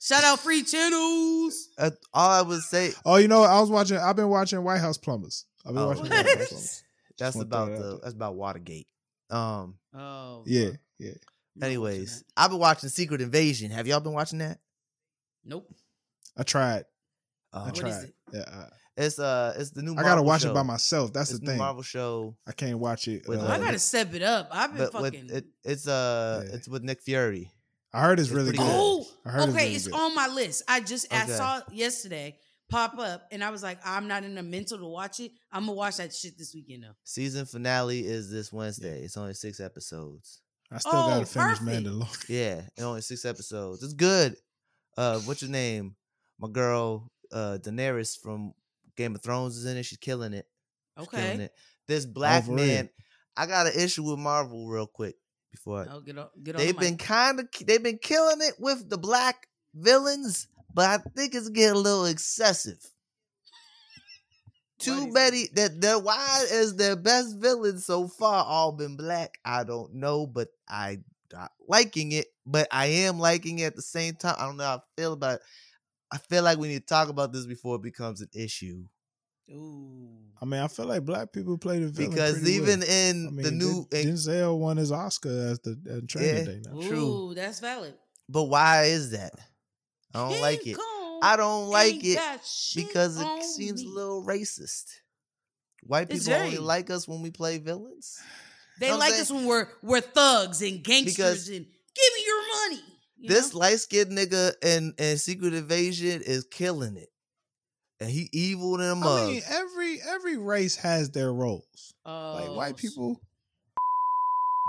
Shout 0.00 0.22
out 0.22 0.38
free 0.38 0.62
channels. 0.62 1.68
Uh, 1.76 1.90
all 2.14 2.30
I 2.30 2.42
would 2.42 2.60
say 2.62 2.92
Oh, 3.04 3.16
you 3.16 3.26
know. 3.26 3.42
I 3.42 3.60
was 3.60 3.68
watching. 3.70 3.96
I've 3.96 4.14
been 4.16 4.28
watching 4.28 4.62
White 4.62 4.80
House 4.80 4.96
Plumbers. 4.96 5.44
I've 5.66 5.74
been 5.74 5.82
Oh, 5.82 5.88
watching 5.88 6.02
what? 6.04 6.10
White 6.12 6.26
House 6.26 6.36
Plumbers. 6.48 6.82
that's 7.18 7.36
about 7.40 7.66
that 7.70 7.78
the 7.78 7.82
there. 7.82 7.98
that's 8.02 8.14
about 8.14 8.36
Watergate. 8.36 8.86
Um. 9.30 9.74
Oh. 9.92 10.44
Yeah, 10.46 10.70
yeah. 11.00 11.10
I'm 11.10 11.12
not 11.12 11.16
watching 11.56 11.64
Anyways. 11.64 12.24
I've 12.36 12.50
been 12.50 12.60
watching 12.60 12.88
Secret 12.90 13.20
Invasion. 13.20 13.72
Have 13.72 13.88
y'all 13.88 13.98
been 14.00 14.12
watching 14.12 14.38
that? 14.38 14.58
Nope. 15.44 15.68
I 16.36 16.44
tried. 16.44 16.84
Um, 17.52 17.62
I 17.62 17.64
What 17.66 17.74
is 17.74 17.80
tried. 17.80 18.04
it? 18.04 18.14
Yeah, 18.32 18.44
I, 18.50 18.64
It's 19.04 19.18
uh, 19.18 19.54
it's 19.58 19.70
the 19.70 19.82
new. 19.82 19.94
I 19.96 20.02
gotta 20.02 20.22
watch 20.22 20.42
show. 20.42 20.50
it 20.50 20.54
by 20.54 20.62
myself. 20.62 21.12
That's 21.12 21.30
It's 21.30 21.40
the 21.40 21.46
thing. 21.46 21.58
Marvel 21.58 21.82
show, 21.82 22.36
I 22.46 22.52
can't 22.52 22.78
watch 22.78 23.08
it. 23.08 23.26
With, 23.28 23.40
uh, 23.40 23.46
I 23.46 23.58
gotta 23.58 23.78
step 23.78 24.12
it 24.14 24.22
up. 24.22 24.48
I've 24.52 24.74
been 24.76 24.88
but 24.92 25.02
with 25.02 25.14
fucking. 25.14 25.30
it, 25.30 25.44
it's 25.64 25.86
uh, 25.88 26.44
Yeah. 26.46 26.54
it's 26.56 26.68
with 26.68 26.82
Nick 26.82 27.00
Fury. 27.02 27.50
I 27.92 28.02
heard 28.02 28.18
it's, 28.20 28.28
it's 28.28 28.36
really 28.36 28.50
good. 28.50 28.58
good. 28.58 28.66
oh, 28.68 29.06
I 29.24 29.30
heard 29.30 29.40
it's 29.44 29.48
okay. 29.54 29.64
really 29.64 29.74
It's 29.76 29.88
on 29.92 30.14
my 30.14 30.28
list. 30.28 30.62
I 30.68 30.80
just 30.80 31.12
I 31.12 31.26
saw 31.26 31.60
yesterday 31.72 32.36
pop 32.68 32.98
up, 32.98 33.26
and 33.32 33.42
I 33.42 33.48
was 33.48 33.62
like, 33.62 33.78
I'm 33.82 34.08
not 34.08 34.24
in 34.24 34.34
the 34.34 34.42
mental 34.42 34.76
to 34.78 34.84
watch 34.86 35.20
it. 35.20 35.32
I'm 35.50 35.62
gonna 35.62 35.72
watch 35.72 35.96
that 35.96 36.12
shit 36.12 36.36
this 36.36 36.52
weekend 36.54 36.82
though. 36.82 36.94
Season 37.04 37.46
finale 37.46 38.00
is 38.00 38.30
this 38.30 38.52
Wednesday. 38.52 39.00
It's 39.02 39.16
only 39.16 39.32
six 39.32 39.58
episodes. 39.60 40.42
I 40.70 40.76
still 40.78 40.92
Oh, 40.92 41.08
gotta 41.08 41.24
finish 41.26 41.58
perfect. 41.60 41.86
Mandalorian. 41.86 42.28
Yeah, 42.28 42.60
and 42.76 42.84
only 42.86 43.00
six 43.00 43.24
episodes. 43.24 43.82
It's 43.82 43.94
good. 43.94 44.36
Uh, 44.98 45.20
what's 45.20 45.40
your 45.40 45.50
name? 45.50 45.94
My 46.38 46.48
girl, 46.50 47.10
uh, 47.32 47.58
Daenerys 47.60 48.18
from 48.18 48.54
Game 48.96 49.14
of 49.14 49.22
Thrones 49.22 49.56
is 49.56 49.64
in 49.66 49.76
it. 49.76 49.84
She's 49.84 49.98
killing 49.98 50.32
it. 50.32 50.46
It's 50.96 51.08
killing 51.08 51.26
Okay. 51.34 51.44
it. 51.44 51.54
This 51.86 52.04
black 52.06 52.44
for 52.44 52.54
real. 52.54 52.66
man, 52.66 52.90
I 53.36 53.46
got 53.46 53.66
an 53.66 53.72
issue 53.80 54.02
with 54.02 54.18
Marvel 54.18 54.68
real 54.68 54.86
quick 54.86 55.16
before 55.50 55.82
I- 55.82 55.94
Oh, 55.94 56.00
get 56.00 56.18
on, 56.18 56.28
get 56.42 56.56
on 56.56 56.58
they've 56.60 56.74
the 56.74 56.80
been 56.80 56.96
kind 56.98 57.40
of 57.40 57.48
they've 57.64 57.82
been 57.82 57.98
killing 57.98 58.40
it 58.42 58.54
with 58.58 58.88
the 58.90 58.98
black 58.98 59.48
villains, 59.74 60.48
but 60.74 60.86
I 60.86 61.10
think 61.16 61.34
it's 61.34 61.48
getting 61.48 61.76
a 61.76 61.78
little 61.78 62.04
excessive. 62.06 62.84
Too 64.78 65.08
many 65.12 65.48
that 65.54 65.80
their 65.80 65.98
why 65.98 66.46
is 66.50 66.76
their 66.76 66.94
best 66.94 67.36
villains 67.38 67.84
so 67.84 68.06
far 68.06 68.44
all 68.44 68.70
been 68.70 68.96
black. 68.96 69.38
I 69.44 69.64
don't 69.64 69.94
know, 69.94 70.24
but 70.26 70.48
I 70.68 71.00
not 71.32 71.50
liking 71.66 72.12
it, 72.12 72.28
but 72.46 72.68
I 72.70 72.86
am 72.86 73.18
liking 73.18 73.58
it 73.58 73.64
at 73.64 73.76
the 73.76 73.82
same 73.82 74.14
time. 74.14 74.36
I 74.38 74.46
don't 74.46 74.56
know 74.56 74.64
how 74.64 74.76
I 74.76 74.80
feel 74.96 75.12
about 75.14 75.36
it. 75.36 75.42
I 76.10 76.18
feel 76.18 76.42
like 76.42 76.58
we 76.58 76.68
need 76.68 76.80
to 76.80 76.86
talk 76.86 77.08
about 77.08 77.32
this 77.32 77.46
before 77.46 77.76
it 77.76 77.82
becomes 77.82 78.20
an 78.20 78.28
issue. 78.34 78.84
Ooh. 79.50 80.08
I 80.40 80.44
mean, 80.44 80.60
I 80.60 80.68
feel 80.68 80.86
like 80.86 81.04
black 81.04 81.32
people 81.32 81.56
play 81.58 81.78
the 81.80 81.88
villain 81.88 82.10
Because 82.10 82.48
even 82.48 82.80
well. 82.80 82.88
in 82.88 83.26
I 83.28 83.30
mean, 83.30 83.42
the 83.44 83.50
new 83.50 83.86
Den- 83.90 84.08
in- 84.08 84.14
Denzel 84.14 84.58
won 84.58 84.76
his 84.76 84.92
Oscar 84.92 85.28
as 85.50 85.60
the 85.60 85.72
uh, 85.90 86.06
training 86.06 86.36
Yeah. 86.36 86.44
day 86.44 86.60
now. 86.64 86.80
True. 86.88 87.04
Ooh, 87.30 87.34
that's 87.34 87.60
valid. 87.60 87.94
but 88.28 88.44
why 88.44 88.84
is 88.84 89.10
that? 89.10 89.32
I 90.14 90.28
don't 90.30 90.40
like 90.40 90.66
it. 90.66 90.76
Kong 90.76 91.20
I 91.22 91.36
don't 91.36 91.68
like 91.68 91.96
it 92.04 92.18
because 92.76 93.20
it 93.20 93.42
seems 93.42 93.82
me. 93.84 93.90
a 93.90 93.94
little 93.94 94.22
racist. 94.24 94.84
White 95.82 96.10
It's 96.10 96.26
people 96.28 96.40
only 96.40 96.58
like 96.58 96.90
us 96.90 97.08
when 97.08 97.22
we 97.22 97.30
play 97.30 97.58
villains. 97.58 98.18
They 98.80 98.88
know 98.90 98.98
like 98.98 99.14
us 99.14 99.30
when 99.30 99.44
we're 99.46 99.66
we're 99.82 100.00
thugs 100.00 100.62
and 100.62 100.82
gangsters 100.84 101.16
Because 101.16 101.48
and 101.48 101.64
give 101.66 102.12
me 102.14 102.24
your 102.26 102.27
money. 102.27 102.27
You 103.18 103.28
This 103.28 103.54
light 103.54 103.80
skinned 103.80 104.12
nigga 104.12 104.52
and 104.62 104.94
and 104.98 105.20
Secret 105.20 105.54
Invasion 105.54 106.22
is 106.22 106.44
killing 106.44 106.96
it. 106.96 107.08
And 108.00 108.08
he 108.08 108.28
evil 108.32 108.76
than 108.76 108.90
a 108.90 108.94
mug. 108.94 109.28
I 109.28 109.32
mean, 109.32 109.42
every 109.48 110.00
every 110.02 110.36
race 110.36 110.76
has 110.76 111.10
their 111.10 111.32
roles. 111.32 111.94
Like 112.06 112.48
Oh, 112.48 112.54
white 112.54 112.76
people, 112.76 113.20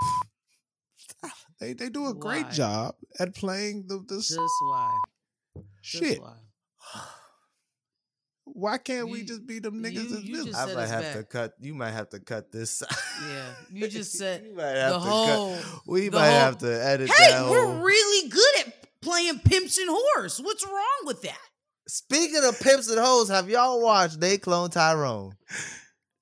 they 1.59 1.73
they 1.73 1.89
do 1.89 2.07
a 2.07 2.13
great 2.13 2.49
job 2.49 2.95
at 3.19 3.35
playing 3.35 3.85
the 3.87 4.03
the 4.07 4.15
Just 4.15 4.39
why? 4.61 4.97
Just 5.83 6.03
shit. 6.03 6.21
why? 6.21 6.37
Why 8.59 8.77
can't 8.77 9.09
we 9.09 9.23
just 9.23 9.45
be 9.47 9.59
them 9.59 9.81
niggas 9.83 9.93
you- 9.93 10.01
as 10.17 10.23
you 10.23 10.35
villains? 10.35 10.45
just 10.47 10.59
I 10.59 10.65
might 10.65 10.75
us 10.83 10.89
have 10.91 11.13
to 11.13 11.23
cut. 11.23 11.53
You 11.59 11.73
might 11.73 11.91
have 11.91 12.09
to 12.09 12.19
cut 12.19 12.51
this. 12.51 12.83
Yeah, 13.29 13.45
you 13.73 13.87
just 13.89 14.13
said 14.13 14.45
You 14.49 14.55
might 14.55 14.63
have 14.75 14.91
the 14.93 14.99
to 14.99 14.99
whole. 14.99 15.55
cut. 15.55 15.65
We 15.87 16.09
the 16.09 16.17
might 16.17 16.29
whole- 16.29 16.39
have 16.39 16.57
to 16.59 16.83
edit 16.85 17.09
Hey, 17.09 17.31
that. 17.31 17.49
we're 17.49 17.65
whole- 17.65 17.79
really 17.83 18.29
good 18.29 18.55
at 18.67 19.01
playing 19.01 19.39
pimps 19.39 19.77
and 19.77 19.89
whores. 19.89 20.43
What's 20.43 20.65
wrong 20.65 21.01
with 21.05 21.21
that? 21.23 21.37
Speaking 21.87 22.43
of 22.43 22.59
pimps 22.59 22.89
and 22.89 22.99
hoes, 22.99 23.29
have 23.29 23.49
y'all 23.49 23.81
watched 23.81 24.19
They 24.19 24.37
Clone 24.37 24.69
Tyrone? 24.69 25.35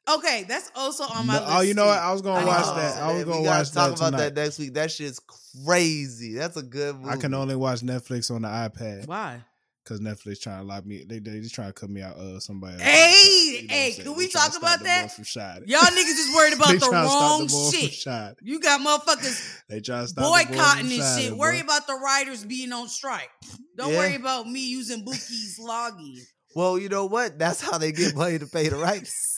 Okay, 0.09 0.45
that's 0.47 0.71
also 0.73 1.03
on 1.03 1.27
my 1.27 1.33
No, 1.33 1.39
oh, 1.39 1.43
list. 1.45 1.57
oh, 1.57 1.61
you 1.61 1.73
know 1.73 1.85
what? 1.85 1.99
I 1.99 2.13
was 2.13 2.21
gonna 2.21 2.39
I 2.39 2.45
watch 2.45 2.65
know. 2.67 2.75
that. 2.75 2.97
I 3.01 3.07
was 3.07 3.15
Man, 3.17 3.25
gonna 3.25 3.39
we 3.39 3.45
gotta 3.45 3.59
watch 3.59 3.71
talk 3.71 3.89
that 3.89 3.97
about 3.97 4.05
tonight. 4.11 4.35
that 4.35 4.41
next 4.41 4.59
week. 4.59 4.73
That 4.75 4.89
shit's 4.91 5.19
crazy. 5.65 6.33
That's 6.35 6.55
a 6.55 6.61
good 6.63 6.95
movie. 6.95 7.09
I 7.09 7.17
can 7.17 7.33
only 7.33 7.57
watch 7.57 7.81
Netflix 7.81 8.31
on 8.33 8.43
the 8.43 8.47
iPad 8.47 9.05
Why? 9.07 9.41
Because 9.87 10.01
Netflix 10.01 10.41
trying 10.41 10.59
to 10.59 10.63
lock 10.65 10.85
me. 10.85 11.03
They 11.07 11.19
they 11.19 11.39
just 11.39 11.55
trying 11.55 11.69
to 11.69 11.73
cut 11.73 11.89
me 11.89 12.01
out. 12.01 12.15
of 12.17 12.43
somebody. 12.43 12.73
else. 12.73 12.81
Hey, 12.83 13.59
You 13.61 13.67
know 13.67 13.73
hey, 13.73 13.91
saying? 13.91 14.03
can 14.07 14.17
we 14.17 14.27
trying 14.27 14.51
talk 14.51 14.57
about 14.59 14.83
that? 14.83 15.03
boy 15.03 15.13
From 15.13 15.23
shot. 15.23 15.67
Y'all 15.67 15.79
niggas 15.81 15.95
is 16.19 16.35
worried 16.35 16.53
about 16.55 16.73
the 16.73 16.79
trying 16.79 17.03
to 17.03 17.09
stop 17.09 17.21
wrong 17.21 17.47
the 17.47 17.89
shit. 17.89 18.37
You 18.43 18.59
got 18.59 18.81
motherfuckers 18.81 19.61
They 19.69 19.79
trying 19.79 20.03
to 20.03 20.07
stop 20.07 20.23
the 20.23 20.29
boy 20.29 20.39
from 20.43 20.51
boycotting 20.55 20.89
this 20.89 21.17
shit. 21.19 21.31
boy. 21.31 21.37
Worry 21.37 21.59
about 21.61 21.87
the 21.87 21.93
writers 21.95 22.43
being 22.45 22.73
on 22.73 22.87
strike. 22.89 23.29
Don't 23.77 23.91
Yeah. 23.93 23.97
worry 23.99 24.15
about 24.15 24.49
me 24.49 24.67
using 24.69 25.03
Bookie's 25.05 25.59
login. 25.61 26.19
Well, 26.55 26.77
you 26.79 26.89
know 26.89 27.05
what? 27.05 27.37
That's 27.39 27.61
how 27.61 27.77
they 27.77 27.91
get 27.91 28.15
money 28.15 28.39
to 28.39 28.47
pay 28.47 28.69
the 28.69 28.75
rights. 28.77 29.13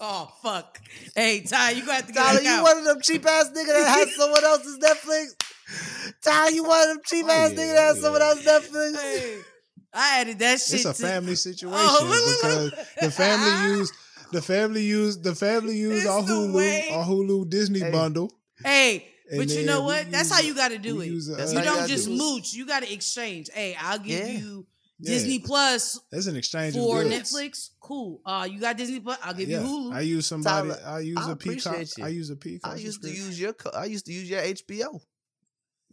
Oh 0.00 0.30
fuck! 0.44 0.78
Hey 1.16 1.40
Ty, 1.40 1.70
you 1.72 1.84
got 1.84 2.06
to 2.06 2.12
get 2.12 2.22
Tyler, 2.22 2.34
back 2.38 2.44
you 2.44 2.50
out. 2.50 2.62
one 2.62 2.78
of 2.78 2.84
them 2.84 2.98
cheap 3.02 3.26
ass 3.26 3.48
nigga 3.50 3.66
that 3.66 3.88
has 3.98 4.14
someone 4.14 4.44
else's 4.44 4.78
Netflix. 4.78 6.14
Ty, 6.22 6.48
you 6.50 6.62
one 6.62 6.80
of 6.82 6.86
them 6.88 6.98
cheap 7.04 7.26
Oh, 7.28 7.32
ass 7.32 7.50
yeah, 7.52 7.56
nigga 7.58 7.74
that 7.74 7.82
has 7.82 7.96
yeah. 7.96 8.02
someone 8.02 8.22
else's 8.22 8.46
Netflix. 8.46 8.96
Hey, 9.00 9.38
I 9.92 10.20
added 10.20 10.38
that 10.40 10.60
shit. 10.60 10.76
It's 10.76 10.84
a 10.84 10.92
to- 10.94 11.02
family 11.02 11.34
situation 11.48 11.78
Oh, 11.80 11.98
look, 12.42 12.70
look, 12.70 12.70
because 12.70 12.96
the 13.00 13.10
family 13.10 13.76
use 13.78 13.92
the 14.32 14.42
family 14.42 14.82
use 14.82 15.18
the 15.18 15.34
family 15.34 15.76
use 15.76 16.00
It's 16.02 16.06
our 16.10 16.22
Hulu 16.22 16.92
our 16.92 17.04
Hulu 17.06 17.48
Disney 17.48 17.80
Hey. 17.80 17.90
bundle. 17.90 18.30
Hey, 18.62 19.06
And 19.30 19.38
but 19.38 19.48
you 19.48 19.64
know 19.64 19.80
we 19.80 19.86
what? 19.86 20.10
That's 20.10 20.28
use 20.30 20.36
how 20.38 20.42
you 20.44 20.54
got 20.54 20.68
to 20.72 20.78
do 20.78 20.96
we 20.96 21.06
it. 21.06 21.10
use 21.12 21.28
a, 21.30 21.36
That's 21.36 21.54
uh, 21.54 21.58
You 21.58 21.64
don't 21.64 21.88
just 21.88 22.06
do 22.08 22.16
mooch. 22.16 22.52
You 22.52 22.66
got 22.66 22.82
to 22.82 22.92
exchange. 22.92 23.48
Hey, 23.52 23.74
I'll 23.80 23.98
give 23.98 24.18
Yeah. 24.28 24.38
you 24.38 24.66
yeah, 25.00 25.12
Disney 25.12 25.38
Plus 25.38 25.98
That's 26.10 26.26
an 26.26 26.34
exchange 26.36 26.74
for 26.74 27.02
goods. 27.04 27.14
Netflix. 27.32 27.70
Cool. 27.80 28.20
Uh, 28.26 28.48
you 28.50 28.58
got 28.60 28.76
Disney 28.76 28.98
Plus. 29.00 29.16
I'll 29.22 29.32
give 29.32 29.48
Yeah, 29.48 29.60
you 29.60 29.66
Hulu. 29.66 29.92
I 29.94 30.00
use 30.00 30.26
somebody. 30.26 30.70
Tyler, 30.70 30.82
I 30.84 30.98
use 31.00 31.18
I 31.18 31.32
a 31.32 31.36
peacock. 31.36 31.86
you. 31.96 32.04
I 32.04 32.08
use 32.08 32.30
a 32.30 32.36
peacock. 32.36 32.72
I 32.72 32.76
used 32.76 33.00
to 33.02 33.08
use 33.08 33.40
your. 33.40 33.54
I 33.74 33.84
used 33.84 34.06
to 34.06 34.12
use 34.12 34.28
your 34.28 34.42
HBO. 34.42 35.00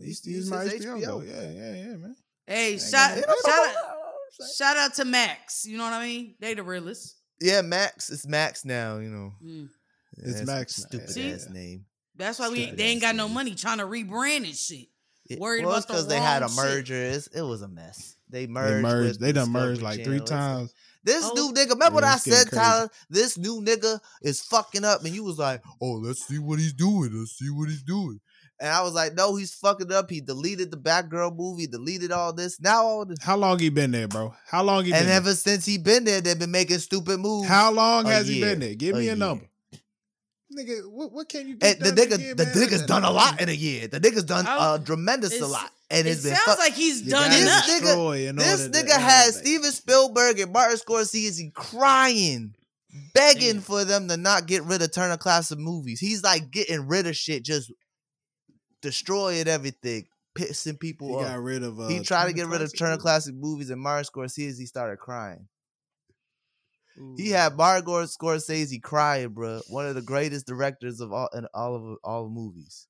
I 0.01 0.03
used 0.03 0.23
to 0.25 0.31
use 0.31 0.49
my 0.49 0.65
HBO. 0.65 1.05
though. 1.05 1.21
Yeah, 1.21 1.41
yeah, 1.51 1.73
yeah, 1.75 1.95
man. 1.97 2.15
Hey, 2.47 2.77
shout, 2.77 3.17
shout, 3.17 3.25
out, 3.47 3.75
shout 4.55 4.77
out 4.77 4.93
to 4.95 5.05
Max. 5.05 5.65
You 5.65 5.77
know 5.77 5.83
what 5.83 5.93
I 5.93 6.05
mean? 6.05 6.35
They 6.39 6.53
the 6.53 6.63
realest. 6.63 7.15
Yeah, 7.41 7.61
Max. 7.61 8.09
It's 8.09 8.27
Max 8.27 8.65
now. 8.65 8.97
You 8.97 9.09
know. 9.09 9.33
Mm. 9.43 9.69
It's 10.17 10.45
Max 10.45 10.75
Stupid 10.75 11.09
See? 11.09 11.31
ass 11.31 11.47
name. 11.49 11.85
That's 12.15 12.39
why 12.39 12.49
we 12.49 12.63
Stupid 12.63 12.77
they 12.77 12.85
ain't 12.85 13.01
got 13.01 13.15
no 13.15 13.27
money 13.27 13.55
trying 13.55 13.79
to 13.79 13.85
rebrand 13.85 14.45
and 14.45 14.55
shit. 14.55 14.87
It, 15.29 15.39
Worried 15.39 15.65
well, 15.65 15.73
about 15.73 15.87
the 15.87 15.93
because 15.93 16.07
they 16.07 16.19
had 16.19 16.43
a 16.43 16.49
merger. 16.49 16.93
It 16.93 17.41
was 17.41 17.61
a 17.63 17.67
mess. 17.67 18.15
They 18.29 18.47
merged. 18.47 18.77
They 18.77 18.81
merged. 18.81 19.19
They 19.19 19.31
done 19.31 19.51
merged 19.51 19.81
like 19.81 20.03
three 20.03 20.19
Channel. 20.19 20.21
It's 20.21 20.31
a- 20.31 20.33
times. 20.33 20.73
This 21.03 21.23
Oh. 21.23 21.33
new 21.35 21.53
nigga, 21.53 21.71
remember 21.71 21.95
what 21.95 22.03
I 22.03 22.17
said, 22.17 22.47
crazy. 22.47 22.55
Tyler? 22.55 22.89
This 23.11 23.37
new 23.37 23.61
nigga 23.61 23.99
is 24.23 24.41
fucking 24.41 24.83
up, 24.83 25.05
and 25.05 25.13
you 25.13 25.23
was 25.23 25.37
like, 25.37 25.61
"Oh, 25.79 25.93
let's 25.93 26.25
see 26.25 26.39
what 26.39 26.57
he's 26.57 26.73
doing. 26.73 27.11
Let's 27.13 27.37
see 27.37 27.49
what 27.51 27.69
he's 27.69 27.83
doing." 27.83 28.19
And 28.59 28.69
I 28.69 28.81
was 28.83 28.93
like, 28.93 29.13
"No, 29.15 29.35
he's 29.35 29.53
fucking 29.53 29.91
up. 29.91 30.09
He 30.09 30.21
deleted 30.21 30.71
the 30.71 30.77
Batgirl 30.77 31.35
movie, 31.35 31.67
deleted 31.67 32.11
all 32.11 32.31
this. 32.31 32.59
Now 32.61 32.83
all 32.83 33.05
this, 33.05 33.17
How 33.21 33.35
long 33.35 33.59
he 33.59 33.69
been 33.69 33.91
there, 33.91 34.07
bro? 34.07 34.33
How 34.47 34.63
long 34.63 34.85
he 34.85 34.91
been 34.91 34.99
and 35.01 35.09
there? 35.09 35.17
ever 35.17 35.33
since 35.35 35.65
he 35.65 35.77
been 35.77 36.05
there, 36.05 36.21
they've 36.21 36.39
been 36.39 36.51
making 36.51 36.79
stupid 36.79 37.19
moves. 37.19 37.49
How 37.49 37.71
long 37.71 38.05
A 38.05 38.09
has 38.11 38.27
he 38.29 38.39
been 38.39 38.59
there? 38.59 38.73
Give 38.75 38.95
A 38.95 38.99
me 38.99 39.03
a, 39.05 39.07
year. 39.07 39.15
number. 39.17 39.45
Nigga, 40.57 40.89
what, 40.89 41.11
what 41.11 41.27
can 41.27 41.47
you 41.49 41.55
get 41.57 41.77
And 41.77 41.85
the 41.85 41.91
done 41.91 42.05
in 42.07 42.13
a 42.13 42.15
nigga, 42.15 42.19
year, 42.21 42.35
the 42.35 42.45
man? 42.45 42.53
nigga's 42.55 42.85
done 42.85 43.03
a 43.03 43.11
lot 43.11 43.41
in 43.41 43.49
a 43.49 43.51
year. 43.51 43.87
The 43.87 43.99
nigga's 43.99 44.23
done 44.23 44.45
I- 44.47 44.75
a 44.75 44.79
tremendous 44.79 45.41
a 45.41 45.47
lot, 45.47 45.69
and 45.89 46.07
It 46.07 46.11
it's 46.11 46.23
been. 46.23 46.33
sounds 46.35 46.45
fuck- 46.45 46.59
like 46.59 46.73
he's 46.73 47.01
done 47.01 47.29
gotta 47.29 47.41
enough. 47.41 47.65
This 47.65 47.81
nigga- 47.81 48.35
This 48.37 48.67
nigga 48.69 48.97
has. 48.99 49.35
Steven 49.37 49.71
Spielberg 49.71 50.39
and 50.39 50.53
Martin 50.53 50.77
Scorsese 50.77 51.53
crying, 51.53 52.53
begging 53.13 53.53
Damn. 53.53 53.61
for 53.61 53.83
them 53.83 54.07
to 54.07 54.15
not 54.17 54.45
get 54.45 54.63
rid 54.63 54.81
of 54.81 54.93
Turner 54.93 55.17
Classic 55.17 55.57
Movies. 55.57 55.99
He's 55.99 56.23
like 56.23 56.51
getting 56.51 56.87
rid 56.87 57.05
of 57.07 57.17
shit, 57.17 57.43
just 57.43 57.71
destroying 58.85 59.47
everything, 59.47 60.05
pissing 60.37 60.79
people 60.79 61.07
He 61.07 61.13
people 61.13 61.21
got 61.23 61.37
off. 61.39 61.43
rid 61.43 61.63
of. 61.63 61.79
Uh, 61.79 61.87
He 61.87 61.99
tried 62.01 62.27
to 62.27 62.33
get 62.33 62.47
rid 62.47 62.61
of 62.61 62.71
Turner 62.77 62.91
Movies. 62.91 63.01
Classic 63.01 63.35
Movies, 63.35 63.69
and 63.69 63.81
Martin 63.81 64.05
Scorsese 64.13 64.57
He 64.57 64.65
started 64.65 64.97
crying. 64.99 65.47
He 67.17 67.29
had 67.31 67.57
Martin 67.57 67.85
Scorsese 68.07 68.81
crying, 68.81 69.29
bro. 69.29 69.59
One 69.69 69.85
of 69.85 69.95
the 69.95 70.01
greatest 70.01 70.47
directors 70.47 71.01
of 71.01 71.11
all 71.11 71.27
in 71.33 71.45
all 71.53 71.75
of 71.75 71.97
all 72.05 72.29
movies. 72.29 72.87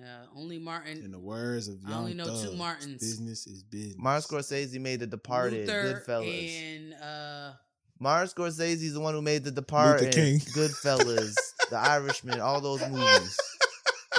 Yeah, 0.00 0.22
only 0.34 0.58
Martin. 0.58 1.04
In 1.04 1.12
the 1.12 1.18
words 1.20 1.68
of 1.68 1.74
young 1.82 1.86
I 1.86 1.90
Young 1.90 2.00
only 2.00 2.14
know 2.14 2.42
two 2.42 2.56
Martins. 2.56 3.00
Business 3.02 3.46
is 3.46 3.62
business. 3.62 3.96
Martin 3.98 4.22
Scorsese 4.22 4.80
made 4.80 5.00
The 5.00 5.06
Departed, 5.06 5.66
Luther 5.68 6.02
Goodfellas. 6.06 6.50
and 6.58 6.94
uh, 6.94 7.52
Martin 8.00 8.28
Scorsese 8.34 8.82
is 8.82 8.94
the 8.94 9.00
one 9.00 9.12
who 9.14 9.20
made 9.20 9.44
The 9.44 9.50
Departed, 9.50 10.14
King. 10.14 10.38
Goodfellas, 10.40 11.34
The 11.68 11.76
Irishman, 11.76 12.40
all 12.40 12.62
those 12.62 12.80
movies. 12.88 13.36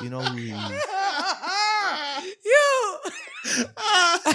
You 0.03 0.11
know 0.11 0.21
who 0.21 0.37
he 0.37 0.51
is. 0.51 0.81
You 3.57 3.65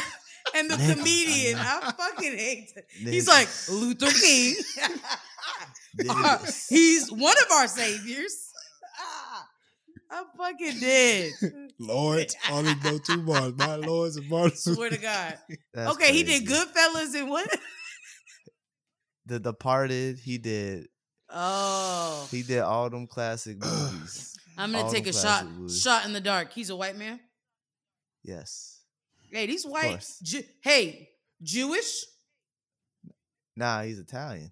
and 0.55 0.71
the 0.71 0.77
comedian. 0.95 1.59
I 1.59 1.93
fucking 1.97 2.37
hate. 2.39 2.73
He's 2.97 3.29
like 3.29 3.49
Luther 3.69 4.11
King. 4.11 4.57
Niggas. 5.99 6.69
He's 6.69 7.11
one 7.11 7.37
of 7.45 7.51
our 7.53 7.67
saviors. 7.69 8.49
I'm 10.13 10.25
fucking 10.37 10.81
dead. 10.81 11.31
Lord, 11.79 12.35
only 12.51 12.75
know 12.83 12.99
two 12.99 13.23
bars. 13.23 13.53
My 13.57 13.77
lords 13.77 14.17
and 14.17 14.29
Martin. 14.29 14.57
Swear 14.57 14.91
to 14.91 14.97
God. 14.99 15.39
That's 15.73 15.93
okay, 15.93 16.13
he 16.13 16.25
did 16.25 16.47
crazy. 16.47 16.65
Goodfellas 16.65 17.15
and 17.21 17.31
what? 17.31 17.49
The 19.27 19.39
Departed. 19.39 20.19
He 20.19 20.39
did. 20.39 20.89
Oh, 21.29 22.27
He 22.33 22.43
did 22.43 22.59
all 22.59 22.91
them 22.91 23.07
classic 23.07 23.59
movies. 23.65 24.37
I'm 24.59 24.73
gonna 24.73 24.85
all 24.85 24.91
take 24.93 25.07
a 25.07 25.13
shot. 25.13 25.47
movies. 25.49 25.81
Shot 25.81 26.05
in 26.05 26.13
the 26.13 26.21
dark. 26.21 26.53
He's 26.53 26.71
a 26.71 26.77
white 26.77 26.97
man. 26.97 27.21
Yes. 28.25 28.80
Hey, 29.31 29.47
these 29.47 29.65
white. 29.67 30.05
Ju- 30.23 30.43
hey, 30.63 31.09
Jewish. 31.43 32.05
Nah, 33.57 33.83
he's 33.83 33.99
Italian. 33.99 34.51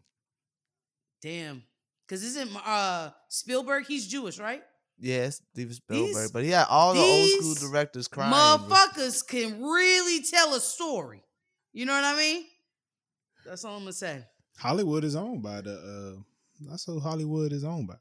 Damn. 1.23 1.63
Cause 2.09 2.23
isn't 2.23 2.51
uh 2.67 3.11
Spielberg? 3.29 3.87
He's 3.87 4.07
Jewish, 4.07 4.39
right? 4.39 4.63
Yes, 4.99 5.41
Steven 5.53 5.75
Spielberg. 5.75 6.07
These- 6.15 6.31
but 6.33 6.43
he 6.45 6.51
had 6.51 6.67
all 6.71 6.95
the 6.95 7.01
old 7.01 7.29
school 7.57 7.71
directors 7.71 8.09
crying. 8.09 8.31
bro. 8.31 8.39
Motherfuckers 8.69 9.27
can 9.27 9.63
really 9.63 10.23
tell 10.23 10.55
a 10.55 10.61
story. 10.61 11.23
You 11.73 11.87
know 11.87 11.93
what 11.93 12.05
I 12.05 12.17
mean? 12.17 12.45
That's 13.45 13.65
all 13.65 13.75
I'm 13.77 13.83
gonna 13.83 13.93
say. 13.93 14.25
Hollywood 14.59 15.05
is 15.05 15.15
owned 15.17 15.43
by 15.43 15.61
the 15.61 16.17
uh, 16.19 16.23
That's 16.69 16.85
who 16.85 16.99
Hollywood 16.99 17.53
is 17.53 17.63
owned 17.65 17.89
by. 17.89 17.97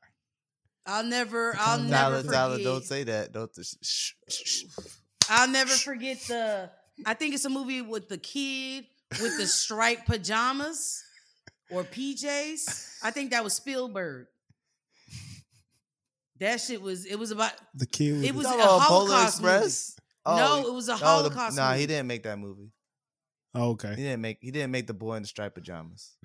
I'll 0.85 1.03
never, 1.03 1.53
I'll 1.59 1.77
Tyler, 1.77 1.83
never 1.89 1.89
Tyler, 1.89 2.21
forget. 2.23 2.33
Tyler, 2.33 2.63
don't 2.63 2.83
say 2.83 3.03
that. 3.03 3.31
Don't. 3.33 3.51
Sh- 3.61 3.75
sh- 3.81 4.13
sh- 4.29 4.63
I'll 5.29 5.47
never 5.49 5.71
forget 5.71 6.19
the. 6.27 6.69
I 7.05 7.13
think 7.13 7.35
it's 7.35 7.45
a 7.45 7.49
movie 7.49 7.81
with 7.81 8.09
the 8.09 8.17
kid 8.17 8.85
with 9.21 9.37
the 9.37 9.45
striped 9.47 10.07
pajamas 10.07 11.03
or 11.71 11.83
PJs. 11.83 12.99
I 13.03 13.11
think 13.11 13.31
that 13.31 13.43
was 13.43 13.53
Spielberg. 13.53 14.27
That 16.39 16.61
shit 16.61 16.81
was. 16.81 17.05
It 17.05 17.17
was 17.17 17.31
about. 17.31 17.51
The 17.75 17.85
kid. 17.87 18.13
With 18.17 18.25
It 18.25 18.35
was 18.35 18.45
You 18.47 18.53
a 18.53 18.57
talking 18.57 18.63
about 18.65 18.81
Polar 18.87 19.07
Holocaust 19.11 19.41
movie. 19.41 19.53
Express. 19.55 19.95
no, 20.27 20.67
it 20.67 20.73
was 20.73 20.89
a 20.89 20.93
oh, 20.93 20.97
the- 20.97 21.05
Holocaust. 21.05 21.57
nah, 21.57 21.73
he 21.73 21.85
didn't 21.87 22.07
make 22.07 22.23
that 22.23 22.37
movie. 22.39 22.71
Oh, 23.55 23.75
He 23.81 23.95
didn't 24.03 24.21
make. 24.21 24.37
He 24.41 24.51
didn't 24.51 24.71
make 24.71 24.85
the 24.87 24.93
boy 24.93 25.15
in 25.15 25.23
the 25.23 25.27
striped 25.27 25.55
pajamas. 25.55 26.15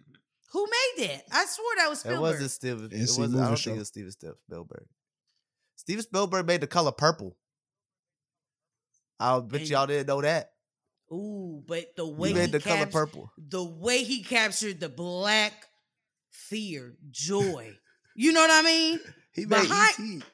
Who 0.52 0.66
made 0.66 1.08
that? 1.08 1.22
I 1.32 1.46
swore 1.46 1.66
that 1.78 1.88
was 1.88 1.98
It 1.98 2.02
Spielberg. 2.02 2.20
wasn't 2.20 2.50
Steven. 2.50 2.88
It 2.92 3.00
wasn't. 3.00 3.36
I 3.36 3.46
don't 3.48 3.56
show. 3.58 3.70
think 3.70 3.76
it 3.76 3.78
was 3.80 3.88
Steven 3.88 4.10
Spielberg. 4.10 4.84
Steven 5.76 6.02
Spielberg 6.02 6.46
made 6.46 6.60
the 6.60 6.66
color 6.66 6.92
purple. 6.92 7.36
I'll 9.22 9.40
bet 9.42 9.60
And- 9.62 9.70
y'all 9.70 9.86
didn't 9.86 10.06
know 10.08 10.20
that. 10.20 10.50
Ooh, 11.12 11.62
but 11.66 11.94
the 11.96 12.06
way 12.06 12.32
He 12.32 12.40
he, 12.40 12.46
the 12.46 12.58
color 12.60 12.76
captured, 12.78 12.92
purple. 12.92 13.32
the 13.36 13.62
way 13.62 14.02
he 14.02 14.22
captured 14.22 14.80
the 14.80 14.88
black 14.88 15.52
fear, 16.30 16.94
joy. 17.10 17.76
You 18.16 18.32
know 18.32 18.40
what 18.40 18.50
I 18.50 18.62
mean? 18.62 19.00
He 19.34 19.46
made 19.46 19.62
Behind- 19.68 20.22
ET. 20.22 20.28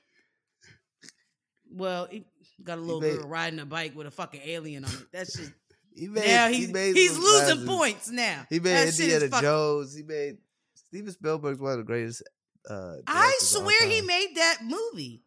Well, 1.70 2.06
he 2.10 2.24
got 2.64 2.78
a 2.78 2.80
little 2.80 3.00
made- 3.00 3.18
girl 3.18 3.28
riding 3.28 3.58
a 3.60 3.66
bike 3.66 3.94
with 3.94 4.06
a 4.06 4.10
fucking 4.10 4.40
alien 4.44 4.84
on 4.84 4.90
it. 4.90 5.06
That's 5.12 5.36
just 5.36 5.52
He 5.94 6.08
made. 6.08 6.26
now 6.26 6.48
he 6.48 6.54
he's 6.56 6.72
made 6.72 6.96
he's 6.96 7.16
losing 7.16 7.64
classes. 7.64 7.66
points 7.66 8.10
now. 8.10 8.46
He 8.50 8.58
made 8.60 8.74
That 8.74 8.88
Indiana 9.00 9.28
fuck- 9.28 9.42
Jones. 9.42 9.94
He 9.94 10.02
made 10.02 10.38
Steven 10.74 11.12
Spielberg's 11.12 11.60
one 11.60 11.72
of 11.72 11.78
the 11.78 11.84
greatest. 11.84 12.22
Uh, 12.68 12.96
I 13.06 13.12
directors 13.12 13.54
of 13.54 13.62
all 13.62 13.68
swear 13.70 13.88
he 13.88 14.00
made 14.02 14.32
that 14.36 14.58
movie. 14.64 15.22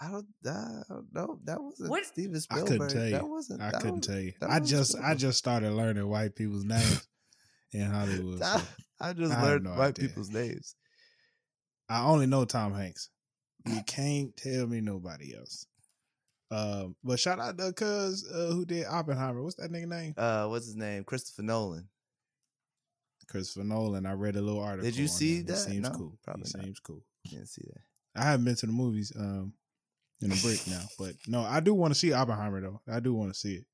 I 0.00 0.10
don't. 0.10 0.26
I 0.46 0.82
don't 0.88 1.14
know. 1.14 1.40
That 1.44 1.62
wasn't 1.62 1.90
What- 1.90 2.04
Steven 2.04 2.40
Spielberg. 2.40 2.64
I 2.64 2.66
Spielberg. 2.66 2.88
couldn't 2.90 3.00
tell 3.02 3.06
you. 3.10 3.16
That 3.16 3.28
wasn't. 3.28 3.62
I 3.62 3.70
that 3.70 3.80
couldn't 3.80 3.96
was- 3.98 4.06
tell 4.06 4.18
you. 4.18 4.32
I 4.42 4.58
was 4.60 4.70
just 4.70 4.96
I 4.98 5.14
just 5.14 5.38
started 5.38 5.72
learning 5.72 6.06
white 6.08 6.34
people's 6.36 6.64
names 6.64 7.06
in 7.72 7.82
Hollywood. 7.90 8.38
so 8.40 8.60
I 9.00 9.12
just 9.14 9.32
I 9.32 9.42
learned 9.42 9.64
no 9.64 9.70
white 9.70 9.98
idea. 9.98 10.08
people's 10.08 10.30
names. 10.30 10.74
I 11.88 12.04
only 12.04 12.26
know 12.26 12.44
Tom 12.44 12.74
Hanks. 12.74 13.08
You 13.66 13.80
can't 13.86 14.36
tell 14.36 14.66
me 14.66 14.80
nobody 14.80 15.34
else. 15.36 15.66
Um, 16.50 16.94
but 17.02 17.18
shout 17.18 17.40
out 17.40 17.56
to 17.58 17.72
cuz 17.72 18.28
uh, 18.30 18.52
who 18.52 18.64
did 18.66 18.86
Oppenheimer. 18.86 19.42
What's 19.42 19.56
that 19.56 19.72
nigga 19.72 19.88
name? 19.88 20.14
Uh, 20.16 20.46
what's 20.48 20.66
his 20.66 20.76
name? 20.76 21.04
Christopher 21.04 21.42
Nolan. 21.42 21.88
Christopher 23.28 23.64
Nolan. 23.64 24.06
I 24.06 24.12
read 24.12 24.36
a 24.36 24.40
little 24.42 24.60
article. 24.62 24.84
Did 24.84 24.96
you 24.96 25.04
on 25.04 25.08
see 25.08 25.36
him. 25.38 25.46
that? 25.46 25.52
He 25.54 25.58
seems 25.72 25.88
No, 25.88 25.90
cool. 25.96 26.18
probably 26.22 26.44
he 26.46 26.52
not. 26.58 26.64
seems 26.64 26.80
cool. 26.80 27.02
Didn't 27.28 27.48
see 27.48 27.62
that. 27.66 28.20
I 28.20 28.24
haven't 28.24 28.44
been 28.44 28.54
to 28.56 28.66
the 28.66 28.72
movies 28.72 29.12
um 29.18 29.52
in 30.20 30.32
a 30.32 30.36
break 30.36 30.66
now, 30.68 30.82
but 30.98 31.14
no, 31.26 31.42
I 31.42 31.60
do 31.60 31.74
want 31.74 31.92
to 31.94 31.98
see 31.98 32.12
Oppenheimer 32.12 32.60
though. 32.60 32.80
I 32.90 33.00
do 33.00 33.14
want 33.14 33.32
to 33.32 33.38
see 33.38 33.54
it. 33.56 33.64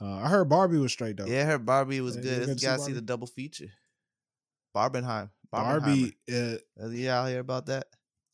Uh, 0.00 0.14
I 0.18 0.28
heard 0.28 0.48
Barbie 0.48 0.78
was 0.78 0.92
straight 0.92 1.16
though. 1.16 1.26
Yeah, 1.26 1.44
her 1.44 1.58
Barbie 1.58 2.00
was 2.00 2.16
good. 2.16 2.48
You 2.48 2.58
see 2.58 2.66
gotta 2.66 2.78
see 2.78 2.82
Barbie? 2.84 2.92
the 2.94 3.00
double 3.02 3.26
feature. 3.26 3.70
Barbenheim. 4.74 5.30
Barbie. 5.50 6.16
Uh. 6.30 6.56
Uh, 6.82 6.88
You 6.88 7.10
hear 7.10 7.40
about 7.40 7.66
that? 7.66 7.86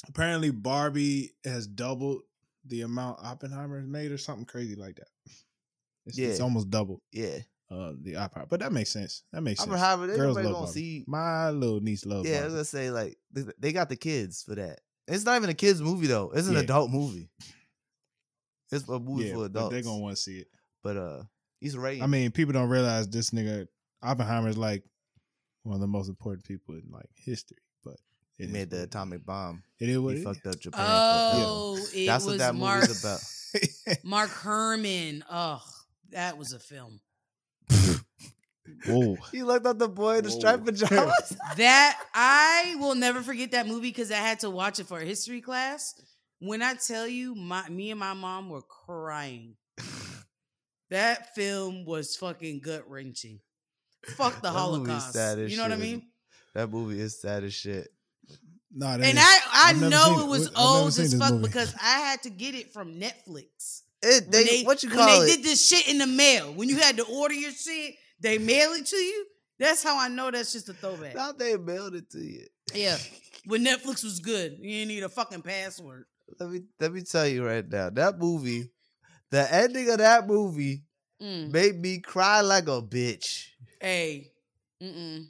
apparently, 0.08 0.50
Barbie 0.50 1.32
has 1.44 1.66
doubled 1.66 2.22
the 2.66 2.82
amount 2.82 3.20
Oppenheimer 3.22 3.78
has 3.78 3.86
made, 3.88 4.10
or 4.12 4.18
something 4.18 4.44
crazy 4.44 4.74
like 4.76 4.96
that. 4.96 5.08
It's, 6.06 6.18
it's 6.18 6.40
almost 6.40 6.68
double 6.68 7.00
Yeah. 7.12 7.38
uh, 7.70 7.92
the 7.98 8.16
Oppenheimer, 8.16 8.46
but 8.50 8.60
that 8.60 8.72
makes 8.74 8.90
sense. 8.90 9.22
That 9.32 9.40
makes 9.40 9.60
sense. 9.60 9.70
Oppenheimer. 9.70 10.14
Girls 10.14 10.36
love 10.36 10.44
gonna 10.44 10.54
Barbie. 10.56 10.72
see. 10.72 11.04
My 11.06 11.48
little 11.48 11.80
niece 11.80 12.04
loves. 12.04 12.28
Yeah, 12.28 12.40
I 12.40 12.44
was 12.44 12.52
gonna 12.52 12.64
say 12.66 12.90
like 12.90 13.16
they, 13.32 13.44
they 13.58 13.72
got 13.72 13.88
the 13.88 13.96
kids 13.96 14.42
for 14.42 14.54
that. 14.54 14.80
It's 15.06 15.24
not 15.24 15.36
even 15.36 15.50
a 15.50 15.54
kids 15.54 15.82
movie 15.82 16.06
though. 16.06 16.30
It's 16.34 16.48
an 16.48 16.54
Yeah. 16.54 16.60
adult 16.60 16.90
movie. 16.90 17.28
It's 18.72 18.88
a 18.88 18.98
movie 18.98 19.26
yeah, 19.26 19.34
for 19.34 19.44
adults. 19.46 19.72
they're 19.72 19.82
gonna 19.82 19.98
want 20.00 20.16
to 20.16 20.22
see 20.22 20.38
it. 20.38 20.48
But 20.82 20.96
uh, 20.96 21.22
he's 21.60 21.76
rating. 21.76 22.02
I 22.02 22.06
mean, 22.06 22.30
people 22.30 22.52
don't 22.52 22.68
realize 22.68 23.08
this 23.08 23.30
nigga 23.30 23.66
Oppenheimer 24.02 24.48
is 24.48 24.58
like 24.58 24.82
one 25.62 25.74
of 25.74 25.80
the 25.80 25.86
most 25.86 26.08
important 26.08 26.44
people 26.44 26.74
in 26.74 26.82
like 26.90 27.08
history. 27.14 27.58
But 27.84 27.96
he 28.36 28.46
made 28.46 28.70
the 28.70 28.76
what 28.76 28.80
it 28.80 28.82
is. 28.82 28.84
atomic 28.86 29.24
bomb. 29.26 29.62
It 29.78 29.88
is 29.90 29.98
what 29.98 30.14
He 30.14 30.20
it 30.20 30.24
fucked 30.24 30.46
up 30.46 30.58
Japan. 30.58 30.84
Oh, 30.88 31.76
forever. 31.76 31.88
it 31.94 32.06
That's 32.06 32.24
was 32.24 32.32
what 32.34 32.38
that 32.38 32.54
Mark 32.54 32.80
movie's 32.80 33.04
about. 33.04 33.98
Mark 34.04 34.30
Herman. 34.30 35.24
Oh, 35.30 35.62
that 36.10 36.36
was 36.38 36.52
a 36.52 36.58
film. 36.58 37.00
Whoa. 38.86 39.16
He 39.32 39.42
looked 39.42 39.66
at 39.66 39.78
the 39.78 39.88
boy 39.88 40.18
in 40.18 40.24
the 40.24 40.30
Whoa. 40.30 40.38
striped 40.38 40.64
pajamas. 40.64 41.36
That 41.56 42.00
I 42.14 42.76
will 42.80 42.94
never 42.94 43.22
forget 43.22 43.52
that 43.52 43.66
movie 43.66 43.90
because 43.90 44.10
I 44.10 44.16
had 44.16 44.40
to 44.40 44.50
watch 44.50 44.78
it 44.78 44.86
for 44.86 44.98
a 45.00 45.04
history 45.04 45.40
class. 45.40 45.94
When 46.40 46.62
I 46.62 46.74
tell 46.74 47.06
you, 47.06 47.34
my 47.34 47.68
me 47.68 47.90
and 47.90 48.00
my 48.00 48.12
mom 48.14 48.48
were 48.50 48.62
crying. 48.62 49.56
That 50.90 51.34
film 51.34 51.84
was 51.86 52.14
fucking 52.16 52.60
gut 52.60 52.88
wrenching. 52.88 53.40
Fuck 54.16 54.36
the 54.36 54.42
That 54.42 54.52
movie 54.52 54.58
Holocaust. 54.60 55.12
sad 55.12 55.38
as 55.38 55.50
You 55.50 55.56
know 55.56 55.62
what 55.64 55.72
I 55.72 55.76
mean? 55.76 56.02
that 56.54 56.70
movie 56.70 57.00
is 57.00 57.20
sad 57.20 57.42
as 57.42 57.54
shit. 57.54 57.88
Nah, 58.72 58.98
that 58.98 59.06
And 59.06 59.18
is- 59.18 59.24
I 59.24 59.38
I 59.52 59.70
I've 59.70 59.80
know 59.80 60.20
it 60.20 60.28
was 60.28 60.48
I've 60.48 60.56
old 60.56 60.88
as 60.98 61.14
fuck 61.18 61.32
movie. 61.32 61.46
because 61.46 61.74
I 61.82 62.00
had 62.00 62.22
to 62.24 62.30
get 62.30 62.54
it 62.54 62.72
from 62.72 63.00
Netflix. 63.00 63.80
It, 64.02 64.24
When 64.28 64.44
they, 64.44 64.62
what 64.62 64.82
you 64.82 64.90
when 64.90 64.98
call 64.98 65.20
they 65.22 65.26
did 65.36 65.42
this 65.42 65.66
shit 65.66 65.88
in 65.88 65.98
the 65.98 66.06
mail. 66.06 66.52
When 66.52 66.68
you 66.68 66.76
had 66.76 66.98
to 66.98 67.04
order 67.04 67.34
your 67.34 67.50
shit, 67.52 67.94
they 68.24 68.38
mail 68.38 68.72
it 68.72 68.86
to 68.86 68.96
you. 68.96 69.26
That's 69.58 69.84
how 69.84 69.98
I 69.98 70.08
know 70.08 70.30
that's 70.32 70.52
just 70.52 70.68
a 70.68 70.74
throwback. 70.74 71.14
Now 71.14 71.30
they 71.32 71.56
mailed 71.56 71.94
it 71.94 72.10
to 72.10 72.18
you. 72.18 72.46
Yeah. 72.74 72.96
When 73.46 73.62
Netflix 73.62 74.02
was 74.02 74.20
good, 74.20 74.56
you 74.58 74.70
didn't 74.70 74.88
need 74.88 75.02
a 75.02 75.08
fucking 75.10 75.42
password. 75.42 76.06
Let 76.40 76.48
me 76.48 76.62
let 76.80 76.92
me 76.94 77.02
tell 77.02 77.26
you 77.28 77.44
right 77.44 77.68
now. 77.68 77.90
That 77.90 78.18
movie, 78.18 78.70
the 79.30 79.52
ending 79.54 79.90
of 79.90 79.98
that 79.98 80.26
movie 80.26 80.82
Mm. 81.22 81.52
made 81.52 81.78
me 81.80 81.98
cry 82.00 82.40
like 82.40 82.64
a 82.68 82.82
bitch. 82.82 83.44
Hey, 83.80 84.32
mm-mm. 84.82 85.26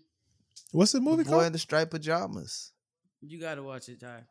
What's 0.73 0.93
the 0.93 0.99
The 1.01 1.05
movie 1.05 1.25
boy 1.25 1.31
called? 1.31 1.45
in 1.47 1.53
the 1.53 1.59
striped 1.59 1.91
pajamas. 1.91 2.73
you 3.21 3.39
gotta 3.41 3.63
watch 3.63 3.89
it, 3.89 4.01
Ty. 4.01 4.23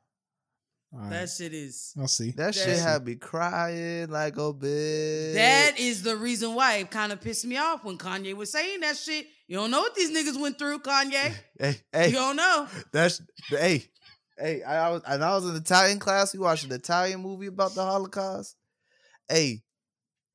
All 0.94 0.99
right, 0.99 1.10
That 1.10 1.30
shit 1.30 1.53
is. 1.53 1.94
I'll 1.99 2.07
see. 2.07 2.32
That 2.32 2.53
shit 2.53 2.78
had 2.78 3.06
me 3.06 3.15
crying 3.15 4.10
like 4.10 4.36
a 4.38 4.53
bitch. 4.53 5.34
That 5.34 5.80
is 5.80 6.03
the 6.03 6.15
reason 6.15 6.53
why 6.53 6.76
it 6.76 6.91
kind 6.91 7.11
of 7.11 7.20
pissed 7.20 7.45
me 7.45 7.57
off 7.57 7.84
when 7.84 7.98
Kanye 7.98 8.36
was 8.36 8.52
saying 8.52 8.82
that 8.82 8.95
shit. 8.95 9.26
You 9.48 9.57
don't 9.57 9.72
know 9.72 9.80
what 9.82 9.95
these 9.95 10.11
niggas 10.11 10.40
went 10.40 10.60
through, 10.60 10.80
Kanye. 10.80 11.34
Hey, 11.60 11.76
hey, 11.91 12.07
You 12.10 12.15
don't 12.15 12.36
know. 12.36 12.68
that's 12.91 13.22
hey, 13.49 13.86
hey. 14.38 14.61
I, 14.64 14.88
I 14.88 14.90
was 14.91 15.02
and 15.07 15.24
I 15.24 15.36
was 15.36 15.45
in 15.49 15.56
Italian 15.56 15.98
class. 15.99 16.34
We 16.34 16.40
watched 16.40 16.65
an 16.65 16.72
Italian 16.74 17.22
movie 17.22 17.48
about 17.48 17.74
the 17.74 17.84
Holocaust. 17.84 18.56
Hey, 19.30 19.64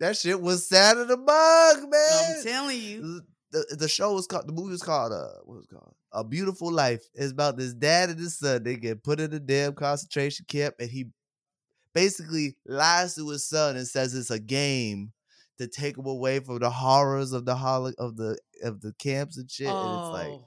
that 0.01 0.17
shit 0.17 0.41
was 0.41 0.69
sad 0.69 0.97
as 0.99 1.11
a 1.11 1.17
bug, 1.17 1.91
man. 1.91 2.37
I'm 2.37 2.43
telling 2.43 2.81
you. 2.81 3.21
the, 3.53 3.77
the 3.79 3.89
show 3.89 4.13
was 4.15 4.27
called 4.27 4.47
the 4.49 4.53
movie 4.53 4.71
was 4.71 4.83
called 4.83 5.13
uh 5.13 5.29
what 5.45 5.57
was 5.57 5.65
it 5.65 5.71
called 5.75 5.95
A 6.13 6.25
Beautiful 6.25 6.73
Life. 6.73 7.03
It's 7.15 7.33
about 7.33 7.57
this 7.57 7.75
dad 7.75 8.11
and 8.11 8.19
his 8.19 8.39
son. 8.39 8.63
They 8.63 8.77
get 8.77 9.03
put 9.03 9.21
in 9.21 9.33
a 9.33 9.39
damn 9.41 9.75
concentration 9.75 10.47
camp, 10.49 10.75
and 10.81 10.89
he 10.91 11.07
basically 11.95 12.57
lies 12.67 13.15
to 13.17 13.29
his 13.29 13.47
son 13.47 13.77
and 13.77 13.87
says 13.87 14.15
it's 14.15 14.31
a 14.31 14.39
game 14.39 15.13
to 15.59 15.67
take 15.67 15.99
him 15.99 16.07
away 16.07 16.39
from 16.41 16.61
the 16.61 16.71
horrors 16.71 17.33
of 17.33 17.45
the 17.45 17.55
holo- 17.57 17.93
of 17.99 18.17
the 18.17 18.39
of 18.63 18.81
the 18.81 18.93
camps 18.99 19.37
and 19.37 19.51
shit. 19.51 19.67
and 19.69 19.77
it's 19.77 20.13
like, 20.13 20.29
Oh, 20.29 20.45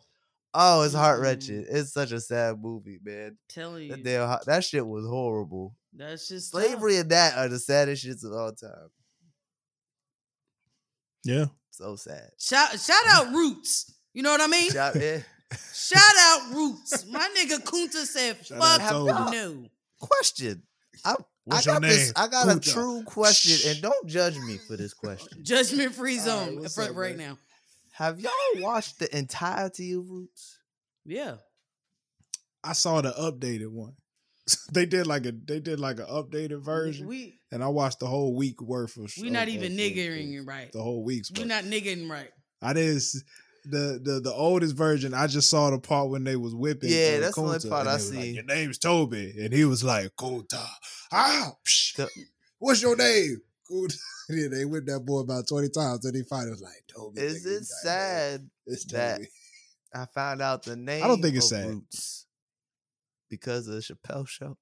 oh, 0.54 0.82
it's 0.84 0.94
heart 0.94 1.20
wrenching. 1.22 1.66
It's 1.70 1.94
such 1.94 2.12
a 2.12 2.20
sad 2.22 2.60
movie, 2.62 3.00
man. 3.04 3.38
telling 3.50 3.84
you. 3.84 3.90
That 3.92 4.04
damn, 4.04 4.38
that 4.46 4.64
shit 4.64 4.86
was 4.88 5.06
horrible. 5.06 5.76
That's 5.94 6.28
just 6.30 6.52
tough. 6.54 6.64
Slavery 6.64 6.98
and 6.98 7.10
that 7.12 7.38
are 7.38 7.50
the 7.50 7.60
saddest 7.60 8.06
shits 8.06 8.24
of 8.26 8.32
all 8.34 8.52
time. 8.54 8.90
Yeah. 11.24 11.46
So 11.72 11.96
sad. 11.96 12.32
Shout, 12.40 12.80
shout 12.80 13.04
out 13.10 13.34
Roots. 13.34 13.94
You 14.14 14.24
know 14.24 14.32
what 14.32 14.42
I 14.42 14.48
mean? 14.48 14.72
Shout, 14.72 14.96
yeah. 14.96 15.20
Shout 15.73 16.02
out 16.19 16.53
Roots. 16.53 17.06
My 17.10 17.28
nigga 17.38 17.64
Kunta 17.64 18.06
said, 18.06 18.45
Shout 18.45 18.60
fuck 18.60 19.34
no. 19.34 19.65
Question. 19.99 20.64
I, 21.06 21.15
What's 21.44 21.68
I 21.68 21.72
your 21.72 21.80
got 21.82 21.88
this. 21.88 22.06
name? 22.07 22.14
I 22.15 22.28
got 22.28 22.56
a 22.56 22.60
true 22.60 23.03
question, 23.03 23.72
and 23.72 23.82
don't 23.82 24.07
judge 24.07 24.38
me 24.38 24.57
for 24.57 24.78
this 24.78 24.94
question. 24.94 25.44
Judgment 25.44 25.94
free 25.94 26.18
zone 26.19 26.60
what's 26.60 26.76
for 26.76 26.84
up, 26.84 26.95
right 26.95 27.18
now. 27.18 27.38
Have 27.94 28.19
y'all 28.19 28.32
watched 28.57 28.99
the 28.99 29.15
entirety 29.18 29.94
of 29.94 30.07
Roots? 30.10 30.60
Yeah. 31.06 31.36
I 32.64 32.73
saw 32.73 33.02
the 33.02 33.11
updated 33.11 33.72
one. 33.72 33.94
they 34.72 34.86
did 34.86 35.07
like 35.07 35.26
a 35.26 35.32
they 35.32 35.60
did 35.60 35.80
like 35.80 35.99
an 35.99 36.06
updated 36.06 36.61
version, 36.64 37.07
We 37.07 37.40
and 37.52 37.64
I 37.64 37.68
watched 37.68 37.99
the 37.99 38.07
whole 38.07 38.36
week 38.36 38.61
worth 38.61 38.98
of. 38.98 39.10
Shit. 39.11 39.23
We 39.23 39.28
of- 39.30 39.34
not 39.34 39.48
of- 39.48 39.53
even 39.53 39.72
of- 39.73 39.78
niggering 39.80 40.40
of 40.40 40.48
right. 40.48 40.72
the 40.72 40.82
whole 40.82 41.03
week's. 41.03 41.32
We 41.32 41.40
worth. 41.41 41.48
not 41.49 41.64
niggering 41.64 42.10
right. 42.10 42.30
I 42.61 42.73
didn't. 42.73 43.03
The, 43.64 44.00
the 44.04 44.20
the 44.22 44.34
oldest 44.34 44.76
version, 44.76 45.14
I 45.14 45.28
just 45.28 45.48
saw 45.50 45.70
the 45.70 45.78
part 45.78 46.10
when 46.10 46.24
they 46.24 46.36
was 46.36 46.56
whipping. 46.56 46.90
Yeah, 46.90 47.16
uh, 47.18 47.20
that's 47.22 47.36
the 47.36 47.42
only 47.42 47.60
part 47.70 47.86
I 47.88 47.94
was 47.94 48.14
like. 48.16 48.34
Your 48.34 48.44
name's 48.44 48.80
Toby, 48.80 49.36
and 49.40 49.54
he 49.54 49.66
was 49.66 49.84
like 49.84 50.16
Kunta. 50.16 50.66
Ah, 51.12 51.52
psh, 51.68 51.96
The- 51.96 52.10
what's 52.58 52.82
your 52.82 52.96
name? 52.96 53.40
Kunta. 53.70 53.98
yeah, 54.30 54.48
they 54.48 54.66
whipped 54.66 54.88
that 54.88 55.02
boy 55.06 55.20
about 55.20 55.48
twenty 55.48 55.70
times, 55.70 56.04
and 56.06 56.16
he 56.16 56.24
finally 56.24 56.50
was 56.52 56.62
like 56.62 56.84
Toby. 56.92 57.22
Is 57.22 57.46
it 57.46 57.64
sad 57.66 58.50
It's 58.66 58.86
that 58.86 59.18
Toby. 59.18 59.30
I 59.94 60.06
found 60.14 60.42
out 60.42 60.64
the 60.64 60.76
name? 60.76 61.04
I 61.04 61.08
don't 61.08 61.22
think 61.22 61.36
it's 61.36 61.50
sad. 61.50 61.68
Roots 61.68 62.26
because 63.30 63.68
of 63.68 63.76
the 63.76 63.82
Chappelle 63.82 64.28
show? 64.28 64.58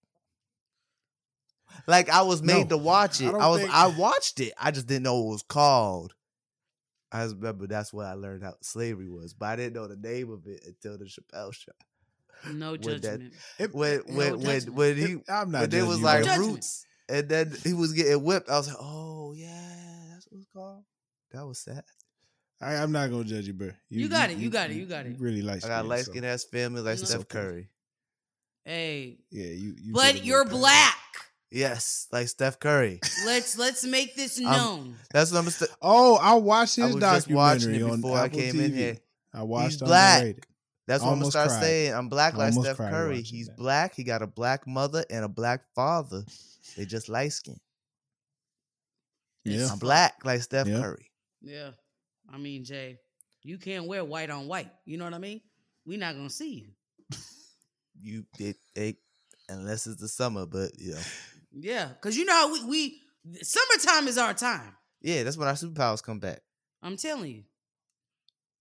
Like 1.88 2.10
I 2.10 2.24
was 2.24 2.42
made 2.44 2.70
No, 2.70 2.78
to 2.78 2.84
watch 2.84 3.22
it. 3.22 3.26
don't 3.32 3.42
I, 3.42 3.48
was 3.48 3.62
think- 3.62 3.74
I 3.74 3.88
watched 3.88 4.40
it. 4.42 4.54
I 4.58 4.72
just 4.72 4.88
didn't 4.88 5.04
know 5.04 5.20
what 5.22 5.30
it 5.30 5.34
was 5.34 5.44
called. 5.44 6.14
I 7.11 7.23
just 7.23 7.36
remember 7.38 7.65
that's 7.68 7.91
what 7.91 8.06
I 8.06 8.14
learned 8.14 8.44
how 8.44 8.53
slavery 8.61 9.10
was, 9.10 9.34
but 9.34 9.48
I 9.48 9.56
didn't 9.56 9.73
know 9.73 9.88
the 9.88 9.95
name 9.95 10.30
of 10.31 10.45
it 10.45 10.61
until 10.65 10.98
the 10.98 11.06
Chappelle 11.06 11.53
show. 11.53 11.72
No 12.53 12.72
With 12.73 12.84
that- 12.84 13.02
judgment. 13.02 13.34
It- 13.57 13.73
When 13.73 13.94
it- 13.94 14.07
when 14.07 14.15
when 14.15 14.41
judgment. 14.41 14.76
when 14.76 14.98
he 14.98 15.03
it- 15.14 15.22
I'm 15.30 15.52
not. 15.52 15.61
when 15.61 15.69
they 15.72 15.84
was 15.84 16.02
like. 16.02 16.23
Judgment. 16.23 16.52
roots, 16.52 16.86
and 17.10 17.27
then 17.27 17.53
he 17.64 17.73
was 17.73 17.94
getting 17.94 18.23
whipped. 18.23 18.49
I 18.49 18.57
was 18.57 18.68
like, 18.68 18.77
oh 18.80 19.34
yeah, 19.36 20.11
that's 20.14 20.27
what 20.30 20.38
it's 20.40 20.48
called. 20.53 20.84
That 21.31 21.45
was 21.48 21.60
sad. 21.60 21.84
I, 22.61 22.76
I'm 22.76 22.91
not 22.91 23.10
gonna 23.10 23.23
judge 23.23 23.48
you, 23.48 23.53
bro. 23.53 23.72
You 23.90 24.07
got 24.10 24.30
it, 24.31 24.38
you 24.38 24.49
got 24.49 24.69
it, 24.69 24.76
you 24.76 24.86
got 24.86 25.06
it. 25.06 25.15
Really 25.19 25.41
like. 25.41 25.64
I 25.65 25.69
got 25.69 25.86
light 25.88 26.06
skin 26.06 26.23
ass 26.26 26.44
family 26.44 26.81
like 26.81 26.99
No. 26.99 27.06
Steph 27.06 27.27
Curry. 27.27 27.69
Hey, 28.65 29.18
Yeah, 29.31 29.48
you. 29.48 29.76
you 29.81 29.94
but 29.94 30.23
you're 30.26 30.45
black. 30.45 30.95
Yes, 31.52 32.08
like 32.12 32.28
Steph 32.28 32.60
Curry. 32.60 33.00
Let's 33.26 33.58
let's 33.58 33.84
make 33.84 34.16
this 34.16 34.40
I'm- 34.40 34.52
known. 34.52 34.96
That's 35.12 35.32
what 35.32 35.40
I'm. 35.40 35.50
St- 35.50 35.72
Oh, 35.82 36.16
I 36.16 36.36
watched 36.36 36.78
I 36.80 36.86
his 36.86 36.96
was 36.96 37.04
just 37.04 37.28
watching 37.30 37.72
documentary 37.72 37.78
it 37.90 37.92
on 37.92 38.02
before 38.02 38.18
I 38.18 38.26
Apple 38.26 38.40
came 38.40 38.60
in 38.60 38.74
here. 38.74 38.98
I 39.34 39.44
watched 39.44 39.80
black. 39.80 40.18
Underrated. 40.22 40.46
That's 40.88 41.04
what 41.04 41.12
I'm 41.12 41.20
gonna 41.20 41.32
start 41.32 41.50
cried. 41.50 41.62
saying. 41.62 41.94
I'm 41.94 42.10
black 42.10 42.36
like 42.36 42.50
Almost 42.54 42.66
Steph 42.76 42.78
Curry. 42.78 43.22
He's 43.22 43.48
that. 43.48 43.58
black. 43.58 43.96
He 43.96 44.04
got 44.04 44.22
a 44.22 44.28
black 44.28 44.68
mother 44.68 45.04
and 45.10 45.24
a 45.26 45.28
black 45.30 45.62
father. 45.76 46.24
They 46.78 46.86
just 46.86 47.10
light 47.10 47.34
skin. 47.34 47.60
Yeah. 49.46 49.70
I'm 49.72 49.80
black 49.80 50.24
like 50.26 50.42
Steph 50.42 50.68
Yeah. 50.68 50.82
Curry. 50.82 51.12
Yeah. 51.42 51.72
I 52.32 52.38
mean, 52.38 52.64
Jay, 52.64 52.98
you 53.44 53.58
can't 53.58 53.88
wear 53.88 54.04
white 54.06 54.30
on 54.30 54.48
white. 54.48 54.70
You 54.86 54.98
know 54.98 55.06
what 55.06 55.14
I 55.14 55.20
mean? 55.20 55.42
we 55.86 55.98
not 55.98 56.14
gonna 56.16 56.30
see 56.30 56.54
you. 56.54 57.18
You 58.02 58.26
it, 58.38 58.58
it 58.76 58.98
unless 59.50 59.86
it's 59.88 60.00
the 60.00 60.08
summer, 60.08 60.46
but 60.46 60.72
you 60.80 60.92
know. 60.94 61.02
Yeah, 61.52 61.88
because 61.88 62.18
you 62.18 62.26
know 62.26 62.34
how 62.34 62.52
we, 62.52 62.64
we 62.66 63.02
summertime 63.42 64.08
is 64.08 64.18
our 64.18 64.34
time. 64.34 64.76
Yeah, 65.02 65.24
that's 65.24 65.38
when 65.38 65.48
our 65.48 65.54
superpowers 65.56 66.04
come 66.04 66.20
back. 66.20 66.42
I'm 66.82 66.98
telling 66.98 67.32
you. 67.32 67.44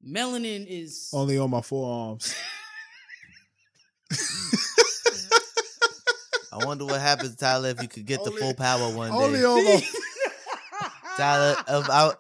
Melanin 0.07 0.65
is 0.69 1.11
Only 1.13 1.39
on 1.39 1.51
my 1.51 1.61
forearms. 1.61 2.35
I 6.53 6.65
wonder 6.65 6.85
what 6.85 7.01
happens, 7.01 7.37
Tyler, 7.37 7.71
if 7.71 7.83
you 7.83 7.89
could 7.89 8.07
get 8.07 8.25
the 8.25 8.31
full 8.31 8.55
power 8.55 8.93
one 8.95 9.11
Only 9.13 9.41
day. 9.41 9.45
on 9.45 9.65
my. 9.65 9.83
Tyler, 11.17 11.57
if, 11.69 11.91
I, 11.91 12.13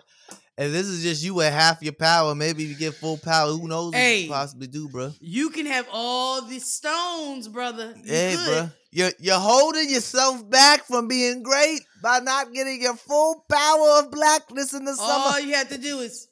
if 0.59 0.73
this 0.73 0.87
is 0.87 1.03
just 1.03 1.23
you 1.23 1.41
at 1.41 1.53
half 1.53 1.83
your 1.83 1.93
power, 1.93 2.35
maybe 2.35 2.65
you 2.65 2.75
get 2.75 2.95
full 2.95 3.17
power. 3.17 3.51
Who 3.53 3.69
knows 3.69 3.87
what 3.93 3.95
Hey. 3.97 4.23
you 4.23 4.29
possibly 4.29 4.67
do, 4.67 4.89
bro? 4.89 5.13
You 5.21 5.51
can 5.51 5.67
have 5.67 5.87
all 5.93 6.43
the 6.43 6.59
stones, 6.59 7.47
brother. 7.49 7.95
You 7.97 8.13
Hey, 8.13 8.35
could. 8.37 8.45
bro. 8.47 8.71
You're, 8.91 9.13
you're 9.21 9.39
holding 9.39 9.89
yourself 9.91 10.49
back 10.51 10.85
from 10.85 11.09
being 11.09 11.43
great 11.43 11.83
by 12.03 12.21
not 12.21 12.53
getting 12.53 12.81
your 12.83 12.97
full 12.97 13.45
power 13.51 13.99
of 14.01 14.11
blackness 14.11 14.73
in 14.73 14.85
the 14.85 14.95
summer. 14.97 15.25
All 15.27 15.41
you 15.41 15.55
have 15.55 15.69
to 15.69 15.79
do 15.79 16.01
is 16.01 16.27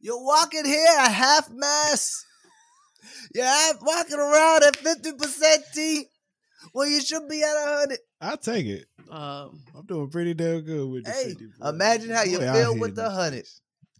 You're 0.00 0.22
walking 0.22 0.64
here 0.64 0.86
at 1.00 1.10
half 1.10 1.50
mass. 1.50 2.24
You're 3.34 3.44
half 3.44 3.76
walking 3.82 4.18
around 4.18 4.62
at 4.62 4.76
50% 4.76 5.58
T 5.74 6.06
when 6.72 6.90
you 6.90 7.00
should 7.00 7.28
be 7.28 7.42
at 7.42 7.54
100. 7.54 7.98
I 8.20 8.36
take 8.36 8.66
it. 8.66 8.86
um, 9.10 9.62
I'm 9.76 9.86
doing 9.86 10.10
pretty 10.10 10.34
damn 10.34 10.60
good 10.62 10.88
with 10.90 11.04
the 11.04 11.10
Hey, 11.12 11.28
50, 11.30 11.46
boy. 11.60 11.68
imagine 11.68 12.10
how 12.10 12.22
you 12.24 12.38
Boy, 12.38 12.52
feel 12.52 12.76
with 12.78 12.94
the 12.96 13.02
in 13.04 13.08
these 13.10 13.16
100. 13.16 13.46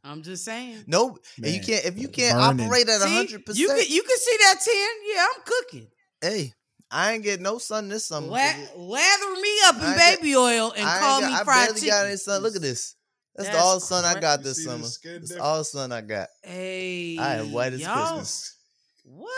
I'm 0.04 0.22
just 0.22 0.44
saying. 0.44 0.84
No, 0.86 1.18
and 1.36 1.46
you 1.46 1.60
can't 1.60 1.84
if 1.84 1.98
you 1.98 2.08
can't 2.08 2.36
burning. 2.38 2.66
operate 2.66 2.88
at 2.88 3.00
See, 3.00 3.08
100%. 3.36 3.56
you 3.56 3.68
can 3.68 3.84
you 3.88 4.02
can 4.02 4.18
see 4.18 4.36
that 4.42 4.56
10. 4.64 4.74
Yeah, 5.14 5.26
I'm 5.34 5.42
cooking. 5.44 5.88
hey, 6.20 6.52
I 6.90 7.12
ain't 7.12 7.22
getting 7.24 7.42
no 7.42 7.58
sun 7.58 7.88
this 7.88 8.06
summer. 8.06 8.26
La- 8.28 8.54
lather 8.76 9.32
me 9.40 9.50
up 9.66 9.74
in 9.76 9.82
I 9.82 9.88
ain't 9.90 9.98
got- 9.98 10.16
baby 10.20 10.36
oil 10.36 10.72
and 10.76 10.84
call 10.86 11.20
got- 11.20 11.30
me 11.30 11.34
I 11.36 11.44
fried 11.44 11.66
barely 11.68 11.80
chicken. 11.80 11.88
got 11.96 12.06
any 12.06 12.16
sun. 12.16 12.42
Look 12.42 12.56
at 12.56 12.62
this. 12.62 12.94
That's, 13.36 13.50
That's 13.50 13.60
all 13.62 13.74
the 13.76 13.80
sun 13.82 14.04
I 14.04 14.18
got 14.20 14.42
this 14.42 14.64
summer. 14.64 14.84
skin 14.86 15.12
That's 15.20 15.28
difference? 15.30 15.44
all 15.46 15.62
sun 15.64 15.92
I 15.92 16.00
got. 16.00 16.28
Hey, 16.42 17.16
I 17.18 17.36
am 17.36 17.52
white 17.52 17.72
as 17.72 17.80
y'all- 17.82 18.08
Christmas. 18.16 18.56
What? 19.04 19.28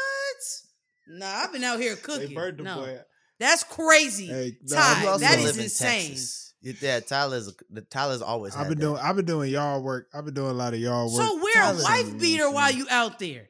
Nah, 1.09 1.27
I've 1.27 1.52
been 1.52 1.65
out 1.65 1.81
here 1.81 1.97
cooking. 1.97 2.28
They 2.28 2.35
burned 2.35 2.59
the 2.59 2.62
no, 2.62 2.77
boy. 2.77 2.98
That's 3.41 3.65
crazy. 3.65 4.27
Hey, 4.27 4.57
no, 4.62 4.77
Ty, 4.77 5.03
You 5.03 5.09
also 5.09 5.25
live 5.27 5.57
in 5.57 5.65
insane. 5.65 6.09
Texas. 6.11 6.55
Yeah, 6.62 6.73
Yeah, 6.81 7.01
Tyler's 7.01 7.49
a, 7.49 7.53
the 7.71 7.81
Tyler's 7.81 8.21
always. 8.23 8.53
I've 8.55 8.67
had 8.67 8.69
been 8.69 8.79
that. 8.79 8.85
doing. 8.85 9.01
I've 9.03 9.17
been 9.17 9.25
doing 9.25 9.51
y'all 9.51 9.83
work. 9.83 10.09
I've 10.15 10.25
been 10.27 10.35
doing 10.35 10.51
a 10.51 10.55
lot 10.55 10.75
of 10.75 10.79
y'all 10.81 11.12
work. 11.12 11.27
So 11.27 11.37
wear 11.43 11.73
a 11.73 11.83
wife 11.83 12.19
beater 12.21 12.49
while 12.51 12.71
you 12.71 12.87
out 12.91 13.19
there. 13.19 13.49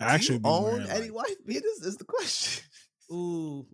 I 0.00 0.06
actually 0.14 0.38
Do 0.38 0.42
be 0.42 0.48
you 0.48 0.54
own 0.54 0.64
wearing, 0.64 0.90
any 0.90 1.08
like- 1.10 1.12
wife 1.28 1.36
beaters? 1.46 1.80
Is 1.82 1.96
the 1.96 2.04
question. 2.04 2.64
Ooh, 3.12 3.64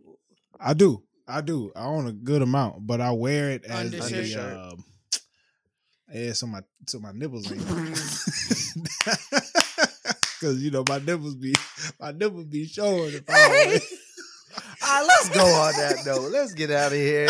I 0.60 0.74
do. 0.74 1.02
I 1.26 1.40
do. 1.40 1.72
I 1.74 1.84
own 1.86 2.06
a 2.08 2.12
good 2.12 2.42
amount, 2.42 2.86
but 2.86 3.00
I 3.00 3.12
wear 3.12 3.50
it 3.52 3.64
as 3.64 3.70
Undershirt. 3.86 4.10
a 4.12 4.16
Undershirt. 4.16 4.56
um, 4.72 4.84
yeah, 6.12 6.32
so 6.34 6.46
my 6.48 6.60
so 6.86 6.98
my 6.98 7.12
nipples 7.12 7.50
ain't. 7.50 7.62
Because 10.40 10.62
you 10.62 10.70
know 10.70 10.82
my 10.88 10.98
nipples 10.98 11.34
be 11.34 11.54
my 12.00 12.12
nipples 12.12 12.46
be 12.46 12.66
showing. 12.66 13.12
If 13.14 13.24
I 13.28 13.32
don't 13.34 13.52
Hey. 13.52 13.66
wear- 13.68 13.80
All 14.56 14.62
right, 14.82 15.06
let's 15.06 15.28
go 15.30 15.44
on 15.44 15.72
that 15.72 16.04
note. 16.06 16.30
Let's 16.30 16.54
get 16.54 16.70
out 16.70 16.92
of 16.92 16.98
here. 16.98 17.28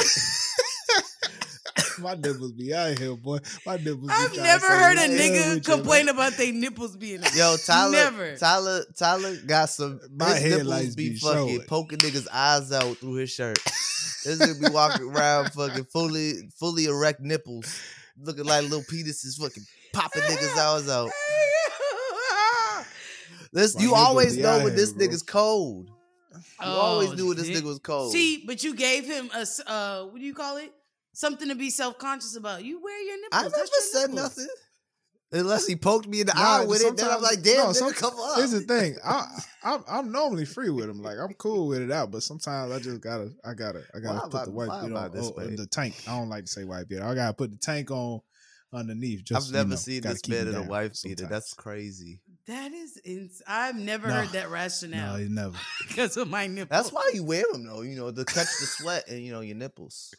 my 1.98 2.14
nipples 2.14 2.52
be 2.52 2.72
out 2.74 2.98
here, 2.98 3.16
boy. 3.16 3.38
My 3.66 3.76
nipples. 3.76 4.06
be 4.06 4.09
I've 4.10 4.32
trying 4.32 4.42
never 4.44 4.66
heard 4.66 4.97
a 4.97 5.01
"What 5.01 5.10
the 5.10 5.16
hell 5.16 5.56
nigga 5.56 5.64
complain 5.64 6.06
man?" 6.06 6.14
about 6.14 6.32
their 6.36 6.52
nipples 6.52 6.97
being 6.97 7.22
out. 7.24 7.34
Yo, 7.36 7.56
Tyler, 7.64 7.92
Never. 7.92 8.36
Tyler, 8.36 8.84
Tyler 8.97 9.36
got 9.47 9.70
some. 9.70 10.01
My 10.14 10.34
his 10.36 10.59
nipples 10.59 10.94
be, 10.94 11.10
be 11.10 11.16
fucking 11.16 11.56
showing. 11.56 11.60
poking 11.66 11.98
niggas' 11.98 12.28
eyes 12.32 12.72
out 12.72 12.97
through 12.98 13.14
his 13.14 13.30
shirt. 13.30 13.59
this 14.24 14.38
nigga 14.38 14.68
be 14.68 14.72
walking 14.72 15.10
around 15.10 15.52
fucking 15.52 15.84
fully, 15.84 16.51
fully 16.59 16.86
erect 16.86 17.20
nipples, 17.20 17.80
looking 18.18 18.44
like 18.44 18.62
little 18.62 18.82
penises, 18.82 19.38
fucking 19.38 19.64
popping 19.92 20.22
niggas' 20.22 20.56
eyes 20.56 20.88
out. 20.88 21.10
This 23.52 23.74
My 23.74 23.82
you 23.82 23.94
always 23.94 24.36
know 24.36 24.62
when 24.64 24.76
this 24.76 24.90
here, 24.92 24.98
bro. 24.98 25.09
nigga's 25.09 25.22
cold. 25.22 25.90
You 26.32 26.66
always 26.66 27.11
Oh, 27.11 27.15
knew 27.15 27.27
when 27.28 27.36
this 27.36 27.47
shit. 27.47 27.57
nigga 27.57 27.66
was 27.66 27.78
cold. 27.81 28.12
See, 28.12 28.44
but 28.47 28.62
you 28.62 28.74
gave 28.74 29.05
him 29.07 29.31
a 29.35 29.47
uh, 29.70 30.05
what 30.07 30.16
do 30.19 30.24
you 30.24 30.35
call 30.35 30.57
it? 30.59 30.73
Something 31.12 31.48
to 31.48 31.55
be 31.57 31.70
self 31.70 31.98
conscious 31.98 32.36
about. 32.36 32.65
You 32.65 32.82
wear 32.82 33.02
your 33.02 33.16
nipples. 33.16 33.31
I 33.32 33.43
never 33.43 33.57
That's 33.57 33.93
said 33.93 34.11
nipples. 34.11 34.23
nothing. 34.39 34.48
Unless 35.32 35.66
he 35.69 35.77
poked 35.77 36.09
me 36.09 36.20
in 36.23 36.27
the 36.27 36.35
Nah, 36.35 36.40
eye 36.59 36.65
with 36.65 36.82
it, 36.85 36.97
then 36.97 37.09
I'm 37.09 37.23
like, 37.23 37.40
damn, 37.43 37.66
no, 37.66 37.73
some- 37.73 37.93
come 37.93 38.15
up. 38.19 38.36
Here's 38.36 38.51
the 38.51 38.61
thing. 38.62 38.97
I, 39.05 39.27
I'm 39.65 39.85
I'm 39.89 40.12
normally 40.12 40.44
free 40.44 40.70
with 40.70 40.86
them. 40.86 41.02
Like 41.02 41.19
I'm 41.19 41.35
cool 41.35 41.69
with 41.69 41.82
it 41.82 41.90
out, 41.93 42.11
but 42.11 42.23
sometimes 42.24 42.73
I 42.73 42.78
just 42.81 43.01
gotta 43.01 43.32
I 43.44 43.55
gotta 43.55 43.82
I 43.94 44.01
gotta 44.01 44.19
Why 44.19 44.28
put 44.28 44.35
am 44.35 44.40
I- 44.40 44.44
the 44.47 44.51
white 44.51 44.69
why 44.69 44.82
beater 44.82 44.97
on 44.97 45.11
this 45.12 45.32
oh, 45.36 45.40
the 45.57 45.66
tank. 45.66 45.94
I 46.09 46.16
don't 46.19 46.28
like 46.28 46.44
to 46.47 46.51
say 46.51 46.65
white 46.65 46.89
beater. 46.89 47.05
I 47.05 47.15
gotta 47.15 47.35
put 47.35 47.51
the 47.52 47.59
tank 47.59 47.90
on 47.93 48.20
underneath. 48.73 49.24
Just 49.24 49.48
I've 49.48 49.52
never 49.55 49.65
you 49.69 49.70
know, 49.70 49.77
seen 49.77 50.01
gotta 50.02 50.15
this 50.15 50.23
keep 50.23 50.35
it 50.35 50.39
man 50.39 50.48
in 50.48 50.55
a 50.55 50.59
down 50.61 50.69
wife 50.69 50.93
beater. 51.02 51.27
That's 51.27 51.55
crazy. 51.55 52.20
That 52.46 52.72
is, 52.72 52.98
ins- 53.04 53.42
I've 53.46 53.76
never 53.76 54.08
No. 54.08 54.14
heard 54.14 54.28
that 54.30 54.50
rationale. 54.50 55.12
no, 55.14 55.18
rationale 55.18 55.28
never. 55.28 55.56
because 55.88 56.16
of 56.16 56.28
my 56.28 56.46
nipples. 56.46 56.68
That's 56.70 56.92
why 56.92 57.10
you 57.14 57.22
wear 57.24 57.44
them 57.52 57.64
though, 57.66 57.82
you 57.82 57.96
know, 57.96 58.10
to 58.10 58.24
catch 58.24 58.46
the 58.60 58.66
sweat 58.66 59.08
and 59.08 59.20
you 59.22 59.32
know 59.32 59.40
your 59.40 59.56
nipples. 59.56 60.12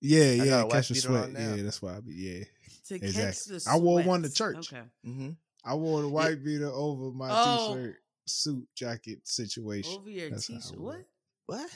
Yeah, 0.00 0.32
got 0.36 0.42
a 0.42 0.46
yeah, 0.46 0.74
catch 0.74 0.88
the 0.88 0.94
sweat. 0.96 1.30
Yeah, 1.32 1.56
that's 1.62 1.80
why 1.82 1.96
I 1.96 2.00
be. 2.00 2.14
Yeah, 2.14 2.44
to 2.88 2.98
catch 2.98 3.08
exactly. 3.08 3.58
the 3.58 3.70
I 3.70 3.76
wore 3.76 4.02
one 4.02 4.22
to 4.22 4.30
church. 4.32 4.72
Okay. 4.72 4.82
Mm-hmm. 5.06 5.30
I 5.64 5.74
wore 5.74 6.02
the 6.02 6.08
white 6.08 6.42
beater 6.44 6.70
over 6.72 7.10
my 7.12 7.28
Oh. 7.30 7.74
t-shirt, 7.74 7.96
suit, 8.26 8.66
jacket 8.74 9.20
situation. 9.28 9.94
Over 9.98 10.10
your 10.10 10.30
That's 10.30 10.48
how 10.48 10.54
I 10.54 10.58
t-shirt. 10.58 10.80
What? 10.80 11.04
What? 11.46 11.70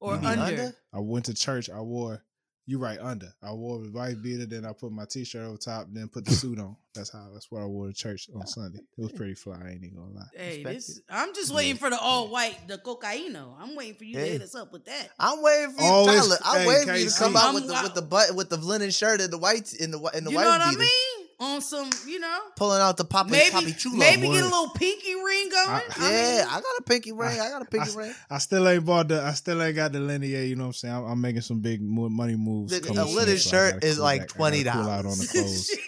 Or 0.00 0.14
You 0.16 0.26
under? 0.26 0.42
under? 0.42 0.76
I 0.92 0.98
went 1.00 1.26
to 1.26 1.34
church. 1.34 1.68
I 1.70 1.80
wore. 1.80 2.22
You 2.64 2.78
right 2.78 2.98
under. 3.00 3.26
I 3.42 3.52
wore 3.52 3.80
the 3.82 3.90
white 3.90 4.22
beater, 4.22 4.46
then 4.46 4.64
I 4.64 4.72
put 4.72 4.92
my 4.92 5.04
t-shirt 5.04 5.42
over 5.44 5.56
top, 5.56 5.88
then 5.90 6.06
put 6.06 6.24
the 6.24 6.30
suit 6.30 6.60
on. 6.60 6.76
That's 6.94 7.12
how. 7.12 7.28
That's 7.32 7.50
what 7.50 7.60
I 7.62 7.64
wore 7.66 7.88
to 7.88 7.92
church 7.92 8.28
on 8.34 8.46
Sunday. 8.46 8.78
It 8.78 9.02
was 9.02 9.10
pretty 9.12 9.34
fly. 9.34 9.56
I 9.60 9.70
ain't 9.70 9.82
even 9.82 9.96
gonna 9.96 10.12
lie. 10.14 10.26
Hey, 10.32 10.56
Respect 10.58 10.74
this. 10.76 11.00
I'm 11.10 11.34
just 11.34 11.52
waiting 11.52 11.76
for 11.76 11.90
the 11.90 11.98
all 11.98 12.28
white, 12.28 12.56
the 12.68 12.78
cocaino. 12.78 13.56
I'm 13.60 13.74
waiting 13.74 13.96
for 13.96 14.04
you 14.04 14.14
to 14.14 14.20
Hey. 14.20 14.30
hit 14.32 14.42
us 14.42 14.54
up 14.54 14.72
with 14.72 14.84
that. 14.84 15.08
I'm 15.18 15.42
waiting 15.42 15.72
for 15.74 15.82
you, 15.82 15.88
it's- 16.02 16.24
Tyler. 16.28 16.38
I'm 16.44 16.60
hey, 16.60 16.66
waiting 16.68 16.88
for 16.88 16.96
you 16.96 17.10
to 17.10 17.16
come 17.18 17.36
out 17.36 17.48
I'm 17.48 17.54
with 17.54 17.66
the 17.66 17.72
wa- 17.72 17.82
with 17.82 17.94
the 17.94 18.02
butt 18.02 18.34
with 18.36 18.48
the 18.50 18.56
linen 18.58 18.90
shirt 18.92 19.20
and 19.20 19.32
the 19.32 19.38
white 19.38 19.72
in 19.74 19.90
the 19.90 19.98
whi- 19.98 20.12
in 20.14 20.22
the 20.24 20.30
you 20.30 20.36
white 20.36 20.44
know 20.44 20.50
what 20.50 20.60
I 20.60 20.70
beater, 20.70 20.80
mean? 20.80 21.21
On 21.42 21.60
some, 21.60 21.90
you 22.06 22.20
know, 22.20 22.38
pulling 22.56 22.80
out 22.80 22.96
the 22.96 23.04
poppy 23.04 23.32
maybe 23.32 23.50
poppy 23.50 23.72
chulo. 23.72 23.96
maybe 23.96 24.28
boy. 24.28 24.34
get 24.34 24.42
a 24.42 24.46
little 24.46 24.68
pinky 24.70 25.14
ring 25.14 25.48
going. 25.50 25.68
I- 25.68 25.82
I 25.98 26.10
yeah, 26.10 26.36
mean, 26.36 26.46
I 26.48 26.54
got 26.60 26.78
a 26.78 26.82
pinky 26.86 27.10
ring. 27.12 27.40
I 27.40 27.48
got 27.48 27.62
a 27.62 27.64
pinky 27.64 27.90
I- 27.90 27.94
ring. 27.94 28.14
I 28.30 28.38
still 28.38 28.68
ain't 28.68 28.84
bought 28.84 29.08
the. 29.08 29.22
I 29.22 29.32
still 29.32 29.60
ain't 29.60 29.74
got 29.74 29.92
the 29.92 29.98
linear. 30.00 30.42
You 30.44 30.54
know 30.54 30.64
what 30.64 30.68
I'm 30.68 30.72
saying? 30.74 30.94
I'm, 30.94 31.04
I'm 31.04 31.20
making 31.20 31.40
some 31.42 31.58
big 31.60 31.80
money 31.82 32.36
moves. 32.36 32.72
Nigga, 32.72 32.86
coming 32.86 33.02
a 33.02 33.06
soon, 33.06 33.16
linen 33.16 33.38
so 33.38 33.50
shirt 33.50 33.74
gotta 33.74 33.86
is 33.86 33.96
cool 33.96 34.04
like 34.04 34.20
back. 34.20 34.40
I 34.40 34.62
gotta 34.62 34.62
$20. 34.68 34.72
Cool 34.72 34.90
out 34.90 35.06
on 35.06 35.18
the 35.18 35.26
clothes. 35.32 35.70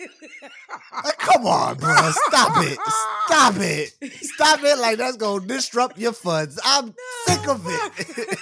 Like, 1.05 1.18
come 1.18 1.47
on, 1.47 1.76
bro. 1.76 1.93
Stop 2.28 2.64
it. 2.64 2.78
Stop 3.26 3.55
it. 3.59 3.93
Stop 4.24 4.60
it. 4.62 4.78
Like 4.78 4.97
that's 4.98 5.16
gonna 5.16 5.44
disrupt 5.44 5.98
your 5.98 6.12
funds. 6.12 6.59
I'm 6.64 6.94
sick 7.26 7.48
of 7.48 7.64
it. 7.66 8.39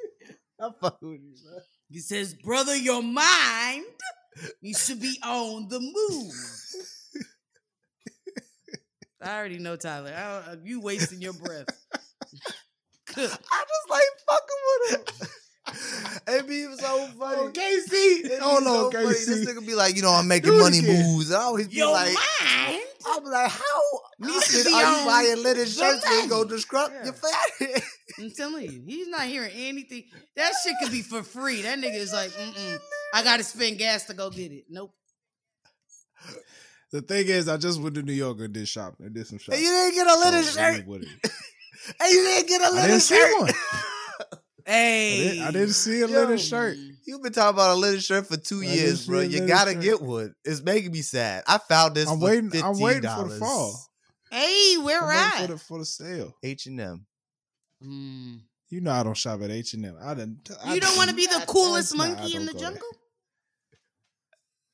I'm 0.60 0.72
fucking 0.80 1.08
with 1.08 1.20
you, 1.20 1.34
bro. 1.42 1.58
He 1.88 1.98
says, 2.00 2.34
"Brother, 2.34 2.76
your 2.76 3.02
mind, 3.02 3.84
you 4.60 4.74
should 4.74 5.00
be 5.00 5.18
on 5.24 5.68
the 5.68 5.80
move." 5.80 6.32
I 9.22 9.36
already 9.38 9.58
know 9.58 9.76
Tyler. 9.76 10.12
I 10.16 10.46
don't, 10.46 10.58
uh, 10.58 10.60
you 10.64 10.80
wasting 10.80 11.20
your 11.22 11.32
breath. 11.32 11.66
I 13.08 13.14
just 13.16 13.38
like 13.90 14.02
fucking 14.28 14.62
with 14.68 14.90
him. 14.90 15.28
It 16.28 16.46
be 16.48 16.62
so 16.76 17.06
funny. 17.18 17.36
Oh, 17.40 17.50
KC. 17.52 17.90
It 17.92 18.22
be 18.30 18.36
Hold 18.40 18.64
so 18.64 18.86
on, 18.86 18.92
funny. 18.92 19.06
This 19.06 19.44
nigga 19.46 19.66
be 19.66 19.74
like, 19.74 19.96
you 19.96 20.02
know, 20.02 20.12
I'm 20.12 20.28
making 20.28 20.50
Do 20.50 20.58
it 20.58 20.62
money 20.62 20.78
again. 20.78 21.02
moves. 21.16 21.32
I 21.32 21.40
always 21.40 21.66
be 21.68 21.76
Your 21.76 21.92
like, 21.92 22.14
mind. 22.14 22.82
I'm 23.06 23.24
like, 23.24 23.50
how 23.50 23.60
Needs 24.18 24.62
to 24.64 24.70
often 24.70 24.74
are 24.74 24.84
on 24.84 25.00
you 25.00 25.06
buying 25.06 25.42
linen 25.42 25.64
the 25.64 25.66
shirts 25.66 26.04
and 26.06 26.28
go 26.30 26.38
money. 26.38 26.50
disrupt 26.50 26.92
Yeah. 26.94 27.04
your 27.04 27.14
family? 27.14 27.82
I'm 28.18 28.30
telling 28.30 28.64
you, 28.70 28.82
he's 28.86 29.08
not 29.08 29.22
hearing 29.22 29.50
anything. 29.54 30.04
That 30.36 30.52
shit 30.62 30.74
could 30.82 30.92
be 30.92 31.02
for 31.02 31.22
free. 31.22 31.62
That 31.62 31.78
nigga 31.78 31.96
is 31.96 32.12
like, 32.12 32.30
mm-mm. 32.30 32.78
I 33.14 33.22
gotta 33.22 33.42
spend 33.44 33.78
gas 33.78 34.04
to 34.06 34.14
go 34.14 34.30
get 34.30 34.52
it. 34.52 34.64
Nope. 34.68 34.92
The 36.92 37.02
thing 37.02 37.26
is, 37.26 37.48
I 37.48 37.56
just 37.56 37.80
went 37.80 37.94
to 37.96 38.02
New 38.02 38.12
York 38.12 38.38
and 38.40 38.52
did 38.52 38.68
shopping. 38.68 39.06
I 39.06 39.08
did 39.10 39.26
some 39.26 39.38
shopping. 39.38 39.58
and 39.58 39.66
you 39.66 39.72
didn't 39.72 39.94
get 39.94 40.06
a 40.06 40.18
linen 40.20 40.42
So, 40.44 40.60
shirt. 40.60 40.86
what 40.86 41.00
it 41.02 41.08
is. 41.24 41.30
And 42.00 42.12
you 42.12 42.22
didn't 42.22 42.48
get 42.48 42.60
a 42.62 42.70
linen 42.74 42.88
didn't 42.88 43.00
see 43.02 43.16
shirt. 43.16 43.40
one. 43.40 43.50
I 44.68 44.70
Hey, 44.70 45.18
didn't, 45.30 45.42
I 45.46 45.50
didn't 45.52 45.68
see 45.74 46.00
a 46.00 46.08
Yo. 46.08 46.20
linen 46.22 46.38
shirt. 46.38 46.76
You've 47.06 47.22
been 47.22 47.32
talking 47.32 47.54
about 47.56 47.76
a 47.76 47.78
linen 47.78 48.00
shirt 48.00 48.26
for 48.26 48.36
two 48.36 48.62
I 48.62 48.66
years, 48.66 49.06
bro. 49.06 49.20
You 49.20 49.46
gotta 49.46 49.72
shirt. 49.74 49.82
get 49.82 50.02
one. 50.02 50.34
It's 50.44 50.60
making 50.62 50.90
me 50.90 51.02
sad. 51.02 51.44
I 51.46 51.58
found 51.58 51.94
this. 51.94 52.08
I'm 52.10 52.18
for 52.18 52.24
waiting. 52.24 52.50
$15. 52.50 52.62
I'm 52.64 52.80
waiting 52.80 53.02
for 53.10 53.28
the 53.28 53.38
fall. 53.38 53.86
Hey, 54.32 54.76
where 54.78 55.04
I'm 55.04 55.10
at? 55.12 55.40
for 55.42 55.46
the 55.52 55.58
for 55.58 55.78
the 55.78 55.84
sale. 55.84 56.34
H 56.42 56.66
and 56.66 56.80
M. 56.80 57.06
Mm. 57.84 58.40
You 58.68 58.80
know 58.80 58.90
I 58.90 59.02
don't 59.04 59.16
shop 59.16 59.42
at 59.42 59.50
H 59.50 59.74
and 59.74 59.84
M. 59.86 59.96
I 60.02 60.14
didn't. 60.14 60.50
I 60.64 60.74
You 60.74 60.80
don't 60.80 60.96
want 60.96 61.10
to 61.10 61.16
be 61.16 61.26
the 61.26 61.44
coolest 61.46 61.94
I 61.94 61.98
monkey 61.98 62.34
in 62.36 62.46
the 62.46 62.52
jungle? 62.52 62.88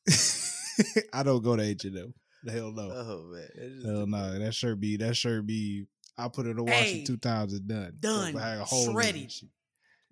I 1.12 1.22
don't 1.22 1.42
go 1.42 1.56
to 1.56 1.62
H 1.62 1.84
and 1.84 1.98
M. 1.98 2.14
Hell 2.48 2.72
no. 2.72 2.90
Oh 2.90 3.24
man, 3.32 3.82
Hell 3.84 4.06
no. 4.06 4.38
That 4.38 4.54
shirt 4.54 4.80
be. 4.80 4.96
That 4.96 5.14
shirt 5.16 5.46
be. 5.46 5.86
I 6.18 6.28
put 6.28 6.46
it 6.46 6.50
in 6.50 6.56
the 6.56 6.64
washer 6.64 6.74
Hey, 6.76 7.04
two 7.04 7.16
times. 7.16 7.52
and 7.54 7.66
done. 7.68 7.92
done, 8.00 8.28
If 8.30 8.36
I 8.36 8.48
had 8.50 8.58
a 8.58 8.64
hole 8.64 8.82
in 8.84 8.90
it 8.90 8.94
and 8.94 9.02
shredded. 9.02 9.22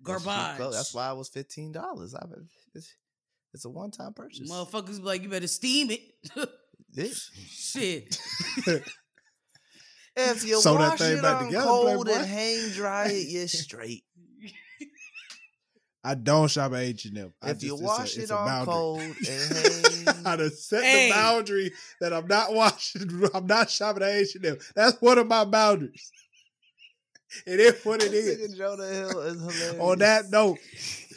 That's 0.03 0.23
Garbage. 0.25 0.73
That's 0.73 0.93
why 0.93 1.11
it 1.11 1.17
was 1.17 1.29
fifteen 1.29 1.71
dollars. 1.71 2.15
I 2.15 2.25
mean, 2.25 2.47
it's, 2.73 2.95
it's 3.53 3.65
a 3.65 3.69
one 3.69 3.91
time 3.91 4.13
purchase. 4.13 4.49
Motherfuckers 4.49 4.97
be 4.97 5.03
like, 5.03 5.23
you 5.23 5.29
better 5.29 5.47
steam 5.47 5.91
it. 5.91 6.01
It- 6.95 7.15
Shit. 7.49 8.19
If 10.15 10.43
you 10.45 10.59
Sew 10.61 10.73
that 10.77 10.89
wash 10.91 10.99
thing 10.99 11.17
it 11.17 11.21
back 11.21 11.37
on 11.41 11.45
together, 11.47 11.65
cold 11.65 12.09
and 12.09 12.25
hang 12.25 12.69
dry 12.69 13.07
it, 13.07 13.27
you're 13.29 13.47
straight. 13.47 14.03
I 16.03 16.15
don't 16.15 16.49
shop 16.49 16.73
at 16.73 16.79
H 16.79 17.05
and 17.05 17.17
M. 17.17 17.33
if 17.43 17.61
you 17.61 17.73
it's 17.73 17.81
a- 17.81 17.85
wash 17.85 18.17
it 18.17 18.31
on 18.31 18.45
boundary. 18.47 18.73
cold 18.73 18.99
and 19.29 20.07
hang, 20.07 20.25
I 20.25 20.35
done 20.35 20.49
set 20.51 20.83
Hey. 20.83 21.07
the 21.09 21.13
boundary 21.13 21.71
that 22.01 22.11
I'm 22.11 22.25
not 22.27 22.53
washing. 22.53 23.29
I'm 23.35 23.45
not 23.45 23.69
shopping 23.69 24.01
at 24.03 24.09
H 24.09 24.35
and 24.35 24.45
M. 24.47 24.57
That's 24.75 24.99
one 25.01 25.19
of 25.19 25.27
my 25.27 25.45
boundaries. 25.45 26.11
It 27.45 27.59
is 27.59 27.85
what 27.85 28.01
it 28.03 28.11
This 28.11 28.25
is. 28.25 28.55
nigga 28.55 28.57
Jonah 28.57 28.87
Hill 28.87 29.19
is 29.21 29.39
hilarious. 29.39 29.75
On 29.79 29.99
that 29.99 30.29
note. 30.31 30.57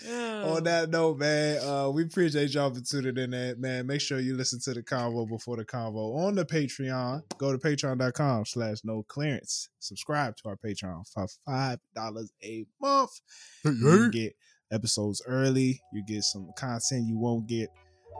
On 0.06 0.64
that 0.64 0.90
note, 0.90 1.18
man, 1.18 1.58
uh, 1.66 1.90
we 1.90 2.02
appreciate 2.04 2.52
y'all 2.54 2.72
for 2.72 2.80
tuning 2.80 3.16
in. 3.16 3.30
There, 3.30 3.56
man, 3.56 3.86
make 3.86 4.00
sure 4.00 4.20
you 4.20 4.36
listen 4.36 4.60
to 4.60 4.74
the 4.74 4.82
convo 4.82 5.28
before 5.28 5.56
the 5.56 5.64
convo 5.64 6.16
on 6.16 6.34
the 6.34 6.44
Patreon. 6.44 7.22
Go 7.38 7.52
to 7.52 7.58
patreon.com 7.58 8.44
slash 8.44 8.78
no 8.84 9.02
clearance. 9.04 9.68
Subscribe 9.78 10.36
to 10.38 10.48
our 10.48 10.56
Patreon 10.56 11.08
for 11.12 11.26
five 11.46 11.78
dollars 11.94 12.32
a 12.42 12.66
month. 12.80 13.20
You 13.64 13.72
can 13.72 14.10
get 14.10 14.36
episodes 14.72 15.22
early. 15.26 15.80
You 15.92 16.04
get 16.04 16.22
some 16.24 16.50
content 16.56 17.06
you 17.06 17.18
won't 17.18 17.46
get 17.46 17.68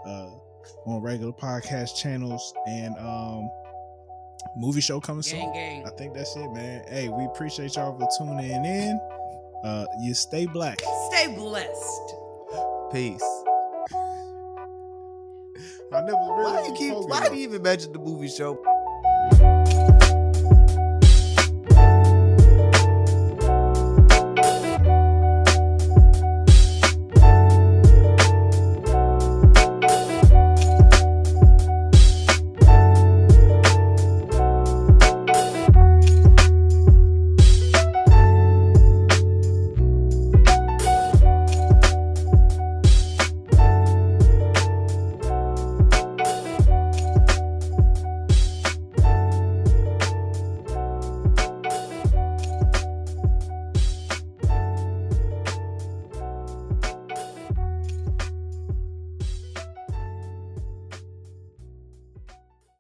uh, 0.07 0.31
on 0.87 1.03
regular 1.03 1.33
podcast 1.33 1.97
channels 1.97 2.55
and 2.67 2.97
um, 2.99 3.51
movie 4.57 4.81
show 4.81 5.01
coming 5.01 5.23
soon. 5.23 5.41
Gang, 5.41 5.53
gang. 5.53 5.87
I 5.87 5.91
think 5.97 6.15
that's 6.15 6.35
it, 6.37 6.51
man. 6.53 6.85
Hey, 6.89 7.09
we 7.09 7.25
appreciate 7.25 7.77
y'all 7.77 7.99
for 7.99 8.09
tuning 8.19 8.65
in. 8.65 9.01
Uh, 9.63 9.87
you 10.01 10.15
stay 10.15 10.47
black. 10.47 10.81
Stay 11.11 11.35
blessed. 11.35 12.15
Peace. 12.93 13.23
My 15.91 16.01
nipples 16.01 16.29
really 16.29 16.53
Why 16.53 16.63
do 16.63 16.69
you 16.69 16.75
keep? 16.77 16.95
Why 17.09 17.29
do 17.29 17.37
you 17.37 17.43
even 17.45 17.63
mention 17.63 17.93
the 17.93 17.99
movie 17.99 18.29
show? 18.29 18.59